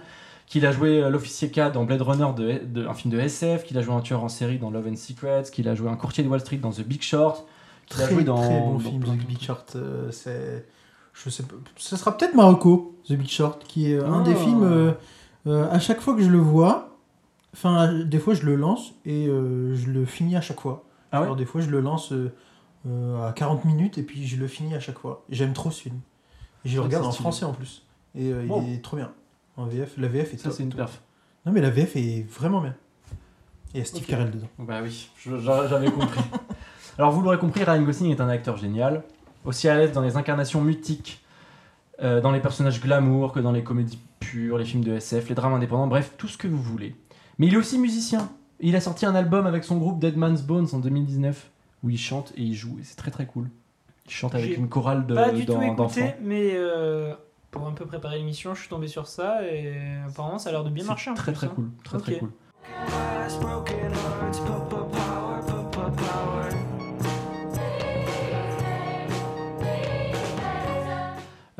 qu'il 0.46 0.66
a 0.66 0.72
joué 0.72 1.02
euh, 1.02 1.08
l'officier 1.10 1.50
K 1.50 1.72
dans 1.72 1.84
Blade 1.84 2.02
Runner, 2.02 2.28
de, 2.36 2.64
de- 2.64 2.86
un 2.86 2.94
film 2.94 3.12
de 3.14 3.18
SF, 3.20 3.64
qu'il 3.64 3.78
a 3.78 3.82
joué 3.82 3.94
un 3.94 4.00
tueur 4.00 4.22
en 4.22 4.28
série 4.28 4.58
dans 4.58 4.70
Love 4.70 4.88
and 4.88 4.96
Secrets, 4.96 5.44
qu'il 5.52 5.68
a 5.68 5.74
joué 5.74 5.88
un 5.90 5.96
courtier 5.96 6.22
de 6.24 6.28
Wall 6.28 6.40
Street 6.40 6.58
dans 6.58 6.70
The 6.70 6.82
Big 6.82 7.02
Short, 7.02 7.44
qu'il 7.86 8.02
a 8.02 8.08
joué 8.08 8.24
dans... 8.24 8.36
très 8.36 8.60
bon 8.60 8.72
dans 8.74 8.78
film, 8.78 9.02
The 9.04 9.26
Big. 9.26 9.40
Short. 9.40 9.72
euh, 9.76 10.10
c'est, 10.10 10.66
je 11.14 11.30
sais 11.30 11.42
pas, 11.44 11.54
ce 11.76 11.96
sera 11.96 12.16
peut-être 12.16 12.34
Marocco, 12.34 12.96
The 13.08 13.12
Big 13.14 13.28
Short, 13.28 13.64
qui 13.66 13.92
est 13.92 13.98
un 14.00 14.20
Ah. 14.20 14.24
des 14.24 14.34
films. 14.34 14.62
euh, 14.64 14.92
euh, 15.46 15.68
à 15.70 15.78
chaque 15.78 16.00
fois 16.00 16.14
que 16.14 16.22
je 16.22 16.30
le 16.30 16.38
vois, 16.38 16.96
enfin, 17.54 17.92
des 18.04 18.18
fois 18.18 18.34
je 18.34 18.42
le 18.44 18.56
lance 18.56 18.92
et 19.04 19.26
je 19.26 19.90
le 19.90 20.04
finis 20.06 20.36
à 20.36 20.40
chaque 20.40 20.60
fois. 20.60 20.84
Ah 21.12 21.18
ouais 21.20 21.24
Alors 21.24 21.36
des 21.36 21.44
fois 21.44 21.60
je 21.60 21.68
le 21.70 21.80
lance 21.80 22.12
à 22.86 23.32
40 23.32 23.64
minutes 23.64 23.96
et 23.98 24.02
puis 24.02 24.26
je 24.26 24.36
le 24.36 24.46
finis 24.48 24.74
à 24.74 24.80
chaque 24.80 24.98
fois. 24.98 25.24
J'aime 25.30 25.52
trop 25.52 25.70
ce 25.70 25.82
film. 25.82 26.00
Et 26.64 26.68
je 26.70 26.76
le 26.76 26.82
regarde 26.82 27.04
en 27.06 27.12
français 27.12 27.44
en 27.44 27.52
plus. 27.52 27.82
Et 28.14 28.32
Bon. 28.32 28.62
il 28.66 28.74
est 28.74 28.82
trop 28.82 28.96
bien. 28.96 29.12
En 29.56 29.66
VF, 29.66 29.94
la 29.98 30.08
VF 30.08 30.34
est 30.34 30.36
Ça 30.38 30.50
c'est 30.50 30.62
une 30.62 30.74
perf. 30.74 31.00
Non 31.46 31.52
mais 31.52 31.60
la 31.60 31.70
VF 31.70 31.96
est 31.96 32.26
vraiment 32.30 32.60
bien. 32.60 32.74
Et 33.74 33.78
il 33.78 33.78
y 33.78 33.82
a 33.82 33.84
Steve 33.84 34.02
Ok. 34.02 34.08
Carell 34.08 34.30
dedans. 34.30 34.48
Bah 34.58 34.80
oui, 34.82 35.10
j'avais 35.26 35.90
compris. 35.90 36.20
Alors 36.98 37.10
vous 37.12 37.22
l'aurez 37.22 37.38
compris, 37.38 37.64
Ryan 37.64 37.82
Gosling 37.82 38.12
est 38.12 38.20
un 38.20 38.28
acteur 38.28 38.56
génial, 38.56 39.02
aussi 39.44 39.68
à 39.68 39.76
l'aise 39.76 39.92
dans 39.92 40.00
les 40.02 40.16
incarnations 40.16 40.60
mutiques, 40.60 41.24
euh, 42.02 42.20
dans 42.20 42.30
les 42.30 42.40
personnages 42.40 42.80
glamour 42.80 43.32
que 43.32 43.40
dans 43.40 43.50
les 43.52 43.64
comédies 43.64 43.98
pures, 44.20 44.58
les 44.58 44.64
films 44.64 44.84
de 44.84 44.92
SF, 44.94 45.28
les 45.28 45.34
drames 45.34 45.54
indépendants, 45.54 45.88
bref, 45.88 46.12
tout 46.16 46.28
ce 46.28 46.38
que 46.38 46.46
vous 46.46 46.62
voulez. 46.62 46.94
Mais 47.38 47.48
il 47.48 47.54
est 47.54 47.56
aussi 47.56 47.78
musicien. 47.78 48.30
Il 48.60 48.76
a 48.76 48.80
sorti 48.80 49.06
un 49.06 49.14
album 49.16 49.46
avec 49.46 49.64
son 49.64 49.76
groupe 49.78 49.98
Dead 49.98 50.16
Man's 50.16 50.42
Bones 50.42 50.68
en 50.72 50.78
2019, 50.78 51.50
où 51.82 51.90
il 51.90 51.98
chante 51.98 52.32
et 52.36 52.42
il 52.42 52.54
joue, 52.54 52.78
et 52.80 52.84
c'est 52.84 52.96
très 52.96 53.10
très 53.10 53.26
cool. 53.26 53.50
Il 54.06 54.12
chante 54.12 54.34
avec 54.36 54.56
une 54.56 54.68
chorale 54.68 55.06
de- 55.06 55.14
pas 55.14 55.30
du 55.32 55.44
tout 55.46 55.60
écouté, 55.62 56.14
mais 56.22 56.52
euh, 56.54 57.12
pour 57.54 57.68
un 57.68 57.72
peu 57.72 57.86
préparer 57.86 58.18
l'émission, 58.18 58.52
je 58.54 58.60
suis 58.60 58.68
tombé 58.68 58.88
sur 58.88 59.06
ça 59.06 59.46
et 59.46 59.72
apparemment 60.08 60.38
ça 60.38 60.48
a 60.48 60.52
l'air 60.52 60.64
de 60.64 60.70
bien 60.70 60.84
marcher. 60.84 61.10
en 61.10 61.14
Très 61.14 61.30
plus, 61.32 61.38
très 61.38 61.46
hein. 61.46 61.52
cool, 61.54 61.70
très 61.84 61.98
très 61.98 62.18
cool. 62.18 62.30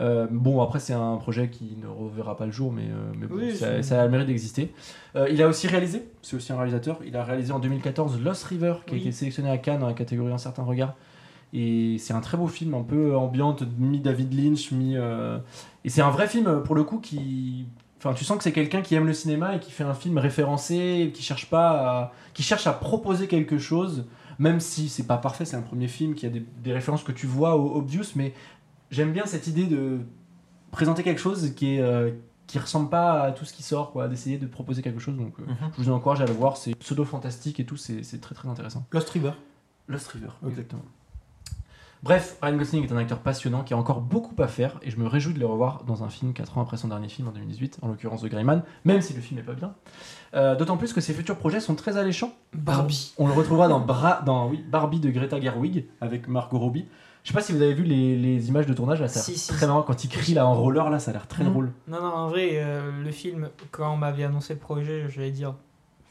Euh, 0.01 0.27
bon, 0.29 0.61
après, 0.61 0.81
c'est 0.81 0.93
un 0.93 1.17
projet 1.17 1.49
qui 1.49 1.77
ne 1.81 1.87
reverra 1.87 2.37
pas 2.37 2.47
le 2.47 2.53
jour, 2.53 2.73
mais, 2.73 2.89
euh, 2.89 3.13
mais 3.17 3.27
bon, 3.29 3.37
Oui, 3.37 3.55
ça, 3.57 4.01
a 4.01 4.05
le 4.05 4.11
mérite 4.11 4.27
d'exister. 4.27 4.75
Euh, 5.15 5.29
il 5.31 5.41
a 5.41 5.47
aussi 5.47 5.69
réalisé, 5.69 6.09
c'est 6.21 6.35
aussi 6.35 6.53
un 6.53 6.57
réalisateur, 6.57 6.99
il 7.07 7.17
a 7.17 7.23
réalisé 7.23 7.53
en 7.53 7.61
2014 7.61 8.21
Lost 8.21 8.43
River, 8.45 8.75
qui 8.87 8.95
Oui. 8.95 8.99
a 8.99 9.03
été 9.03 9.13
sélectionné 9.13 9.51
à 9.51 9.59
Cannes 9.59 9.79
dans 9.81 9.87
la 9.87 9.95
catégorie 9.95 10.33
Un 10.33 10.39
certain 10.39 10.65
regard. 10.65 10.95
Et 11.53 11.97
c'est 12.01 12.13
un 12.13 12.21
très 12.21 12.37
beau 12.37 12.49
film, 12.49 12.75
un 12.75 12.83
peu 12.83 13.17
ambiante, 13.17 13.63
mi-David 13.79 14.35
Lynch, 14.35 14.73
mi. 14.73 14.97
Euh, 15.85 15.87
Et 15.87 15.91
c'est 15.91 16.03
un 16.03 16.11
vrai 16.11 16.29
film, 16.29 16.63
pour 16.63 16.75
le 16.75 16.85
coup, 16.85 16.99
qui. 16.99 17.67
Enfin, 17.99 18.15
tu 18.15 18.25
sens 18.25 18.37
que 18.37 18.45
c'est 18.45 18.53
quelqu'un 18.53 18.83
qui 18.83 18.95
aime 18.95 19.07
le 19.07 19.15
cinéma 19.15 19.57
et 19.57 19.61
qui 19.61 19.71
fait 19.71 19.85
un 19.85 19.95
film 19.95 20.19
référencé, 20.19 21.11
qui 21.15 21.23
cherche 21.23 21.49
pas 21.49 21.71
à... 21.71 22.13
qui 22.35 22.43
cherche 22.43 22.67
à 22.67 22.73
proposer 22.73 23.29
quelque 23.29 23.57
chose, 23.57 24.07
même 24.39 24.61
si 24.61 24.91
c'est 24.91 25.07
pas 25.07 25.17
parfait, 25.17 25.47
c'est 25.47 25.57
un 25.57 25.63
premier 25.63 25.89
film 25.89 26.15
qui 26.15 26.27
a 26.27 26.29
des, 26.29 26.45
des 26.63 26.73
références 26.73 27.03
que 27.03 27.13
tu 27.13 27.27
vois 27.27 27.57
au 27.57 27.77
obvious, 27.77 28.05
mais 28.15 28.35
j'aime 28.91 29.13
bien 29.13 29.25
cette 29.25 29.47
idée 29.47 29.67
de 29.67 30.01
présenter 30.71 31.03
quelque 31.03 31.21
chose 31.21 31.55
qui 31.55 31.77
est 31.77 31.81
euh, 31.81 32.11
qui 32.47 32.59
ressemble 32.59 32.91
pas 32.91 33.23
à 33.23 33.33
tout 33.33 33.45
ce 33.45 33.55
qui 33.55 33.63
sort, 33.63 33.91
quoi, 33.93 34.07
d'essayer 34.07 34.37
de 34.37 34.47
proposer 34.47 34.83
quelque 34.83 35.01
chose. 35.01 35.17
Donc, 35.17 35.33
euh, 35.41 35.45
je 35.79 35.85
vous 35.85 35.91
encourage 35.91 36.21
à 36.21 36.27
le 36.27 36.33
voir, 36.33 36.57
c'est 36.57 36.75
pseudo 36.75 37.05
fantastique 37.05 37.59
et 37.59 37.65
tout, 37.65 37.77
c'est 37.77 38.21
très 38.21 38.35
très 38.35 38.49
intéressant. 38.49 38.85
Lost 38.93 39.09
River. 39.11 39.33
Lost 39.89 40.09
River, 40.09 40.29
exactement. 40.47 40.85
Bref, 42.05 42.37
Ryan 42.43 42.57
Gosling 42.59 42.85
est 42.85 42.93
un 42.93 42.99
acteur 42.99 43.19
passionnant 43.21 43.63
qui 43.65 43.73
a 43.73 43.79
encore 43.79 44.03
beaucoup 44.03 44.35
à 44.43 44.47
faire 44.47 44.79
et 44.83 44.91
je 44.91 44.99
me 44.99 45.07
réjouis 45.07 45.33
de 45.33 45.41
le 45.41 45.47
revoir 45.47 45.85
dans 45.85 46.05
un 46.05 46.11
film 46.11 46.35
4 46.35 46.59
ans 46.59 46.61
après 46.63 46.77
son 46.77 46.89
dernier 46.89 47.09
film 47.09 47.29
en 47.29 47.31
2018, 47.33 47.79
en 47.81 47.89
l'occurrence 47.89 48.21
The 48.21 48.27
Greyman, 48.27 48.63
même 48.85 49.01
si 49.01 49.15
le 49.15 49.23
film 49.23 49.41
n'est 49.41 49.47
pas 49.47 49.55
bien. 49.55 49.73
Euh, 50.35 50.55
D'autant 50.55 50.77
plus 50.77 50.93
que 50.93 51.01
ses 51.01 51.15
futurs 51.15 51.37
projets 51.39 51.61
sont 51.61 51.75
très 51.75 51.97
alléchants. 51.97 52.35
Barbie. 52.53 53.15
On 53.17 53.27
le 53.27 53.33
retrouvera 53.33 53.69
dans, 53.69 53.81
Bra- 53.81 54.21
dans 54.27 54.49
oui, 54.51 54.63
Barbie 54.69 55.01
de 55.01 55.09
Greta 55.11 55.41
Gerwig 55.41 55.87
avec 56.03 56.29
Margot 56.29 56.59
Robbie. 56.59 56.85
Je 57.23 57.29
sais 57.29 57.35
pas 57.35 57.41
si 57.41 57.53
vous 57.53 57.63
avez 57.63 57.73
vu 57.73 57.85
les, 57.85 58.19
les 58.19 58.49
images 58.49 58.67
de 58.67 58.75
tournage 58.75 59.01
là, 59.01 59.09
ça 59.09 59.21
a 59.21 59.23
l'air 59.23 59.25
Si, 59.25 59.39
si, 59.39 59.49
très 59.49 59.61
si. 59.61 59.67
marrant 59.67 59.83
quand 59.83 60.05
il 60.05 60.09
crie 60.11 60.35
là 60.35 60.47
en 60.47 60.53
roller 60.55 60.91
là, 60.91 60.99
ça 60.99 61.11
a 61.11 61.15
l'air 61.15 61.27
très 61.27 61.43
Mhm. 61.43 61.51
drôle. 61.51 61.73
Non, 61.89 62.03
non, 62.03 62.07
en 62.15 62.29
vrai, 62.29 62.51
euh, 62.57 63.03
le 63.03 63.11
film, 63.13 63.49
quand 63.71 63.91
on 63.95 63.97
m'avait 63.97 64.25
annoncé 64.25 64.53
le 64.53 64.61
projet, 64.61 65.07
j'allais 65.09 65.31
dire 65.31 65.55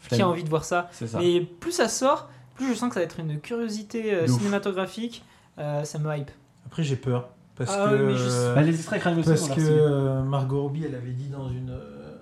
qui 0.09 0.19
a 0.21 0.27
envie 0.27 0.43
de 0.43 0.49
voir 0.49 0.63
ça? 0.65 0.89
Mais 1.19 1.41
plus 1.41 1.71
ça 1.71 1.87
sort, 1.87 2.29
plus 2.55 2.69
je 2.69 2.73
sens 2.73 2.89
que 2.89 2.95
ça 2.95 2.99
va 3.01 3.03
être 3.03 3.19
une 3.19 3.39
curiosité 3.39 4.11
euh, 4.15 4.27
cinématographique. 4.27 5.23
Euh, 5.59 5.83
ça 5.83 5.99
me 5.99 6.15
hype. 6.15 6.31
Après 6.65 6.83
j'ai 6.83 6.95
peur. 6.95 7.29
Parce 7.55 7.69
Ah 7.71 7.89
que... 7.89 7.95
oui, 7.95 8.01
mais 8.13 8.15
je- 8.15 8.55
Bah, 8.55 8.61
les 8.63 8.73
extraits 8.75 9.03
Parce 9.03 9.49
ont 9.49 9.55
que 9.55 9.61
euh, 9.61 10.23
Margot 10.23 10.63
Robbie, 10.63 10.85
elle 10.85 10.95
avait 10.95 11.11
dit 11.11 11.27
dans 11.29 11.49
une, 11.49 11.69
euh, 11.69 12.15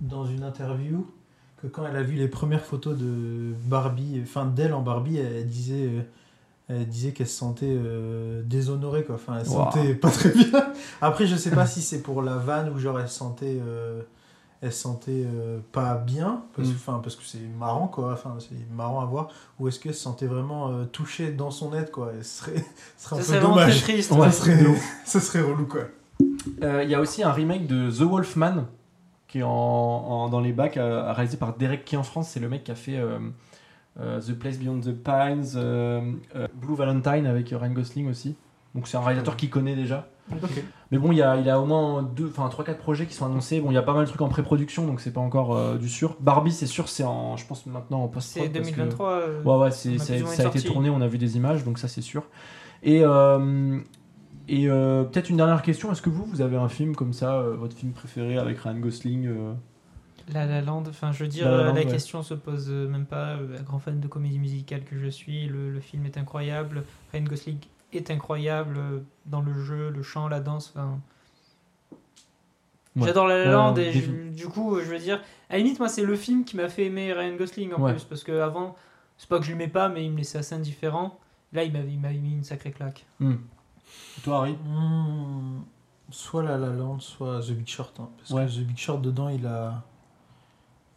dans 0.00 0.24
une 0.24 0.44
interview 0.44 1.04
que 1.60 1.66
quand 1.66 1.84
elle 1.86 1.96
a 1.96 2.02
vu 2.02 2.14
les 2.16 2.28
premières 2.28 2.64
photos 2.64 2.96
de 2.96 3.52
Barbie, 3.66 4.20
enfin 4.22 4.44
d'elle 4.46 4.72
en 4.74 4.82
Barbie, 4.82 5.18
elle 5.18 5.46
disait, 5.48 5.88
euh, 5.88 6.02
elle 6.68 6.86
disait 6.88 7.12
qu'elle 7.12 7.26
se 7.28 7.36
sentait 7.38 7.66
euh, 7.68 8.42
déshonorée, 8.44 9.04
quoi. 9.04 9.16
Enfin, 9.16 9.38
elle 9.40 9.46
se 9.46 9.50
Wow. 9.50 9.64
sentait 9.72 9.94
pas 9.94 10.10
très 10.10 10.30
bien. 10.30 10.72
Après, 11.00 11.26
je 11.26 11.34
sais 11.36 11.50
pas 11.50 11.66
si 11.66 11.82
c'est 11.82 12.02
pour 12.02 12.22
la 12.22 12.36
vanne 12.36 12.68
ou 12.70 12.78
genre 12.78 12.98
elle 13.00 13.08
se 13.08 13.14
sentait, 13.18 13.58
euh, 13.60 14.02
elle 14.62 14.72
se 14.72 14.80
sentait 14.82 15.24
euh, 15.26 15.58
pas 15.72 15.96
bien 15.96 16.42
parce, 16.56 16.68
Mm. 16.68 17.00
parce 17.02 17.16
que 17.16 17.24
c'est 17.24 17.40
marrant 17.58 17.88
quoi 17.88 18.12
enfin 18.12 18.36
c'est 18.38 18.54
marrant 18.74 19.00
à 19.00 19.04
voir 19.04 19.28
ou 19.58 19.66
est-ce 19.68 19.78
qu'elle 19.80 19.94
se 19.94 20.00
sentait 20.02 20.26
vraiment 20.26 20.68
euh, 20.70 20.84
touchée 20.84 21.32
dans 21.32 21.50
son 21.50 21.74
être 21.74 21.90
quoi 21.90 22.12
et 22.18 22.22
ce 22.22 22.38
serait, 22.38 22.64
ce 22.96 23.04
serait 23.08 23.16
un 23.16 23.18
Ça 23.18 23.22
peu 23.22 23.22
serait 23.22 23.38
vraiment 23.40 23.54
très 23.56 23.64
dommage 23.66 23.82
triste. 23.82 24.10
Ouais. 24.12 24.30
ça 24.30 24.32
serait 24.32 24.64
ça 25.04 25.20
serait 25.20 25.40
relou 25.42 25.66
quoi 25.66 25.82
Euh, 26.62 26.82
Il 26.84 26.90
y 26.90 26.94
a 26.94 27.00
aussi 27.00 27.22
un 27.22 27.32
remake 27.32 27.66
de 27.66 27.90
The 27.90 28.02
Wolfman 28.02 28.64
qui 29.28 29.38
est 29.40 29.42
en, 29.42 29.48
en- 29.50 30.28
dans 30.28 30.40
les 30.40 30.52
bacs, 30.52 30.76
euh, 30.76 31.12
réalisé 31.12 31.36
par 31.38 31.56
Derek 31.56 31.84
Key 31.84 31.96
en 31.96 32.02
France. 32.02 32.28
C'est 32.30 32.40
le 32.40 32.48
mec 32.48 32.64
qui 32.64 32.70
a 32.70 32.74
fait 32.74 32.98
euh, 32.98 33.18
euh, 33.98 34.20
The 34.20 34.34
Place 34.34 34.58
Beyond 34.58 34.80
the 34.80 34.92
Pines, 34.92 35.52
euh, 35.56 36.12
euh, 36.36 36.46
Blue 36.54 36.74
Valentine 36.76 37.26
avec 37.26 37.48
Ryan 37.48 37.70
Gosling 37.72 38.08
aussi. 38.10 38.36
Donc 38.74 38.88
c'est 38.88 38.96
un 38.96 39.00
réalisateur 39.02 39.36
qui 39.36 39.48
connaît 39.50 39.76
déjà. 39.76 40.08
Mais 40.90 40.98
bon, 40.98 41.12
il 41.12 41.18
y 41.18 41.22
a, 41.22 41.36
il 41.36 41.48
a 41.50 41.60
au 41.60 41.66
moins 41.66 42.02
deux, 42.02 42.28
enfin 42.34 42.48
3-4 42.48 42.76
projets 42.76 43.06
qui 43.06 43.14
sont 43.14 43.26
annoncés. 43.26 43.60
Bon, 43.60 43.70
il 43.70 43.74
y 43.74 43.78
a 43.78 43.82
pas 43.82 43.92
mal 43.92 44.04
de 44.04 44.08
trucs 44.08 44.20
en 44.22 44.28
pré-production, 44.28 44.86
donc 44.86 45.00
c'est 45.00 45.12
pas 45.12 45.20
encore 45.20 45.54
euh, 45.56 45.76
du 45.76 45.88
sûr. 45.88 46.16
Barbie, 46.20 46.52
c'est 46.52 46.66
sûr, 46.66 46.88
c'est 46.88 47.04
en, 47.04 47.36
je 47.36 47.46
pense 47.46 47.66
maintenant 47.66 48.02
en 48.04 48.08
post 48.08 48.28
C'est 48.32 48.48
2023. 48.48 49.10
euh, 49.10 49.42
Ouais, 49.42 49.56
ouais, 49.56 49.70
c'est, 49.70 49.98
ça, 49.98 50.14
a 50.14 50.46
été 50.46 50.62
tourné, 50.62 50.88
on 50.90 51.00
a 51.00 51.08
vu 51.08 51.18
des 51.18 51.36
images, 51.36 51.64
donc 51.64 51.78
ça 51.78 51.88
c'est 51.88 52.00
sûr. 52.02 52.24
Et, 52.82 53.00
euh, 53.04 53.78
et 54.48 54.66
peut-être 54.68 55.28
une 55.28 55.36
dernière 55.36 55.62
question, 55.62 55.92
est-ce 55.92 56.02
que 56.02 56.10
vous, 56.10 56.24
vous 56.24 56.40
avez 56.40 56.56
un 56.56 56.68
film 56.68 56.94
comme 56.96 57.12
ça, 57.12 57.42
votre 57.42 57.76
film 57.76 57.92
préféré 57.92 58.38
avec 58.38 58.58
Ryan 58.58 58.78
Gosling 58.78 59.28
La 60.32 60.46
La 60.46 60.62
Land, 60.62 60.84
enfin 60.88 61.12
je 61.12 61.24
veux 61.24 61.28
dire, 61.28 61.50
La 61.50 61.64
la 61.64 61.72
ouais. 61.72 61.84
question 61.86 62.22
se 62.22 62.34
pose 62.34 62.70
même 62.70 63.06
pas. 63.06 63.34
Un 63.34 63.62
grand 63.62 63.78
fan 63.80 64.00
de 64.00 64.08
comédie 64.08 64.38
musicale 64.38 64.84
que 64.84 64.96
je 64.98 65.08
suis, 65.08 65.46
le, 65.46 65.70
le 65.70 65.80
film 65.80 66.06
est 66.06 66.16
incroyable. 66.16 66.84
Ryan 67.12 67.24
Gosling 67.24 67.58
est 67.98 68.10
incroyable 68.10 68.78
dans 69.26 69.40
le 69.40 69.52
jeu, 69.62 69.90
le 69.90 70.02
chant, 70.02 70.28
la 70.28 70.40
danse. 70.40 70.72
enfin, 70.74 70.98
Ouais. 72.94 73.06
J'adore 73.06 73.26
La 73.26 73.38
La 73.46 73.50
Land 73.52 73.74
ouais, 73.76 73.86
et 73.86 73.92
je- 73.92 74.28
du 74.28 74.48
coup, 74.48 74.78
je 74.78 74.84
veux 74.84 74.98
dire, 74.98 75.18
à 75.48 75.54
la 75.54 75.58
limite, 75.60 75.78
moi 75.78 75.88
c'est 75.88 76.02
le 76.04 76.14
film 76.14 76.44
qui 76.44 76.56
m'a 76.56 76.68
fait 76.68 76.84
aimer 76.86 77.12
Ryan 77.14 77.36
Gosling 77.36 77.72
en 77.72 77.80
Ouais. 77.80 77.92
plus 77.92 78.04
parce 78.04 78.22
que 78.22 78.38
avant, 78.40 78.76
c'est 79.16 79.28
pas 79.30 79.38
que 79.38 79.44
je 79.46 79.50
l'aimais 79.52 79.68
pas, 79.68 79.88
mais 79.88 80.04
il 80.04 80.12
me 80.12 80.18
laissait 80.18 80.36
assez 80.38 80.54
indifférent. 80.54 81.18
Là, 81.54 81.64
il 81.64 81.72
m'avait 81.72 82.18
mis 82.18 82.32
une 82.34 82.44
sacrée 82.44 82.70
claque. 82.70 83.06
Hmm. 83.18 83.32
Et 84.18 84.20
Toi, 84.22 84.38
Harry? 84.40 84.52
Hmm, 84.66 85.62
soit 86.10 86.42
La 86.42 86.58
La 86.58 86.68
Land 86.68 87.00
soit 87.00 87.40
The 87.40 87.52
Big 87.52 87.66
Short 87.66 87.98
hein, 87.98 88.10
parce 88.18 88.30
Ouais. 88.30 88.44
que 88.44 88.50
The 88.52 88.66
Big 88.66 88.76
Short 88.76 89.00
dedans 89.00 89.30
il 89.30 89.46
a 89.46 89.82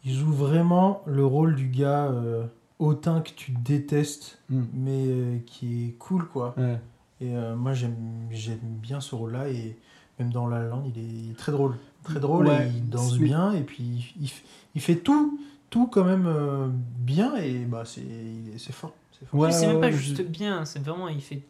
il 0.04 0.12
joue 0.14 0.32
vraiment 0.32 1.02
le 1.06 1.24
rôle 1.24 1.54
du 1.56 1.68
gars 1.68 2.04
euh, 2.08 2.46
hautain 2.78 3.20
que 3.20 3.30
tu 3.30 3.52
détestes 3.52 4.38
Hmm. 4.50 4.64
mais 4.74 5.04
euh, 5.06 5.38
qui 5.46 5.86
est 5.88 5.92
cool 5.98 6.26
quoi 6.28 6.54
Ouais. 6.56 6.78
Et 7.20 7.34
euh, 7.34 7.56
moi, 7.56 7.72
j'aime 7.72 7.96
j'aime 8.30 8.58
bien 8.62 9.00
ce 9.00 9.14
rôle-là. 9.14 9.48
Et 9.48 9.76
même 10.18 10.30
dans 10.30 10.46
La 10.46 10.58
La 10.60 10.68
Land, 10.68 10.84
il 10.94 10.98
est, 11.00 11.04
il 11.06 11.30
est 11.30 11.34
très 11.38 11.52
drôle. 11.52 11.76
Très 12.04 12.20
drôle 12.20 12.46
Ouais, 12.48 12.66
et 12.66 12.70
il 12.76 12.88
danse 12.90 13.14
c'est- 13.14 13.18
bien. 13.24 13.52
Et 13.52 13.62
puis, 13.62 14.14
il, 14.20 14.30
il 14.74 14.80
fait 14.80 14.96
tout, 14.96 15.40
tout 15.70 15.86
quand 15.86 16.04
même 16.04 16.26
euh, 16.26 16.68
bien. 16.98 17.34
Et 17.36 17.64
bah, 17.64 17.84
c'est 17.86 18.02
il 18.02 18.50
est- 18.54 18.58
c'est 18.58 18.72
fort. 18.74 18.92
C'est 19.18 19.26
fort. 19.26 19.40
Ouais, 19.40 19.50
c'est 19.52 19.66
même 19.66 19.80
pas 19.80 19.90
juste 19.90 20.18
je- 20.18 20.22
bien, 20.22 20.64
c'est 20.66 20.78
vraiment, 20.80 21.08
il 21.08 21.22
fait 21.22 21.40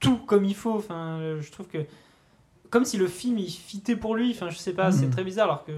tout 0.00 0.16
comme 0.26 0.44
il 0.44 0.54
faut. 0.56 0.74
Enfin, 0.76 1.20
je 1.40 1.50
trouve 1.52 1.68
que. 1.68 1.78
Comme 2.70 2.84
si 2.84 2.96
le 2.98 3.06
film 3.08 3.38
il 3.38 3.50
fitait 3.50 3.96
pour 3.96 4.14
lui, 4.16 4.30
enfin, 4.32 4.48
je 4.50 4.56
sais 4.58 4.72
pas, 4.72 4.90
c'est 4.92 5.06
Mhm. 5.06 5.12
très 5.12 5.24
bizarre. 5.24 5.44
Alors 5.46 5.64
que, 5.64 5.72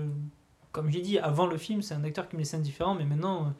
comme 0.72 0.90
j'ai 0.90 1.00
dit, 1.02 1.18
avant 1.18 1.46
le 1.46 1.56
film, 1.58 1.80
c'est 1.82 1.94
un 1.94 2.04
acteur 2.04 2.28
qui 2.28 2.36
me 2.36 2.40
laissait 2.40 2.56
indifférent, 2.56 2.94
mais 2.94 3.04
maintenant, 3.04 3.42
euh, 3.44 3.50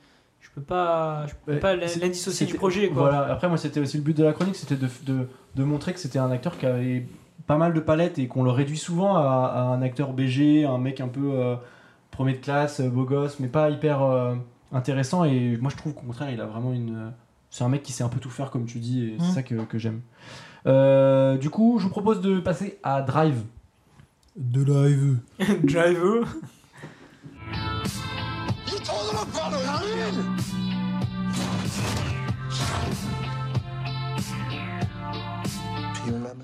je 0.42 0.50
peux 0.50 0.60
pas, 0.60 1.24
je 1.26 1.32
peux 1.46 1.58
pas 1.58 1.74
l'indissocier 1.76 2.44
du 2.46 2.54
projet. 2.54 2.88
Quoi. 2.90 3.02
Voilà, 3.10 3.32
après, 3.32 3.48
moi, 3.48 3.56
c'était 3.56 3.80
aussi 3.80 3.96
le 3.96 4.02
but 4.02 4.16
de 4.16 4.24
la 4.24 4.32
chronique, 4.34 4.56
c'était 4.56 4.76
de, 4.76 4.88
de, 5.06 5.28
de 5.54 5.64
montrer 5.64 5.94
que 5.94 5.98
c'était 6.00 6.18
un 6.18 6.30
acteur 6.30 6.58
qui 6.58 6.66
avait 6.66 7.06
pas 7.46 7.56
mal 7.56 7.72
de 7.72 7.80
palettes 7.80 8.18
et 8.18 8.28
qu'on 8.28 8.42
le 8.42 8.50
réduit 8.50 8.76
souvent 8.76 9.16
à, 9.16 9.22
à 9.54 9.60
un 9.62 9.80
acteur 9.82 10.12
BG, 10.12 10.64
un 10.66 10.78
mec 10.78 11.00
un 11.00 11.08
peu 11.08 11.32
euh, 11.32 11.56
premier 12.10 12.34
de 12.34 12.38
classe, 12.38 12.80
euh, 12.80 12.88
beau 12.90 13.04
gosse, 13.04 13.40
mais 13.40 13.48
pas 13.48 13.70
hyper 13.70 14.02
euh, 14.02 14.34
intéressant. 14.72 15.24
Et 15.24 15.56
moi, 15.60 15.70
je 15.70 15.76
trouve 15.76 15.94
qu'au 15.94 16.02
contraire, 16.06 16.30
il 16.30 16.40
a 16.40 16.46
vraiment 16.46 16.72
une. 16.72 17.12
C'est 17.50 17.64
un 17.64 17.68
mec 17.68 17.82
qui 17.82 17.92
sait 17.92 18.04
un 18.04 18.08
peu 18.08 18.18
tout 18.20 18.30
faire, 18.30 18.50
comme 18.50 18.64
tu 18.66 18.78
dis, 18.78 19.04
et 19.04 19.16
c'est 19.18 19.26
Mm. 19.26 19.34
ça 19.34 19.42
que, 19.42 19.54
que 19.64 19.78
j'aime. 19.78 20.00
Euh, 20.66 21.36
du 21.36 21.50
coup, 21.50 21.78
je 21.78 21.84
vous 21.84 21.90
propose 21.90 22.20
de 22.20 22.40
passer 22.40 22.78
à 22.82 23.02
Drive. 23.02 23.42
De 24.36 24.64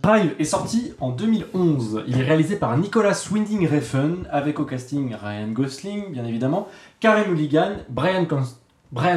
Drive 0.03 0.35
est 0.39 0.45
sorti 0.45 0.93
en 1.01 1.11
2011. 1.11 2.05
Il 2.07 2.19
est 2.19 2.23
réalisé 2.23 2.57
par 2.57 2.77
Nicolas 2.77 3.29
Winding 3.31 3.69
Refn, 3.69 4.27
avec 4.31 4.61
au 4.61 4.65
casting 4.65 5.15
Ryan 5.15 5.49
Gosling, 5.49 6.13
bien 6.13 6.25
évidemment, 6.25 6.69
Karen 7.01 7.31
Mulligan, 7.31 7.73
Brian, 7.89 8.27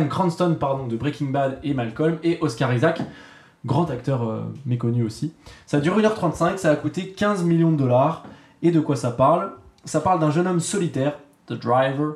Cranston 0.09 0.57
pardon, 0.59 0.87
de 0.87 0.95
Breaking 0.95 1.27
Bad 1.27 1.59
et 1.63 1.73
Malcolm, 1.73 2.17
et 2.23 2.37
Oscar 2.41 2.73
Isaac, 2.73 3.01
grand 3.65 3.89
acteur 3.89 4.27
euh, 4.27 4.41
méconnu 4.65 5.03
aussi. 5.03 5.33
Ça 5.65 5.79
dure 5.79 5.97
1h35, 5.97 6.57
ça 6.57 6.71
a 6.71 6.75
coûté 6.75 7.09
15 7.09 7.43
millions 7.43 7.71
de 7.71 7.77
dollars. 7.77 8.25
Et 8.61 8.71
de 8.71 8.79
quoi 8.79 8.95
ça 8.95 9.11
parle? 9.11 9.53
Ça 9.85 10.01
parle 10.01 10.19
d'un 10.19 10.31
jeune 10.31 10.47
homme 10.47 10.59
solitaire, 10.59 11.17
The 11.47 11.53
Driver, 11.53 12.15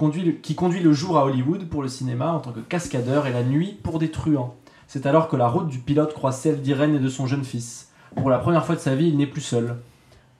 conduit 0.00 0.22
le- 0.22 0.32
qui 0.32 0.54
conduit 0.54 0.80
le 0.80 0.94
jour 0.94 1.18
à 1.18 1.26
Hollywood 1.26 1.68
pour 1.68 1.82
le 1.82 1.88
cinéma 1.88 2.32
en 2.32 2.38
tant 2.40 2.52
que 2.52 2.60
cascadeur 2.60 3.26
et 3.26 3.32
la 3.32 3.42
nuit 3.42 3.78
pour 3.82 3.98
des 3.98 4.10
truands. 4.10 4.54
C'est 4.88 5.04
alors 5.04 5.28
que 5.28 5.36
la 5.36 5.46
route 5.46 5.68
du 5.68 5.78
pilote 5.78 6.14
croise 6.14 6.38
celle 6.40 6.62
d'Irène 6.62 6.94
et 6.94 6.98
de 6.98 7.08
son 7.10 7.26
jeune 7.26 7.44
fils. 7.44 7.90
Pour 8.16 8.30
la 8.30 8.38
première 8.38 8.64
fois 8.64 8.76
de 8.76 8.80
sa 8.80 8.94
vie, 8.94 9.08
il 9.08 9.18
n'est 9.18 9.26
plus 9.26 9.42
seul. 9.42 9.76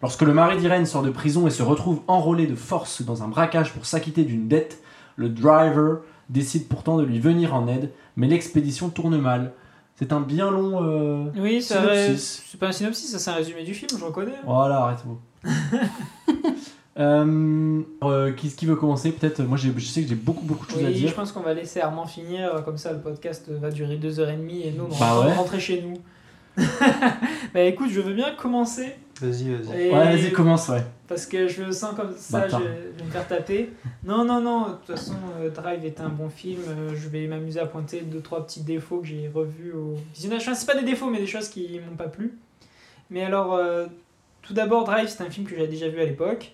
Lorsque 0.00 0.22
le 0.22 0.32
mari 0.32 0.56
d'Irène 0.56 0.86
sort 0.86 1.02
de 1.02 1.10
prison 1.10 1.46
et 1.46 1.50
se 1.50 1.62
retrouve 1.62 2.00
enrôlé 2.08 2.46
de 2.46 2.54
force 2.54 3.02
dans 3.02 3.22
un 3.22 3.28
braquage 3.28 3.74
pour 3.74 3.84
s'acquitter 3.84 4.24
d'une 4.24 4.48
dette, 4.48 4.82
le 5.16 5.28
driver 5.28 5.98
décide 6.30 6.66
pourtant 6.66 6.96
de 6.96 7.04
lui 7.04 7.20
venir 7.20 7.54
en 7.54 7.68
aide, 7.68 7.90
mais 8.16 8.28
l'expédition 8.28 8.88
tourne 8.88 9.18
mal. 9.18 9.52
C'est 9.96 10.14
un 10.14 10.20
bien 10.20 10.50
long. 10.50 10.82
euh, 10.82 11.26
Oui, 11.36 11.60
c'est 11.60 12.58
pas 12.58 12.68
un 12.68 12.72
synopsis, 12.72 13.12
ça 13.12 13.18
c'est 13.18 13.30
un 13.30 13.34
résumé 13.34 13.62
du 13.62 13.74
film, 13.74 13.90
je 13.98 14.02
reconnais. 14.04 14.32
Voilà, 14.46 14.78
arrête-vous. 14.84 15.18
euh, 17.00 17.80
euh, 18.04 18.32
qui, 18.32 18.48
qui 18.54 18.66
veut 18.66 18.76
commencer 18.76 19.10
Peut-être. 19.12 19.42
Moi, 19.42 19.56
je 19.58 19.70
sais 19.80 20.02
que 20.02 20.08
j'ai 20.08 20.14
beaucoup, 20.14 20.44
beaucoup 20.44 20.66
de 20.66 20.70
choses 20.72 20.84
à 20.84 20.88
Oui, 20.88 20.94
je 20.94 20.98
dire. 21.06 21.14
pense 21.14 21.32
qu'on 21.32 21.40
va 21.40 21.54
laisser 21.54 21.80
Armand 21.80 22.06
finir, 22.06 22.62
comme 22.64 22.76
ça 22.78 22.92
le 22.92 23.00
podcast 23.00 23.48
va 23.50 23.70
durer 23.70 23.96
deux 23.96 24.20
heures 24.20 24.28
et 24.30 24.36
demie 24.36 24.62
et 24.66 24.72
nous 24.72 24.84
on 24.84 24.88
Bah 24.88 25.14
va 25.14 25.20
ouais. 25.26 25.32
rentrer 25.32 25.58
chez 25.60 25.82
nous. 25.82 25.94
bah 27.54 27.62
écoute, 27.62 27.88
je 27.90 28.00
veux 28.00 28.12
bien 28.14 28.34
commencer. 28.34 28.94
Vas-y, 29.20 29.54
vas-y. 29.54 29.82
Et- 29.82 29.90
Ouais, 29.92 30.16
vas-y, 30.16 30.32
commence, 30.32 30.68
ouais. 30.68 30.82
Parce 31.08 31.26
que 31.26 31.48
je 31.48 31.62
le 31.64 31.72
sens 31.72 31.94
comme 31.94 32.12
ça, 32.16 32.48
je, 32.48 32.56
vais 32.56 33.04
me 33.04 33.10
faire 33.10 33.26
taper. 33.26 33.70
Non, 34.04 34.24
non, 34.24 34.40
non, 34.40 34.68
de 34.68 34.72
toute 34.74 34.96
façon, 34.96 35.14
euh, 35.40 35.50
Drive 35.50 35.84
est 35.84 36.00
un 36.00 36.08
bon 36.08 36.28
film. 36.28 36.60
euh, 36.68 36.90
je 36.94 37.08
vais 37.08 37.26
m'amuser 37.26 37.60
à 37.60 37.66
pointer 37.66 38.00
deux, 38.02 38.20
trois 38.20 38.46
petits 38.46 38.62
défauts 38.62 38.98
que 39.00 39.06
j'ai 39.08 39.28
revus 39.32 39.72
au 39.72 39.96
visionnage. 40.14 40.42
Enfin, 40.42 40.54
c'est 40.54 40.66
pas 40.66 40.78
des 40.78 40.84
défauts, 40.86 41.10
mais 41.10 41.18
des 41.18 41.26
choses 41.26 41.48
qui 41.48 41.80
m'ont 41.88 41.96
pas 41.96 42.08
plu. 42.08 42.38
Mais 43.10 43.24
alors, 43.24 43.54
euh, 43.54 43.86
tout 44.42 44.54
d'abord, 44.54 44.84
Drive, 44.84 45.08
c'est 45.08 45.22
un 45.22 45.30
film 45.30 45.46
que 45.46 45.54
j'avais 45.56 45.68
déjà 45.68 45.88
vu 45.88 46.00
à 46.00 46.04
l'époque. 46.04 46.52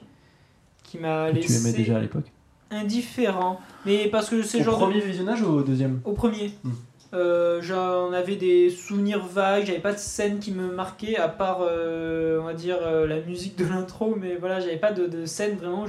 Qui 0.96 1.02
m'a 1.02 1.30
Que 1.32 1.38
tu 1.38 1.52
aimais 1.52 1.72
déjà 1.72 1.96
à 1.96 2.00
l'époque. 2.00 2.30
indifférent. 2.70 3.60
Mais 3.84 4.08
parce 4.08 4.28
que 4.28 4.42
c'est 4.42 4.56
Au 4.58 4.60
le 4.60 4.64
genre 4.64 4.78
de- 4.78 4.84
premier 4.84 5.00
visionnage 5.00 5.42
ou 5.42 5.46
au 5.46 5.62
deuxième? 5.62 6.00
Au 6.04 6.12
premier. 6.12 6.52
Hmm. 6.64 6.70
Euh, 7.14 7.62
J'en 7.62 8.12
avais 8.12 8.36
des 8.36 8.68
souvenirs 8.68 9.24
vagues, 9.24 9.64
j'avais 9.66 9.78
pas 9.78 9.92
de 9.92 9.98
scène 9.98 10.38
qui 10.40 10.50
me 10.52 10.74
marquait 10.74 11.16
à 11.16 11.28
part, 11.28 11.58
euh, 11.62 12.40
on 12.40 12.44
va 12.44 12.52
dire, 12.54 12.78
euh, 12.82 13.06
la 13.06 13.20
musique 13.20 13.56
de 13.56 13.64
l'intro, 13.64 14.16
mais 14.20 14.36
voilà, 14.36 14.58
j'avais 14.60 14.76
pas 14.76 14.92
de, 14.92 15.06
de 15.06 15.24
scène 15.24 15.56
vraiment, 15.56 15.86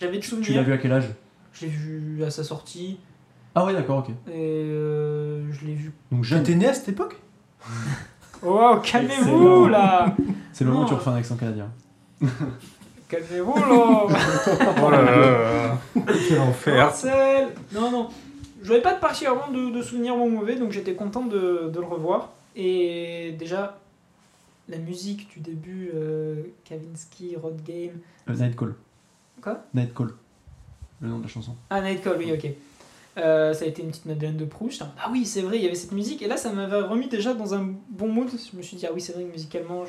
j'avais 0.00 0.16
de 0.18 0.22
Tu 0.22 0.30
l'as 0.34 0.42
souvenirs. 0.42 0.62
vu 0.64 0.72
à 0.72 0.78
quel 0.78 0.92
âge? 0.92 1.08
Je 1.52 1.64
l'ai 1.66 1.70
vu 1.70 2.24
à 2.24 2.30
sa 2.30 2.42
sortie, 2.44 2.98
Ah 3.54 3.64
ouais, 3.64 3.72
d'accord, 3.72 3.98
ok. 4.00 4.10
et 4.28 4.32
euh, 4.34 5.50
je 5.52 5.64
l'ai 5.64 5.74
vu. 5.74 5.92
Donc 6.10 6.24
jeune. 6.24 6.42
T'étais 6.42 6.58
né 6.58 6.66
à 6.68 6.74
cette 6.74 6.88
époque? 6.88 7.16
Oh, 8.42 8.50
wow, 8.58 8.80
calmez-vous 8.80 9.66
là 9.68 10.14
C'est 10.52 10.64
le 10.64 10.70
moment 10.70 10.84
où 10.84 10.88
tu 10.88 10.92
refais 10.92 11.08
un 11.08 11.14
accent 11.14 11.36
canadien. 11.36 11.70
Calmez-vous 13.08 13.54
là 13.56 14.06
Oh 14.84 14.90
là 14.90 15.02
là 15.02 15.78
Quel 16.28 16.40
enfer 16.40 16.74
Marcel 16.76 17.48
Non, 17.72 17.90
non. 17.90 18.08
Je 18.62 18.70
n'avais 18.70 18.82
pas 18.82 18.94
de 18.94 19.00
particulièrement 19.00 19.48
de, 19.50 19.70
de 19.70 19.82
souvenirs 19.82 20.16
bons 20.16 20.26
ou 20.26 20.30
mauvais, 20.30 20.56
donc 20.56 20.72
j'étais 20.72 20.94
content 20.94 21.24
de, 21.24 21.70
de 21.72 21.80
le 21.80 21.86
revoir. 21.86 22.32
Et 22.56 23.34
déjà, 23.38 23.78
la 24.68 24.78
musique 24.78 25.28
du 25.30 25.40
début, 25.40 25.90
euh, 25.94 26.42
Kavinsky, 26.64 27.36
Rod 27.36 27.62
Game. 27.62 27.98
Euh, 28.28 28.34
Night 28.34 28.56
Call. 28.56 28.74
Quoi? 29.40 29.62
Night 29.74 29.94
Call. 29.94 30.08
Le 31.00 31.08
nom 31.08 31.18
de 31.18 31.24
la 31.24 31.28
chanson. 31.28 31.54
Ah, 31.70 31.80
Nightcall, 31.80 32.16
oui, 32.18 32.32
ok. 32.32 32.50
Euh, 33.18 33.52
ça 33.52 33.64
a 33.64 33.68
été 33.68 33.82
une 33.82 33.88
petite 33.88 34.06
Madeleine 34.06 34.36
de 34.36 34.44
Proust. 34.44 34.82
Ah 34.98 35.08
oui, 35.10 35.24
c'est 35.26 35.42
vrai, 35.42 35.56
il 35.58 35.62
y 35.62 35.66
avait 35.66 35.74
cette 35.74 35.92
musique. 35.92 36.22
Et 36.22 36.26
là, 36.26 36.36
ça 36.36 36.52
m'avait 36.52 36.80
remis 36.80 37.08
déjà 37.08 37.34
dans 37.34 37.54
un 37.54 37.68
bon 37.90 38.08
mood. 38.08 38.28
Je 38.30 38.56
me 38.56 38.62
suis 38.62 38.76
dit, 38.76 38.86
ah 38.86 38.90
oui, 38.92 39.00
c'est 39.00 39.12
vrai 39.12 39.24
que 39.24 39.30
musicalement, 39.30 39.84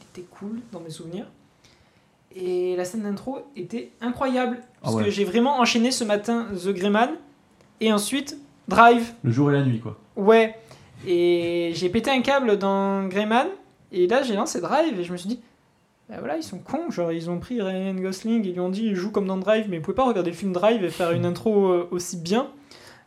c'était 0.00 0.26
cool 0.28 0.60
dans 0.72 0.80
mes 0.80 0.90
souvenirs. 0.90 1.26
Et 2.36 2.76
la 2.76 2.84
scène 2.84 3.02
d'intro 3.02 3.38
était 3.56 3.90
incroyable. 4.00 4.58
Parce 4.82 4.94
Ah 4.94 4.96
ouais. 4.98 5.04
que 5.04 5.10
j'ai 5.10 5.24
vraiment 5.24 5.58
enchaîné 5.58 5.90
ce 5.90 6.04
matin 6.04 6.46
The 6.54 6.68
Greyman. 6.68 7.10
Et 7.80 7.92
ensuite, 7.92 8.36
Drive. 8.68 9.12
Le 9.22 9.30
jour 9.32 9.50
et 9.50 9.54
la 9.54 9.64
nuit, 9.64 9.80
quoi. 9.80 9.98
Ouais. 10.16 10.54
Et 11.06 11.72
j'ai 11.74 11.88
pété 11.88 12.10
un 12.10 12.20
câble 12.20 12.58
dans 12.58 13.06
Greyman. 13.08 13.46
Et 13.92 14.06
là, 14.06 14.22
j'ai 14.22 14.34
lancé 14.34 14.60
Drive 14.60 14.98
et 15.00 15.04
je 15.04 15.12
me 15.12 15.16
suis 15.16 15.28
dit, 15.28 15.40
bah 16.08 16.16
voilà, 16.18 16.36
ils 16.36 16.42
sont 16.42 16.58
cons. 16.58 16.90
Genre, 16.90 17.12
ils 17.12 17.30
ont 17.30 17.38
pris 17.38 17.62
Ryan 17.62 17.94
Gosling, 17.94 18.44
ils 18.44 18.52
lui 18.52 18.60
ont 18.60 18.68
dit, 18.68 18.84
il 18.84 18.94
joue 18.94 19.10
comme 19.10 19.26
dans 19.26 19.38
Drive, 19.38 19.66
mais 19.68 19.78
vous 19.78 19.84
pouvez 19.84 19.94
pas 19.94 20.04
regarder 20.04 20.30
le 20.30 20.36
film 20.36 20.52
Drive 20.52 20.84
et 20.84 20.90
faire 20.90 21.12
une 21.12 21.24
intro 21.24 21.68
euh, 21.68 21.88
aussi 21.90 22.18
bien. 22.18 22.48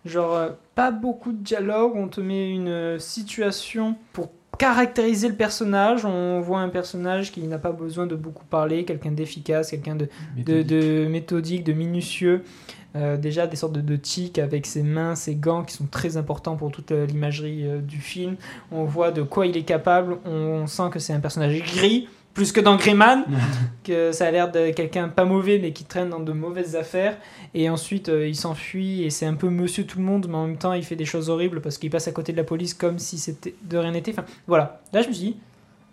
Genre, 0.06 0.34
euh, 0.34 0.50
pas 0.74 0.90
beaucoup 0.90 1.32
de 1.32 1.38
dialogue, 1.44 1.94
on 1.96 2.08
te 2.08 2.20
met 2.22 2.50
une 2.50 2.68
euh, 2.70 2.98
situation 3.00 3.96
pour 4.14 4.30
caractériser 4.62 5.28
le 5.28 5.34
personnage. 5.34 6.06
On 6.06 6.40
voit 6.40 6.60
un 6.60 6.70
personnage 6.70 7.32
qui 7.32 7.42
n'a 7.48 7.58
pas 7.58 7.72
besoin 7.72 8.06
de 8.06 8.16
beaucoup 8.16 8.46
parler, 8.46 8.86
quelqu'un 8.86 9.12
d'efficace, 9.12 9.72
quelqu'un 9.72 9.96
de, 9.96 10.08
de, 10.38 10.62
de 10.62 11.08
méthodique, 11.08 11.64
de 11.64 11.74
minutieux. 11.74 12.44
Euh, 12.96 13.18
déjà 13.18 13.48
des 13.48 13.56
sortes 13.56 13.74
de, 13.74 13.82
de 13.82 13.96
tics 13.96 14.38
avec 14.38 14.68
ses 14.68 14.84
mains, 14.84 15.16
ses 15.16 15.34
gants 15.34 15.64
qui 15.64 15.74
sont 15.74 15.88
très 15.88 16.16
importants 16.16 16.58
pour 16.58 16.72
toute 16.72 16.92
euh, 16.92 17.08
l'imagerie 17.08 17.66
euh, 17.66 17.80
du 17.80 17.98
film. 17.98 18.36
On 18.72 18.84
voit 18.84 19.10
de 19.10 19.24
quoi 19.24 19.48
il 19.48 19.58
est 19.58 19.64
capable. 19.64 20.18
On 20.26 20.68
sent 20.68 20.90
que 20.92 21.00
c'est 21.00 21.14
un 21.14 21.22
personnage 21.22 21.58
gris, 21.64 22.08
plus 22.34 22.52
que 22.52 22.60
dans 22.60 22.76
Greyman, 22.76 23.26
que 23.84 24.12
ça 24.12 24.26
a 24.26 24.32
l'air 24.32 24.52
de 24.52 24.72
quelqu'un 24.72 25.10
pas 25.10 25.26
mauvais 25.26 25.60
mais 25.60 25.74
qui 25.74 25.84
traîne 25.84 26.10
dans 26.10 26.20
de 26.20 26.32
mauvaises 26.32 26.76
affaires. 26.76 27.18
Et 27.54 27.70
ensuite 27.70 28.10
euh, 28.10 28.28
il 28.28 28.36
s'enfuit 28.36 29.04
et 29.04 29.10
c'est 29.10 29.26
un 29.26 29.36
peu 29.36 29.50
monsieur 29.50 29.86
tout 29.86 30.00
le 30.00 30.06
monde, 30.06 30.28
mais 30.30 30.36
en 30.36 30.48
même 30.48 30.58
temps 30.58 30.74
il 30.74 30.84
fait 30.84 30.96
des 30.96 31.06
choses 31.06 31.30
horribles 31.30 31.62
parce 31.62 31.78
qu'il 31.78 31.90
passe 31.90 32.08
à 32.08 32.12
côté 32.12 32.32
de 32.32 32.38
la 32.38 32.44
police 32.44 32.74
comme 32.74 33.00
si 33.00 33.18
c'était 33.18 33.56
de 33.64 33.78
rien 33.78 33.92
n'était. 33.92 34.12
Enfin 34.12 34.26
voilà, 34.48 34.82
là 34.94 35.02
je 35.02 35.08
me 35.08 35.14
suis 35.14 35.24
dit, 35.24 35.38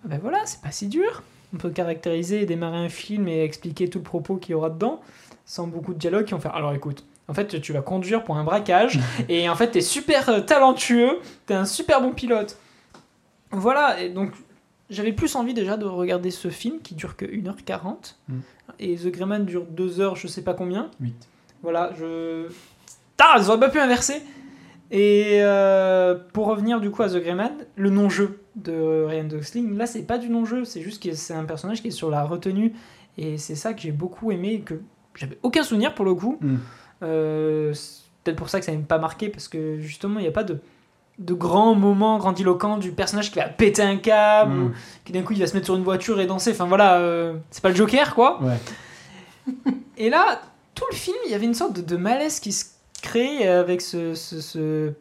ah 0.05 0.09
ben 0.09 0.19
voilà, 0.23 0.39
c'est 0.45 0.61
pas 0.61 0.71
si 0.71 0.87
dur. 0.89 1.23
On 1.55 1.57
peut 1.57 1.71
caractériser 1.71 2.43
et 2.43 2.47
démarrer 2.47 2.77
un 2.77 2.91
film 2.91 3.27
et 3.27 3.43
expliquer 3.43 3.89
tout 3.89 3.99
le 3.99 4.05
propos 4.05 4.37
qu'il 4.37 4.53
y 4.53 4.55
aura 4.55 4.69
dedans 4.71 5.01
sans 5.49 5.67
beaucoup 5.67 5.95
de 5.95 5.99
dialogue 5.99 6.27
qui 6.27 6.35
vont 6.35 6.41
faire 6.41 6.55
alors 6.55 6.75
écoute 6.75 7.05
en 7.27 7.33
fait 7.35 7.61
tu 7.61 7.73
vas 7.73 7.81
conduire 7.81 8.23
pour 8.23 8.37
un 8.37 8.45
braquage 8.45 9.01
et 9.31 9.49
en 9.49 9.57
fait 9.57 9.69
t'es 9.69 9.81
super 9.81 10.29
euh, 10.29 10.41
talentueux 10.41 11.19
t'es 11.47 11.55
un 11.55 11.65
super 11.65 12.03
bon 12.03 12.13
pilote 12.13 12.59
voilà 13.51 14.01
et 14.01 14.11
donc 14.11 14.33
j'avais 14.91 15.13
plus 15.13 15.35
envie 15.37 15.55
déjà 15.55 15.77
de 15.77 15.85
regarder 15.87 16.31
ce 16.31 16.49
film 16.49 16.81
qui 16.81 16.95
dure 16.95 17.17
que 17.17 17.25
1h40 17.27 18.17
Mm. 18.29 18.35
et 18.81 18.97
The 18.97 19.09
Greyman 19.09 19.45
dure 19.45 19.67
2h 19.75 20.17
je 20.17 20.27
sais 20.27 20.43
pas 20.43 20.55
combien 20.55 20.91
8. 21.01 21.29
voilà 21.63 21.93
je 21.99 22.47
ah 23.19 23.37
ils 23.39 23.49
auraient 23.49 23.61
pas 23.61 23.69
pu 23.71 23.79
inverser 23.81 24.23
et 24.91 25.39
euh, 25.43 26.15
pour 26.33 26.47
revenir 26.47 26.81
du 26.81 26.91
coup 26.91 27.03
à 27.03 27.09
The 27.09 27.17
Greyman 27.17 27.53
le 27.77 27.91
non-jeu 27.91 28.41
de 28.57 29.05
Ryan 29.07 29.25
Gosling 29.25 29.77
là 29.77 29.87
c'est 29.87 30.03
pas 30.03 30.19
du 30.19 30.29
non-jeu 30.31 30.65
c'est 30.65 30.81
juste 30.81 31.03
que 31.03 31.13
c'est 31.15 31.35
un 31.35 31.45
personnage 31.45 31.83
qui 31.83 31.89
est 31.89 31.93
sur 31.93 32.11
la 32.11 32.25
retenue 32.25 32.73
et 33.19 33.37
c'est 33.37 33.55
ça 33.57 33.75
que 33.75 33.81
j'ai 33.81 33.93
beaucoup 33.93 34.31
aimé 34.33 34.55
et 34.55 34.61
que 34.61 34.81
j'avais 35.15 35.39
aucun 35.43 35.65
souvenir 35.65 35.93
pour 35.95 36.05
le 36.05 36.15
coup. 36.15 36.39
Mm. 36.41 36.57
Euh, 37.03 37.73
c'est 37.75 38.03
peut-être 38.23 38.37
pour 38.37 38.49
ça 38.49 38.61
que 38.61 38.67
ça 38.67 38.73
m'a 38.73 38.79
pas 38.79 38.99
marqué 38.99 39.29
parce 39.29 39.49
que 39.49 39.79
justement 39.81 40.21
il 40.21 40.23
n'y 40.23 40.29
a 40.29 40.33
pas 40.33 40.45
de, 40.45 40.61
de 41.19 41.35
grands 41.35 41.75
moments 41.75 42.17
grandiloquents 42.19 42.77
du 42.79 42.93
personnage 42.93 43.31
qui 43.33 43.39
va 43.39 43.47
péter 43.49 43.83
un 43.83 43.97
câble 43.97 44.55
Mm. 44.55 44.63
ou 44.67 44.73
qui 45.05 45.13
d'un 45.13 45.23
coup 45.23 45.33
il 45.33 45.41
va 45.41 45.47
se 45.47 45.55
mettre 45.55 45.67
sur 45.67 45.77
une 45.77 45.83
voiture 45.85 46.21
et 46.21 46.27
danser. 46.27 46.53
Enfin 46.53 46.67
voilà, 46.67 46.97
euh, 46.99 47.35
c'est 47.51 47.63
pas 47.63 47.71
le 47.71 47.75
Joker 47.75 48.15
quoi. 48.15 48.41
Ouais. 48.43 48.59
Et 49.97 50.11
là, 50.11 50.41
tout 50.75 50.85
le 50.91 50.97
film, 50.97 51.17
il 51.27 51.33
y 51.33 51.35
avait 51.35 51.47
une 51.47 51.55
sorte 51.55 51.75
de, 51.77 51.83
de 51.83 51.97
malaise 51.97 52.39
qui 52.41 52.53
se 52.53 52.67
crée 53.03 53.49
avec 53.49 53.81
ce, 53.81 54.15
ce- 54.15 54.41
ce 54.41 54.93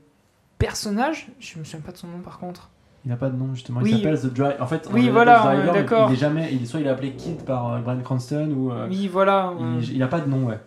personnage. 0.58 1.28
Je 1.40 1.60
me 1.60 1.64
souviens 1.64 1.82
pas 1.82 1.92
de 1.92 1.98
son 1.98 2.08
nom 2.08 2.20
par 2.24 2.40
contre. 2.40 2.70
Il 3.06 3.10
n'a 3.12 3.16
pas 3.18 3.30
de 3.30 3.38
nom 3.38 3.54
justement. 3.54 3.80
Oui. 3.82 3.92
Il 3.92 3.98
s'appelle 3.98 4.20
The 4.20 4.34
Driver. 4.34 4.56
En 4.62 4.68
fait, 4.68 4.90
Oui, 4.92 5.10
voilà, 5.10 5.40
Driver, 5.40 5.72
on 5.72 5.76
est 5.76 5.80
il-. 5.82 6.10
Il 6.10 6.14
est 6.14 6.20
jamais. 6.20 6.50
Il, 6.52 6.68
soit 6.68 6.80
il 6.80 6.88
est 6.88 6.90
appelé 6.90 7.12
Kid 7.14 7.44
par 7.46 7.74
euh, 7.74 7.80
Bryan 7.80 8.02
Cranston 8.02 8.50
ou. 8.58 8.72
euh, 8.72 8.88
Oui, 8.90 9.08
voilà. 9.08 9.54
il, 9.80 9.96
il 9.96 10.04
a 10.04 10.08
pas 10.08 10.20
de 10.20 10.30
nom, 10.30 10.46
ouais. 10.48 10.60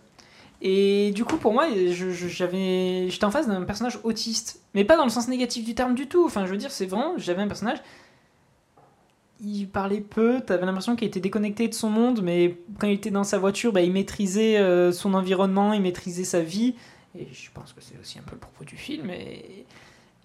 Et 0.62 1.12
du 1.12 1.24
coup, 1.24 1.36
pour 1.36 1.54
moi, 1.54 1.66
j'avais, 2.28 3.08
j'étais 3.08 3.24
en 3.24 3.30
face 3.30 3.46
d'un 3.46 3.62
personnage 3.62 3.98
autiste, 4.04 4.60
mais 4.74 4.84
pas 4.84 4.96
dans 4.96 5.04
le 5.04 5.10
sens 5.10 5.26
négatif 5.28 5.64
du 5.64 5.74
terme 5.74 5.94
du 5.94 6.06
tout. 6.06 6.24
Enfin, 6.24 6.44
je 6.44 6.50
veux 6.50 6.58
dire, 6.58 6.70
c'est 6.70 6.86
vraiment, 6.86 7.14
j'avais 7.16 7.42
un 7.42 7.48
personnage. 7.48 7.78
Il 9.42 9.68
parlait 9.68 10.02
peu, 10.02 10.42
t'avais 10.42 10.66
l'impression 10.66 10.96
qu'il 10.96 11.08
était 11.08 11.20
déconnecté 11.20 11.66
de 11.66 11.72
son 11.72 11.88
monde, 11.88 12.20
mais 12.22 12.58
quand 12.78 12.86
il 12.86 12.92
était 12.92 13.10
dans 13.10 13.24
sa 13.24 13.38
voiture, 13.38 13.72
bah, 13.72 13.80
il 13.80 13.90
maîtrisait 13.90 14.58
euh, 14.58 14.92
son 14.92 15.14
environnement, 15.14 15.72
il 15.72 15.80
maîtrisait 15.80 16.24
sa 16.24 16.40
vie. 16.40 16.74
Et 17.18 17.26
je 17.32 17.48
pense 17.54 17.72
que 17.72 17.80
c'est 17.80 17.98
aussi 17.98 18.18
un 18.18 18.22
peu 18.22 18.32
le 18.34 18.40
propos 18.40 18.64
du 18.64 18.76
film. 18.76 19.08
Et, 19.08 19.64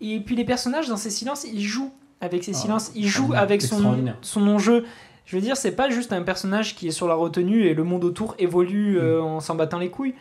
et 0.01 0.19
puis 0.19 0.36
les 0.36 0.43
personnages, 0.43 0.89
dans 0.89 0.97
ces 0.97 1.11
silences, 1.11 1.45
ils 1.45 1.61
jouent 1.61 1.93
avec 2.19 2.43
ces 2.43 2.55
Ah, 2.55 2.59
silences, 2.59 2.91
ils 2.93 3.07
jouent 3.07 3.33
extraordinaire, 3.33 4.15
avec 4.15 4.23
son, 4.23 4.41
son 4.41 4.47
enjeu. 4.49 4.86
Je 5.26 5.36
veux 5.36 5.41
dire, 5.41 5.57
c'est 5.57 5.71
pas 5.71 5.89
juste 5.89 6.13
un 6.13 6.21
personnage 6.21 6.76
qui 6.76 6.88
est 6.88 6.91
sur 6.91 7.07
la 7.07 7.15
retenue 7.15 7.65
et 7.65 7.73
le 7.73 7.84
monde 7.84 8.03
autour 8.03 8.36
évolue 8.38 8.99
euh, 8.99 9.21
en 9.21 9.39
s'en 9.39 9.55
battant 9.55 9.80
les 9.80 9.89
couilles. 9.89 10.13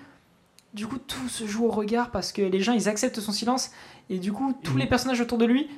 Du 0.73 0.87
coup, 0.87 0.99
tout 0.99 1.29
se 1.29 1.47
joue 1.47 1.67
au 1.67 1.71
regard 1.71 2.11
parce 2.11 2.33
que 2.33 2.43
les 2.43 2.61
gens, 2.61 2.73
ils 2.73 2.89
acceptent 2.89 3.21
son 3.21 3.31
silence. 3.33 3.71
Et 4.11 4.19
du 4.19 4.33
coup, 4.33 4.55
tous 4.65 4.73
Mhm. 4.73 4.79
les 4.79 4.87
personnages 4.87 5.21
autour 5.21 5.39
de 5.39 5.45
lui 5.45 5.69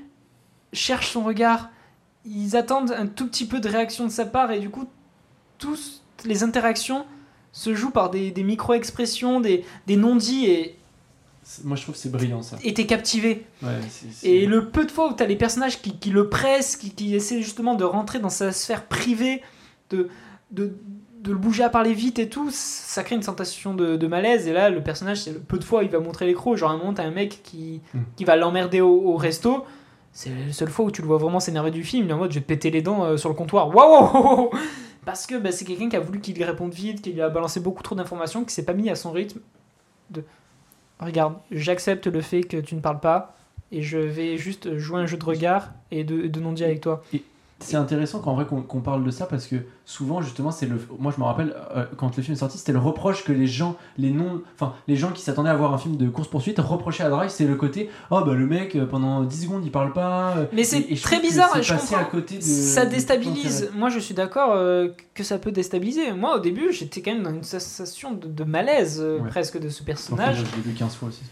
cherchent 0.72 1.11
son 1.11 1.22
regard. 1.24 1.70
Ils 2.24 2.57
attendent 2.57 2.93
un 2.93 3.07
tout 3.07 3.27
petit 3.27 3.47
peu 3.47 3.61
de 3.61 3.68
réaction 3.68 4.05
de 4.05 4.11
sa 4.11 4.27
part. 4.27 4.53
Et 4.53 4.61
du 4.61 4.70
coup, 4.70 4.87
toutes 5.59 6.01
les 6.24 6.43
interactions 6.45 7.05
se 7.53 7.74
jouent 7.74 7.91
par 7.91 8.11
des, 8.11 8.31
des 8.31 8.43
micro-expressions, 8.45 9.41
des, 9.41 9.64
des 9.87 9.97
non-dits. 9.97 10.47
Et 10.47 10.79
Moi, 11.64 11.76
je 11.76 11.82
trouve 11.82 11.94
que 11.94 12.01
c'est 12.01 12.11
brillant 12.11 12.42
ça. 12.42 12.57
et 12.64 12.74
t'es 12.74 12.86
captivé. 12.86 13.47
Ouais, 13.62 13.68
Et 14.22 14.47
le 14.47 14.68
peu 14.68 14.84
de 14.84 14.90
fois 14.90 15.11
où 15.11 15.14
tu 15.16 15.22
as 15.22 15.26
les 15.26 15.36
personnages 15.36 15.80
qui, 15.80 15.97
qui 15.99 16.11
le 16.11 16.28
pressent, 16.28 16.76
qui, 16.76 16.90
qui 16.90 17.14
essaient 17.14 17.40
justement 17.42 17.74
de 17.74 17.84
rentrer 17.84 18.18
dans 18.18 18.28
sa 18.30 18.51
sphère 18.53 18.84
privée, 18.86 19.42
de, 19.90 20.09
de, 20.51 20.76
de 21.20 21.32
le 21.32 21.38
bouger 21.38 21.62
à 21.62 21.68
parler 21.70 21.92
vite 21.94 22.18
et 22.18 22.28
tout, 22.28 22.49
ça 22.53 23.05
crée 23.05 23.14
une 23.14 23.22
sensation 23.22 23.74
de, 23.74 23.97
de 23.97 24.07
malaise. 24.09 24.49
Et 24.49 24.53
là, 24.53 24.70
le 24.70 24.82
personnage, 24.82 25.22
c'est 25.22 25.32
le 25.32 25.38
peu 25.38 25.59
de 25.59 25.64
fois 25.64 25.80
où 25.80 25.82
il 25.82 25.88
va 25.88 26.01
montrer 26.01 26.26
l'écran. 26.26 26.57
Genre, 26.57 26.70
à 26.70 26.74
un 26.74 26.78
moment, 26.78 26.94
t'as 26.94 27.05
un 27.05 27.11
mec 27.12 27.40
qui, 27.44 27.80
Mm. 27.94 27.99
qui 28.16 28.24
va 28.24 28.34
l'emmerder 28.36 28.80
au, 28.80 29.12
au 29.12 29.16
resto. 29.16 29.64
C'est 30.12 30.30
la 30.30 30.53
seule 30.53 30.70
fois 30.70 30.84
où 30.86 30.90
tu 30.90 31.03
le 31.03 31.07
vois 31.07 31.18
vraiment 31.18 31.40
s'énerver 31.40 31.70
du 31.70 31.84
film. 31.84 32.05
Il 32.07 32.11
est 32.11 32.12
en 32.14 32.18
mode, 32.18 32.30
je 32.32 32.36
vais 32.36 32.40
te 32.42 32.47
péter 32.49 32.70
les 32.70 32.82
dents 32.82 33.05
euh, 33.05 33.16
sur 33.16 33.28
le 33.28 33.34
comptoir. 33.36 33.74
Waouh 33.74 34.51
Parce 35.05 35.26
que 35.26 35.36
bah, 35.36 35.53
c'est 35.53 35.64
quelqu'un 35.64 35.88
qui 35.88 35.97
a 35.97 36.01
voulu 36.01 36.20
qu'il 36.20 36.42
réponde 36.42 36.72
vite, 36.72 37.03
qui 37.03 37.12
lui 37.12 37.22
a 37.22 37.28
balancé 37.28 37.61
beaucoup 37.61 37.82
trop 37.82 37.94
d'informations, 37.94 38.42
qui 38.44 38.53
s'est 38.53 38.64
pas 38.64 38.72
mis 38.72 38.90
à 38.90 38.97
son 38.97 39.12
rythme. 39.12 39.38
De 40.11 40.24
regarde, 41.01 41.36
j'accepte 41.51 42.07
le 42.07 42.20
fait 42.20 42.42
que 42.42 42.57
tu 42.57 42.74
ne 42.74 42.80
parles 42.80 43.01
pas 43.01 43.36
et 43.72 43.82
je 43.82 43.99
vais 43.99 44.36
juste 44.36 44.76
jouer 44.78 45.01
un 45.01 45.07
jeu 45.07 45.16
de 45.16 45.24
regard 45.24 45.70
et 45.90 46.05
de, 46.05 46.26
de 46.26 46.40
non-dit 46.40 46.64
avec 46.64 46.80
toi. 46.80 47.03
C'est 47.59 47.79
intéressant 47.79 48.21
qu'en 48.21 48.35
vrai 48.35 48.45
qu'on 48.45 48.61
qu'on 48.61 48.83
parle 48.83 49.03
de 49.03 49.11
ça 49.11 49.25
parce 49.25 49.47
que 49.47 49.57
souvent 49.87 50.21
justement 50.21 50.51
c'est 50.51 50.67
le 50.67 50.79
moi 50.99 51.11
je 51.11 51.19
me 51.19 51.25
rappelle 51.27 51.55
euh, 51.75 51.87
quand 51.97 52.15
le 52.15 52.23
film 52.23 52.35
est 52.35 52.39
sorti 52.41 52.59
c'était 52.59 52.73
le 52.73 52.79
reproche 52.79 53.25
que 53.25 53.33
les 53.33 53.47
gens 53.47 53.77
les 53.97 54.11
non 54.11 54.43
enfin 54.55 54.75
les 54.89 54.95
gens 54.95 55.11
qui 55.11 55.23
s'attendaient 55.23 55.49
à 55.49 55.55
voir 55.57 55.73
un 55.73 55.79
film 55.79 55.97
de 55.97 56.07
course 56.11 56.29
poursuite 56.29 56.59
reprochaient 56.59 57.05
à 57.05 57.09
Drive 57.09 57.31
c'est 57.31 57.47
le 57.47 57.55
côté 57.55 57.89
oh 58.11 58.21
bah 58.27 58.35
le 58.35 58.47
mec 58.47 58.77
euh, 58.77 58.85
pendant 58.85 59.23
10 59.25 59.43
secondes 59.45 59.65
il 59.65 59.71
parle 59.71 59.95
pas 59.95 60.37
euh, 60.37 60.45
Mais 60.53 60.65
c'est 60.65 60.83
très 61.03 61.19
bizarre, 61.19 61.51
je 61.63 61.73
comprends. 61.73 61.97
à 61.97 62.05
côté 62.05 62.37
de 62.37 62.43
ça 62.43 62.85
déstabilise. 62.85 63.71
Moi, 63.75 63.89
je 63.89 64.01
suis 64.01 64.15
d'accord 64.15 64.53
euh, 64.53 64.89
que 65.15 65.25
ça 65.25 65.39
peut 65.39 65.51
déstabiliser. 65.51 66.13
Moi, 66.13 66.37
au 66.37 66.41
début, 66.41 66.73
j'étais 66.75 67.01
quand 67.01 67.13
même 67.15 67.23
dans 67.23 67.31
une 67.33 67.43
sensation 67.43 68.13
de, 68.13 68.27
de 68.29 68.45
malaise 68.45 69.01
euh, 69.03 69.19
Ouais. 69.21 69.29
presque 69.31 69.59
de 69.59 69.71
ce 69.71 69.83
Enfin, 69.83 69.87
personnage. 69.87 70.41
moi, 70.41 70.45
je 70.53 70.57
l'ai 70.57 70.63
vu 70.63 70.73
15 70.75 70.95
fois 70.95 71.09
aussi 71.09 71.23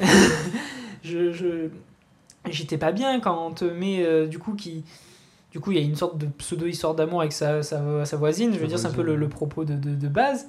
je, 1.04 1.68
j'étais 2.50 2.78
pas 2.78 2.92
bien 2.92 3.20
quand 3.20 3.46
on 3.46 3.52
te 3.52 3.64
met 3.64 4.26
du 4.26 4.38
coup 4.38 4.54
qui 4.54 4.84
du 5.50 5.60
coup 5.60 5.72
il 5.72 5.78
y 5.78 5.80
a 5.80 5.84
une 5.84 5.96
sorte 5.96 6.18
de 6.18 6.26
pseudo 6.26 6.66
histoire 6.66 6.94
d'amour 6.94 7.20
avec 7.20 7.32
sa, 7.32 7.62
sa, 7.62 8.04
sa 8.04 8.16
voisine. 8.16 8.52
Je 8.52 8.58
veux 8.58 8.64
Sa 8.64 8.68
dire 8.68 8.78
c'est 8.78 8.86
un 8.86 8.92
peu 8.92 9.02
le, 9.02 9.16
le 9.16 9.28
propos 9.28 9.64
de, 9.64 9.74
de, 9.74 9.94
de 9.94 10.08
base. 10.08 10.48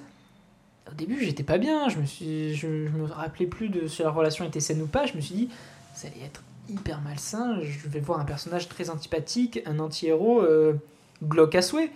Au 0.89 0.93
début 0.93 1.23
j'étais 1.23 1.43
pas 1.43 1.57
bien. 1.57 1.89
Je 1.89 1.97
me 1.99 2.05
suis 2.05 2.53
je, 2.55 2.87
je 2.87 2.91
me 2.91 3.05
rappelais 3.05 3.47
plus 3.47 3.69
de 3.69 3.87
si 3.87 4.03
la 4.03 4.11
relation 4.11 4.45
était 4.45 4.59
saine 4.59 4.81
ou 4.81 4.87
pas. 4.87 5.05
Je 5.05 5.15
me 5.15 5.21
suis 5.21 5.35
dit 5.35 5.49
ça 5.95 6.07
allait 6.07 6.25
être 6.25 6.43
hyper 6.69 7.01
malsain. 7.01 7.59
Je 7.61 7.87
vais 7.87 7.99
voir 7.99 8.19
un 8.19 8.25
personnage 8.25 8.69
très 8.69 8.89
antipathique 8.89 9.61
un 9.65 9.79
anti-héros 9.79 10.41
euh, 10.41 10.73
glauque 11.23 11.55
à 11.55 11.61
souhait. 11.61 11.91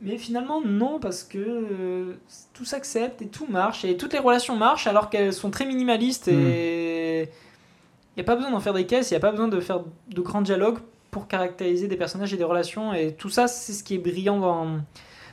Mais 0.00 0.16
finalement 0.16 0.60
non 0.64 1.00
parce 1.00 1.24
que 1.24 1.38
euh, 1.38 2.14
tout 2.54 2.64
s'accepte 2.64 3.20
et 3.20 3.26
tout 3.26 3.46
marche. 3.48 3.84
Et 3.84 3.96
toutes 3.96 4.12
les 4.12 4.20
relations 4.20 4.56
marchent 4.56 4.86
alors 4.86 5.10
qu'elles 5.10 5.32
sont 5.32 5.50
très 5.50 5.66
minimalistes 5.66 6.28
et 6.28 7.22
il 7.22 8.16
n'y 8.16 8.20
a 8.20 8.24
pas 8.24 8.36
besoin 8.36 8.50
d'en 8.52 8.60
faire 8.60 8.74
des 8.74 8.86
caisses, 8.86 9.10
il 9.10 9.14
n'y 9.14 9.18
a 9.18 9.20
pas 9.20 9.30
besoin 9.32 9.48
de 9.48 9.60
faire 9.60 9.80
de 10.08 10.20
grands 10.20 10.42
dialogues 10.42 10.78
pour 11.10 11.26
caractériser 11.28 11.88
des 11.88 11.96
personnages 11.96 12.32
et 12.34 12.36
des 12.36 12.44
relations. 12.44 12.92
Et 12.94 13.12
tout 13.12 13.30
ça, 13.30 13.48
c'est 13.48 13.72
ce 13.72 13.82
qui 13.84 13.94
est 13.94 13.98
brillant 13.98 14.38
dans, 14.38 14.78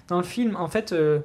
dans 0.08 0.18
le 0.18 0.24
film. 0.24 0.56
En 0.56 0.68
fait, 0.68 0.92
euh, 0.94 1.20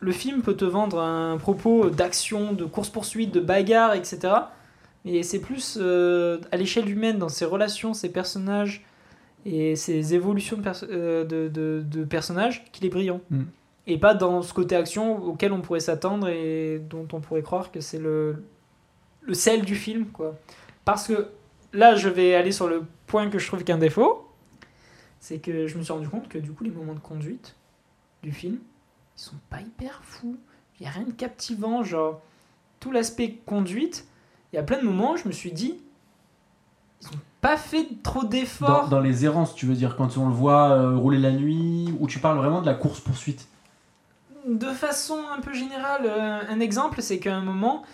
le 0.00 0.12
film 0.12 0.42
peut 0.42 0.54
te 0.56 0.64
vendre 0.64 1.00
un 1.00 1.36
propos 1.38 1.90
d'action, 1.90 2.52
de 2.52 2.64
course-poursuite, 2.64 3.32
de 3.32 3.40
bagarre, 3.40 3.94
etc. 3.94 4.34
Mais 5.04 5.22
c'est 5.22 5.40
plus 5.40 5.78
euh, 5.80 6.38
à 6.52 6.56
l'échelle 6.56 6.88
humaine, 6.88 7.18
dans 7.18 7.28
ses 7.28 7.44
relations, 7.44 7.94
ses 7.94 8.10
personnages 8.10 8.84
et 9.44 9.74
ses 9.74 10.14
évolutions 10.14 10.56
de, 10.56 10.62
perso- 10.62 10.86
euh, 10.90 11.24
de, 11.24 11.48
de- 11.48 11.82
de 11.84 12.04
personnages, 12.04 12.64
qu'il 12.72 12.86
est 12.86 12.90
brillant. 12.90 13.20
Mm. 13.30 13.42
Et 13.88 13.98
pas 13.98 14.14
dans 14.14 14.42
ce 14.42 14.54
côté 14.54 14.76
action 14.76 15.20
auquel 15.24 15.52
on 15.52 15.60
pourrait 15.60 15.80
s'attendre 15.80 16.28
et 16.28 16.80
dont 16.88 17.08
on 17.12 17.20
pourrait 17.20 17.42
croire 17.42 17.72
que 17.72 17.80
c'est 17.80 17.98
le, 17.98 18.44
le 19.22 19.34
sel 19.34 19.62
du 19.62 19.74
film, 19.74 20.06
quoi. 20.06 20.38
Parce 20.84 21.08
que 21.08 21.28
là, 21.72 21.94
je 21.94 22.08
vais 22.08 22.34
aller 22.34 22.52
sur 22.52 22.68
le 22.68 22.84
point 23.06 23.28
que 23.30 23.38
je 23.38 23.46
trouve 23.46 23.64
qu'un 23.64 23.78
défaut, 23.78 24.28
c'est 25.20 25.38
que 25.38 25.66
je 25.66 25.78
me 25.78 25.82
suis 25.82 25.92
rendu 25.92 26.08
compte 26.08 26.28
que 26.28 26.38
du 26.38 26.52
coup, 26.52 26.64
les 26.64 26.70
moments 26.70 26.94
de 26.94 26.98
conduite 27.00 27.54
du 28.22 28.32
film, 28.32 28.58
ils 29.16 29.20
sont 29.20 29.36
pas 29.50 29.60
hyper 29.60 30.00
fous. 30.04 30.36
Il 30.80 30.84
y 30.84 30.88
a 30.88 30.90
rien 30.90 31.04
de 31.04 31.12
captivant, 31.12 31.82
genre 31.84 32.20
tout 32.80 32.90
l'aspect 32.92 33.38
conduite. 33.46 34.06
Il 34.52 34.56
y 34.56 34.58
a 34.58 34.62
plein 34.62 34.78
de 34.78 34.84
moments, 34.84 35.12
où 35.12 35.16
je 35.16 35.26
me 35.28 35.32
suis 35.32 35.52
dit, 35.52 35.78
ils 37.00 37.08
ont 37.08 37.20
pas 37.40 37.56
fait 37.56 37.86
trop 38.02 38.24
d'efforts. 38.24 38.88
dans 38.88 39.00
les 39.00 39.24
errances, 39.24 39.54
tu 39.54 39.66
veux 39.66 39.74
dire, 39.74 39.96
quand 39.96 40.16
on 40.16 40.28
le 40.28 40.34
voit 40.34 40.70
euh, 40.72 40.96
rouler 40.96 41.18
la 41.18 41.32
nuit, 41.32 41.92
ou 42.00 42.06
tu 42.06 42.18
parles 42.18 42.38
vraiment 42.38 42.60
de 42.60 42.66
la 42.66 42.74
course-poursuite? 42.74 43.48
De 44.46 44.66
façon 44.72 45.20
un 45.32 45.40
peu 45.40 45.52
générale, 45.52 46.02
euh, 46.04 46.40
un 46.48 46.60
exemple, 46.60 47.00
c'est 47.00 47.18
qu'à 47.20 47.36
un 47.36 47.42
moment, 47.42 47.84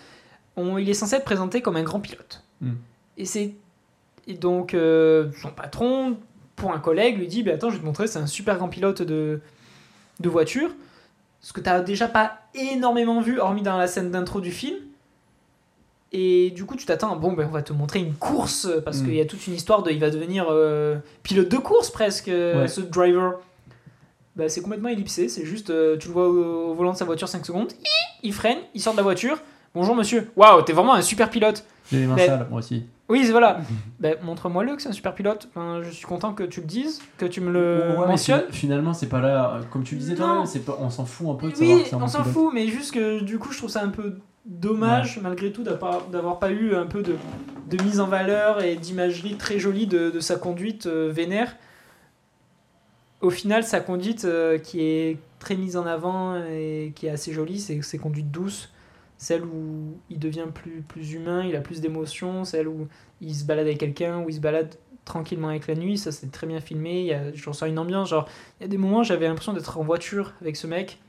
on- 0.55 0.77
il 0.79 0.89
est 0.89 0.93
censé 0.95 1.15
être 1.15 1.25
présenté 1.25 1.61
comme 1.61 1.75
un 1.75 1.83
grand 1.83 1.99
pilote. 1.99 2.43
Hmm. 2.61 2.73
Et 3.17 3.25
c'est 3.25 3.53
et 4.29 4.35
donc 4.35 4.73
euh, 4.73 5.29
son 5.41 5.49
patron, 5.49 6.15
pour 6.55 6.71
un 6.71 6.79
collègue, 6.79 7.17
lui 7.17 7.27
dit 7.27 7.43
bah, 7.43 7.51
Attends, 7.55 7.69
je 7.69 7.75
vais 7.75 7.81
te 7.81 7.85
montrer, 7.85 8.07
c'est 8.07 8.19
un 8.19 8.27
super 8.27 8.55
grand 8.57 8.69
pilote 8.69 9.01
de, 9.01 9.41
de 10.21 10.29
voiture. 10.29 10.69
Ce 11.41 11.51
que 11.53 11.59
tu 11.61 11.69
n'as 11.69 11.79
déjà 11.81 12.07
pas 12.07 12.39
énormément 12.53 13.19
vu, 13.21 13.39
hormis 13.39 13.61
dans 13.61 13.77
la 13.77 13.87
scène 13.87 14.11
d'intro 14.11 14.39
du 14.41 14.51
film. 14.51 14.75
Et 16.11 16.49
du 16.51 16.65
coup, 16.65 16.75
tu 16.75 16.85
t'attends, 16.85 17.15
bon, 17.15 17.33
ben, 17.33 17.47
on 17.47 17.51
va 17.53 17.61
te 17.61 17.71
montrer 17.71 17.99
une 17.99 18.15
course, 18.15 18.67
parce 18.83 18.97
Hmm. 18.99 19.05
qu'il 19.05 19.13
y 19.15 19.21
a 19.21 19.25
toute 19.25 19.45
une 19.47 19.53
histoire 19.53 19.83
de. 19.83 19.91
Il 19.91 19.99
va 19.99 20.09
devenir 20.09 20.47
euh, 20.49 20.97
pilote 21.23 21.49
de 21.49 21.57
course 21.57 21.91
presque, 21.91 22.29
euh, 22.29 22.61
Ouais. 22.63 22.67
ce 22.67 22.81
driver. 22.81 23.39
Bah, 24.35 24.49
c'est 24.49 24.61
complètement 24.61 24.89
ellipsé, 24.89 25.27
c'est 25.29 25.45
juste, 25.45 25.69
euh, 25.69 25.97
tu 25.97 26.07
le 26.07 26.13
vois 26.13 26.27
au, 26.29 26.69
au 26.71 26.73
volant 26.73 26.93
de 26.93 26.97
sa 26.97 27.03
voiture 27.05 27.27
5 27.27 27.45
secondes, 27.45 27.73
il 28.23 28.33
freine, 28.33 28.57
il 28.73 28.79
sort 28.81 28.93
de 28.93 28.97
la 28.97 29.03
voiture. 29.03 29.37
Bonjour 29.75 29.95
monsieur, 29.95 30.29
waouh, 30.35 30.61
t'es 30.61 30.71
vraiment 30.73 30.93
un 30.93 31.01
super 31.01 31.29
pilote. 31.29 31.65
J'ai 31.91 31.99
les 32.01 32.07
mains 32.07 32.15
Mais- 32.15 32.25
sales, 32.27 32.47
moi 32.49 32.59
aussi. 32.59 32.85
Oui, 33.09 33.27
voilà. 33.31 33.61
Ben, 33.99 34.15
montre-moi-le 34.23 34.75
que 34.75 34.81
c'est 34.81 34.89
un 34.89 34.93
super 34.93 35.15
pilote. 35.15 35.49
Je 35.81 35.89
suis 35.89 36.05
content 36.05 36.33
que 36.33 36.43
tu 36.43 36.61
le 36.61 36.67
dises, 36.67 37.01
que 37.17 37.25
tu 37.25 37.41
me 37.41 37.51
le 37.51 37.95
Ouais, 37.99 38.07
mentionnes. 38.07 38.41
fina- 38.41 38.51
finalement, 38.51 38.93
c'est 38.93 39.07
pas 39.09 39.19
là, 39.19 39.55
euh, 39.55 39.61
comme 39.71 39.83
tu 39.83 39.95
le 39.95 40.01
disais 40.01 40.15
toi-même, 40.15 40.43
on 40.79 40.89
s'en 40.89 41.05
fout 41.05 41.27
un 41.29 41.33
peu 41.35 41.49
de 41.49 41.55
savoir 41.55 41.77
Oui, 41.77 41.83
que 41.83 41.89
c'est 41.89 41.95
un 41.95 42.01
on 42.01 42.07
s'en 42.07 42.23
fout, 42.23 42.51
mais 42.53 42.67
juste 42.67 42.93
que 42.93 43.21
du 43.23 43.39
coup, 43.39 43.51
je 43.51 43.57
trouve 43.57 43.69
ça 43.71 43.83
un 43.83 43.89
peu 43.89 44.17
dommage, 44.45 45.19
malgré 45.21 45.51
tout, 45.51 45.63
d'avoir 45.63 46.05
d'avoir 46.07 46.39
pas 46.39 46.49
eu 46.51 46.73
un 46.75 46.85
peu 46.85 47.01
de, 47.03 47.15
de 47.69 47.83
mise 47.83 47.99
en 47.99 48.07
valeur 48.07 48.61
et 48.63 48.75
d'imagerie 48.75 49.35
très 49.35 49.59
jolie 49.59 49.85
de, 49.87 50.09
de 50.11 50.19
sa 50.19 50.35
conduite 50.37 50.85
euh, 50.85 51.11
vénère. 51.11 51.55
Au 53.21 53.29
final, 53.29 53.63
sa 53.63 53.79
conduite 53.81 54.23
euh, 54.25 54.57
qui 54.57 54.81
est 54.81 55.17
très 55.39 55.55
mise 55.55 55.75
en 55.75 55.85
avant 55.85 56.35
et 56.49 56.93
qui 56.95 57.07
est 57.07 57.09
assez 57.09 57.33
jolie, 57.33 57.59
c'est 57.59 57.81
ses 57.81 57.97
conduites 57.97 58.31
douces. 58.31 58.69
Celle 59.21 59.43
où 59.43 59.97
il 60.09 60.17
devient 60.17 60.45
plus, 60.53 60.81
plus 60.81 61.11
humain, 61.13 61.43
il 61.45 61.53
a 61.55 61.59
plus 61.59 61.81
d'émotions, 61.81 62.45
celle 62.45 62.69
où 62.69 62.87
il 63.19 63.35
se 63.35 63.43
balade 63.43 63.65
avec 63.67 63.77
quelqu'un, 63.77 64.21
où 64.23 64.29
il 64.29 64.33
se 64.33 64.39
balade 64.39 64.73
tranquillement 65.03 65.49
avec 65.49 65.67
la 65.67 65.75
nuit, 65.75 65.97
ça 65.97 66.11
c'est 66.13 66.31
très 66.31 66.47
bien 66.47 66.61
filmé, 66.61 67.01
il 67.01 67.05
y 67.07 67.13
a, 67.13 67.33
je 67.33 67.49
ressens 67.49 67.65
une 67.65 67.79
ambiance, 67.79 68.09
genre, 68.09 68.29
il 68.59 68.63
y 68.63 68.65
a 68.65 68.69
des 68.69 68.77
moments 68.77 69.03
j'avais 69.03 69.27
l'impression 69.27 69.51
d'être 69.53 69.77
en 69.77 69.83
voiture 69.83 70.33
avec 70.39 70.55
ce 70.55 70.67
mec 70.67 70.99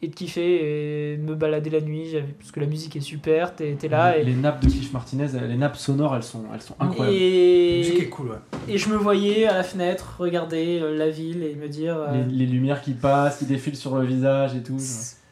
et 0.00 0.08
de 0.08 0.14
kiffer 0.14 1.12
et 1.12 1.16
de 1.18 1.22
me 1.22 1.34
balader 1.34 1.68
la 1.70 1.80
nuit, 1.82 2.08
j'avais- 2.08 2.32
parce 2.38 2.52
que 2.52 2.60
la 2.60 2.66
musique 2.66 2.94
est 2.96 3.00
super, 3.00 3.54
t'es 3.54 3.76
là 3.90 4.14
les, 4.16 4.22
et, 4.22 4.24
les 4.24 4.34
nappes 4.34 4.62
de 4.64 4.70
Cliff 4.70 4.92
Martinez, 4.92 5.34
euh, 5.34 5.46
les 5.46 5.56
nappes 5.56 5.76
sonores, 5.76 6.14
elles 6.16 6.22
sont, 6.22 6.44
elles 6.54 6.62
sont 6.62 6.76
incroyables. 6.78 7.16
La 7.16 7.76
musique 7.78 7.98
est 7.98 8.02
et, 8.02 8.08
cool, 8.08 8.28
ouais. 8.28 8.36
et 8.68 8.78
je 8.78 8.88
me 8.88 8.96
voyais 8.96 9.46
à 9.46 9.54
la 9.54 9.62
fenêtre 9.62 10.16
regarder 10.18 10.78
euh, 10.80 10.96
la 10.96 11.10
ville 11.10 11.42
et 11.42 11.54
me 11.54 11.68
dire... 11.68 11.96
euh, 11.98 12.24
Les, 12.28 12.44
les 12.44 12.46
lumières 12.46 12.80
qui 12.80 12.92
passent, 12.92 13.38
qui 13.40 13.44
défilent 13.46 13.76
sur 13.76 13.96
le 13.98 14.06
visage 14.06 14.54
et 14.54 14.62
tout. 14.62 14.78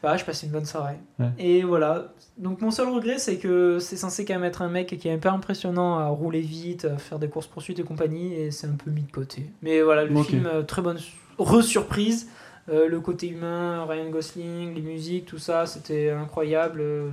Bah, 0.05 0.17
je 0.17 0.23
passais 0.23 0.45
une 0.45 0.51
bonne 0.51 0.67
soirée. 0.67 0.99
Ouais. 1.17 1.29
Et 1.39 1.63
voilà. 1.63 2.13
Donc 2.37 2.61
mon 2.61 2.69
seul 2.69 2.89
regret, 2.89 3.17
c'est 3.17 3.37
que 3.37 3.79
c'est 3.79 3.95
censé 3.95 4.23
quand 4.23 4.35
même 4.35 4.43
être 4.43 4.61
un 4.61 4.69
mec 4.69 4.95
qui 4.99 5.07
est 5.07 5.11
un 5.11 5.17
peu 5.17 5.29
impressionnant 5.29 5.97
à 5.97 6.05
rouler 6.09 6.41
vite, 6.41 6.85
à 6.85 6.99
faire 6.99 7.17
des 7.17 7.27
courses 7.27 7.47
poursuites 7.47 7.79
et 7.79 7.83
compagnie, 7.83 8.35
et 8.35 8.51
c'est 8.51 8.67
un 8.67 8.75
peu 8.75 8.91
mis 8.91 9.01
de 9.01 9.11
côté. 9.11 9.49
Mais 9.63 9.81
voilà, 9.81 10.03
le 10.05 10.21
film, 10.21 10.45
euh, 10.45 10.61
très 10.61 10.83
bonne 10.83 10.99
re-surprise. 11.39 12.29
Euh, 12.67 12.87
le 12.89 12.99
côté 12.99 13.27
humain, 13.29 13.85
Ryan 13.87 14.09
Gosling, 14.09 14.73
les 14.73 14.81
musiques, 14.81 15.25
tout 15.27 15.37
ça, 15.37 15.67
c'était 15.67 16.09
incroyable. 16.09 16.79
Euh, 16.81 17.09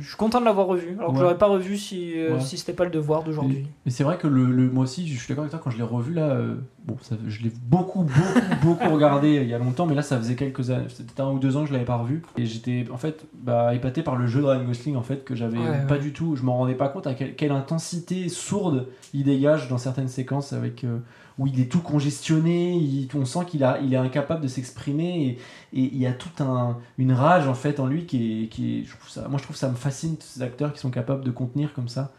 je 0.00 0.08
suis 0.08 0.16
content 0.16 0.40
de 0.40 0.46
l'avoir 0.46 0.66
revu. 0.66 0.96
Alors 0.98 1.08
que 1.08 1.12
Ouais. 1.12 1.18
je 1.18 1.22
l'aurais 1.24 1.36
pas 1.36 1.46
revu 1.46 1.76
si, 1.76 2.14
euh, 2.16 2.34
Ouais. 2.36 2.40
si 2.40 2.56
c'était 2.56 2.72
pas 2.72 2.84
le 2.84 2.90
devoir 2.90 3.22
d'aujourd'hui. 3.22 3.66
Mais 3.84 3.90
c'est 3.90 4.02
vrai 4.02 4.16
que 4.16 4.26
le, 4.26 4.46
le- 4.46 4.70
moi 4.70 4.84
aussi, 4.84 5.06
je 5.06 5.18
suis 5.18 5.28
d'accord 5.28 5.42
avec 5.44 5.50
toi, 5.50 5.60
quand 5.62 5.68
je 5.68 5.76
l'ai 5.76 5.82
revu 5.82 6.14
là, 6.14 6.30
euh, 6.30 6.54
bon, 6.86 6.96
ça, 7.02 7.16
je 7.28 7.42
l'ai 7.42 7.52
beaucoup, 7.66 8.04
beaucoup, 8.04 8.14
beaucoup 8.62 8.88
regardé 8.94 9.34
il 9.42 9.46
y 9.46 9.52
a 9.52 9.58
longtemps, 9.58 9.84
mais 9.84 9.94
là 9.94 10.00
ça 10.00 10.16
faisait 10.16 10.36
quelques 10.36 10.70
années, 10.70 10.86
c'était 10.88 11.20
un 11.20 11.28
ou 11.32 11.38
deux 11.38 11.54
ans 11.58 11.64
que 11.64 11.68
je 11.68 11.74
l'avais 11.74 11.84
pas 11.84 11.96
revu. 11.96 12.22
Et 12.38 12.46
j'étais 12.46 12.86
en 12.90 12.96
fait 12.96 13.26
bah, 13.34 13.74
épaté 13.74 14.02
par 14.02 14.16
le 14.16 14.26
jeu 14.26 14.40
de 14.40 14.46
Ryan 14.46 14.64
Gosling 14.64 14.96
en 14.96 15.02
fait, 15.02 15.22
que 15.22 15.34
j'avais 15.34 15.58
Ouais, 15.58 15.86
pas 15.86 15.98
du 15.98 16.14
tout, 16.14 16.34
je 16.34 16.42
m'en 16.44 16.56
rendais 16.56 16.74
pas 16.74 16.88
compte 16.88 17.06
à 17.06 17.12
quelle, 17.12 17.34
quelle 17.36 17.52
intensité 17.52 18.30
sourde 18.30 18.86
il 19.12 19.24
dégage 19.24 19.68
dans 19.68 19.76
certaines 19.76 20.08
séquences 20.08 20.54
avec. 20.54 20.82
Où 21.38 21.46
il 21.48 21.60
est 21.60 21.70
tout 21.70 21.80
congestionné, 21.80 22.74
il- 22.76 23.08
on 23.14 23.24
sent 23.24 23.40
qu'il 23.48 23.64
a, 23.64 23.78
il 23.80 23.92
est 23.92 23.96
incapable 23.96 24.40
de 24.42 24.48
s'exprimer 24.48 25.38
et, 25.72 25.78
et 25.80 25.90
il 25.92 25.98
y 25.98 26.06
a 26.06 26.12
toute 26.12 26.40
un, 26.40 26.78
une 26.98 27.12
rage 27.12 27.48
en 27.48 27.54
fait 27.54 27.80
en 27.80 27.86
lui 27.86 28.06
qui 28.06 28.44
est, 28.44 28.46
qui 28.48 28.78
est- 28.80 28.84
je 28.84 28.96
trouve 28.96 29.08
ça, 29.10 29.26
moi 29.28 29.38
je 29.38 29.44
trouve 29.44 29.56
ça 29.56 29.68
me 29.68 29.74
fascine 29.74 30.16
tous 30.16 30.26
ces 30.26 30.42
acteurs 30.42 30.72
qui 30.72 30.78
sont 30.80 30.90
capables 30.90 31.24
de 31.24 31.30
contenir 31.32 31.74
comme 31.74 31.88
ça 31.88 32.12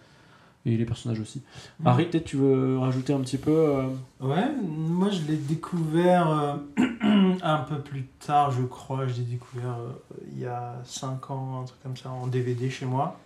et 0.67 0.75
les 0.77 0.85
personnages 0.85 1.19
aussi. 1.19 1.43
Mm. 1.79 1.87
Harry, 1.87 2.05
peut-être 2.05 2.25
tu 2.25 2.37
veux 2.37 2.79
rajouter 2.79 3.13
un 3.13 3.19
petit 3.19 3.37
peu. 3.37 3.51
euh, 3.51 3.83
Ouais, 4.19 4.49
moi 4.67 5.09
je 5.11 5.21
l'ai 5.31 5.37
découvert 5.37 6.27
euh, 6.29 6.55
un 7.43 7.57
peu 7.59 7.77
plus 7.79 8.07
tard, 8.25 8.49
je 8.51 8.63
crois. 8.63 9.05
Je 9.07 9.13
l'ai 9.13 9.25
découvert 9.25 9.77
euh, 9.79 9.91
il 10.33 10.39
y 10.39 10.45
a 10.47 10.81
5 10.83 11.29
ans, 11.29 11.61
un 11.61 11.65
truc 11.65 11.79
comme 11.83 11.95
ça, 11.95 12.09
en 12.09 12.25
DVD 12.27 12.69
chez 12.71 12.87
moi. 12.87 13.19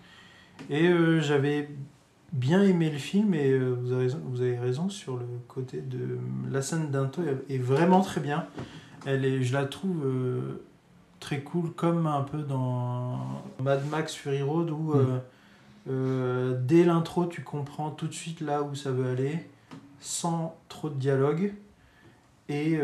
Et 0.69 0.91
j'avais 1.21 1.69
bien 2.31 2.63
aimé 2.63 2.89
le 2.89 2.97
film, 2.97 3.33
et 3.33 3.49
euh, 3.49 3.75
vous, 3.81 3.91
avez 3.91 4.03
raison, 4.03 4.21
vous 4.25 4.41
avez 4.41 4.57
raison 4.57 4.89
sur 4.89 5.17
le 5.17 5.25
côté 5.47 5.81
de. 5.81 6.17
La 6.49 6.61
scène 6.61 6.91
d'Into 6.91 7.21
est, 7.23 7.53
est 7.53 7.57
vraiment 7.57 8.01
très 8.01 8.21
bien. 8.21 8.45
Elle 9.05 9.25
est, 9.25 9.43
je 9.43 9.53
la 9.53 9.65
trouve 9.65 10.05
euh, 10.05 10.61
très 11.19 11.41
cool, 11.41 11.71
comme 11.71 12.07
un 12.07 12.21
peu 12.21 12.39
dans 12.39 13.41
Mad 13.61 13.85
Max 13.89 14.13
Fury 14.13 14.41
Road, 14.41 14.69
où 14.71 14.93
euh, 14.93 15.19
euh, 15.89 16.59
dès 16.65 16.83
l'intro, 16.83 17.25
tu 17.25 17.41
comprends 17.41 17.91
tout 17.91 18.07
de 18.07 18.13
suite 18.13 18.41
là 18.41 18.63
où 18.63 18.75
ça 18.75 18.91
veut 18.91 19.09
aller 19.09 19.47
sans 20.01 20.55
trop 20.69 20.89
de 20.89 20.95
dialogue 20.95 21.53
et 22.47 22.79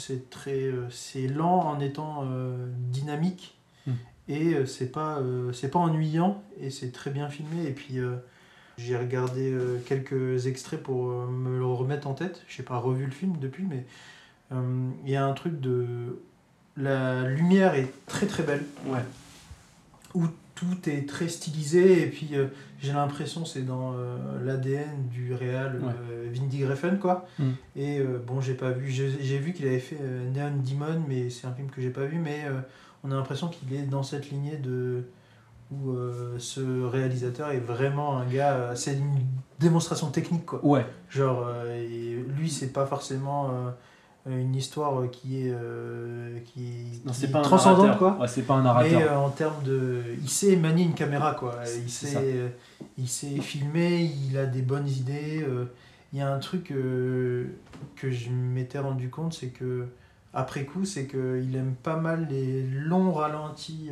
c'est 0.00 0.28
très 0.30 0.70
c'est 0.90 1.26
lent 1.26 1.60
en 1.60 1.80
étant 1.80 2.24
dynamique 2.90 3.58
Mm. 3.88 3.92
et 4.28 4.66
c'est 4.66 4.92
pas 4.92 5.20
c'est 5.52 5.70
pas 5.70 5.78
ennuyant 5.78 6.42
et 6.60 6.70
c'est 6.70 6.92
très 6.92 7.10
bien 7.10 7.28
filmé 7.28 7.66
et 7.66 7.72
puis 7.72 7.98
j'ai 8.78 8.96
regardé 8.96 9.50
euh, 9.52 9.78
quelques 9.84 10.46
extraits 10.46 10.82
pour 10.82 11.10
euh, 11.10 11.26
me 11.26 11.58
le 11.58 11.66
remettre 11.66 12.06
en 12.08 12.14
tête 12.14 12.42
j'ai 12.48 12.62
pas 12.62 12.78
revu 12.78 13.04
le 13.04 13.10
film 13.10 13.34
depuis 13.40 13.64
mais 13.68 13.84
euh, 14.52 14.88
il 15.04 15.10
y 15.10 15.16
a 15.16 15.26
un 15.26 15.32
truc 15.34 15.60
de 15.60 16.20
la 16.76 17.24
lumière 17.28 17.74
est 17.74 17.92
très 18.06 18.26
très 18.26 18.42
belle 18.44 18.62
Ouais. 18.86 19.00
où 20.14 20.24
tout 20.54 20.88
est 20.88 21.08
très 21.08 21.28
stylisé 21.28 22.02
et 22.02 22.06
puis 22.06 22.30
j'ai 22.80 22.92
l'impression 22.92 23.44
c'est 23.44 23.62
dans 23.62 23.94
l'ADN 24.44 25.08
du 25.10 25.34
réal 25.34 25.80
Ouais. 25.82 26.30
Vindy 26.32 26.58
Griffin 26.58 26.96
quoi 26.96 27.26
Mm. 27.38 27.44
et 27.76 28.00
bon 28.26 28.40
j'ai 28.40 28.54
pas 28.54 28.70
vu 28.70 28.90
j'ai 28.90 29.38
vu 29.38 29.52
qu'il 29.52 29.66
avait 29.66 29.78
fait 29.80 29.98
Neon 30.34 30.52
Demon 30.64 31.02
mais 31.08 31.30
c'est 31.30 31.46
un 31.46 31.52
film 31.52 31.68
que 31.68 31.80
j'ai 31.80 31.90
pas 31.90 32.04
vu 32.06 32.18
mais 32.18 32.42
on 33.04 33.10
a 33.10 33.14
l'impression 33.14 33.48
qu'il 33.48 33.72
est 33.74 33.82
dans 33.82 34.02
cette 34.02 34.30
lignée 34.30 34.56
de 34.56 35.04
où 35.70 35.90
euh, 35.90 36.36
ce 36.38 36.84
réalisateur 36.86 37.50
est 37.50 37.58
vraiment 37.60 38.16
un 38.18 38.26
gars 38.26 38.52
euh, 38.54 38.74
c'est 38.74 38.94
une 38.94 39.18
démonstration 39.58 40.08
technique 40.10 40.46
quoi 40.46 40.64
Ouais, 40.64 40.86
genre 41.10 41.44
euh, 41.46 41.76
et 41.76 42.24
lui 42.36 42.48
c'est 42.48 42.72
pas 42.72 42.86
forcément 42.86 43.50
euh, 43.50 43.70
une 44.40 44.54
histoire 44.54 45.10
qui 45.10 45.40
est 45.46 45.54
qui, 46.44 47.00
non, 47.04 47.12
qui 47.12 47.18
c'est 47.18 47.26
est 47.28 47.32
pas 47.32 47.38
un 47.40 47.42
transcendante 47.42 47.98
quoi 47.98 48.16
Ouais, 48.20 48.28
c'est 48.28 48.42
pas 48.42 48.54
un 48.54 48.58
mais 48.58 48.64
narrateur. 48.64 49.12
euh, 49.12 49.16
en 49.16 49.30
termes 49.30 49.62
de. 49.64 50.02
Il 50.22 50.28
sait 50.28 50.56
manier 50.56 50.84
une 50.84 50.94
caméra, 50.94 51.32
quoi. 51.34 51.54
Il 51.82 51.90
sait, 51.90 52.52
il 52.98 53.08
sait 53.08 53.38
filmer, 53.40 54.10
il 54.28 54.36
a 54.36 54.44
des 54.46 54.60
bonnes 54.62 54.88
idées. 54.88 55.46
Il 56.12 56.18
y 56.18 56.22
a 56.22 56.30
un 56.32 56.38
truc 56.38 56.64
que 57.96 58.10
je 58.10 58.30
m'étais 58.30 58.78
rendu 58.78 59.08
compte, 59.10 59.32
c'est 59.34 59.48
que, 59.48 59.86
après 60.34 60.64
coup, 60.64 60.84
c'est 60.84 61.06
qu'il 61.06 61.54
aime 61.56 61.74
pas 61.82 61.96
mal 61.96 62.26
les 62.30 62.62
longs 62.64 63.12
ralentis, 63.12 63.90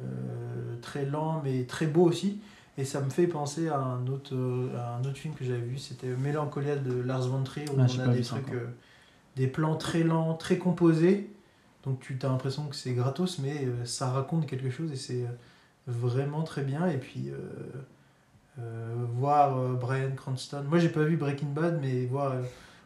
euh, 0.00 0.76
très 0.80 1.04
lents, 1.04 1.40
mais 1.44 1.64
très 1.64 1.86
beaux 1.86 2.04
aussi. 2.04 2.40
Et 2.76 2.84
ça 2.84 3.00
me 3.00 3.10
fait 3.10 3.26
penser 3.26 3.68
à 3.68 3.78
un 3.78 4.06
autre, 4.08 4.34
euh, 4.34 4.76
à 4.76 4.96
un 4.96 5.00
autre 5.00 5.16
film 5.16 5.34
que 5.34 5.44
j'avais 5.44 5.60
vu, 5.60 5.78
c'était 5.78 6.08
Mélancolia 6.08 6.76
de 6.76 7.00
Lars 7.00 7.28
von 7.28 7.44
Trier, 7.44 7.68
où 7.70 7.76
Ah, 7.78 7.86
on 7.88 8.00
a 8.00 8.08
des 8.08 8.22
trucs, 8.22 8.52
euh, 8.52 8.66
des 9.36 9.46
plans 9.46 9.76
très 9.76 10.02
lents, 10.02 10.34
très 10.34 10.58
composés. 10.58 11.30
Donc 11.84 12.00
tu 12.00 12.18
as 12.22 12.28
l'impression 12.28 12.66
que 12.66 12.74
c'est 12.74 12.94
gratos, 12.94 13.38
mais 13.38 13.64
euh, 13.64 13.84
ça 13.84 14.10
raconte 14.10 14.46
quelque 14.46 14.70
chose 14.70 14.90
et 14.90 14.96
c'est 14.96 15.24
vraiment 15.86 16.42
très 16.42 16.62
bien. 16.62 16.86
Et 16.88 16.96
puis 16.96 17.30
voir 19.16 19.56
Brian 19.74 20.12
Cranston, 20.16 20.64
moi 20.68 20.78
j'ai 20.78 20.88
pas 20.88 21.02
vu 21.02 21.16
Breaking 21.16 21.48
Bad, 21.48 21.78
mais 21.80 22.06
voir 22.06 22.34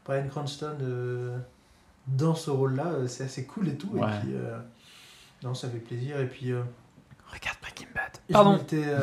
Brian 0.05 0.27
Cranston 0.29 0.77
dans 2.09 2.35
ce 2.35 2.51
rôle-là, 2.51 3.07
c'est 3.07 3.25
assez 3.25 3.45
cool 3.45 3.69
et 3.69 3.77
tout. 3.77 3.91
Ouais. 3.93 4.01
Et 4.01 4.21
puis 4.21 4.35
non, 5.45 5.55
ça 5.55 5.69
fait 5.69 5.79
plaisir. 5.79 6.19
Et 6.19 6.27
puis 6.27 6.53
Regarde 7.33 7.59
Breaking 7.63 7.87
Bad. 7.95 8.13
Pardon. 8.33 8.59
euh, 8.73 9.01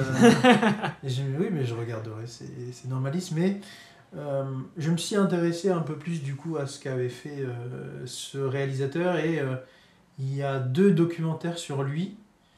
et 1.04 1.10
je- 1.10 1.22
oui, 1.40 1.48
mais 1.52 1.66
je 1.66 1.74
regarderai, 1.74 2.28
c'est 2.28 2.46
c'est 2.72 2.88
dans 2.90 3.00
ma 3.00 3.10
liste. 3.10 3.32
Mais 3.36 3.60
euh, 4.18 4.44
je 4.78 4.90
me 4.92 4.98
suis 4.98 5.16
intéressé 5.16 5.70
un 5.70 5.80
peu 5.82 5.96
plus 5.96 6.22
du 6.24 6.36
coup 6.36 6.58
à 6.58 6.66
ce 6.68 6.80
qu'avait 6.80 7.10
fait 7.10 7.40
euh, 7.42 7.54
ce 8.06 8.38
réalisateur 8.38 9.18
et 9.18 9.40
euh, 9.40 9.56
il 10.20 10.36
y 10.36 10.44
a 10.44 10.60
deux 10.60 10.92
documentaires 10.92 11.58
sur 11.58 11.84
lui. 11.84 12.16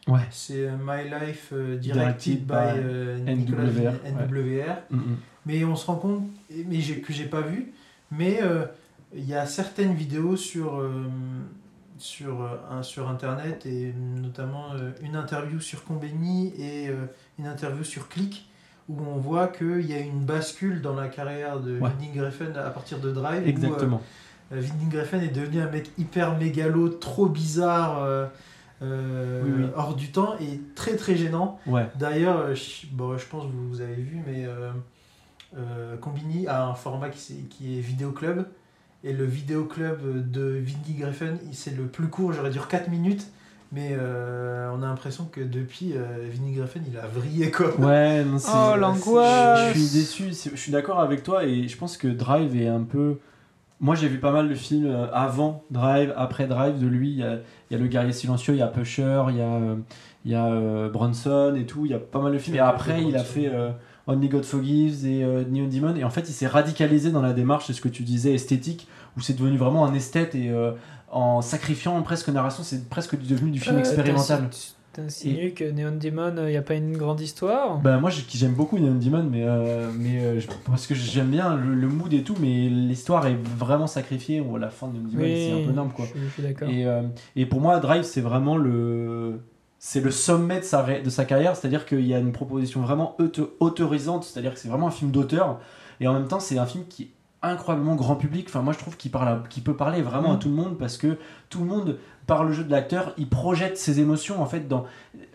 Ouais. 0.08 0.22
C'est 0.32 0.68
euh, 0.68 0.72
My 0.82 1.04
Life 1.10 1.50
euh, 1.52 1.76
Directed 1.78 2.46
Directed 2.46 2.48
by, 2.48 2.54
by 2.54 2.88
euh, 2.90 3.18
Nicolas 3.36 3.64
NWR, 3.64 3.94
NWR. 4.30 4.76
Mm, 4.92 4.96
mm. 4.98 5.18
Mais 5.48 5.64
on 5.66 5.76
se 5.76 5.86
rend 5.86 5.96
compte, 5.96 6.24
mais 6.50 6.80
que 6.80 7.12
j'ai 7.14 7.26
pas 7.26 7.42
vu, 7.42 7.72
mais 8.12 8.40
euh, 8.42 8.66
il 9.14 9.26
y 9.28 9.34
a 9.34 9.46
certaines 9.46 9.94
vidéos 9.94 10.36
sur, 10.38 10.80
euh, 10.80 11.06
sur, 11.98 12.42
euh, 12.42 12.48
un- 12.70 12.84
sur 12.84 13.10
internet 13.10 13.66
et 13.66 13.94
notamment 13.94 14.74
euh, 14.74 14.92
une 15.02 15.16
interview 15.16 15.60
sur 15.60 15.84
Combini 15.84 16.54
et 16.60 16.90
euh, 16.90 17.06
une 17.40 17.48
interview 17.48 17.84
sur 17.84 18.08
Click 18.10 18.48
où 18.90 19.02
on 19.02 19.18
voit 19.18 19.48
qu'il 19.48 19.86
y 19.86 19.94
a 19.94 20.00
une 20.00 20.24
bascule 20.24 20.82
dans 20.82 20.96
la 20.96 21.08
carrière 21.10 21.60
de 21.60 21.80
Ouais. 21.80 21.90
Refn 22.22 22.56
à 22.58 22.70
partir 22.70 23.00
de 23.00 23.12
Drive. 23.12 23.42
où, 23.42 23.46
euh, 23.46 23.50
Exactement. 23.50 24.02
euh, 24.54 24.60
Vinding 24.62 25.00
Refn 25.00 25.18
est 25.22 25.28
devenu 25.36 25.60
un 25.62 25.70
mec 25.70 25.90
hyper 25.98 26.38
mégalo, 26.38 26.88
trop 26.90 27.28
bizarre, 27.28 28.02
euh, 28.04 28.28
euh, 28.82 29.42
Oui, 29.44 29.52
oui. 29.58 29.66
hors 29.76 29.96
du 29.96 30.12
temps 30.12 30.36
et 30.40 30.62
très 30.76 30.96
très 30.96 31.16
gênant. 31.18 31.60
Ouais. 31.66 31.88
D'ailleurs, 31.96 32.38
euh, 32.38 32.56
je, 32.56 32.88
bon, 32.92 33.18
je 33.18 33.26
pense 33.26 33.44
que 33.44 33.52
vous 33.52 33.82
avez 33.82 33.96
vu, 33.96 34.22
mais 34.26 34.46
euh, 34.46 34.72
euh, 35.58 35.98
Combini 35.98 36.48
a 36.48 36.66
un 36.68 36.74
format 36.76 37.10
qui, 37.10 37.46
qui 37.50 37.78
est 37.78 37.82
Vidéo 37.82 38.12
Club. 38.12 38.46
Et 39.04 39.14
le 39.14 39.26
Vidéo 39.26 39.66
Club 39.66 40.30
de 40.32 40.60
Vindy 40.60 40.94
Griffin, 41.00 41.36
c'est 41.52 41.76
le 41.76 41.84
plus 41.84 42.08
court, 42.08 42.34
j'aurais 42.34 42.50
dire 42.50 42.68
4 42.68 42.90
minutes. 42.90 43.28
Mais 43.74 43.90
euh, 43.92 44.72
on 44.74 44.82
a 44.82 44.86
l'impression 44.88 45.26
que 45.26 45.42
depuis, 45.42 45.92
euh, 45.96 46.26
Vinny 46.32 46.54
Griffin, 46.54 46.80
il 46.90 46.98
a 46.98 47.06
vrillé 47.06 47.52
quoi. 47.52 47.78
Ouais, 47.80 48.24
non, 48.24 48.40
c'est- 48.40 48.50
Oh, 48.54 48.78
l'angoisse. 48.78 49.74
Je 49.76 49.80
suis 49.80 50.00
déçu, 50.00 50.50
je 50.52 50.56
suis 50.58 50.72
d'accord 50.72 51.00
avec 51.02 51.22
toi 51.24 51.44
et 51.44 51.68
je 51.68 51.78
pense 51.78 51.98
que 51.98 52.08
Drive 52.08 52.56
est 52.60 52.70
un 52.70 52.84
peu. 52.84 53.18
Moi 53.82 53.94
j'ai 53.94 54.08
vu 54.08 54.20
pas 54.20 54.32
mal 54.32 54.48
de 54.50 54.56
films 54.56 54.88
euh, 54.88 55.08
avant 55.14 55.64
Drive, 55.70 56.14
après 56.16 56.48
Drive 56.48 56.80
de 56.80 56.88
lui. 56.88 57.12
Il 57.12 57.18
y 57.18 57.24
a, 57.24 57.34
il 57.70 57.74
y 57.74 57.76
a 57.76 57.78
Le 57.78 57.88
Guerrier 57.88 58.14
Silencieux, 58.14 58.54
il 58.56 58.60
y 58.60 58.64
a 58.64 58.68
Pusher, 58.68 59.24
il 59.30 59.36
y 59.36 59.42
a, 59.42 59.44
euh, 59.54 59.76
il 60.26 60.32
y 60.32 60.36
a 60.36 60.46
euh, 60.48 60.90
Bronson 60.90 61.54
et 61.56 61.66
tout. 61.66 61.86
Il 61.86 61.92
y 61.92 61.94
a 61.94 62.00
pas 62.00 62.20
mal 62.22 62.32
de 62.34 62.38
films. 62.40 62.56
Et 62.56 62.60
après 62.60 63.04
il 63.04 63.16
a 63.18 63.24
fait 63.24 63.52
euh, 63.54 63.70
Only 64.08 64.30
God 64.30 64.46
Forgives 64.46 65.06
et 65.06 65.24
euh, 65.24 65.44
Neon 65.50 65.68
Demon. 65.68 65.96
Et 65.96 66.04
en 66.04 66.10
fait 66.10 66.28
il 66.30 66.34
s'est 66.34 66.48
radicalisé 66.48 67.12
dans 67.12 67.22
la 67.22 67.34
démarche, 67.34 67.66
c'est 67.68 67.74
ce 67.74 67.82
que 67.82 67.90
tu 67.90 68.04
disais, 68.04 68.34
esthétique, 68.34 68.88
où 69.18 69.22
c'est 69.22 69.38
devenu 69.38 69.58
vraiment 69.58 69.86
un 69.86 69.94
esthète 69.94 70.34
et 70.36 70.50
euh, 70.50 70.72
en 71.12 71.42
sacrifiant 71.42 72.02
presque 72.02 72.30
narration, 72.30 72.64
c'est 72.64 72.90
presque 72.90 73.18
devenu 73.22 73.52
du 73.52 73.60
film 73.60 73.76
Euh, 73.78 73.80
expérimental. 73.80 74.48
t'insi- 74.50 74.74
T'insinues 74.94 75.52
que 75.52 75.64
Neon 75.64 75.96
Demon, 76.02 76.34
il 76.40 76.46
n'y 76.50 76.58
a 76.58 76.64
pas 76.64 76.74
une 76.74 76.98
grande 76.98 77.22
histoire? 77.22 77.78
Bah 77.82 78.00
moi 78.00 78.10
j'ai- 78.10 78.24
j'aime 78.34 78.54
beaucoup 78.56 78.80
Neon 78.80 78.96
Demon 78.96 79.24
mais, 79.32 79.46
mais 79.96 80.40
parce 80.66 80.88
que 80.88 80.96
j'aime 80.96 81.28
bien 81.30 81.56
le, 81.56 81.76
le 81.76 81.88
mood 81.88 82.12
et 82.14 82.24
tout 82.24 82.36
mais 82.42 82.68
l'histoire 82.68 83.28
est 83.28 83.38
vraiment 83.60 83.86
sacrifiée 83.86 84.42
ou 84.42 84.58
la 84.58 84.70
fin 84.72 84.88
de 84.88 84.94
Neon 84.98 85.04
Demon 85.08 85.24
c'est 85.24 85.52
un 85.52 85.66
peu 85.66 85.72
énorme 85.72 85.92
quoi. 85.92 86.06
Je, 86.16 86.20
je 86.20 86.28
suis 86.34 86.42
d'accord. 86.42 86.68
Et, 86.70 86.86
et 87.36 87.46
pour 87.46 87.62
moi 87.62 87.80
Drive 87.80 88.04
c'est 88.04 88.22
vraiment 88.22 88.58
le 88.58 89.40
c'est 89.80 90.02
le 90.02 90.12
sommet 90.12 90.60
de 90.60 90.66
sa, 90.66 90.84
de 90.84 91.10
sa 91.10 91.26
carrière 91.26 91.56
c'est 91.56 91.68
à 91.68 91.70
dire 91.70 91.86
qu'il 91.86 92.06
y 92.06 92.14
a 92.14 92.20
une 92.20 92.32
proposition 92.32 92.82
vraiment 92.82 93.16
auto- 93.20 93.56
autorisante 93.60 94.24
c'est 94.24 94.40
à 94.40 94.42
dire 94.42 94.54
que 94.54 94.60
c'est 94.60 94.70
vraiment 94.70 94.88
un 94.88 94.92
film 94.92 95.12
d'auteur 95.12 95.60
et 96.00 96.08
en 96.08 96.14
même 96.14 96.28
temps 96.28 96.40
c'est 96.40 96.58
un 96.58 96.66
film 96.66 96.86
qui 96.90 97.04
est 97.04 97.10
incroyablement 97.44 97.96
grand 97.96 98.16
public 98.16 98.48
enfin 98.50 98.62
moi 98.64 98.74
je 98.74 98.80
trouve 98.80 98.98
qu'il 98.98 99.12
parle 99.12 99.28
à- 99.28 99.44
qu'il 99.50 99.62
peut 99.64 99.76
parler 99.76 100.02
vraiment 100.02 100.32
à 100.32 100.34
Mhm. 100.34 100.40
tout 100.40 100.50
le 100.50 100.56
monde 100.56 100.78
parce 100.78 100.98
que 100.98 101.18
tout 101.50 101.60
le 101.60 101.66
monde 101.66 101.98
par 102.26 102.44
le 102.44 102.52
jeu 102.52 102.64
de 102.64 102.72
l'acteur 102.72 103.14
il 103.18 103.30
projette 103.30 103.78
ses 103.78 104.00
émotions 104.00 104.42
en 104.42 104.48
fait 104.48 104.68
dans 104.68 104.86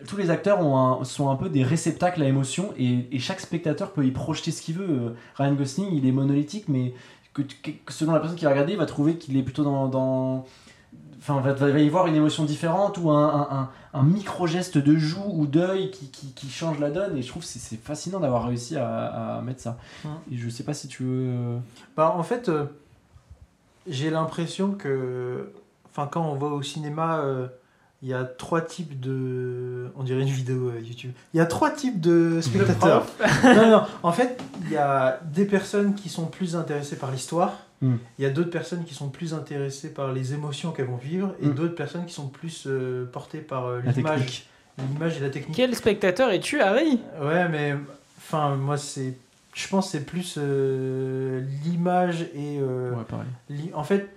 tous 0.07 0.17
les 0.17 0.29
acteurs 0.29 0.59
ont 0.59 0.77
un- 0.77 1.03
sont 1.05 1.29
un 1.29 1.35
peu 1.37 1.47
des 1.49 1.63
réceptacles 1.63 2.21
à 2.21 2.25
émotions 2.27 2.73
et, 2.77 3.07
et 3.15 3.19
chaque 3.19 3.39
spectateur 3.39 3.91
peut 3.93 4.05
y 4.05 4.11
projeter 4.11 4.51
ce 4.51 4.61
qu'il 4.61 4.75
veut. 4.75 4.89
Euh, 4.89 5.09
Ryan 5.37 5.53
Gosling, 5.53 5.87
il 5.93 6.05
est 6.05 6.11
monolithique, 6.11 6.65
mais 6.67 6.93
que, 7.33 7.41
selon 7.89 8.11
la 8.11 8.19
personne 8.19 8.37
qui 8.37 8.43
va 8.45 8.51
regarder, 8.51 8.73
il 8.73 8.77
va 8.77 8.85
trouver 8.85 9.15
qu'il 9.17 9.35
est 9.37 9.41
plutôt 9.43 9.63
dans. 9.63 9.87
dans- 9.87 10.45
Enfin, 11.25 11.39
va, 11.39 11.53
va 11.53 11.79
y 11.79 11.87
voir 11.87 12.07
une 12.07 12.15
émotion 12.15 12.43
différente 12.43 12.97
ou 12.97 13.09
un, 13.09 13.25
un- 13.29 13.47
un- 13.59 13.69
un 13.93 14.03
micro-geste 14.03 14.77
de 14.77 14.97
joue 14.97 15.23
ou 15.25 15.47
d'œil 15.47 15.89
qui, 15.89 16.09
qui, 16.09 16.33
qui 16.33 16.49
change 16.49 16.79
la 16.79 16.89
donne. 16.91 17.15
Et 17.17 17.21
je 17.21 17.29
trouve 17.29 17.43
que 17.43 17.47
c'est- 17.47 17.81
fascinant 17.81 18.19
d'avoir 18.19 18.45
réussi 18.45 18.75
à, 18.75 19.37
à 19.37 19.41
mettre 19.41 19.61
ça. 19.61 19.77
Et 20.31 20.35
je 20.37 20.49
sais 20.49 20.63
pas 20.63 20.73
si 20.73 20.89
tu 20.89 21.03
veux. 21.03 21.29
euh, 21.29 21.57
Bah, 21.95 22.13
en 22.17 22.23
fait, 22.23 22.49
euh, 22.49 22.65
j'ai 23.87 24.09
l'impression 24.09 24.71
que, 24.71 25.49
enfin, 25.91 26.07
quand 26.11 26.25
on 26.25 26.35
va 26.35 26.47
au 26.47 26.61
cinéma, 26.61 27.19
euh, 27.19 27.47
il 28.01 28.09
y 28.09 28.13
a 28.13 28.23
trois 28.25 28.61
types 28.61 28.99
de, 28.99 29.91
on 29.97 30.03
dirait 30.03 30.21
une 30.23 30.27
vidéo 30.27 30.69
euh, 30.69 30.81
YouTube. 30.81 31.11
Il 31.33 31.37
y 31.37 31.39
a 31.39 31.45
trois 31.45 31.71
types 31.71 32.01
de 32.01 32.41
spectateurs. 32.41 33.05
non, 33.45 33.69
non. 33.69 33.83
En 34.03 34.11
fait, 34.11 34.41
il 34.65 34.71
y 34.71 34.77
a 34.77 35.19
des 35.33 35.45
personnes 35.45 35.95
qui 35.95 36.09
sont 36.09 36.25
plus 36.25 36.55
intéressées 36.57 36.97
par 36.97 37.11
l'histoire. 37.11 37.53
Mm. 37.83 37.95
Il 38.17 38.23
y 38.23 38.25
a 38.25 38.29
d'autres 38.29 38.49
personnes 38.49 38.83
qui 38.85 38.93
sont 38.93 39.09
plus 39.09 39.33
intéressées 39.33 39.93
par 39.93 40.11
les 40.13 40.33
émotions 40.33 40.71
qu'elles 40.71 40.87
vont 40.87 40.97
vivre, 40.97 41.35
et 41.41 41.47
Mm. 41.47 41.53
d'autres 41.53 41.75
personnes 41.75 42.05
qui 42.05 42.13
sont 42.13 42.27
plus 42.29 42.63
euh, 42.65 43.05
portées 43.05 43.39
par 43.39 43.65
euh, 43.67 43.81
l'image, 43.95 44.45
l'image 44.77 45.17
et 45.17 45.19
la 45.19 45.29
technique. 45.29 45.55
Quel 45.55 45.75
spectateur 45.75 46.31
es-tu, 46.31 46.61
Harry? 46.61 46.99
Ouais, 47.21 47.47
mais 47.49 47.75
enfin, 48.17 48.55
moi, 48.55 48.77
c'est, 48.77 49.13
je 49.53 49.67
pense, 49.67 49.87
que 49.87 49.91
c'est 49.99 50.05
plus 50.05 50.35
euh, 50.37 51.41
l'image 51.65 52.21
et 52.33 52.57
euh, 52.61 52.91
Ouais, 52.91 53.03
pareil. 53.07 53.27
Li- 53.49 53.71
En 53.73 53.83
fait, 53.83 54.09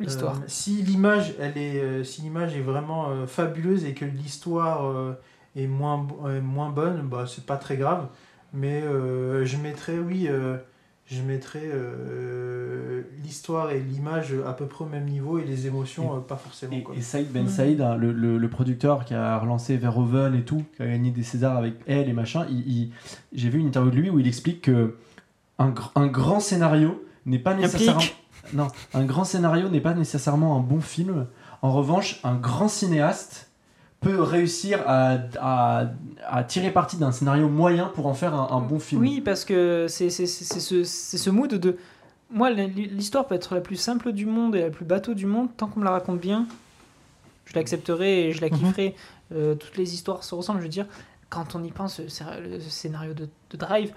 L'histoire. 0.00 0.36
euh, 0.36 0.44
si 0.46 0.82
l'image, 0.82 1.34
elle 1.40 1.56
est, 1.58 1.80
euh, 1.80 2.04
si 2.04 2.22
l'image 2.22 2.56
est 2.56 2.60
vraiment 2.60 3.10
euh, 3.10 3.26
fabuleuse 3.26 3.84
et 3.84 3.94
que 3.94 4.04
l'histoire 4.04 4.86
euh, 4.86 5.12
est 5.56 5.66
moins, 5.66 6.06
euh, 6.26 6.40
moins 6.40 6.70
bonne, 6.70 7.02
bah 7.02 7.26
c'est 7.28 7.46
pas 7.46 7.56
très 7.56 7.76
grave. 7.76 8.06
Mais 8.52 8.82
euh, 8.82 9.44
je 9.44 9.56
mettrais, 9.56 9.98
oui, 9.98 10.26
euh, 10.28 10.56
je 11.06 11.20
mettrais 11.22 11.62
euh, 11.64 13.02
l'histoire 13.22 13.70
et 13.70 13.80
l'image 13.80 14.34
à 14.46 14.52
peu 14.52 14.66
près 14.66 14.84
au 14.84 14.88
même 14.88 15.04
niveau 15.06 15.38
et 15.38 15.44
les 15.44 15.66
émotions 15.66 16.16
euh, 16.16 16.20
pas 16.20 16.36
forcément. 16.36 16.72
Et, 16.76 16.82
quoi. 16.82 16.94
et 16.96 17.02
Saïd 17.02 17.30
Ben 17.30 17.48
Saïd, 17.48 17.80
hein, 17.80 17.96
le, 17.96 18.12
le- 18.12 18.38
le 18.38 18.48
producteur 18.48 19.04
qui 19.04 19.14
a 19.14 19.38
relancé 19.38 19.76
Verhoeven 19.76 20.34
et 20.34 20.42
tout, 20.42 20.64
qui 20.76 20.82
a 20.82 20.86
gagné 20.86 21.10
des 21.10 21.22
Césars 21.22 21.56
avec 21.56 21.74
elle 21.86 22.08
et 22.08 22.12
machin, 22.12 22.46
il- 22.50 22.66
il- 22.68 22.90
j'ai 23.34 23.50
vu 23.50 23.58
une 23.60 23.66
interview 23.66 23.90
de 23.90 23.96
lui 23.96 24.10
où 24.10 24.18
il 24.18 24.26
explique 24.26 24.62
que 24.62 24.96
un, 25.58 25.70
gr- 25.70 25.90
un 25.94 26.06
grand 26.06 26.40
scénario 26.40 27.04
n'est 27.26 27.38
pas 27.38 27.54
nécessairement 27.54 28.00
non, 28.52 28.68
un 28.92 29.04
grand 29.04 29.24
scénario 29.24 29.68
n'est 29.70 29.80
pas 29.80 29.94
nécessairement 29.94 30.56
un 30.56 30.60
bon 30.60 30.80
film. 30.80 31.26
En 31.62 31.72
revanche, 31.72 32.20
un 32.24 32.34
grand 32.34 32.68
cinéaste 32.68 33.48
peut 34.04 34.22
réussir 34.22 34.80
à, 34.86 35.16
à- 35.40 35.86
à 36.26 36.44
tirer 36.44 36.70
parti 36.70 36.96
d'un 36.96 37.12
scénario 37.12 37.48
moyen 37.48 37.86
pour 37.94 38.06
en 38.06 38.14
faire 38.14 38.34
un, 38.34 38.48
un 38.56 38.60
bon 38.60 38.78
film. 38.78 39.00
Oui, 39.00 39.20
parce 39.20 39.44
que 39.44 39.86
c'est 39.88 40.10
c'est- 40.10 40.26
c'est- 40.26 40.44
c'est 40.44 40.60
ce, 40.60 40.84
c'est 40.84 41.18
ce 41.18 41.30
mood 41.30 41.52
de. 41.54 41.76
Moi, 42.30 42.50
l'histoire 42.50 43.26
peut 43.26 43.34
être 43.34 43.54
la 43.54 43.60
plus 43.60 43.76
simple 43.76 44.12
du 44.12 44.26
monde 44.26 44.56
et 44.56 44.60
la 44.62 44.70
plus 44.70 44.84
bateau 44.84 45.14
du 45.14 45.26
monde. 45.26 45.48
Tant 45.56 45.66
qu'on 45.68 45.80
me 45.80 45.84
la 45.84 45.90
raconte 45.92 46.18
bien, 46.20 46.46
je 47.44 47.54
l'accepterai 47.54 48.28
et 48.28 48.32
je 48.32 48.40
la 48.40 48.48
Mhm. 48.48 48.58
kifferai. 48.58 48.94
Euh, 49.34 49.54
toutes 49.54 49.76
les 49.76 49.94
histoires 49.94 50.24
se 50.24 50.34
ressemblent. 50.34 50.58
Je 50.60 50.64
veux 50.64 50.68
dire, 50.70 50.86
quand 51.30 51.54
on 51.54 51.62
y 51.62 51.70
pense, 51.70 51.98
le 52.00 52.08
scé- 52.08 52.24
le 52.42 52.60
scénario 52.60 53.12
de, 53.14 53.28
de 53.50 53.56
Drive, 53.56 53.92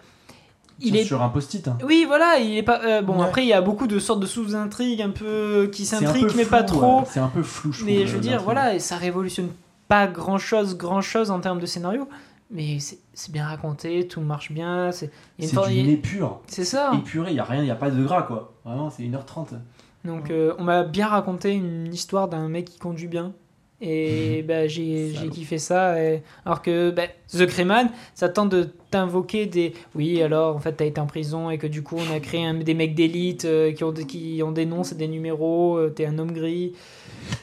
il 0.79 0.87
Sur- 0.89 0.95
est. 0.95 1.03
sur 1.05 1.21
un 1.23 1.29
post-it. 1.29 1.67
hein. 1.67 1.77
Oui, 1.83 2.03
voilà, 2.07 2.37
il 2.37 2.55
est 2.57 2.63
pas. 2.63 2.81
euh, 2.83 3.01
bon, 3.01 3.17
Ouais. 3.19 3.25
après, 3.25 3.43
il 3.43 3.47
y 3.47 3.53
a 3.53 3.61
beaucoup 3.61 3.87
de 3.87 3.97
sortes 3.99 4.19
de 4.19 4.25
sous-intrigues 4.27 5.01
un 5.01 5.09
peu 5.09 5.69
qui 5.73 5.85
s'intriguent, 5.85 6.33
mais 6.35 6.45
pas 6.45 6.63
trop. 6.63 6.99
ouais. 6.99 7.05
C'est 7.09 7.19
un 7.19 7.27
peu 7.29 7.41
flou, 7.43 7.71
je 7.71 7.85
Mais 7.85 7.95
trouve, 7.95 8.07
je 8.07 8.13
veux 8.15 8.21
dire, 8.21 8.41
voilà, 8.43 8.75
et 8.75 8.79
ça 8.79 8.97
révolutionne 8.97 9.49
pas 9.87 10.07
grand 10.07 10.37
chose, 10.37 10.77
grand 10.77 11.01
chose 11.01 11.31
en 11.31 11.39
termes 11.39 11.59
de 11.59 11.65
scénario, 11.65 12.07
mais 12.51 12.77
c'est 12.79 13.31
bien 13.31 13.45
raconté, 13.45 14.07
tout 14.07 14.21
marche 14.21 14.51
bien, 14.51 14.91
c'est 14.91 15.11
du 15.39 15.47
nez 15.83 15.97
pur. 15.97 16.41
c'est 16.47 16.65
ça. 16.65 16.91
Épuré, 16.93 17.31
il 17.31 17.35
n'y 17.35 17.39
a 17.39 17.43
rien, 17.43 17.61
il 17.61 17.65
n'y 17.65 17.71
a 17.71 17.75
pas 17.75 17.91
de 17.91 18.03
gras 18.03 18.23
quoi. 18.23 18.53
Vraiment, 18.65 18.89
c'est 18.89 19.03
1h30. 19.03 19.59
Donc 20.05 20.29
euh, 20.29 20.53
on 20.57 20.63
m'a 20.63 20.83
bien 20.83 21.07
raconté 21.07 21.53
une 21.53 21.93
histoire 21.93 22.27
d'un 22.27 22.47
mec 22.47 22.65
qui 22.65 22.79
conduit 22.79 23.07
bien. 23.07 23.33
Et 23.79 24.41
bah, 24.41 24.67
j'ai 24.67 25.13
kiffé 25.31 25.59
ça. 25.59 26.01
et- 26.03 26.23
Alors 26.45 26.63
que 26.63 26.89
bah, 26.89 27.03
The 27.31 27.45
Crayman, 27.45 27.89
ça 28.15 28.27
tente 28.27 28.49
de 28.49 28.69
t'invoquer 28.89 29.45
des. 29.45 29.73
Oui, 29.93 30.19
alors 30.23 30.55
en 30.55 30.59
fait, 30.59 30.73
t'as 30.73 30.85
été 30.85 30.99
en 30.99 31.05
prison 31.05 31.51
et 31.51 31.59
que 31.59 31.67
du 31.67 31.83
coup, 31.83 31.95
on 31.97 32.11
a 32.15 32.19
créé 32.19 32.43
un- 32.43 32.55
des 32.55 32.73
mecs 32.73 32.95
d'élite 32.95 33.45
euh, 33.45 33.71
qui, 33.73 33.83
ont, 33.83 33.91
des- 33.91 34.05
qui 34.07 34.41
ont 34.43 34.51
des 34.51 34.65
noms, 34.65 34.83
c'est 34.83 34.95
des 34.97 35.07
numéros, 35.07 35.77
euh, 35.77 35.89
t'es 35.89 36.07
un 36.07 36.17
homme 36.17 36.31
gris. 36.31 36.73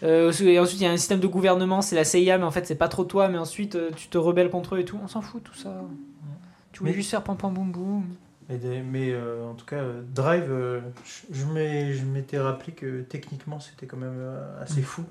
Euh, 0.03 0.33
et 0.43 0.59
ensuite, 0.59 0.81
il 0.81 0.85
y 0.85 0.87
a 0.87 0.91
un 0.91 0.97
système 0.97 1.21
de 1.21 1.27
gouvernement, 1.29 1.83
c'est 1.83 1.95
la 1.95 2.05
CIA, 2.05 2.37
mais 2.39 2.45
en 2.45 2.51
fait, 2.51 2.67
c'est 2.67 2.75
pas 2.75 2.89
trop 2.89 3.05
toi, 3.05 3.29
mais 3.29 3.39
ensuite, 3.39 3.77
euh, 3.77 3.91
tu 3.95 4.09
te 4.09 4.19
rebelles 4.19 4.51
contre 4.51 4.75
eux 4.75 4.81
et 4.81 4.85
tout. 4.85 4.99
On 5.05 5.07
s'en 5.09 5.21
fout, 5.21 5.43
tout 5.45 5.55
ça. 5.55 5.83
Tu 6.73 6.81
voulais 6.81 6.91
Mais- 6.91 6.97
juste 6.97 7.11
faire 7.11 7.23
pam 7.23 7.37
pam 7.37 7.55
boum 7.55 7.71
boum. 7.71 8.05
Mais, 8.49 8.59
mais, 8.83 9.11
euh, 9.13 9.47
en 9.49 9.55
tout 9.55 9.65
cas, 9.67 9.77
euh, 9.77 10.03
Drive, 10.13 10.51
je, 11.31 11.45
m'étais 12.05 12.39
rappelé 12.39 12.73
que 12.73 13.03
techniquement 13.03 13.61
c'était 13.61 13.87
quand 13.87 13.97
même 13.97 14.21
assez 14.61 14.81
Mm. 14.81 14.85
fou. 14.85 15.05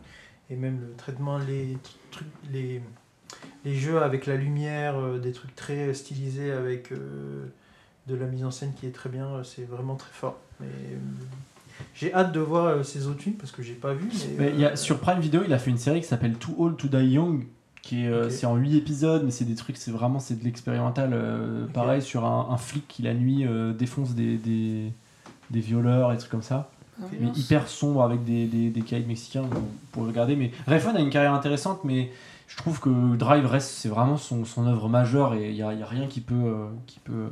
Et 0.54 0.56
même 0.56 0.80
le 0.82 0.94
traitement, 0.96 1.40
les 1.40 1.78
trucs, 2.12 2.28
les, 2.52 2.80
les 3.66 3.76
jeux 3.76 4.02
avec 4.04 4.28
la 4.28 4.36
lumière, 4.36 4.98
euh, 5.00 5.18
des 5.18 5.32
trucs 5.32 5.56
très 5.56 5.96
stylisés 5.96 6.52
avec 6.52 6.92
euh, 6.92 7.48
de 8.08 8.16
la 8.16 8.28
mise 8.28 8.46
en 8.46 8.52
scène 8.52 8.72
qui 8.80 8.86
est 8.86 8.92
très 8.92 9.10
bien, 9.10 9.26
euh, 9.28 9.44
c'est 9.44 9.68
vraiment 9.68 9.96
très 9.96 10.12
fort. 10.12 10.38
Mais, 10.60 10.68
j'ai 11.96 12.14
hâte 12.14 12.32
de 12.32 12.40
voir 12.40 12.86
ces 12.86 13.08
autres 13.08 13.22
films 13.22 13.36
parce 13.36 13.52
que 13.52 13.64
j'ai 13.64 13.74
pas 13.74 13.94
vu. 13.96 14.08
Mais, 14.38 14.46
Mais 14.46 14.50
il 14.52 14.60
y 14.60 14.66
a, 14.66 14.76
sur 14.76 15.00
Prime 15.00 15.20
Video, 15.20 15.42
il 15.44 15.52
a 15.54 15.58
fait 15.58 15.72
une 15.72 15.80
série 15.80 16.02
qui 16.02 16.08
s'appelle 16.08 16.36
Too 16.36 16.54
Old 16.60 16.78
to 16.78 16.88
Die 16.88 17.14
Young. 17.14 17.48
Qui 17.82 18.06
est, 18.06 18.08
euh, 18.08 18.26
Ok. 18.26 18.32
c'est 18.32 18.46
en 18.46 18.56
8 18.56 18.78
épisodes, 18.78 19.24
mais 19.26 19.32
c'est 19.32 19.44
des 19.44 19.56
trucs, 19.56 19.76
c'est 19.76 19.92
vraiment 19.92 20.20
c'est 20.20 20.36
de 20.40 20.44
l'expérimental. 20.44 21.18
Pareil, 21.74 22.02
sur 22.04 22.26
un, 22.26 22.50
un 22.52 22.58
flic 22.58 22.88
qui 22.88 23.02
la 23.02 23.16
nuit 23.16 23.46
défonce 23.76 24.14
des, 24.14 24.38
des, 24.38 24.94
des 25.50 25.60
violeurs 25.60 26.14
et 26.14 26.18
trucs 26.18 26.32
comme 26.32 26.44
ça. 26.44 26.70
Mais 27.00 27.28
hyper 27.36 27.68
sombre 27.68 28.04
avec 28.04 28.24
des, 28.24 28.46
des, 28.46 28.70
des 28.70 28.82
caïds 28.82 29.06
mexicains 29.06 29.44
pour 29.92 30.06
regarder. 30.08 30.36
Mais 30.36 30.52
Refn 30.68 30.96
a 30.96 31.00
une 31.00 31.10
carrière 31.10 31.34
intéressante, 31.34 31.80
mais 31.84 32.12
je 32.48 32.58
trouve 32.58 32.80
que 32.80 33.16
Drive 33.16 33.46
reste, 33.46 33.72
c'est 33.72 33.90
vraiment 33.90 34.18
son, 34.18 34.46
son 34.46 34.68
œuvre 34.68 34.90
majeure 34.90 35.34
et 35.34 35.50
il 35.50 35.56
n'y 35.56 35.62
a, 35.64 35.74
il 35.74 35.80
y 35.80 35.84
a 35.84 35.88
rien 35.88 36.08
qui 36.08 36.22
peut, 36.22 36.34
euh, 36.36 36.68
qui 36.88 37.00
peut 37.00 37.28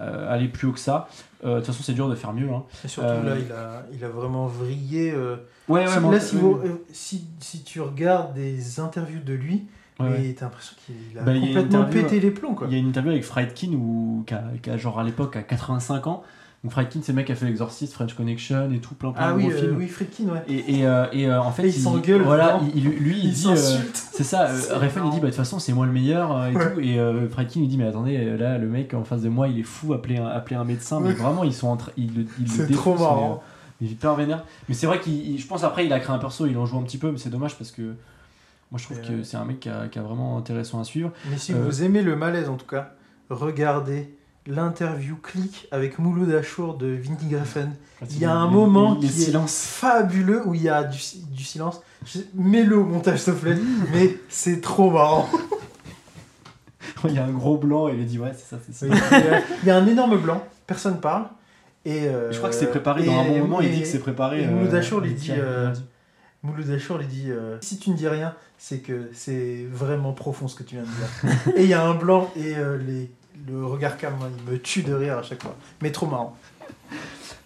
euh, 0.00 0.32
aller 0.32 0.48
plus 0.48 0.68
haut 0.68 0.72
que 0.72 0.80
ça. 0.80 1.08
Euh, 1.44 1.54
De 1.54 1.56
toute 1.56 1.66
façon, 1.66 1.82
c'est 1.82 1.92
dur 1.94 2.08
de 2.08 2.14
faire 2.14 2.32
mieux. 2.32 2.50
Hein. 2.50 2.62
Et 2.84 2.88
surtout 2.88 3.08
Euh, 3.08 3.34
là, 3.34 3.36
il 3.38 3.52
a, 3.52 3.86
il 3.92 4.04
a 4.04 4.08
vraiment 4.08 4.46
vrillé. 4.46 5.10
euh, 5.14 5.36
Ouais, 5.68 5.86
si, 5.86 5.98
bon, 6.00 6.10
là, 6.10 6.20
si, 6.20 6.36
vous- 6.36 6.60
euh, 6.64 6.84
si, 6.92 7.24
si 7.40 7.62
tu 7.64 7.80
regardes 7.80 8.34
des 8.34 8.78
interviews 8.80 9.20
de 9.20 9.32
lui, 9.34 9.64
ouais, 9.98 10.06
ouais. 10.06 10.18
mais 10.20 10.32
t'as 10.34 10.46
l'impression 10.46 10.76
qu'il 10.86 11.18
a 11.18 11.22
Bah, 11.22 11.32
a 11.32 11.34
complètement 11.34 11.80
interview, 11.80 12.02
pété 12.02 12.20
les 12.20 12.30
plombs. 12.30 12.54
Quoi. 12.54 12.66
Il 12.68 12.72
y 12.72 12.76
a 12.76 12.78
une 12.78 12.88
interview 12.88 13.10
avec 13.10 13.24
Friedkin 13.24 13.72
où, 13.72 14.22
qui, 14.26 14.34
a, 14.34 14.44
qui 14.62 14.70
a 14.70 14.76
genre 14.76 14.98
à 15.00 15.04
l'époque 15.04 15.34
à 15.36 15.42
85 15.42 16.06
ans. 16.06 16.22
Donc 16.66 16.72
Friedkin, 16.72 16.98
c'est 17.00 17.12
le 17.12 17.16
mec 17.16 17.26
qui 17.26 17.32
a 17.32 17.36
fait 17.36 17.46
L'Exorcist, 17.46 17.92
French 17.92 18.14
Connection 18.14 18.72
et 18.72 18.80
tout, 18.80 18.96
plein 18.96 19.12
plein 19.12 19.22
Ah 19.24 19.30
de 19.32 19.36
oui, 19.36 19.42
gros 19.44 19.52
euh, 19.52 19.60
films. 19.60 19.76
oui, 19.78 19.86
Friedkin, 19.86 20.24
ouais. 20.24 20.42
Et, 20.48 20.78
et, 20.80 20.86
euh, 20.86 21.06
et, 21.12 21.28
euh, 21.28 21.40
en 21.40 21.52
fait, 21.52 21.62
Et 21.62 21.68
il 21.68 21.72
s'engueule, 21.72 22.22
Voilà, 22.22 22.58
il, 22.74 22.84
il- 22.84 22.90
lui, 22.90 23.16
il, 23.20 23.24
Il 23.26 23.32
dit. 23.32 23.46
c'est 23.94 24.24
ça, 24.24 24.46
Refn 24.74 25.02
il 25.04 25.10
dit 25.12 25.16
bah 25.20 25.26
de 25.26 25.26
toute 25.26 25.34
façon 25.36 25.60
c'est 25.60 25.72
moi 25.72 25.86
le 25.86 25.92
meilleur 25.92 26.44
et 26.48 26.56
Ouais. 26.56 26.74
tout 26.74 26.80
et 26.80 26.98
Friedkin 27.30 27.60
il 27.60 27.68
dit 27.68 27.76
mais 27.78 27.86
attendez 27.86 28.36
là 28.36 28.58
le 28.58 28.66
mec 28.66 28.94
en 28.94 29.04
face 29.04 29.22
de 29.22 29.28
moi 29.28 29.46
il 29.46 29.60
est 29.60 29.62
fou 29.62 29.92
appelez 29.94 30.16
un, 30.16 30.26
un 30.26 30.64
médecin 30.64 30.98
mais 30.98 31.12
vraiment 31.12 31.44
ils 31.44 31.54
sont 31.54 31.68
en 31.68 31.76
train 31.76 31.92
ils 31.96 32.12
le 32.16 32.24
ils 32.40 32.44
le 32.46 32.48
C'est 32.66 32.72
trop 32.72 32.94
mais, 32.94 33.00
marrant. 33.00 33.42
il 33.80 33.86
est 33.86 33.90
hyper 33.90 34.14
vénère 34.16 34.42
mais 34.68 34.74
c'est 34.74 34.86
vrai 34.88 34.98
qu'il 34.98 35.12
il- 35.34 35.38
je 35.38 35.46
pense 35.46 35.62
après 35.62 35.86
il 35.86 35.92
a 35.92 36.00
créé 36.00 36.12
un 36.16 36.18
perso 36.18 36.46
il 36.46 36.56
en 36.58 36.66
joue 36.66 36.78
un 36.78 36.82
petit 36.82 36.98
peu 36.98 37.12
mais 37.12 37.18
c'est 37.18 37.30
dommage 37.30 37.56
parce 37.56 37.70
que 37.70 37.82
moi 38.72 38.78
je 38.78 38.84
trouve 38.84 39.00
que 39.02 39.22
c'est 39.22 39.36
un 39.36 39.44
mec 39.44 39.60
qui 39.60 39.68
a, 39.68 39.86
qui 39.86 39.98
a 40.00 40.02
vraiment 40.02 40.36
intéressant 40.36 40.80
à 40.80 40.84
suivre 40.84 41.12
Mais 41.30 41.36
si 41.38 41.52
Euh, 41.52 41.62
vous 41.62 41.84
aimez 41.84 42.02
le 42.02 42.16
malaise, 42.16 42.48
en 42.48 42.56
tout 42.56 42.66
cas, 42.66 42.94
regardez 43.30 44.15
l'interview 44.46 45.16
clic 45.16 45.66
avec 45.70 45.98
Mouloud 45.98 46.32
Achour 46.34 46.74
de 46.76 46.86
Vinny 46.86 47.28
Griffin. 47.30 47.70
Il 48.10 48.18
y 48.18 48.24
a 48.24 48.32
un 48.32 48.48
moment 48.48 48.94
les 48.94 49.00
qui 49.00 49.06
est 49.22 49.24
silences 49.26 49.64
fabuleux 49.66 50.46
où 50.46 50.54
il 50.54 50.62
y 50.62 50.68
a 50.68 50.84
du, 50.84 50.98
du 51.30 51.44
silence. 51.44 51.80
Mets-le 52.34 52.76
au 52.78 52.84
montage, 52.84 53.20
s'il 53.20 53.34
te 53.34 53.38
plaît. 53.38 53.58
mais 53.92 54.16
c'est 54.28 54.60
trop 54.60 54.90
marrant. 54.90 55.28
il 57.08 57.14
y 57.14 57.18
a 57.18 57.24
un 57.24 57.30
gros 57.32 57.56
blanc 57.58 57.88
et 57.88 57.94
il 57.94 58.06
dit 58.06 58.18
ouais 58.18 58.32
c'est 58.36 58.46
ça 58.56 58.58
c'est 58.64 58.74
ça 58.74 58.86
Il 58.86 58.92
y 59.24 59.28
a- 59.34 59.40
il 59.62 59.68
y 59.68 59.70
a 59.70 59.76
un 59.76 59.86
énorme 59.86 60.16
blanc, 60.18 60.42
personne 60.66 61.00
parle. 61.00 61.26
Et, 61.84 62.08
euh, 62.08 62.32
je 62.32 62.38
crois 62.38 62.48
que 62.50 62.54
c'est 62.56 62.66
préparé 62.70 63.02
et- 63.04 63.06
dans 63.06 63.20
un 63.20 63.24
bon 63.24 63.38
moment 63.38 63.60
il 63.60 63.70
dit 63.70 63.82
que 63.82 63.86
c'est 63.86 64.00
préparé 64.00 64.42
et 64.42 64.46
Mouloud 64.46 64.74
Achour 64.74 65.00
lui 65.00 65.14
dit, 65.14 65.26
tient, 65.26 65.36
euh, 65.36 65.68
a 65.68 65.72
dit. 65.72 65.84
Mouloud 66.42 66.70
Achour 66.70 66.98
lui 66.98 67.06
dit 67.06 67.30
euh, 67.30 67.58
Si 67.60 67.78
tu 67.78 67.90
ne 67.90 67.96
dis 67.96 68.08
rien, 68.08 68.34
c'est 68.58 68.78
que 68.80 69.08
c'est 69.12 69.66
vraiment 69.70 70.12
profond 70.12 70.48
ce 70.48 70.54
que 70.56 70.62
tu 70.64 70.76
viens 70.76 70.84
de 70.84 70.88
dire. 70.88 71.52
et 71.56 71.62
il 71.64 71.68
y 71.68 71.74
a 71.74 71.84
un 71.84 71.94
blanc 71.94 72.30
et 72.36 72.56
euh, 72.56 72.76
les, 72.78 73.10
le 73.46 73.64
regard 73.64 73.92
hein, 74.02 74.30
il 74.46 74.52
me 74.52 74.58
tue 74.58 74.82
de 74.82 74.92
rire 74.92 75.18
à 75.18 75.22
chaque 75.22 75.42
fois. 75.42 75.56
Mais 75.82 75.90
trop 75.90 76.06
marrant. 76.06 76.36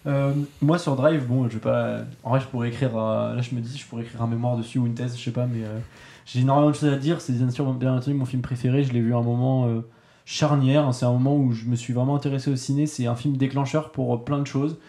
Euh, 0.07 0.33
moi 0.61 0.79
sur 0.79 0.95
Drive, 0.95 1.27
bon, 1.27 1.47
je 1.47 1.55
vais 1.55 1.59
pas. 1.59 1.99
En 2.23 2.31
vrai, 2.31 2.39
je 2.39 2.47
pourrais 2.47 2.69
écrire. 2.69 2.95
Là, 2.95 3.39
je 3.41 3.55
me 3.55 3.61
dis, 3.61 3.77
je 3.77 3.85
pourrais 3.85 4.03
écrire 4.03 4.21
un 4.21 4.27
mémoire 4.27 4.57
dessus 4.57 4.79
ou 4.79 4.87
une 4.87 4.95
thèse, 4.95 5.17
je 5.17 5.23
sais 5.23 5.31
pas, 5.31 5.45
mais 5.45 5.63
euh, 5.63 5.77
j'ai 6.25 6.39
énormément 6.41 6.71
de 6.71 6.75
choses 6.75 6.91
à 6.91 6.97
dire. 6.97 7.21
C'est 7.21 7.33
bien 7.33 7.49
sûr, 7.49 7.71
bien 7.73 7.95
entendu 7.95 8.15
mon 8.15 8.25
film 8.25 8.41
préféré. 8.41 8.83
Je 8.83 8.93
l'ai 8.93 9.01
vu 9.01 9.13
à 9.13 9.17
un 9.17 9.23
moment 9.23 9.67
euh, 9.67 9.81
charnière. 10.25 10.93
C'est 10.93 11.05
un 11.05 11.11
moment 11.11 11.35
où 11.35 11.51
je 11.53 11.65
me 11.65 11.75
suis 11.75 11.93
vraiment 11.93 12.15
intéressé 12.15 12.51
au 12.51 12.55
ciné. 12.55 12.87
C'est 12.87 13.05
un 13.05 13.15
film 13.15 13.37
déclencheur 13.37 13.91
pour 13.91 14.23
plein 14.23 14.39
de 14.39 14.47
choses. 14.47 14.79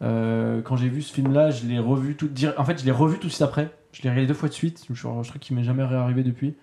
Quand 0.00 0.76
j'ai 0.76 0.88
vu 0.88 1.02
ce 1.02 1.12
film-là, 1.12 1.50
je 1.50 1.66
l'ai 1.66 1.78
revu 1.78 2.14
tout. 2.14 2.30
En 2.56 2.64
fait, 2.64 2.80
je 2.80 2.86
l'ai 2.86 2.90
revu 2.90 3.18
tout 3.18 3.26
de 3.26 3.32
suite 3.32 3.42
après. 3.42 3.70
Je 3.92 4.02
l'ai 4.02 4.08
regardé 4.08 4.28
deux 4.28 4.34
fois 4.34 4.48
de 4.48 4.54
suite. 4.54 4.84
Je, 4.88 4.94
je 4.94 5.02
crois 5.02 5.24
qu'il 5.40 5.56
m'est 5.56 5.64
jamais 5.64 5.84
réarrivé 5.84 6.22
depuis. 6.22 6.54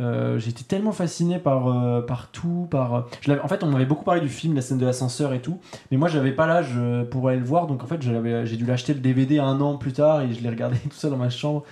Euh, 0.00 0.40
été 0.40 0.64
tellement 0.64 0.90
fasciné 0.90 1.38
par, 1.38 1.68
euh, 1.68 2.02
par 2.02 2.28
tout. 2.32 2.66
Par, 2.70 2.94
euh, 2.94 3.00
je 3.20 3.30
en 3.32 3.46
fait, 3.48 3.62
on 3.62 3.68
m'avait 3.68 3.86
beaucoup 3.86 4.04
parlé 4.04 4.20
du 4.20 4.28
film, 4.28 4.54
la 4.54 4.60
scène 4.62 4.78
de 4.78 4.86
l'ascenseur 4.86 5.32
et 5.32 5.40
tout. 5.40 5.60
Mais 5.90 5.96
moi, 5.96 6.08
j'avais 6.08 6.32
pas 6.32 6.46
l'âge 6.46 6.72
pour 7.12 7.28
aller 7.28 7.38
le 7.38 7.44
voir, 7.44 7.66
donc 7.68 7.84
en 7.84 7.86
fait, 7.86 8.02
j'ai 8.02 8.56
dû 8.56 8.66
l'acheter 8.66 8.92
le 8.92 9.00
DVD 9.00 9.38
un 9.38 9.60
an 9.60 9.76
plus 9.76 9.92
tard 9.92 10.22
et 10.22 10.32
je 10.32 10.42
l'ai 10.42 10.48
regardé 10.50 10.76
tout 10.82 10.96
seul 10.96 11.12
dans 11.12 11.16
ma 11.16 11.30
chambre. 11.30 11.62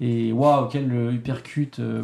Et 0.00 0.32
waouh, 0.32 0.66
quel 0.68 1.12
hypercute. 1.14 1.78
euh, 1.78 2.02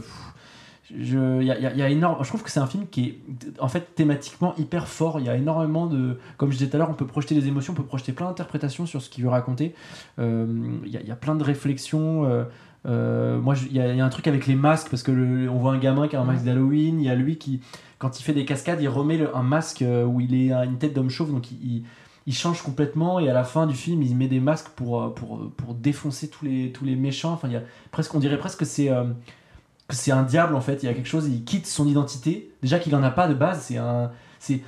je, 0.97 1.43
y 1.43 1.51
a, 1.51 1.59
y 1.73 1.79
y 1.79 1.83
a 1.83 1.89
énorme, 1.89 2.23
je 2.23 2.29
trouve 2.29 2.43
que 2.43 2.51
c'est 2.51 2.61
un 2.61 2.67
film 2.67 2.87
qui 2.89 3.07
est 3.09 3.19
en 3.59 3.69
fait 3.69 3.95
thématiquement 3.97 4.55
hyper 4.59 4.87
fort. 4.87 5.19
Il 5.19 5.27
y 5.27 5.29
a 5.29 5.35
énormément 5.35 5.87
de. 5.87 6.19
Comme 6.37 6.53
je 6.53 6.59
disais 6.59 6.71
tout 6.71 6.77
à 6.77 6.79
l'heure, 6.79 6.91
on 6.91 6.95
peut 6.95 7.07
projeter 7.07 7.35
des 7.35 7.49
émotions, 7.49 7.73
on 7.73 7.77
peut 7.77 7.83
projeter 7.83 8.13
plein 8.13 8.27
d'interprétations 8.27 8.87
sur 8.87 9.01
ce 9.03 9.09
qu'il 9.11 9.25
veut 9.25 9.31
raconter. 9.31 9.75
Il 10.19 10.25
y, 10.87 11.11
a- 11.11 11.17
plein 11.17 11.35
de 11.35 11.43
réflexions. 11.43 12.47
Euh, 12.87 13.39
moi, 13.41 13.55
il 13.71 13.77
y, 13.77 13.81
a 13.81 13.91
il 13.93 13.97
y 13.97 14.01
a 14.01 14.05
un 14.05 14.09
truc 14.11 14.27
avec 14.27 14.47
les 14.47 14.55
masques 14.55 14.89
parce 14.91 15.03
que 15.03 15.11
le- 15.13 15.49
on 15.51 15.59
voit 15.59 15.73
un 15.73 15.79
gamin 15.79 16.07
qui 16.09 16.17
a 16.17 16.21
un 16.21 16.25
masque 16.25 16.45
d'Halloween. 16.45 17.01
Il 17.01 17.07
y 17.07 17.09
a 17.11 17.15
lui 17.15 17.37
qui, 17.39 17.61
quand 17.99 18.19
il 18.21 18.23
fait 18.23 18.33
des 18.35 18.45
cascades, 18.45 18.81
il 18.83 18.89
remet 18.89 19.17
le- 19.19 19.35
un 19.37 19.43
masque 19.43 19.83
euh, 19.83 20.05
où 20.05 20.21
il 20.21 20.35
est 20.35 20.53
une 20.53 20.79
tête 20.79 20.93
d'homme 20.95 21.11
chauve, 21.11 21.33
donc 21.33 21.51
il, 21.51 21.59
il- 21.77 21.85
il 22.27 22.35
change 22.35 22.63
complètement. 22.63 23.19
Et 23.21 23.29
à 23.29 23.35
la 23.35 23.45
fin 23.45 23.67
du 23.67 23.75
film, 23.75 24.03
il 24.03 24.17
met 24.17 24.29
des 24.29 24.41
masques 24.41 24.69
pour, 24.77 25.03
euh, 25.03 25.09
pour, 25.15 25.51
pour 25.57 25.75
défoncer 25.75 26.29
tous 26.29 26.45
les, 26.45 26.73
tous 26.73 26.85
les 26.85 26.97
méchants. 26.97 27.33
Enfin, 27.33 27.49
il 27.49 27.55
y 27.55 27.57
a 27.57 27.63
presque, 27.91 28.15
on 28.15 28.19
dirait 28.19 28.39
presque 28.39 28.61
que 28.61 28.65
c'est 28.65 28.91
euh, 28.91 29.05
c'est 29.91 30.13
un 30.13 30.23
diable 30.23 30.55
en 30.55 30.61
fait. 30.61 30.83
Il 30.83 30.87
y 30.87 30.89
a 30.89 30.95
quelque 30.95 31.09
chose, 31.09 31.29
il 31.29 31.45
quitte 31.45 31.67
son 31.67 31.87
identité. 31.87 32.51
Déjà 32.63 32.79
qu'il 32.79 32.95
en 32.97 33.03
a 33.03 33.11
pas 33.11 33.29
de 33.29 33.35
base, 33.35 33.63
c'est 33.63 33.77
un. 33.79 34.11
C'est, 34.47 34.61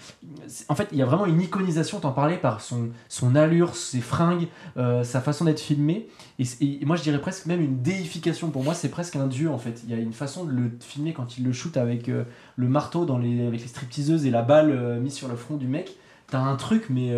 en 0.71 0.75
fait, 0.75 0.89
il 0.93 0.97
y 0.99 1.03
a 1.03 1.05
vraiment 1.05 1.27
une 1.27 1.41
iconisation, 1.41 2.01
t'en 2.01 2.13
parlais, 2.13 2.39
par 2.39 2.63
son, 2.63 2.89
son 3.11 3.35
allure, 3.35 3.77
ses 3.77 4.01
fringues, 4.01 4.49
euh, 4.79 5.05
sa 5.05 5.21
façon 5.21 5.45
d'être 5.45 5.61
filmé. 5.61 6.09
Et, 6.39 6.81
moi, 6.87 6.97
je 6.97 7.03
dirais 7.03 7.21
presque 7.21 7.45
même 7.45 7.61
une 7.61 7.83
déification. 7.83 8.49
Pour 8.51 8.65
moi, 8.65 8.73
c'est 8.73 8.89
presque 8.89 9.17
un 9.17 9.27
dieu, 9.27 9.51
en 9.51 9.59
fait. 9.59 9.83
Il 9.85 9.91
y 9.91 9.95
a 9.95 9.99
une 9.99 10.15
façon 10.15 10.45
de 10.45 10.51
le 10.53 10.71
filmer 10.81 11.13
quand 11.13 11.37
il 11.37 11.45
le 11.45 11.53
shoot 11.53 11.77
avec 11.77 12.09
euh, 12.09 12.25
le 12.57 12.69
marteau 12.69 13.05
dans 13.05 13.19
les, 13.19 13.47
avec 13.47 13.61
les 13.61 13.67
stripteaseuses 13.69 14.25
et 14.25 14.31
la 14.31 14.41
balle 14.43 14.71
euh, 14.71 14.99
mise 14.99 15.13
sur 15.15 15.29
le 15.29 15.37
front 15.37 15.57
du 15.57 15.67
mec. 15.67 15.95
T'as 16.29 16.41
un 16.41 16.57
truc, 16.57 16.87
mais... 16.89 17.11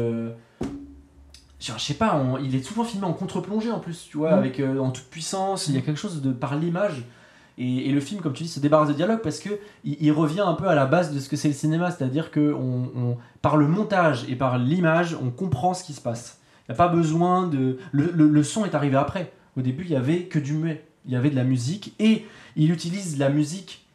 genre, 1.61 1.79
je 1.79 1.83
sais 1.85 1.95
pas, 1.95 2.17
on- 2.17 2.39
il 2.39 2.55
est 2.55 2.63
souvent 2.63 2.85
filmé 2.85 3.07
en 3.07 3.13
contre-plongée, 3.13 3.71
en 3.71 3.81
plus, 3.81 4.07
tu 4.11 4.17
vois, 4.19 4.33
Mm. 4.35 4.39
avec, 4.39 4.61
euh, 4.61 4.79
en 4.79 4.91
toute 4.91 5.05
puissance. 5.07 5.69
Il 5.69 5.75
y 5.75 5.79
a 5.79 5.81
quelque 5.81 5.99
chose 5.99 6.23
de 6.23 6.33
par 6.33 6.57
l'image. 6.57 7.05
Et, 7.61 7.91
le 7.91 8.01
film, 8.01 8.21
comme 8.21 8.33
tu 8.33 8.45
dis, 8.45 8.49
se 8.49 8.61
débarrasse 8.61 8.89
de 8.89 8.95
dialogue 8.95 9.21
parce 9.21 9.41
que 9.41 9.51
il, 9.85 10.13
revient 10.13 10.45
un 10.47 10.55
peu 10.55 10.69
à 10.69 10.77
la 10.77 10.87
base 10.87 11.13
de 11.13 11.19
ce 11.19 11.29
que 11.29 11.35
c'est 11.37 11.49
le 11.49 11.55
cinéma, 11.55 11.91
c'est-à-dire 11.91 12.31
que 12.31 12.53
on, 12.53 12.91
on- 12.97 13.17
par 13.43 13.57
le 13.57 13.67
montage 13.67 14.25
et 14.29 14.37
par 14.37 14.59
l'image, 14.59 15.17
on 15.21 15.31
comprend 15.31 15.75
ce 15.75 15.83
qui 15.83 15.93
se 15.93 16.01
passe. 16.01 16.41
Il 16.69 16.73
n'y 16.73 16.75
a 16.75 16.77
pas 16.77 16.89
besoin 16.89 17.49
de. 17.49 17.79
Le, 17.93 18.43
son 18.43 18.65
est 18.65 18.75
arrivé 18.75 18.97
après. 18.97 19.33
Au 19.57 19.63
début, 19.63 19.85
il 19.85 19.91
y 19.91 19.97
avait 19.97 20.25
que 20.25 20.39
du 20.39 20.53
muet. 20.53 20.85
Il 21.07 21.13
y 21.13 21.17
avait 21.17 21.31
de 21.31 21.37
la 21.37 21.45
musique 21.45 21.95
et 21.99 22.27
il 22.55 22.71
utilise 22.71 23.19
la 23.19 23.31
musique 23.31 23.89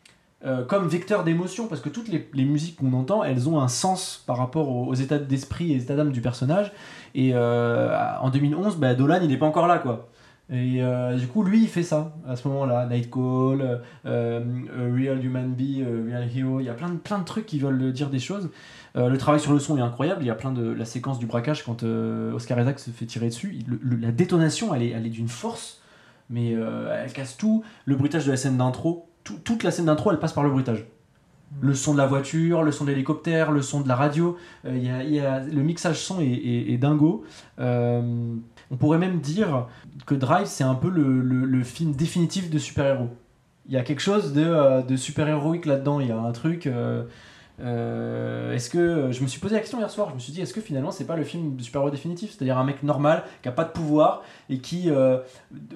euh, 0.45 0.65
comme 0.65 0.87
vecteur 0.87 1.23
d'émotion 1.23 1.67
parce 1.67 1.79
que 1.79 1.89
toutes 1.89 2.09
les, 2.09 2.43
musiques 2.43 2.77
qu'on 2.77 2.91
entend, 2.93 3.23
elles 3.23 3.47
ont 3.47 3.61
un 3.61 3.67
sens 3.67 4.23
par 4.25 4.37
rapport 4.37 4.69
aux, 4.69 4.87
aux 4.87 4.95
états 4.95 5.19
d'esprit 5.19 5.71
et 5.71 5.77
aux 5.77 5.79
états 5.79 5.95
d'âme 5.95 6.11
du 6.11 6.21
personnage. 6.21 6.73
Et 7.15 7.31
euh, 7.33 7.95
en 8.19 8.29
2011, 8.29 8.77
bah, 8.77 8.95
Dolan, 8.95 9.19
il 9.21 9.29
n'est 9.29 9.37
pas 9.37 9.45
encore 9.45 9.67
là, 9.67 9.77
quoi. 9.77 10.09
Et 10.51 10.83
euh, 10.83 11.15
du 11.17 11.27
coup, 11.27 11.43
lui, 11.43 11.61
il 11.63 11.67
fait 11.69 11.83
ça 11.83 12.13
à 12.27 12.35
ce 12.35 12.47
moment-là. 12.49 12.85
Night 12.87 13.09
Call, 13.09 13.61
euh, 13.61 13.77
euh, 14.05 14.41
Real 14.95 15.23
Human 15.23 15.53
Be, 15.53 15.79
euh, 15.79 16.05
Real 16.09 16.27
Hero. 16.35 16.59
Il 16.59 16.65
y 16.65 16.69
a 16.69 16.73
plein 16.73 16.89
de, 16.89 16.97
plein 16.97 17.17
de 17.19 17.23
trucs 17.23 17.45
qui 17.45 17.59
veulent 17.59 17.93
dire 17.93 18.09
des 18.09 18.19
choses. 18.19 18.49
Euh, 18.95 19.09
le 19.09 19.17
travail 19.17 19.39
sur 19.39 19.53
le 19.53 19.59
son 19.59 19.77
est 19.77 19.81
incroyable. 19.81 20.21
Il 20.21 20.27
y 20.27 20.31
a 20.31 20.35
plein 20.35 20.51
de 20.51 20.69
la 20.69 20.85
séquence 20.85 21.17
du 21.17 21.25
braquage 21.25 21.63
quand 21.63 21.83
euh, 21.83 22.33
Oscar 22.33 22.59
Isaac 22.59 22.79
se 22.79 22.91
fait 22.91 23.05
tirer 23.05 23.27
dessus. 23.29 23.55
il- 23.57 23.65
le- 23.67 23.79
le- 23.81 23.95
la 23.97 24.11
détonation, 24.11 24.75
elle 24.75 24.83
est, 24.83 24.89
elle 24.89 25.05
est 25.07 25.09
d'une 25.11 25.29
force, 25.29 25.81
mais 26.29 26.53
euh, 26.53 27.03
elle 27.03 27.13
casse 27.13 27.37
tout. 27.37 27.63
Le 27.85 27.95
bruitage 27.95 28.25
de 28.25 28.31
la 28.31 28.37
scène 28.37 28.57
d'intro, 28.57 29.07
tout- 29.23 29.39
toute 29.43 29.63
la 29.63 29.71
scène 29.71 29.85
d'intro, 29.85 30.11
elle 30.11 30.19
passe 30.19 30.33
par 30.33 30.43
le 30.43 30.49
bruitage. 30.51 30.85
Le 31.61 31.73
son 31.75 31.93
de 31.93 31.99
la 31.99 32.07
voiture, 32.07 32.63
le 32.63 32.71
son 32.71 32.83
de 32.83 32.89
l'hélicoptère, 32.89 33.51
le 33.51 33.61
son 33.61 33.81
de 33.81 33.87
la 33.87 33.95
radio. 33.95 34.37
Euh, 34.65 34.75
y 34.75 34.89
a- 34.89 35.03
y 35.03 35.19
a- 35.19 35.39
le 35.39 35.61
mixage 35.61 35.99
son 35.99 36.19
est, 36.19 36.25
est- 36.25 36.73
est 36.73 36.77
dingo. 36.77 37.23
Euh, 37.59 38.35
on 38.73 38.75
pourrait 38.75 38.97
même 38.97 39.19
dire 39.19 39.67
que 40.07 40.15
Drive, 40.15 40.47
c'est 40.47 40.63
un 40.63 40.73
peu 40.73 40.89
le, 40.89 41.63
film 41.63 41.93
définitif 41.93 42.49
de 42.49 42.57
super-héros. 42.57 43.09
Il 43.67 43.73
y 43.73 43.77
a 43.77 43.83
quelque 43.83 44.01
chose 44.01 44.33
de, 44.33 44.43
euh, 44.43 44.97
super-héroïque 44.97 45.67
là-dedans. 45.67 45.99
Il 45.99 46.07
y 46.07 46.11
a 46.11 46.17
un 46.17 46.31
truc. 46.31 46.65
euh, 46.65 47.03
euh, 47.59 48.51
est-ce 48.51 48.71
que 48.71 49.11
je 49.11 49.21
me 49.21 49.27
suis 49.27 49.39
posé 49.39 49.53
la 49.53 49.61
question 49.61 49.77
hier 49.77 49.91
soir 49.91 50.09
Je 50.09 50.15
me 50.15 50.19
suis 50.19 50.33
dit, 50.33 50.41
est-ce 50.41 50.55
que 50.55 50.59
finalement 50.59 50.89
c'est 50.89 51.05
pas 51.05 51.15
le 51.15 51.23
film 51.23 51.57
super-héros 51.59 51.91
définitif? 51.91 52.31
C'est-à-dire 52.31 52.57
un 52.57 52.63
mec 52.63 52.81
normal 52.81 53.23
qui 53.43 53.47
a 53.47 53.51
pas 53.51 53.63
de 53.63 53.69
pouvoir 53.69 54.23
et 54.49 54.57
qui, 54.57 54.89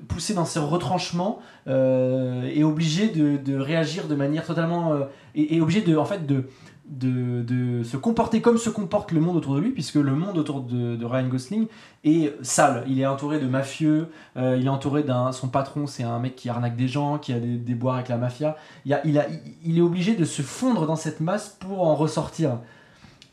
poussé 0.08 0.34
dans 0.34 0.46
ses 0.46 0.60
retranchements, 0.60 1.40
est 1.68 2.64
obligé 2.64 3.10
de, 3.10 3.56
réagir 3.56 4.08
de 4.08 4.16
manière 4.16 4.44
totalement 4.44 4.98
est, 5.36 5.56
est 5.56 5.62
obligé 5.62 5.82
de 5.82 5.96
en 5.96 6.06
fait 6.06 6.26
de 6.26 6.46
de, 6.90 7.42
de 7.44 7.84
se 7.84 7.98
comporter 7.98 8.42
comme 8.42 8.58
se 8.58 8.70
comporte 8.70 9.12
le 9.12 9.20
monde 9.20 9.36
autour 9.36 9.56
de 9.56 9.60
lui, 9.60 9.72
puisque 9.72 9.96
le 9.96 10.14
monde 10.16 10.38
autour 10.38 10.62
de, 10.62 10.96
de 10.96 11.06
Ryan 11.06 11.28
Gosling 11.28 11.68
est 12.06 12.34
sale. 12.44 12.84
Il 12.88 13.00
est 13.00 13.06
entouré 13.06 13.40
de 13.40 13.48
mafieux, 13.48 14.08
euh, 14.38 14.56
il 14.60 14.66
est 14.66 14.70
entouré 14.70 15.04
d'un. 15.04 15.32
Son 15.32 15.48
patron, 15.50 15.86
c'est 15.88 16.04
un 16.04 16.20
mec 16.20 16.36
qui 16.36 16.48
arnaque 16.50 16.76
des 16.78 16.88
gens, 16.88 17.18
qui 17.18 17.34
a 17.34 17.40
des, 17.40 17.58
des 17.58 17.76
boires 17.76 17.96
avec 17.96 18.08
la 18.08 18.18
mafia. 18.18 18.56
Il, 18.86 18.94
a- 18.94 19.06
il, 19.06 19.78
est 19.78 19.82
obligé 19.82 20.16
de 20.16 20.24
se 20.26 20.42
fondre 20.42 20.88
dans 20.88 20.96
cette 20.96 21.20
masse 21.20 21.58
pour 21.60 21.82
en 21.86 21.96
ressortir. 21.96 22.60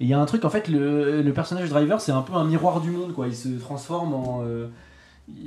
Et 0.00 0.04
il 0.04 0.08
y 0.08 0.14
a 0.14 0.20
un 0.20 0.26
truc, 0.26 0.44
en 0.44 0.50
fait, 0.50 0.66
le, 0.68 1.22
le 1.22 1.32
personnage 1.32 1.68
Driver, 1.68 2.00
c'est 2.00 2.10
un 2.12 2.22
peu 2.22 2.34
un 2.34 2.44
miroir 2.44 2.80
du 2.80 2.90
monde, 2.90 3.12
quoi. 3.12 3.28
Il 3.28 3.34
se 3.36 3.48
transforme 3.50 4.14
en. 4.14 4.42
euh, 4.44 4.66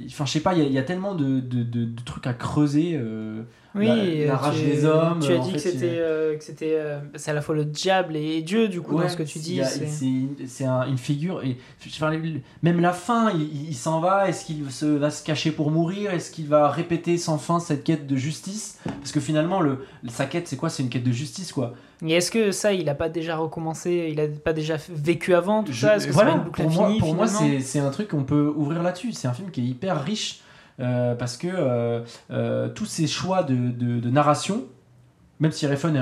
Enfin, 0.07 0.25
je 0.25 0.31
sais 0.31 0.39
pas, 0.39 0.55
il 0.55 0.63
y, 0.63 0.65
a- 0.65 0.69
y 0.69 0.77
a 0.79 0.83
tellement 0.83 1.13
de- 1.13 1.39
de 1.39 2.01
trucs 2.03 2.25
à 2.25 2.33
creuser. 2.33 2.93
euh. 2.95 3.43
Oui, 3.77 3.87
la, 3.87 3.93
euh, 3.93 4.27
la 4.27 4.35
rage 4.37 4.55
tu, 4.59 4.65
des 4.65 4.85
hommes. 4.85 5.19
Tu 5.21 5.31
as 5.33 5.37
en 5.39 5.45
dit 5.45 5.51
fait, 5.53 5.59
c'était 5.59 5.85
euh, 5.99 6.35
que 6.37 6.43
c'était 6.43 6.73
euh, 6.75 6.99
c'est 7.15 7.31
à 7.31 7.33
la 7.33 7.41
fois 7.41 7.55
le 7.55 7.65
diable 7.65 8.15
et 8.15 8.41
Dieu 8.41 8.67
du 8.67 8.81
coup 8.81 8.95
Ouais, 8.95 9.03
dans 9.03 9.09
ce 9.09 9.17
que 9.17 9.23
tu 9.23 9.39
dis. 9.39 9.61
c'est- 9.63 9.87
C'est 9.87 10.47
c'est 10.47 10.65
un- 10.65 10.87
une 10.87 10.97
figure 10.97 11.43
et 11.43 11.57
enfin, 11.87 12.11
même 12.63 12.79
la 12.81 12.93
fin, 12.93 13.31
il, 13.31 13.73
s'en 13.75 13.99
va. 13.99 14.27
Est-ce 14.29 14.45
qu'il 14.45 14.69
se, 14.71 14.85
va 14.85 15.09
se 15.09 15.23
cacher 15.23 15.51
pour 15.51 15.71
mourir? 15.71 16.11
Est-ce 16.11 16.31
qu'il 16.31 16.47
va 16.47 16.69
répéter 16.69 17.17
sans 17.17 17.37
fin 17.37 17.59
cette 17.59 17.83
quête 17.83 18.07
de 18.07 18.15
justice? 18.15 18.79
Parce 18.85 19.11
que 19.11 19.19
finalement, 19.19 19.61
le, 19.61 19.85
sa 20.07 20.25
quête, 20.25 20.47
c'est 20.47 20.57
quoi? 20.57 20.69
C'est 20.69 20.83
une 20.83 20.89
quête 20.89 21.03
de 21.03 21.11
justice, 21.11 21.51
quoi. 21.51 21.73
Et 22.05 22.13
est-ce 22.13 22.29
que 22.29 22.51
ça, 22.51 22.73
il 22.73 22.87
a 22.89 22.95
pas 22.95 23.09
déjà 23.09 23.35
recommencé 23.37 24.09
Il 24.11 24.19
a 24.19 24.27
pas 24.27 24.53
déjà 24.53 24.77
vécu 24.89 25.33
avant 25.33 25.63
tout 25.63 25.71
Je- 25.73 25.81
ça? 25.81 25.95
Est-ce 25.95 26.07
que 26.07 26.11
voilà, 26.13 26.31
c'est 26.31 26.35
pas 26.35 26.39
une 26.39 26.45
boucle 26.45 26.61
pour 26.61 26.71
moi, 26.71 26.91
pour 26.99 27.15
moi 27.15 27.27
c'est 27.61 27.79
un 27.79 27.89
truc 27.89 28.09
qu'on 28.09 28.23
peut 28.23 28.53
ouvrir 28.55 28.83
là-dessus. 28.83 29.11
C'est 29.13 29.27
un 29.27 29.33
film 29.33 29.49
qui 29.49 29.61
est 29.61 29.65
hyper 29.65 30.03
riche 30.03 30.39
euh, 30.39 30.41
parce 31.15 31.37
que 31.37 31.47
euh, 31.51 32.01
euh, 32.31 32.69
tous 32.69 32.85
ces 32.85 33.07
choix 33.07 33.43
de, 33.43 33.55
de- 33.55 33.99
de 33.99 34.09
narration, 34.09 34.65
même 35.39 35.51
si 35.51 35.67
Refn 35.67 35.95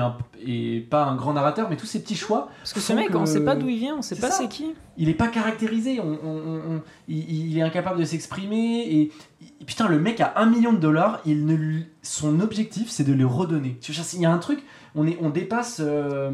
est, 0.46 0.80
pas 0.88 1.04
un 1.04 1.14
grand 1.16 1.34
narrateur, 1.34 1.68
mais 1.68 1.76
tous 1.76 1.84
ces 1.86 2.00
petits 2.00 2.14
choix, 2.16 2.48
Parce 2.60 2.72
que 2.72 2.80
ce 2.80 2.92
mec, 2.94 3.10
que- 3.10 3.16
on 3.18 3.26
sait 3.26 3.44
pas 3.44 3.54
d'où 3.54 3.68
il 3.68 3.78
vient, 3.78 3.96
on 3.98 4.02
sait 4.02 4.14
C'est 4.14 4.20
pas 4.22 4.30
c'est 4.30 4.48
qui. 4.48 4.72
il 4.96 5.08
est 5.10 5.14
pas 5.14 5.28
caractérisé. 5.28 6.00
On, 6.00 6.04
on- 6.24 6.42
on- 6.46 6.76
on- 6.76 6.82
il, 7.08 7.50
il 7.50 7.58
est 7.58 7.62
incapable 7.62 8.00
de 8.00 8.04
s'exprimer 8.06 8.80
et, 8.80 9.12
et 9.60 9.64
putain, 9.66 9.88
le 9.88 9.98
mec 10.00 10.20
a 10.22 10.32
un 10.36 10.46
million 10.46 10.72
de 10.72 10.78
dollars. 10.78 11.20
Il 11.26 11.44
ne 11.44 11.80
son 12.02 12.40
objectif, 12.40 12.88
c'est 12.88 13.04
de 13.04 13.12
les 13.12 13.24
redonner. 13.24 13.76
Tu 13.82 13.92
Il 14.14 14.20
y 14.20 14.26
a 14.26 14.32
un 14.32 14.38
truc, 14.38 14.62
on 14.94 15.06
est, 15.06 15.18
on 15.20 15.28
dépasse. 15.28 15.80
euh, 15.84 16.30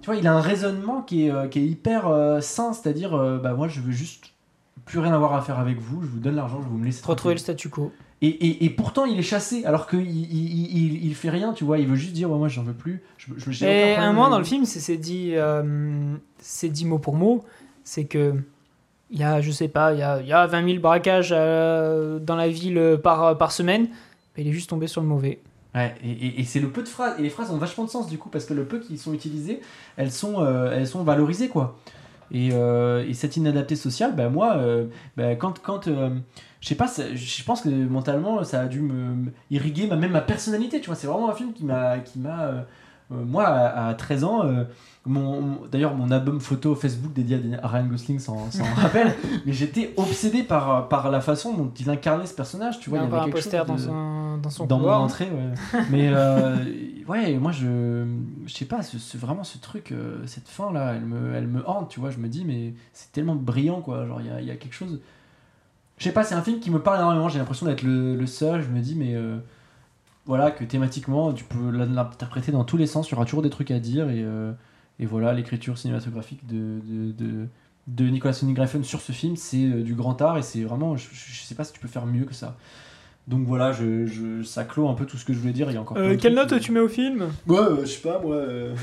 tu 0.00 0.06
vois, 0.06 0.14
il 0.14 0.26
a 0.28 0.32
un 0.34 0.40
raisonnement 0.40 1.02
qui 1.02 1.26
est, 1.26 1.32
euh, 1.32 1.48
qui 1.48 1.58
est 1.58 1.64
hyper 1.66 2.06
euh, 2.06 2.40
sain, 2.40 2.72
c'est-à-dire, 2.72 3.14
euh, 3.14 3.38
bah 3.38 3.54
moi, 3.54 3.66
je 3.66 3.80
veux 3.80 3.90
juste 3.90 4.26
plus 4.90 4.98
rien 4.98 5.12
avoir 5.14 5.34
à 5.34 5.40
faire 5.42 5.58
avec 5.58 5.78
vous. 5.78 6.02
Je 6.02 6.08
vous 6.08 6.18
donne 6.18 6.34
l'argent, 6.34 6.60
je 6.62 6.68
vous 6.68 6.76
me 6.76 6.84
laissez 6.84 7.02
Retrouver 7.06 7.34
le 7.34 7.38
statu 7.40 7.68
quo. 7.68 7.92
Et, 8.22 8.28
et, 8.28 8.64
et 8.66 8.70
pourtant, 8.70 9.06
il 9.06 9.18
est 9.18 9.22
chassé, 9.22 9.64
alors 9.64 9.86
qu'il 9.86 10.00
il, 10.00 10.30
il, 10.30 11.04
il- 11.06 11.14
fait 11.14 11.30
rien, 11.30 11.52
tu 11.54 11.64
vois. 11.64 11.78
Il 11.78 11.86
veut 11.86 11.94
juste 11.96 12.12
dire, 12.12 12.30
ouais, 12.30 12.36
moi, 12.36 12.48
j'en 12.48 12.62
veux 12.62 12.74
plus. 12.74 13.02
Je, 13.16 13.28
je, 13.50 13.64
Et 13.64 13.94
à 13.94 14.02
un 14.02 14.12
moment 14.12 14.28
dans 14.28 14.38
le 14.38 14.44
film, 14.44 14.64
c'est 14.66 14.96
dit, 14.98 15.32
euh, 15.36 16.14
dit 16.64 16.84
mot 16.84 16.98
pour 16.98 17.14
mot, 17.16 17.44
c'est 17.84 18.04
que 18.04 18.34
il 19.12 19.18
y 19.18 19.24
a, 19.24 19.40
je 19.40 19.50
sais 19.50 19.68
pas, 19.68 19.92
il 19.94 19.98
y 20.00 20.02
a, 20.02 20.20
il 20.20 20.26
y 20.28 20.32
a 20.32 20.46
20 20.46 20.66
000 20.68 20.80
braquages 20.80 21.32
euh, 21.36 22.18
dans 22.18 22.36
la 22.36 22.48
ville 22.48 22.98
par, 23.02 23.38
par 23.38 23.52
semaine. 23.52 23.88
Mais 24.36 24.42
il 24.44 24.48
est 24.48 24.52
juste 24.52 24.68
tombé 24.70 24.86
sur 24.86 25.00
le 25.00 25.06
mauvais. 25.08 25.40
Ouais, 25.74 25.94
et, 26.04 26.10
et- 26.10 26.40
et 26.40 26.44
c'est 26.44 26.60
le 26.60 26.68
peu 26.68 26.82
de 26.82 26.88
phrases, 26.88 27.18
et 27.18 27.22
les 27.22 27.30
phrases 27.30 27.50
ont 27.50 27.56
vachement 27.56 27.84
de 27.84 27.90
sens 27.90 28.08
du 28.08 28.18
coup, 28.18 28.28
parce 28.28 28.44
que 28.44 28.54
le 28.54 28.64
peu 28.64 28.80
qui 28.80 28.98
sont 28.98 29.14
utilisées, 29.14 29.60
elles 29.96 30.10
sont, 30.12 30.42
euh, 30.42 30.72
elles 30.76 30.86
sont 30.88 31.04
valorisées 31.04 31.48
quoi. 31.48 31.78
Et, 32.32 32.50
euh, 32.52 33.04
et 33.06 33.14
cette 33.14 33.36
inadapté 33.36 33.76
sociale, 33.76 34.14
bah, 34.14 34.28
moi, 34.28 34.56
euh, 34.56 34.86
bah, 35.16 35.34
quand, 35.36 35.58
quand 35.60 35.88
euh, 35.88 36.10
je 36.60 36.68
sais 36.68 36.74
pas, 36.74 36.86
je 37.14 37.44
pense 37.44 37.62
que 37.62 37.68
mentalement, 37.68 38.44
ça 38.44 38.60
a 38.60 38.66
dû 38.66 38.80
me, 38.80 39.32
irriguer 39.50 39.86
ma, 39.86 39.96
même 39.96 40.12
ma 40.12 40.20
personnalité, 40.20 40.80
tu 40.80 40.86
vois, 40.86 40.96
c'est 40.96 41.06
vraiment 41.06 41.30
un 41.30 41.34
film 41.34 41.52
qui 41.52 41.64
m'a, 41.64 41.98
qui 41.98 42.18
m'a, 42.18 42.42
euh, 42.42 42.62
moi, 43.10 43.44
à, 43.46 43.88
à 43.88 43.94
13 43.94 44.24
ans, 44.24 44.44
mon, 45.06 45.60
d'ailleurs, 45.72 45.94
mon 45.94 46.10
album 46.10 46.40
photo 46.40 46.74
Facebook 46.74 47.12
dédié 47.14 47.40
à 47.62 47.66
Ryan 47.66 47.86
Gosling 47.86 48.18
s'en 48.18 48.46
rappelle, 48.76 49.14
mais 49.46 49.52
j'étais 49.52 49.94
obsédé 49.96 50.42
par, 50.42 50.88
par 50.88 51.10
la 51.10 51.20
façon 51.20 51.54
dont 51.54 51.72
il 51.80 51.88
incarnait 51.88 52.26
ce 52.26 52.34
personnage, 52.34 52.78
tu 52.78 52.90
Il 52.90 52.94
y 52.94 52.96
vois, 52.96 52.98
il 52.98 53.02
y 53.02 53.06
avait 53.06 53.16
un 53.16 53.24
quelque 53.24 53.34
poster 53.34 53.66
chose 53.66 53.66
dans 53.66 53.78
son, 53.78 54.38
dans 54.38 54.50
son 54.50 54.66
dans 54.66 54.76
mon 54.76 54.82
couloir. 54.82 55.00
entrée, 55.00 55.30
ouais. 55.30 55.80
Mais 55.90 56.10
euh, 56.12 56.56
ouais, 57.10 57.38
moi 57.38 57.52
je, 57.52 58.06
je 58.46 58.52
sais 58.52 58.64
pas, 58.64 58.80
vraiment 59.14 59.44
ce 59.44 59.58
truc, 59.58 59.92
euh, 59.92 60.24
cette 60.26 60.48
fin 60.48 60.72
là, 60.72 60.94
elle 60.94 61.04
me, 61.04 61.34
elle 61.34 61.48
me 61.48 61.68
hante, 61.68 61.90
tu 61.90 62.00
vois. 62.00 62.10
Je 62.10 62.18
me 62.18 62.28
dis, 62.28 62.44
mais 62.44 62.74
c'est 62.92 63.12
tellement 63.12 63.34
brillant 63.34 63.80
quoi. 63.80 64.06
Genre, 64.06 64.20
il 64.20 64.28
y 64.28 64.30
a, 64.30 64.40
il 64.40 64.46
y 64.46 64.50
a 64.50 64.56
quelque 64.56 64.74
chose. 64.74 65.00
Je 65.98 66.04
sais 66.04 66.12
pas, 66.12 66.24
c'est 66.24 66.34
un 66.34 66.42
film 66.42 66.60
qui 66.60 66.70
me 66.70 66.80
parle 66.80 66.98
énormément. 66.98 67.28
J'ai 67.28 67.38
l'impression 67.38 67.66
d'être 67.66 67.82
le, 67.82 68.26
seul. 68.26 68.62
Je 68.62 68.68
me 68.68 68.80
dis, 68.80 68.94
mais 68.94 69.14
euh, 69.14 69.38
voilà, 70.26 70.50
que 70.50 70.64
thématiquement, 70.64 71.32
tu 71.32 71.44
peux 71.44 71.70
l'interpréter 71.70 72.52
dans 72.52 72.64
tous 72.64 72.76
les 72.76 72.86
sens. 72.86 73.08
Il 73.08 73.12
y 73.12 73.14
aura 73.16 73.24
toujours 73.24 73.42
des 73.42 73.50
trucs 73.50 73.70
à 73.70 73.80
dire. 73.80 74.08
Et, 74.08 74.22
euh, 74.24 74.52
voilà, 75.00 75.32
l'écriture 75.32 75.78
cinématographique 75.78 76.46
de, 76.46 76.80
de, 77.86 78.08
Nicolas 78.08 78.34
Winding 78.40 78.58
Refn 78.60 78.84
sur 78.84 79.00
ce 79.00 79.12
film, 79.12 79.36
c'est 79.36 79.82
du 79.82 79.94
grand 79.94 80.20
art. 80.22 80.38
Et 80.38 80.42
c'est 80.42 80.62
vraiment, 80.62 80.96
je 80.96 81.08
je 81.12 81.42
sais 81.42 81.54
pas 81.54 81.64
si 81.64 81.72
tu 81.72 81.80
peux 81.80 81.88
faire 81.88 82.06
mieux 82.06 82.24
que 82.24 82.34
ça. 82.34 82.56
Donc 83.28 83.46
voilà, 83.46 83.72
je, 83.72 84.06
je- 84.06 84.42
ça 84.42 84.64
clôt 84.64 84.88
un 84.88 84.94
peu 84.94 85.06
tout 85.06 85.16
ce 85.16 85.24
que 85.24 85.32
je 85.32 85.38
voulais 85.38 85.52
dire. 85.52 85.70
Il 85.70 85.74
y 85.74 85.76
a 85.76 85.80
encore 85.80 85.96
Euh, 85.98 86.16
quelle 86.20 86.34
note 86.34 86.58
tu 86.60 86.72
mets 86.72 86.80
au 86.80 86.88
film? 86.88 87.26
Ouais, 87.46 87.58
euh, 87.58 87.80
je 87.82 87.86
sais 87.86 88.00
pas, 88.00 88.18
moi. 88.20 88.34
euh, 88.36 88.74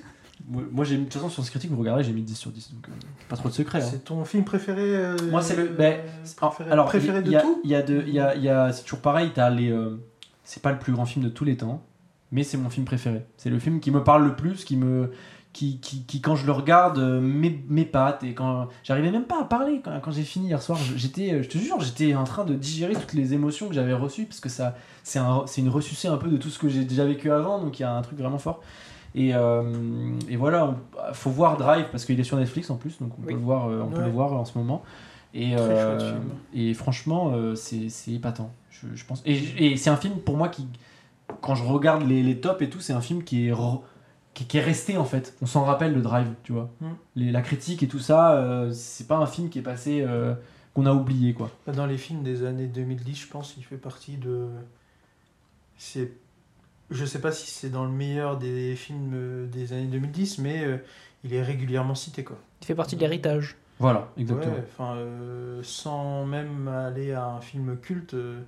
moi, 0.48 0.62
moi, 0.70 0.84
j'ai 0.84 0.96
mis- 0.96 1.04
de 1.04 1.08
toute 1.08 1.14
façon, 1.14 1.28
sur 1.28 1.44
ce 1.44 1.50
critique, 1.50 1.70
vous 1.70 1.78
regardez, 1.78 2.04
j'ai 2.04 2.12
mis 2.12 2.22
10 2.22 2.34
sur 2.36 2.50
10. 2.50 2.72
Donc, 2.74 2.88
euh, 2.88 2.92
pas 3.28 3.36
trop 3.36 3.48
de 3.48 3.54
secret. 3.54 3.82
hein. 3.82 3.88
C'est 3.90 4.04
ton 4.04 4.24
film 4.24 4.44
préféré 4.44 4.82
euh, 4.96 5.16
Moi, 5.30 5.42
c'est 5.42 5.56
le. 5.56 5.64
euh, 5.70 5.74
ben, 5.76 6.00
préféré, 6.36 6.70
alors, 6.70 6.86
préféré 6.86 7.22
de 7.22 7.30
y 7.30 7.36
a- 7.36 7.40
tout? 7.42 7.60
Il 7.64 7.70
y 7.70 7.74
a 7.74 7.82
de, 7.82 8.04
il 8.06 8.14
y 8.14 8.20
a, 8.20 8.34
il 8.36 8.42
y 8.42 8.48
a- 8.48 8.72
c'est 8.72 8.82
toujours 8.84 9.00
pareil. 9.00 9.30
T'as 9.34 9.50
les. 9.50 9.70
euh, 9.70 9.96
c'est 10.44 10.62
pas 10.62 10.70
le 10.72 10.78
plus 10.78 10.92
grand 10.92 11.06
film 11.06 11.24
de 11.24 11.30
tous 11.30 11.44
les 11.44 11.56
temps, 11.56 11.82
mais 12.30 12.44
c'est 12.44 12.56
mon 12.58 12.70
film 12.70 12.86
préféré. 12.86 13.24
C'est 13.36 13.50
le 13.50 13.58
film 13.58 13.80
qui 13.80 13.90
me 13.90 14.04
parle 14.04 14.24
le 14.24 14.36
plus, 14.36 14.64
qui 14.64 14.76
me, 14.76 15.10
qui, 15.56 15.78
qui, 15.80 16.02
qui, 16.04 16.20
quand 16.20 16.36
je 16.36 16.44
le 16.44 16.52
regarde, 16.52 16.98
euh, 16.98 17.18
m'épate 17.20 18.22
et 18.24 18.34
quand 18.34 18.68
j'arrivais 18.82 19.10
même 19.10 19.24
pas 19.24 19.40
à 19.40 19.44
parler 19.44 19.80
quand, 19.82 19.98
quand 20.02 20.10
j'ai 20.10 20.22
fini 20.22 20.48
hier 20.48 20.60
soir. 20.60 20.76
je- 20.78 20.96
J'étais, 20.98 21.32
euh, 21.32 21.42
je 21.42 21.48
te 21.48 21.56
jure, 21.56 21.80
j'étais 21.80 22.14
en 22.14 22.24
train 22.24 22.44
de 22.44 22.54
digérer 22.54 22.92
toutes 22.94 23.14
les 23.14 23.32
émotions 23.32 23.66
que 23.68 23.74
j'avais 23.74 23.94
reçues 23.94 24.26
parce 24.26 24.40
que 24.40 24.50
ça, 24.50 24.74
c'est 25.02 25.18
un, 25.18 25.44
c'est 25.46 25.62
une 25.62 25.70
ressucée 25.70 26.08
un 26.08 26.18
peu 26.18 26.28
de 26.28 26.36
tout 26.36 26.50
ce 26.50 26.58
que 26.58 26.68
j'ai 26.68 26.84
déjà 26.84 27.06
vécu 27.06 27.30
avant, 27.30 27.58
donc 27.58 27.78
il 27.78 27.82
y 27.82 27.86
a 27.86 27.92
un 27.94 28.02
truc 28.02 28.18
vraiment 28.18 28.38
fort. 28.38 28.60
Et, 29.14 29.34
euh, 29.34 29.62
et 30.28 30.36
voilà, 30.36 30.76
faut 31.14 31.30
voir 31.30 31.56
Drive 31.56 31.86
parce 31.90 32.04
qu'il 32.04 32.20
est 32.20 32.24
sur 32.24 32.36
Netflix 32.36 32.68
en 32.68 32.76
plus, 32.76 32.98
donc 33.00 33.12
on 33.18 33.22
Oui. 33.22 33.28
peut 33.28 33.38
le 33.38 33.44
voir, 33.44 33.68
euh, 33.70 33.80
on 33.82 33.88
peut 33.90 34.02
le 34.02 34.10
voir 34.10 34.34
en 34.34 34.44
ce 34.44 34.58
moment. 34.58 34.82
Et, 35.32 35.52
Très 35.56 35.58
euh, 35.62 35.98
chouette 35.98 36.02
film. 36.10 36.22
et 36.54 36.74
franchement, 36.74 37.32
c'est 37.54 37.88
c'est 37.88 38.12
épatant, 38.12 38.50
je, 38.70 38.86
je 38.94 39.04
pense. 39.06 39.22
Et, 39.24 39.38
et 39.72 39.76
c'est 39.78 39.88
un 39.90 39.96
film 39.96 40.16
pour 40.18 40.36
moi 40.36 40.48
qui, 40.48 40.66
quand 41.40 41.54
je 41.54 41.64
regarde 41.64 42.02
les, 42.06 42.22
les 42.22 42.38
tops 42.40 42.60
et 42.62 42.68
tout, 42.68 42.80
c'est 42.80 42.92
un 42.92 43.00
film 43.00 43.22
qui 43.24 43.46
est, 43.48 43.52
re- 43.52 43.80
qui, 44.36 44.44
qui 44.46 44.58
est 44.58 44.62
resté 44.62 44.98
en 44.98 45.04
fait. 45.06 45.34
On 45.40 45.46
s'en 45.46 45.64
rappelle 45.64 45.94
le 45.94 46.02
Drive, 46.02 46.28
tu 46.44 46.52
vois. 46.52 46.70
Mm. 46.80 46.86
Les- 47.16 47.30
la 47.32 47.40
critique 47.42 47.82
et 47.82 47.88
tout 47.88 47.98
ça, 47.98 48.34
euh, 48.36 48.70
c'est 48.70 49.08
pas 49.08 49.16
un 49.16 49.26
film 49.26 49.48
qui 49.48 49.58
est 49.58 49.62
passé, 49.62 50.02
euh, 50.06 50.34
qu'on 50.74 50.84
a 50.84 50.92
oublié 50.92 51.32
quoi. 51.32 51.50
Dans 51.74 51.86
les 51.86 51.96
films 51.96 52.22
des 52.22 52.44
années 52.44 52.66
2010, 52.66 53.14
je 53.16 53.26
pense 53.28 53.54
qu'il 53.54 53.64
fait 53.64 53.78
partie 53.78 54.18
de. 54.18 54.46
C'est. 55.78 56.12
Je 56.90 57.04
sais 57.04 57.20
pas 57.20 57.32
si 57.32 57.50
c'est 57.50 57.70
dans 57.70 57.84
le 57.84 57.90
meilleur 57.90 58.36
des 58.38 58.76
films 58.76 59.12
euh, 59.14 59.46
des 59.46 59.72
années 59.72 59.86
2010, 59.88 60.38
mais 60.38 60.64
euh, 60.64 60.76
il 61.24 61.32
est 61.34 61.42
régulièrement 61.42 61.94
cité 61.96 62.22
quoi. 62.22 62.36
Il 62.62 62.66
fait 62.66 62.74
partie 62.76 62.94
de 62.94 63.00
l'héritage. 63.00 63.56
Voilà, 63.78 64.08
exactement. 64.16 64.54
Ouais, 64.54 64.64
enfin, 64.72 64.94
euh, 64.96 65.60
sans 65.62 66.24
même 66.26 66.68
aller 66.68 67.12
à 67.12 67.26
un 67.26 67.40
film 67.40 67.76
culte, 67.78 68.14
euh, 68.14 68.42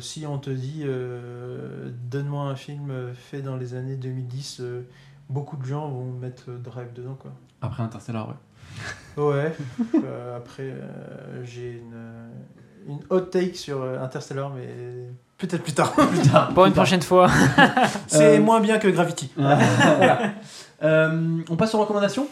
si 0.00 0.26
on 0.26 0.38
te 0.38 0.50
dit 0.50 0.82
euh, 0.84 1.90
donne-moi 2.10 2.44
un 2.44 2.56
film 2.56 2.92
fait 3.14 3.42
dans 3.42 3.56
les 3.56 3.74
années 3.74 3.96
2010, 3.96 4.58
euh, 4.60 4.82
beaucoup 5.28 5.56
de 5.56 5.64
gens 5.64 5.88
vont 5.88 6.12
mettre 6.12 6.44
euh, 6.48 6.58
Drive 6.58 6.92
dedans 6.94 7.16
quoi. 7.20 7.30
Après 7.62 7.82
Interstellar, 7.82 8.28
ouais. 8.28 9.22
Ouais. 9.22 9.52
Euh, 10.04 10.36
après, 10.36 10.62
euh, 10.64 11.44
j'ai 11.44 11.78
une, 11.82 12.92
une 12.92 13.00
hot 13.10 13.20
take 13.22 13.54
sur 13.54 13.82
Interstellar, 13.82 14.50
mais 14.54 14.68
peut-être 15.38 15.62
plus 15.62 15.72
tard. 15.72 15.92
Plus 15.92 16.22
tard. 16.30 16.48
Pour 16.54 16.66
une 16.66 16.72
tard. 16.72 16.84
prochaine 16.84 17.02
fois. 17.02 17.28
C'est 18.06 18.38
Euh, 18.38 18.42
moins 18.42 18.60
bien 18.60 18.78
que 18.78 18.88
Gravity. 18.88 19.32
Voilà. 19.36 20.32
Euh, 20.82 21.38
on 21.50 21.56
passe 21.56 21.74
aux 21.74 21.80
recommandations 21.80 22.28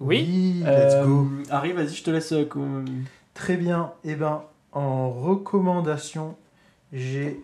Oui. 0.00 0.60
let's 0.64 0.94
Euh, 0.94 1.04
go. 1.06 1.28
Harry, 1.50 1.72
vas-y, 1.72 1.94
je 1.94 2.02
te 2.04 2.10
laisse. 2.10 2.34
Très 3.34 3.56
bien. 3.56 3.92
Et 4.04 4.14
ben, 4.16 4.42
en 4.72 5.10
recommandation, 5.10 6.36
j'ai 6.92 7.40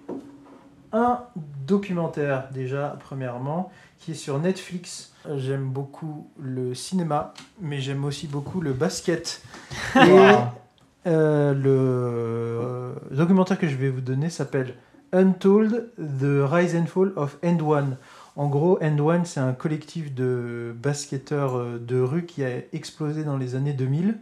un 0.93 1.21
documentaire 1.67 2.49
déjà, 2.53 2.97
premièrement, 3.01 3.71
qui 4.03 4.13
est 4.13 4.15
sur 4.15 4.39
Netflix. 4.39 5.13
J'aime 5.37 5.69
beaucoup 5.71 6.29
le 6.39 6.75
cinéma, 6.75 7.33
mais 7.61 7.81
j'aime 7.81 8.05
aussi 8.05 8.27
beaucoup 8.27 8.61
le 8.61 8.73
basket. 8.73 9.43
Et 9.97 11.09
euh, 11.09 11.55
le 11.55 11.65
euh, 11.67 12.93
documentaire 13.11 13.59
que 13.59 13.69
je 13.69 13.77
vais 13.77 13.91
vous 13.91 14.01
donner 14.01 14.31
s'appelle 14.31 14.75
Untold, 15.13 15.91
The 15.97 16.51
Rise 16.51 16.75
and 16.75 16.87
Fall 16.87 17.13
of 17.17 17.39
End 17.45 17.59
One. 17.61 17.97
En 18.35 18.49
gros, 18.49 18.79
End 18.83 18.99
One, 18.99 19.25
c'est 19.25 19.41
un 19.41 19.53
collectif 19.53 20.15
de 20.15 20.75
basketteurs 20.83 21.57
euh, 21.57 21.79
de 21.79 22.01
rue 22.01 22.25
qui 22.25 22.45
a 22.45 22.51
explosé 22.73 23.25
dans 23.25 23.37
les 23.37 23.55
années 23.55 23.75
2000. 23.75 24.19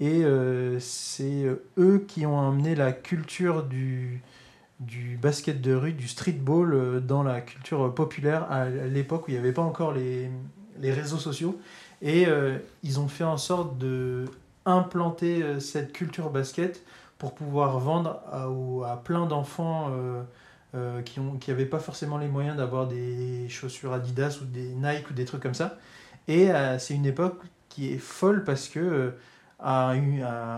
Et 0.00 0.24
euh, 0.24 0.80
c'est 0.80 1.46
eux 1.78 2.04
qui 2.08 2.26
ont 2.26 2.40
amené 2.48 2.74
la 2.74 2.92
culture 2.92 3.62
du, 3.62 4.22
du 4.86 5.16
basket 5.16 5.60
de 5.60 5.74
rue, 5.74 5.92
du 5.92 6.08
streetball 6.08 6.74
euh, 6.74 7.00
dans 7.00 7.22
la 7.22 7.40
culture 7.40 7.94
populaire 7.94 8.50
à 8.50 8.68
l'époque 8.68 9.26
où 9.26 9.30
il 9.30 9.34
n'y 9.34 9.40
avait 9.40 9.52
pas 9.52 9.62
encore 9.62 9.92
les, 9.92 10.30
les 10.80 10.92
réseaux 10.92 11.18
sociaux. 11.18 11.58
Et 12.00 12.26
euh, 12.26 12.58
ils 12.82 13.00
ont 13.00 13.08
fait 13.08 13.24
en 13.24 13.36
sorte 13.36 13.78
de 13.78 14.26
implanter 14.64 15.42
euh, 15.42 15.60
cette 15.60 15.92
culture 15.92 16.30
basket 16.30 16.82
pour 17.18 17.34
pouvoir 17.34 17.78
vendre 17.78 18.20
à, 18.32 18.96
plein 18.96 19.26
d'enfants 19.26 19.92
qui 21.04 21.20
n'avaient 21.20 21.66
pas 21.66 21.78
forcément 21.78 22.18
les 22.18 22.26
moyens 22.26 22.56
d'avoir 22.56 22.88
des 22.88 23.48
chaussures 23.48 23.92
Adidas 23.92 24.40
ou 24.42 24.44
des 24.44 24.74
Nike 24.74 25.08
ou 25.08 25.14
des 25.14 25.24
trucs 25.24 25.40
comme 25.40 25.54
ça. 25.54 25.78
Et 26.26 26.48
c'est 26.80 26.94
une 26.94 27.06
époque 27.06 27.40
qui 27.68 27.92
est 27.92 27.98
folle 27.98 28.42
parce 28.42 28.68
que 28.68 29.12
à, 29.62 29.90
à- 29.90 29.94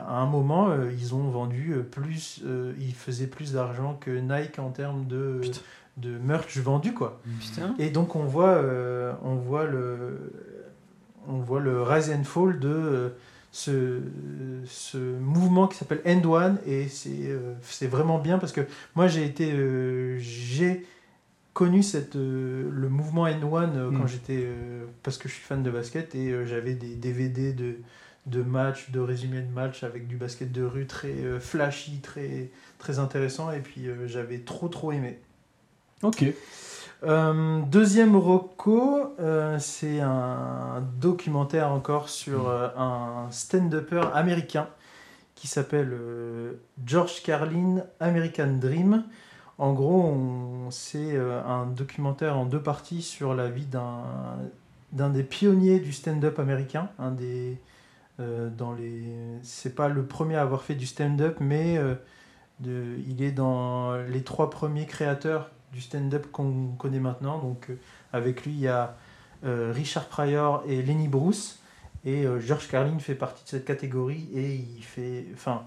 à 0.08 0.14
un 0.20 0.26
moment, 0.26 0.70
euh, 0.70 0.90
ils 0.98 1.14
ont 1.14 1.28
vendu 1.28 1.72
euh, 1.74 1.82
plus, 1.82 2.40
euh, 2.44 2.72
ils 2.80 2.94
faisaient 2.94 3.26
plus 3.26 3.52
d'argent 3.52 3.98
que 4.00 4.10
Nike 4.10 4.58
en 4.58 4.70
termes 4.70 5.06
de, 5.06 5.38
Putain. 5.42 5.60
de 5.98 6.18
merch 6.18 6.56
vendu, 6.58 6.94
quoi. 6.94 7.20
Putain. 7.40 7.74
Et 7.78 7.90
donc 7.90 8.16
on 8.16 8.24
voit, 8.24 8.54
euh, 8.54 9.12
on 9.22 9.34
voit 9.36 9.66
le, 9.66 10.32
on 11.28 11.38
voit 11.38 11.60
le 11.60 11.82
rise 11.82 12.10
and 12.10 12.24
fall 12.24 12.58
de 12.58 13.12
ce, 13.52 14.00
ce 14.66 14.98
mouvement 14.98 15.68
qui 15.68 15.76
s'appelle 15.78 16.00
End 16.06 16.26
One 16.28 16.58
et 16.66 16.88
c'est 16.88 17.10
euh, 17.28 17.54
c'est 17.62 17.86
vraiment 17.86 18.18
bien 18.18 18.38
parce 18.38 18.52
que 18.52 18.62
moi 18.96 19.06
j'ai 19.06 19.24
été, 19.24 19.52
euh, 19.52 20.16
j'ai 20.18 20.84
connu 21.52 21.82
cette, 21.84 22.16
euh, 22.16 22.68
le 22.72 22.88
mouvement 22.88 23.24
End 23.26 23.42
One 23.48 23.70
euh, 23.76 23.90
quand 23.92 24.04
Mm. 24.04 24.08
j'étais, 24.08 24.42
euh, 24.44 24.86
parce 25.04 25.18
que 25.18 25.28
je 25.28 25.34
suis 25.34 25.44
fan 25.44 25.62
de 25.62 25.70
basket 25.70 26.14
et 26.16 26.30
euh, 26.32 26.44
j'avais 26.46 26.74
des 26.74 26.96
DVD 26.96 27.52
de 27.52 27.76
de 28.26 28.42
matchs, 28.42 28.90
de 28.90 29.00
résumés 29.00 29.42
de 29.42 29.52
matchs 29.52 29.82
avec 29.82 30.06
du 30.06 30.16
basket 30.16 30.50
de 30.50 30.64
rue 30.64 30.86
très 30.86 31.08
euh, 31.08 31.40
flashy, 31.40 32.00
très 32.00 32.50
très 32.78 32.98
intéressant 32.98 33.50
et 33.52 33.60
puis 33.60 33.86
euh, 33.86 34.06
j'avais 34.06 34.38
trop 34.38 34.68
trop 34.68 34.92
aimé. 34.92 35.18
Ok. 36.02 36.24
Euh, 37.04 37.60
deuxième 37.70 38.16
Rocco, 38.16 39.14
euh, 39.20 39.58
c'est 39.58 40.00
un 40.00 40.82
documentaire 41.00 41.70
encore 41.70 42.08
sur 42.08 42.48
euh, 42.48 42.68
un 42.78 43.30
stand-upper 43.30 44.08
américain 44.14 44.68
qui 45.34 45.48
s'appelle 45.48 45.92
George 46.86 47.22
Carlin 47.22 47.82
American 48.00 48.56
Dream. 48.58 49.04
En 49.58 49.74
gros, 49.74 50.16
c'est 50.70 51.16
un 51.16 51.66
documentaire 51.66 52.38
en 52.38 52.46
deux 52.46 52.62
parties 52.62 53.02
sur 53.02 53.34
la 53.34 53.48
vie 53.48 53.66
d'un 54.92 55.10
des 55.10 55.22
pionniers 55.22 55.80
du 55.80 55.92
stand-up 55.92 56.38
américain, 56.38 56.88
un 56.98 57.10
des 57.10 57.58
dans 58.18 58.72
les 58.72 59.02
c'est 59.42 59.74
pas 59.74 59.88
le 59.88 60.06
premier 60.06 60.36
à 60.36 60.42
avoir 60.42 60.62
fait 60.62 60.74
du 60.74 60.86
stand-up, 60.86 61.38
mais 61.40 61.78
euh, 61.78 61.94
il 62.62 63.22
est 63.22 63.32
dans 63.32 63.96
les 63.96 64.22
trois 64.22 64.50
premiers 64.50 64.86
créateurs 64.86 65.50
du 65.72 65.80
stand-up 65.80 66.26
qu'on 66.30 66.68
connaît 66.78 67.00
maintenant. 67.00 67.38
Donc 67.38 67.70
euh, 67.70 67.78
avec 68.12 68.44
lui, 68.44 68.52
il 68.52 68.60
y 68.60 68.68
a 68.68 68.96
euh, 69.44 69.72
Richard 69.74 70.06
Pryor 70.06 70.62
et 70.66 70.82
Lenny 70.82 71.08
Bruce. 71.08 71.60
Et 72.04 72.26
euh, 72.26 72.38
George 72.38 72.68
Carlin 72.68 72.98
fait 72.98 73.14
partie 73.14 73.44
de 73.44 73.48
cette 73.48 73.64
catégorie 73.64 74.28
et 74.34 74.54
il 74.54 74.82
fait. 74.82 75.26
Enfin, 75.32 75.64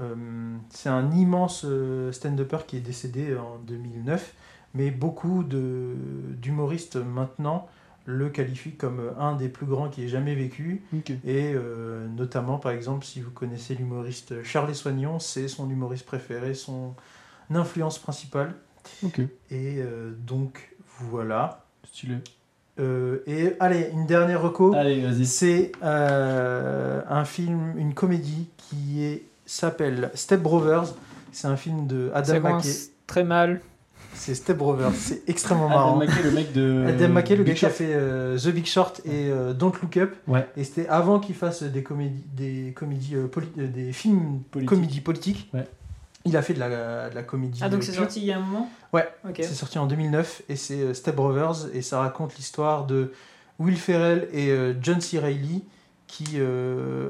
euh, 0.00 0.56
c'est 0.70 0.88
un 0.88 1.10
immense 1.12 1.64
euh, 1.64 2.12
stand-upper 2.12 2.58
qui 2.66 2.76
est 2.76 2.80
décédé 2.80 3.36
en 3.36 3.58
2009, 3.66 4.34
mais 4.74 4.90
beaucoup 4.90 5.44
d'humoristes 5.44 6.96
maintenant 6.96 7.68
le 8.10 8.28
qualifient 8.28 8.74
comme 8.76 9.12
un 9.18 9.34
des 9.36 9.48
plus 9.48 9.66
grands 9.66 9.88
qui 9.88 10.04
ait 10.04 10.08
jamais 10.08 10.34
vécu. 10.34 10.82
Et 11.24 11.52
euh, 11.54 12.06
notamment, 12.08 12.58
par 12.58 12.72
exemple, 12.72 13.04
si 13.04 13.20
vous 13.20 13.30
connaissez 13.30 13.74
l'humoriste 13.74 14.42
Charles 14.42 14.74
Soignon, 14.74 15.18
c'est 15.18 15.48
son 15.48 15.70
humoriste 15.70 16.06
préféré, 16.06 16.54
son 16.54 16.94
influence 17.54 17.98
principale. 17.98 18.54
Et 19.50 19.76
euh, 19.78 20.12
donc, 20.26 20.70
voilà. 21.00 21.64
Stylé. 21.84 22.16
Euh, 22.78 23.18
et 23.26 23.54
allez, 23.60 23.90
une 23.92 24.06
dernière 24.06 24.40
reco. 24.42 24.72
Allez, 24.74 25.00
vas-y. 25.02 25.26
C'est 25.26 25.72
euh, 25.82 27.02
un 27.08 27.24
film, 27.24 27.74
une 27.76 27.94
comédie 27.94 28.48
qui 28.56 29.02
est- 29.04 29.24
s'appelle 29.46 30.10
Step 30.14 30.40
Brothers. 30.40 30.94
C'est 31.32 31.48
un 31.48 31.56
film 31.56 31.86
de 31.86 32.10
Adam 32.14 32.26
Ça 32.26 32.34
McKay. 32.34 32.48
commence 32.48 32.88
très 33.06 33.24
mal. 33.24 33.60
C'est 34.20 34.34
Step 34.34 34.58
Brothers. 34.58 34.92
C'est 34.94 35.22
extrêmement 35.28 35.66
Adam 35.68 35.74
marrant. 35.76 35.96
McKay, 35.96 36.22
le 36.22 36.30
mec 36.30 36.52
de. 36.52 36.84
Adam 36.86 37.08
McKay, 37.08 37.36
le 37.36 37.44
gars 37.44 37.52
Big 37.52 37.58
qui 37.58 37.64
a 37.64 37.68
Short. 37.68 37.78
fait 37.78 37.92
euh, 37.94 38.38
The 38.38 38.48
Big 38.48 38.66
Short 38.66 39.00
et 39.06 39.30
euh, 39.30 39.54
Don't 39.54 39.72
Look 39.80 39.96
Up. 39.96 40.14
Ouais. 40.28 40.46
Et 40.56 40.64
c'était 40.64 40.86
avant 40.88 41.20
qu'il 41.20 41.34
fasse 41.34 41.62
des 41.62 41.82
comédies, 41.82 42.22
des 42.34 42.72
comédies, 42.76 43.14
euh, 43.16 43.28
poli- 43.28 43.48
euh, 43.58 43.66
des 43.66 43.92
films 43.92 44.42
Politique. 44.50 44.68
comédies 44.68 45.00
politiques. 45.00 45.50
Ouais. 45.54 45.66
Il 46.26 46.36
a 46.36 46.42
fait 46.42 46.52
de 46.52 46.58
la, 46.60 47.08
de 47.08 47.14
la 47.14 47.22
comédie. 47.22 47.60
Ah, 47.62 47.70
donc 47.70 47.82
c'est 47.82 47.92
pure. 47.92 48.02
sorti 48.02 48.20
il 48.20 48.26
y 48.26 48.32
a 48.32 48.36
un 48.36 48.40
moment 48.40 48.70
Ouais. 48.92 49.08
Ok. 49.26 49.36
C'est 49.38 49.54
sorti 49.54 49.78
en 49.78 49.86
2009 49.86 50.42
et 50.50 50.56
c'est 50.56 50.80
euh, 50.82 50.92
Step 50.94 51.16
Brothers 51.16 51.68
et 51.74 51.80
ça 51.80 52.00
raconte 52.00 52.36
l'histoire 52.36 52.84
de 52.84 53.12
Will 53.58 53.78
Ferrell 53.78 54.28
et 54.34 54.50
euh, 54.50 54.74
John 54.82 55.00
C. 55.00 55.18
Reilly 55.18 55.64
qui 56.06 56.26
euh, 56.34 57.08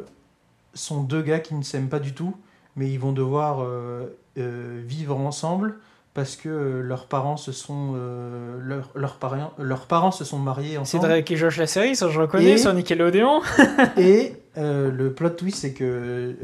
sont 0.74 1.02
deux 1.02 1.22
gars 1.22 1.40
qui 1.40 1.54
ne 1.56 1.62
s'aiment 1.64 1.88
pas 1.88 1.98
du 1.98 2.12
tout 2.12 2.36
mais 2.76 2.88
ils 2.88 3.00
vont 3.00 3.12
devoir 3.12 3.62
euh, 3.64 4.16
euh, 4.38 4.80
vivre 4.86 5.18
ensemble 5.18 5.74
parce 6.20 6.36
que 6.36 6.50
euh, 6.50 6.82
leurs 6.82 7.06
parents 7.06 7.38
se 7.38 7.50
sont 7.50 7.94
euh, 7.94 8.58
leurs, 8.60 8.90
leurs 8.94 9.14
parents 9.16 9.54
leurs 9.58 9.86
parents 9.86 10.10
se 10.10 10.22
sont 10.24 10.38
mariés 10.38 10.72
C'est 10.72 10.78
ensemble 10.78 11.08
Drake 11.08 11.30
et 11.30 11.36
Josh 11.36 11.56
la 11.56 11.66
série, 11.66 11.96
ça 11.96 12.10
je 12.10 12.20
reconnais 12.20 12.52
Et- 12.52 12.58
sur 12.58 12.74
Nickelodeon. 12.74 13.40
et 13.96 14.36
euh, 14.58 14.90
le 14.90 15.14
plot 15.14 15.30
twist 15.30 15.56
c'est 15.60 15.72
que 15.72 15.82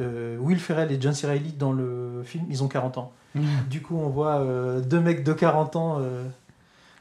euh, 0.00 0.38
Will 0.40 0.58
Ferrell 0.58 0.90
et 0.90 0.98
John 0.98 1.12
C. 1.12 1.26
Reilly 1.26 1.52
dans 1.52 1.72
le 1.72 2.22
film 2.24 2.46
ils 2.48 2.64
ont 2.64 2.68
40 2.68 2.96
ans 2.96 3.12
du 3.68 3.82
coup, 3.82 3.98
on 3.98 4.08
voit 4.08 4.36
euh, 4.40 4.80
deux 4.80 4.98
mecs 5.00 5.22
de 5.22 5.34
40 5.34 5.76
ans 5.76 5.98
euh, 6.00 6.24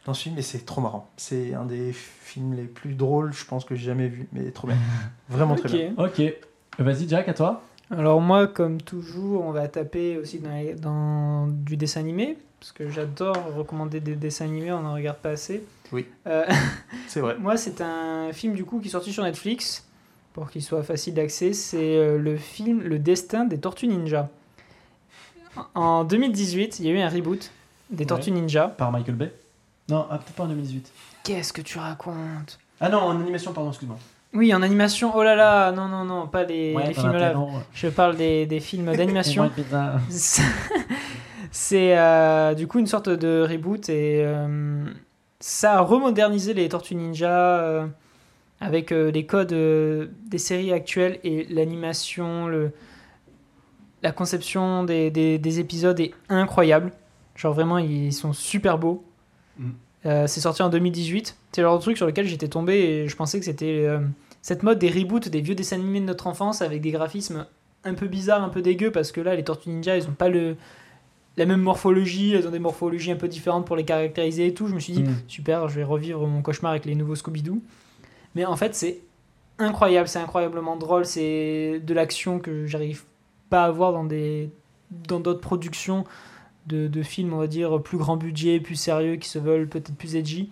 dans 0.05 0.13
ce 0.13 0.23
film 0.23 0.37
et 0.37 0.41
c'est 0.41 0.65
trop 0.65 0.81
marrant. 0.81 1.09
C'est 1.15 1.53
un 1.53 1.63
des 1.63 1.93
films 1.93 2.55
les 2.55 2.65
plus 2.65 2.93
drôles, 2.93 3.31
je 3.31 3.45
pense, 3.45 3.63
que 3.63 3.73
j'ai 3.75 3.85
jamais 3.85 4.09
vu, 4.09 4.27
mais 4.33 4.51
trop 4.51 4.67
bien. 4.67 4.75
Vraiment 5.29 5.55
très 5.55 5.69
bien. 5.69 5.93
Ok. 5.97 6.21
Vas-y, 6.77 7.07
Jack, 7.07 7.29
à 7.29 7.33
toi. 7.33 7.61
Alors 7.91 8.19
moi, 8.21 8.47
comme 8.47 8.81
toujours, 8.81 9.43
on 9.45 9.51
va 9.51 9.67
taper 9.67 10.17
aussi 10.17 10.39
dans, 10.39 10.49
les- 10.51 10.73
dans 10.73 11.47
du 11.47 11.77
dessin 11.77 11.99
animé, 11.99 12.37
parce 12.59 12.71
que 12.71 12.89
j'adore 12.89 13.37
recommander 13.55 13.99
des 13.99 14.15
dessins 14.15 14.45
animés, 14.45 14.71
on 14.71 14.81
n'en 14.81 14.93
regarde 14.95 15.17
pas 15.17 15.29
assez. 15.31 15.63
Oui. 15.91 16.05
Euh, 16.25 16.45
C'est 17.07 17.19
vrai. 17.21 17.35
moi, 17.39 17.57
c'est 17.57 17.81
un 17.81 18.31
film 18.33 18.53
du 18.55 18.65
coup 18.65 18.79
qui 18.79 18.87
est 18.87 18.91
sorti 18.91 19.13
sur 19.13 19.23
Netflix, 19.23 19.85
pour 20.33 20.49
qu'il 20.49 20.63
soit 20.63 20.83
facile 20.83 21.13
d'accès. 21.13 21.53
C'est 21.53 21.95
euh, 21.97 22.17
le 22.17 22.37
film 22.37 22.81
Le 22.81 22.97
Destin 22.99 23.45
des 23.45 23.59
Tortues 23.59 23.87
Ninja. 23.87 24.29
En 25.73 26.03
2018, 26.03 26.79
il 26.79 26.85
y 26.85 26.89
a 26.89 26.91
eu 26.91 26.99
un 26.99 27.09
reboot 27.09 27.51
des 27.89 28.05
Tortues 28.05 28.31
Ninja. 28.31 28.67
Par 28.67 28.91
Michael 28.91 29.15
Bay? 29.15 29.31
Non, 29.87 30.05
ah, 30.09 30.17
peut-être 30.17 30.33
pas 30.35 30.43
en 30.43 30.47
2018. 30.47 30.91
Qu'est-ce 31.23 31.53
que 31.53 31.61
tu 31.61 31.77
racontes? 31.77 32.59
Ah 32.81 32.89
non, 32.89 32.97
en 32.97 33.21
animation, 33.21 33.53
pardon, 33.53 33.69
excuse-moi. 33.69 33.97
Oui, 34.35 34.53
en 34.53 34.61
animation. 34.61 35.11
Oh 35.15 35.23
là 35.23 35.35
là, 35.35 35.71
non, 35.71 35.87
non, 35.87 36.03
non, 36.03 36.27
pas 36.27 36.43
les, 36.43 36.73
les 36.87 36.93
films 36.93 37.11
là. 37.19 37.33
Je 37.73 37.87
parle 37.87 38.15
des, 38.17 38.45
des 38.45 38.59
films 38.59 38.85
d'animation. 38.97 39.43
C'est 41.51 41.97
euh, 41.97 42.53
du 42.53 42.67
coup 42.67 42.79
une 42.79 42.87
sorte 42.87 43.09
de 43.09 43.45
reboot 43.49 43.87
et 43.89 44.23
euh, 44.25 44.85
ça 45.39 45.75
a 45.75 45.81
remodernisé 45.81 46.53
les 46.53 46.67
Tortues 46.67 46.95
Ninja 46.95 47.29
euh, 47.59 47.87
avec 48.59 48.89
les 48.91 49.25
codes 49.25 49.53
des 49.53 50.37
séries 50.37 50.73
actuelles 50.73 51.19
et 51.23 51.45
l'animation, 51.49 52.47
le, 52.47 52.71
la 54.01 54.11
conception 54.11 54.83
des, 54.83 55.11
des- 55.11 55.37
des 55.37 55.59
épisodes 55.59 55.99
est 55.99 56.13
incroyable. 56.29 56.91
Genre 57.35 57.53
vraiment, 57.53 57.77
ils 57.77 58.11
sont 58.13 58.33
super 58.33 58.77
beaux. 58.77 59.03
Mm. 59.57 59.69
C'est 60.27 60.39
sorti 60.41 60.61
en 60.61 60.69
2018. 60.69 61.35
C'est 61.51 61.61
le 61.61 61.67
genre 61.67 61.77
de 61.77 61.81
truc 61.81 61.97
sur 61.97 62.05
lequel 62.05 62.27
j'étais 62.27 62.47
tombé 62.47 62.75
et 62.75 63.07
je 63.07 63.15
pensais 63.15 63.39
que 63.39 63.45
c'était 63.45 63.87
cette 64.45 64.61
mode 64.61 64.77
des 64.77 64.91
reboots 64.91 65.27
des 65.27 65.41
vieux 65.41 65.55
dessins 65.55 65.77
animés 65.77 65.99
de 65.99 66.05
notre 66.05 66.27
enfance 66.27 66.61
avec 66.61 66.79
des 66.79 66.91
graphismes 66.91 67.47
un 67.83 67.95
peu 67.95 68.05
bizarres, 68.05 68.43
un 68.43 68.49
peu 68.49 68.61
dégueux 68.61 68.91
parce 68.91 69.11
que 69.11 69.19
là, 69.19 69.33
les 69.35 69.43
Tortues 69.43 69.69
Ninja, 69.69 69.97
ils 69.97 70.07
ont 70.07 70.11
pas 70.13 70.29
le 70.29 70.55
la 71.35 71.47
même 71.47 71.61
morphologie, 71.61 72.31
elles 72.35 72.47
ont 72.47 72.51
des 72.51 72.59
morphologies 72.59 73.11
un 73.11 73.15
peu 73.15 73.27
différentes 73.27 73.65
pour 73.65 73.75
les 73.75 73.83
caractériser 73.85 74.45
et 74.45 74.53
tout. 74.53 74.67
Je 74.67 74.75
me 74.75 74.79
suis 74.79 74.93
dit, 74.93 75.01
Mm. 75.01 75.15
super, 75.27 75.67
je 75.67 75.77
vais 75.77 75.83
revivre 75.83 76.27
mon 76.27 76.43
cauchemar 76.43 76.73
avec 76.73 76.85
les 76.85 76.93
nouveaux 76.93 77.15
Scooby-Doo. 77.15 77.59
Mais 78.35 78.45
en 78.45 78.55
fait, 78.55 78.75
c'est 78.75 78.99
incroyable, 79.57 80.07
c'est 80.07 80.19
incroyablement 80.19 80.75
drôle, 80.75 81.05
c'est 81.07 81.81
de 81.83 81.93
l'action 81.95 82.37
que 82.37 82.67
j'arrive 82.67 83.03
pas 83.49 83.65
à 83.65 83.71
voir 83.71 83.93
dans 83.93 84.03
des 84.03 84.51
dans 85.09 85.19
d'autres 85.19 85.41
productions 85.41 86.03
de, 86.67 86.87
de 86.87 87.01
films, 87.01 87.33
on 87.33 87.37
va 87.39 87.47
dire, 87.47 87.81
plus 87.81 87.97
grand 87.97 88.15
budget, 88.15 88.59
plus 88.59 88.75
sérieux, 88.75 89.15
qui 89.15 89.27
se 89.27 89.39
veulent 89.39 89.67
peut-être 89.67 89.95
plus 89.95 90.15
edgy. 90.15 90.51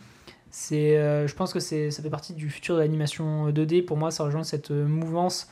C'est, 0.55 0.97
euh, 0.97 1.25
je 1.27 1.33
pense 1.33 1.51
que 1.51 1.59
c'est, 1.59 1.89
ça 1.89 2.03
fait 2.03 2.11
partie 2.11 2.33
du 2.33 2.47
futur 2.51 2.75
de 2.75 2.81
l'animation 2.81 3.49
2D. 3.49 3.83
Pour 3.83 3.97
moi, 3.97 4.11
ça 4.11 4.23
rejoint 4.23 4.43
cette 4.43 4.69
euh, 4.69 4.85
mouvance 4.85 5.49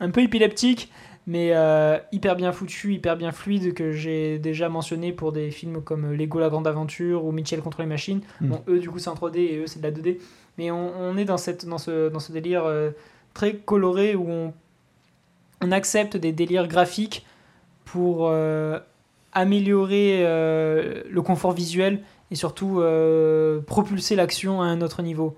un 0.00 0.10
peu 0.10 0.22
épileptique, 0.22 0.90
mais 1.28 1.50
euh, 1.54 1.98
hyper 2.10 2.34
bien 2.34 2.50
foutu, 2.50 2.94
hyper 2.94 3.16
bien 3.16 3.30
fluide, 3.30 3.74
que 3.74 3.92
j'ai 3.92 4.40
déjà 4.40 4.68
mentionné 4.68 5.12
pour 5.12 5.30
des 5.30 5.52
films 5.52 5.82
comme 5.82 6.12
Lego 6.12 6.40
La 6.40 6.48
Grande 6.48 6.66
Aventure 6.66 7.24
ou 7.24 7.30
Mitchell 7.30 7.60
contre 7.60 7.80
les 7.80 7.86
machines. 7.86 8.22
Mm. 8.40 8.48
Bon, 8.48 8.62
eux, 8.66 8.80
du 8.80 8.90
coup, 8.90 8.98
c'est 8.98 9.08
en 9.08 9.14
3D 9.14 9.36
et 9.36 9.58
eux, 9.58 9.66
c'est 9.68 9.80
de 9.80 9.86
la 9.86 9.92
2D. 9.92 10.18
Mais 10.58 10.72
on, 10.72 10.98
on 10.98 11.16
est 11.16 11.24
dans, 11.24 11.36
cette, 11.36 11.64
dans, 11.64 11.78
ce, 11.78 12.08
dans 12.08 12.18
ce 12.18 12.32
délire 12.32 12.64
euh, 12.64 12.90
très 13.34 13.54
coloré 13.54 14.16
où 14.16 14.28
on, 14.28 14.52
on 15.60 15.70
accepte 15.70 16.16
des 16.16 16.32
délires 16.32 16.66
graphiques 16.66 17.24
pour 17.84 18.26
euh, 18.28 18.80
améliorer 19.32 20.24
euh, 20.26 21.04
le 21.08 21.22
confort 21.22 21.52
visuel 21.52 22.02
et 22.30 22.34
surtout 22.34 22.80
euh, 22.80 23.60
propulser 23.60 24.16
l'action 24.16 24.62
à 24.62 24.66
un 24.66 24.80
autre 24.82 25.02
niveau. 25.02 25.36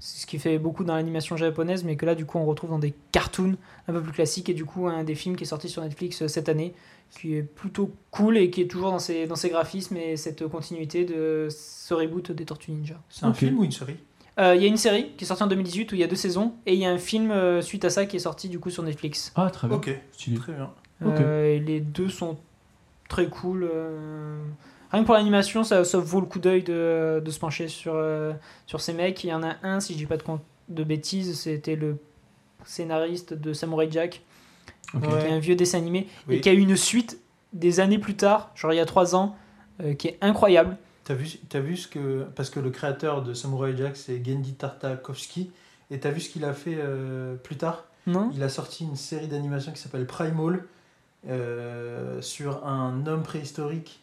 C'est 0.00 0.22
ce 0.22 0.26
qui 0.26 0.38
fait 0.38 0.58
beaucoup 0.58 0.84
dans 0.84 0.94
l'animation 0.96 1.36
japonaise, 1.36 1.82
mais 1.84 1.96
que 1.96 2.04
là, 2.04 2.14
du 2.14 2.26
coup, 2.26 2.36
on 2.38 2.44
retrouve 2.44 2.70
dans 2.70 2.78
des 2.78 2.92
cartoons 3.12 3.56
un 3.88 3.92
peu 3.92 4.02
plus 4.02 4.12
classiques 4.12 4.48
et 4.50 4.54
du 4.54 4.64
coup, 4.66 4.86
un 4.86 5.02
des 5.04 5.14
films 5.14 5.36
qui 5.36 5.44
est 5.44 5.46
sorti 5.46 5.68
sur 5.68 5.80
Netflix 5.82 6.20
euh, 6.22 6.28
cette 6.28 6.48
année, 6.48 6.74
qui 7.10 7.36
est 7.36 7.42
plutôt 7.42 7.90
cool 8.10 8.36
et 8.36 8.50
qui 8.50 8.60
est 8.62 8.66
toujours 8.66 8.90
dans 8.90 8.98
ses, 8.98 9.26
dans 9.26 9.36
ses 9.36 9.48
graphismes 9.48 9.96
et 9.96 10.16
cette 10.16 10.46
continuité 10.48 11.04
de 11.04 11.48
ce 11.50 11.94
reboot 11.94 12.32
des 12.32 12.44
Tortues 12.44 12.72
Ninja. 12.72 13.00
C'est 13.08 13.24
un 13.24 13.32
film 13.32 13.58
ou 13.58 13.64
une 13.64 13.72
série? 13.72 13.96
Euh, 14.40 14.56
Il 14.56 14.62
y 14.62 14.64
a 14.64 14.68
une 14.68 14.76
série 14.76 15.12
qui 15.16 15.24
est 15.24 15.26
sortie 15.28 15.44
en 15.44 15.46
2018 15.46 15.92
où 15.92 15.94
il 15.94 16.00
y 16.00 16.04
a 16.04 16.08
deux 16.08 16.16
saisons 16.16 16.54
et 16.66 16.74
il 16.74 16.80
y 16.80 16.84
a 16.84 16.90
un 16.90 16.98
film 16.98 17.30
euh, 17.30 17.62
suite 17.62 17.84
à 17.84 17.90
ça 17.90 18.04
qui 18.04 18.16
est 18.16 18.20
sorti 18.20 18.48
du 18.48 18.58
coup 18.58 18.68
sur 18.70 18.82
Netflix. 18.82 19.32
Ah, 19.36 19.48
très 19.50 19.68
bien. 19.68 19.76
Ok, 19.76 19.90
Stylé. 20.12 20.36
très 20.38 20.52
bien. 20.52 20.70
Et 21.46 21.60
les 21.60 21.80
deux 21.80 22.08
sont 22.08 22.36
très 23.08 23.28
cool. 23.28 23.70
Euh, 24.94 24.96
Rien 24.96 25.02
que 25.02 25.06
pour 25.06 25.14
l'animation, 25.14 25.64
ça, 25.64 25.84
ça 25.84 25.98
vaut 25.98 26.20
le 26.20 26.26
coup 26.26 26.38
d'œil 26.38 26.62
de, 26.62 27.22
de 27.24 27.30
se 27.30 27.38
pencher 27.38 27.68
sur, 27.68 27.94
euh, 27.94 28.32
sur 28.66 28.80
ces 28.80 28.92
mecs. 28.92 29.22
Il 29.24 29.28
y 29.28 29.34
en 29.34 29.42
a 29.42 29.56
un, 29.62 29.80
si 29.80 29.92
je 29.94 29.98
dis 29.98 30.06
pas 30.06 30.16
de, 30.68 30.84
bêtises, 30.84 31.38
c'était 31.40 31.76
le 31.76 31.98
scénariste 32.64 33.34
de 33.34 33.52
Samurai 33.52 33.88
Jack, 33.90 34.22
Ok. 34.94 35.02
qui 35.02 35.26
est 35.26 35.32
un 35.32 35.38
vieux 35.38 35.56
dessin 35.56 35.78
animé, 35.78 36.06
Oui. 36.28 36.36
et 36.36 36.40
qui 36.40 36.48
a 36.48 36.52
eu 36.52 36.60
une 36.60 36.76
suite 36.76 37.18
des 37.52 37.80
années 37.80 37.98
plus 37.98 38.16
tard, 38.16 38.50
genre 38.54 38.72
il 38.72 38.76
y 38.76 38.80
a 38.80 38.86
trois 38.86 39.14
ans, 39.14 39.36
euh, 39.82 39.94
qui 39.94 40.08
est 40.08 40.18
incroyable. 40.20 40.76
T'as 41.04 41.14
vu, 41.14 41.28
t'as 41.48 41.60
vu 41.60 41.76
ce 41.76 41.86
que. 41.86 42.24
Parce 42.34 42.48
que 42.48 42.60
le 42.60 42.70
créateur 42.70 43.22
de 43.22 43.34
Samurai 43.34 43.76
Jack, 43.76 43.96
c'est 43.96 44.24
Gendy 44.24 44.54
Tartakovsky. 44.54 45.50
Et 45.90 46.00
t'as 46.00 46.10
vu 46.10 46.20
ce 46.20 46.30
qu'il 46.30 46.44
a 46.46 46.54
fait 46.54 46.76
euh, 46.78 47.34
plus 47.36 47.56
tard? 47.56 47.84
Non 48.06 48.30
Il 48.34 48.42
a 48.42 48.48
sorti 48.48 48.84
une 48.84 48.96
série 48.96 49.28
d'animation 49.28 49.70
qui 49.72 49.78
s'appelle 49.80 50.06
Primal 50.06 50.64
euh, 51.28 52.20
sur 52.22 52.66
un 52.66 53.06
homme 53.06 53.22
préhistorique 53.22 54.00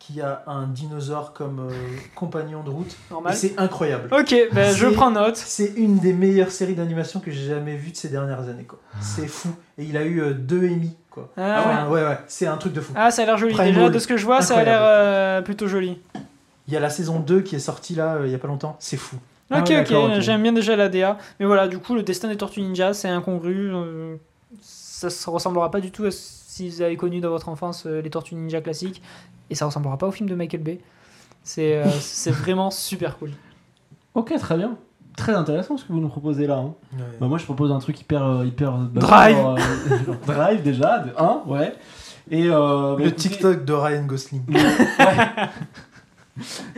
qui 0.00 0.20
a 0.20 0.42
un 0.48 0.66
dinosaure 0.66 1.32
comme 1.34 1.68
euh, 1.70 1.72
compagnon 2.16 2.64
de 2.64 2.70
route. 2.70 2.90
Et 2.90 3.12
Normal. 3.12 3.34
c'est 3.34 3.56
incroyable. 3.58 4.08
Ok, 4.12 4.34
ben, 4.52 4.74
je 4.74 4.86
prends 4.88 5.10
note. 5.12 5.36
C'est 5.36 5.74
une 5.76 5.98
des 5.98 6.12
meilleures 6.14 6.50
séries 6.50 6.74
d'animation 6.74 7.20
que 7.20 7.30
j'ai 7.30 7.46
jamais 7.46 7.76
vues 7.76 7.92
de 7.92 7.96
ces 7.96 8.08
dernières 8.08 8.48
années. 8.48 8.64
quoi. 8.64 8.78
C'est 9.00 9.28
fou. 9.28 9.50
Et 9.78 9.84
il 9.84 9.96
a 9.96 10.02
eu 10.02 10.20
euh, 10.20 10.32
deux 10.34 10.66
Emmy. 10.68 10.96
Quoi. 11.10 11.28
Ah, 11.36 11.88
ouais, 11.90 12.02
ouais, 12.02 12.18
c'est 12.28 12.46
un 12.46 12.56
truc 12.56 12.72
de 12.72 12.80
fou. 12.80 12.92
Ah, 12.96 13.10
ça 13.10 13.22
a 13.22 13.26
l'air 13.26 13.36
joli. 13.36 13.52
Primal. 13.52 13.74
Déjà, 13.74 13.90
de 13.90 13.98
ce 13.98 14.08
que 14.08 14.16
je 14.16 14.24
vois, 14.24 14.40
ça 14.42 14.58
a 14.58 14.64
l'air 14.64 14.80
euh, 14.80 15.42
plutôt 15.42 15.68
joli. 15.68 16.00
Il 16.66 16.74
y 16.74 16.76
a 16.76 16.80
la 16.80 16.90
saison 16.90 17.20
2 17.20 17.42
qui 17.42 17.56
est 17.56 17.60
sortie 17.60 17.94
là 17.94 18.14
euh, 18.14 18.26
il 18.26 18.32
y 18.32 18.34
a 18.34 18.38
pas 18.38 18.48
longtemps. 18.48 18.76
C'est 18.80 18.96
fou. 18.96 19.16
Ah 19.50 19.60
Ok, 19.60 19.68
ouais, 19.70 19.80
ok, 19.80 20.20
j'aime 20.20 20.42
bien 20.42 20.52
déjà 20.52 20.76
la 20.76 20.88
DA. 20.88 21.18
Mais 21.40 21.46
voilà, 21.46 21.66
du 21.68 21.78
coup, 21.78 21.94
le 21.94 22.02
destin 22.04 22.28
des 22.28 22.36
Tortues 22.36 22.62
Ninja, 22.62 22.94
c'est 22.94 23.08
incongru. 23.08 23.70
euh, 23.74 24.16
ça 24.62 25.08
ne 25.08 25.32
ressemblera 25.32 25.70
pas 25.70 25.80
du 25.80 25.90
tout 25.90 26.04
à 26.04 26.10
si 26.12 26.68
vous 26.68 26.82
avez 26.82 26.96
connu 26.96 27.20
dans 27.20 27.30
votre 27.30 27.48
enfance 27.48 27.84
euh, 27.86 28.00
les 28.02 28.10
Tortues 28.10 28.34
Ninja 28.36 28.60
classiques. 28.60 29.02
Et 29.50 29.54
ça 29.54 29.66
ressemblera 29.66 29.98
pas 29.98 30.06
au 30.06 30.12
film 30.12 30.28
de 30.28 30.34
Michael 30.34 30.62
Bay. 30.62 30.80
C'est 31.42 31.76
euh, 31.76 31.88
c'est 32.00 32.30
vraiment 32.30 32.70
super 32.70 33.18
cool. 33.18 33.30
Ok, 34.14 34.32
très 34.38 34.56
bien. 34.56 34.76
Très 35.16 35.34
intéressant 35.34 35.76
ce 35.76 35.84
que 35.84 35.92
vous 35.92 36.00
nous 36.00 36.08
proposez 36.08 36.46
là. 36.46 36.56
hein. 36.58 36.74
Bah, 37.20 37.26
moi, 37.26 37.36
je 37.36 37.44
propose 37.44 37.70
un 37.72 37.78
truc 37.80 38.00
hyper. 38.00 38.24
euh, 38.24 38.46
hyper 38.46 38.72
bah, 38.72 39.00
Drive. 39.00 39.36
genre, 39.36 39.56
euh, 39.58 40.04
genre 40.06 40.16
Drive 40.26 40.62
déjà, 40.62 41.00
de 41.00 41.10
1, 41.16 41.42
ouais. 41.46 41.74
Et 42.30 42.46
euh, 42.48 42.94
bah, 42.96 43.02
Le 43.02 43.08
écoutez, 43.08 43.28
TikTok 43.28 43.64
de 43.64 43.72
Ryan 43.72 44.04
Gosling. 44.04 44.42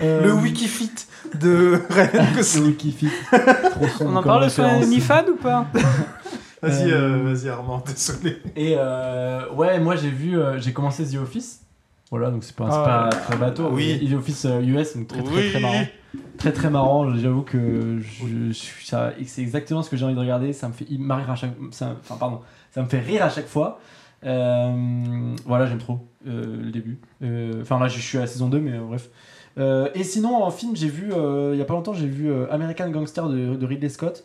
euh, 0.03 0.23
Le 0.23 0.33
Wikifit 0.35 0.91
de 1.39 1.81
Ryan 1.91 2.25
Le 2.31 2.37
Gosling. 2.37 2.65
Wikifit. 2.67 3.11
Trop 3.31 3.87
On 4.01 4.11
en 4.11 4.15
comme 4.15 4.25
parle 4.25 4.51
sur 4.51 4.65
référence. 4.65 4.85
OnlyFans 4.87 5.25
ou 5.33 5.37
pas 5.37 5.67
Vas-y, 6.63 6.91
euh, 6.93 7.23
vas-y 7.33 7.49
Armand, 7.49 7.83
désolé. 7.87 8.39
Et 8.57 8.75
euh, 8.79 9.51
ouais, 9.53 9.79
moi 9.81 9.97
j'ai 9.97 10.11
vu, 10.11 10.39
euh, 10.39 10.59
j'ai 10.61 10.73
commencé 10.73 11.05
The 11.05 11.17
Office. 11.17 11.61
Voilà, 12.13 12.31
donc 12.31 12.45
c'est 12.45 12.55
pas, 12.55 12.69
Ah, 12.71 13.09
pas 13.11 13.17
très 13.17 13.37
bateau. 13.37 13.71
oui. 13.73 14.09
The 14.09 14.15
Office 14.15 14.45
euh, 14.45 14.61
US, 14.61 14.97
donc 14.97 15.09
très 15.09 15.23
très 15.23 15.49
très 15.51 15.61
marrant. 15.61 15.85
Très 16.39 16.53
très 16.53 16.71
marrant. 16.71 17.15
J'avoue 17.17 17.41
que 17.43 17.99
je, 18.01 18.53
je 18.53 19.25
c'est 19.25 19.41
exactement 19.43 19.83
ce 19.83 19.89
que 19.91 19.97
j'ai 19.97 20.05
envie 20.05 20.15
de 20.15 20.21
regarder. 20.21 20.53
Ça 20.53 20.69
me 20.69 20.73
fait 20.75 20.87
il 20.91 21.01
rire 21.11 21.31
à 21.31 21.35
chaque, 21.37 21.53
ça, 21.71 21.97
enfin 21.99 22.17
pardon, 22.21 22.41
ça 22.71 22.83
me 22.83 22.87
fait 22.87 23.01
rire 23.01 23.25
à 23.25 23.31
chaque 23.31 23.49
fois. 23.49 23.81
Euh, 24.25 25.35
voilà, 25.47 25.67
j'aime 25.67 25.79
trop 25.79 26.07
euh, 26.29 26.63
le 26.63 26.71
début. 26.71 27.01
Euh, 27.23 27.63
Enfin 27.63 27.81
là, 27.81 27.89
je 27.89 27.99
suis 27.99 28.19
à 28.19 28.21
la 28.21 28.27
saison 28.27 28.49
2, 28.49 28.61
mais 28.61 28.73
euh, 28.73 28.81
bref. 28.87 29.09
Euh, 29.59 29.89
et 29.95 30.05
sinon, 30.05 30.43
en 30.45 30.51
film, 30.51 30.77
j'ai 30.77 30.89
vu, 30.89 31.13
euh, 31.13 31.53
il 31.55 31.59
y 31.59 31.63
a 31.63 31.65
pas 31.65 31.75
longtemps, 31.75 31.93
j'ai 31.95 32.07
vu 32.07 32.31
euh, 32.31 32.47
American 32.53 32.91
Gangster 32.91 33.29
de, 33.29 33.57
de 33.57 33.67
Ridley 33.67 33.89
Scott. 33.89 34.25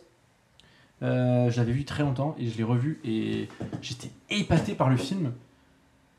Euh, 1.02 1.48
je 1.50 1.56
l'avais 1.58 1.72
vu 1.72 1.84
très 1.84 2.02
longtemps 2.02 2.34
et 2.38 2.46
je 2.48 2.56
l'ai 2.58 2.64
revu 2.64 3.00
et 3.04 3.48
j'étais 3.82 4.10
épaté 4.30 4.74
par 4.74 4.88
le 4.90 4.96
film. 4.96 5.32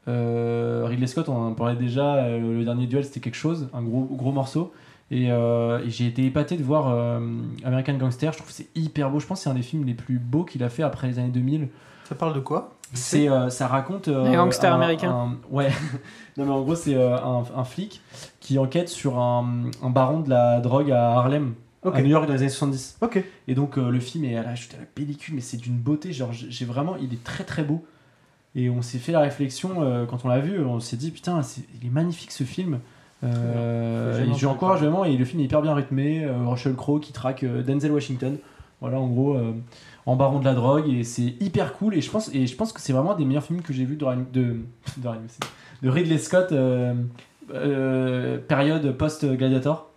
Euh, 0.08 0.86
Ridley 0.88 1.08
Scott, 1.08 1.30
on 1.30 1.36
en 1.48 1.54
parlait 1.54 1.76
déjà, 1.76 2.16
euh, 2.16 2.40
le 2.58 2.64
dernier 2.66 2.88
duel 2.88 3.04
c'était 3.04 3.20
quelque 3.20 3.36
chose, 3.36 3.70
un 3.74 3.82
gros, 3.84 4.06
gros 4.12 4.32
morceau. 4.32 4.74
Et, 5.12 5.32
euh, 5.32 5.84
et 5.84 5.90
j'ai 5.90 6.06
été 6.06 6.24
épaté 6.26 6.56
de 6.56 6.64
voir 6.64 6.88
euh, 6.90 7.20
American 7.64 7.94
Gangster, 7.98 8.32
je 8.32 8.38
trouve 8.38 8.50
que 8.50 8.54
c'est 8.56 8.70
hyper 8.76 9.10
beau, 9.10 9.20
je 9.20 9.26
pense 9.26 9.40
que 9.40 9.44
c'est 9.46 9.50
un 9.50 9.56
des 9.56 9.64
films 9.64 9.86
les 9.86 9.96
plus 9.96 10.20
beaux 10.20 10.44
qu'il 10.44 10.64
a 10.64 10.70
fait 10.70 10.84
après 10.84 11.08
les 11.08 11.18
années 11.20 11.30
2000. 11.30 11.68
Ça 12.06 12.16
parle 12.16 12.34
de 12.34 12.40
quoi? 12.40 12.76
C'est, 12.94 13.30
euh, 13.30 13.50
ça 13.50 13.68
raconte. 13.68 14.08
euh, 14.08 14.26
Un 14.26 14.34
gangster 14.34 14.72
un- 14.72 14.76
américain. 14.76 15.12
un- 15.12 15.38
ouais. 15.54 15.70
non, 16.38 16.46
mais 16.46 16.52
en 16.52 16.62
gros, 16.62 16.76
c'est 16.76 16.96
euh, 16.96 17.18
un, 17.18 17.44
un 17.56 17.64
flic 17.64 18.02
qui 18.40 18.58
enquête 18.58 18.90
sur 18.90 19.20
un, 19.20 19.64
un 19.84 19.90
baron 19.92 20.22
de 20.22 20.30
la 20.30 20.60
drogue 20.60 20.92
à 20.92 21.12
Harlem, 21.12 21.54
Ok. 21.84 21.96
à 21.96 22.02
New 22.02 22.10
York 22.10 22.26
dans 22.28 22.34
les 22.34 22.40
années 22.42 22.50
70. 22.50 22.98
Ok. 23.02 23.24
Et 23.48 23.54
donc, 23.56 23.78
euh, 23.78 23.90
le 23.92 24.00
film 24.00 24.26
est 24.26 24.36
à 24.38 24.44
la, 24.44 24.56
je 24.56 24.64
suis 24.64 24.76
à 24.76 24.80
la 24.80 24.86
pellicule, 24.86 25.36
mais 25.36 25.42
c'est 25.42 25.58
d'une 25.58 25.78
beauté. 25.78 26.12
Genre, 26.14 26.34
j'ai 26.34 26.50
j'ai 26.50 26.66
vraiment. 26.66 26.96
Il 27.02 27.14
est 27.14 27.24
très 27.24 27.44
très 27.44 27.64
beau. 27.64 27.84
Et 28.56 28.70
on 28.70 28.82
s'est 28.82 28.98
fait 28.98 29.12
la 29.12 29.20
réflexion 29.20 29.84
euh, 29.84 30.06
quand 30.06 30.26
on 30.26 30.28
l'a 30.28 30.40
vu, 30.40 30.60
on 30.64 30.80
s'est 30.80 30.98
dit 30.98 31.12
putain, 31.12 31.42
c'est- 31.44 31.62
il 31.82 31.88
est 31.88 31.92
magnifique 31.92 32.32
ce 32.32 32.44
film. 32.44 32.80
Euh, 33.24 34.24
entendu 34.26 34.46
encourage 34.46 34.76
parler. 34.80 34.88
vraiment 34.90 35.06
et 35.06 35.18
le 35.18 35.26
film 35.26 35.42
est 35.42 35.46
hyper 35.46 35.62
bien 35.62 35.74
rythmé. 35.76 36.24
euh, 36.24 36.46
Russell 36.46 36.76
Crowe 36.76 37.00
qui 37.00 37.12
traque 37.14 37.44
euh, 37.44 37.62
Denzel 37.64 37.92
Washington. 37.92 38.38
Voilà, 38.82 38.98
en 39.00 39.08
gros, 39.08 39.36
euh, 39.36 39.52
en 40.06 40.16
baron 40.16 40.40
de 40.40 40.46
la 40.46 40.54
drogue 40.54 40.88
et 40.90 41.04
c'est 41.04 41.36
hyper 41.42 41.74
cool. 41.74 41.96
Et 41.96 42.02
je 42.02 42.10
pense, 42.10 42.34
et 42.34 42.48
je 42.48 42.56
pense 42.56 42.72
que 42.74 42.80
c'est 42.80 42.94
vraiment 42.94 43.12
un 43.14 43.18
des 43.18 43.26
meilleurs 43.26 43.44
films 43.44 43.62
que 43.62 43.74
j'ai 43.74 43.84
vu 43.86 43.98
de, 43.98 44.06
de, 44.34 45.90
Ridley 45.90 46.18
Scott, 46.18 46.52
euh, 46.54 46.94
euh, 47.54 48.38
période 48.38 48.92
post-Gladiator. 48.94 49.88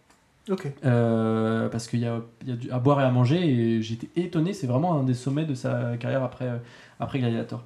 Ok. 0.50 0.66
Euh, 0.84 1.68
parce 1.68 1.86
qu'il 1.86 2.00
y 2.00 2.06
a, 2.06 2.20
il 2.42 2.48
y 2.48 2.52
a 2.52 2.56
du- 2.56 2.70
à 2.72 2.80
boire 2.80 3.00
et 3.00 3.04
à 3.04 3.10
manger 3.12 3.38
et 3.48 3.80
j'étais 3.82 4.08
étonné, 4.20 4.52
c'est 4.52 4.66
vraiment 4.66 4.98
un 4.98 5.04
des 5.04 5.14
sommets 5.14 5.44
de 5.44 5.54
sa 5.54 5.96
carrière 6.00 6.24
après, 6.24 6.46
euh, 6.46 6.56
après 6.98 7.20
Gladiator. 7.20 7.62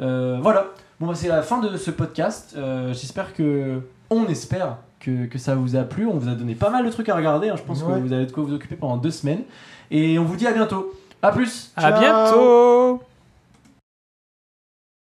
Euh, 0.00 0.38
voilà, 0.42 0.66
bon 1.00 1.06
bah, 1.08 1.14
c'est 1.14 1.28
la 1.28 1.42
fin 1.42 1.58
de 1.60 1.76
ce 1.76 1.90
podcast. 1.90 2.54
Euh, 2.56 2.92
J'espère 2.92 3.34
que, 3.34 3.80
on 4.10 4.26
espère 4.26 4.76
que, 5.00 5.26
que 5.26 5.38
ça 5.38 5.54
vous 5.54 5.76
a 5.76 5.82
plu. 5.82 6.06
On 6.06 6.16
vous 6.18 6.28
a 6.28 6.32
donné 6.34 6.54
pas 6.54 6.70
mal 6.70 6.84
de 6.86 6.90
trucs 6.90 7.08
à 7.08 7.14
regarder. 7.16 7.48
hein. 7.48 7.54
Je 7.56 7.62
pense 7.62 7.82
Ouais. 7.82 7.94
que 7.94 7.98
vous 8.00 8.12
avez 8.12 8.26
de 8.26 8.32
quoi 8.32 8.42
vous 8.44 8.54
occuper 8.54 8.76
pendant 8.76 8.96
deux 8.96 9.10
semaines. 9.10 9.42
Et 9.90 10.18
on 10.18 10.24
vous 10.24 10.36
dit 10.36 10.46
à 10.46 10.52
bientôt. 10.52 10.92
À 11.22 11.32
plus. 11.32 11.72
À 11.76 11.90
Ciao. 11.90 12.00
bientôt 12.00 13.07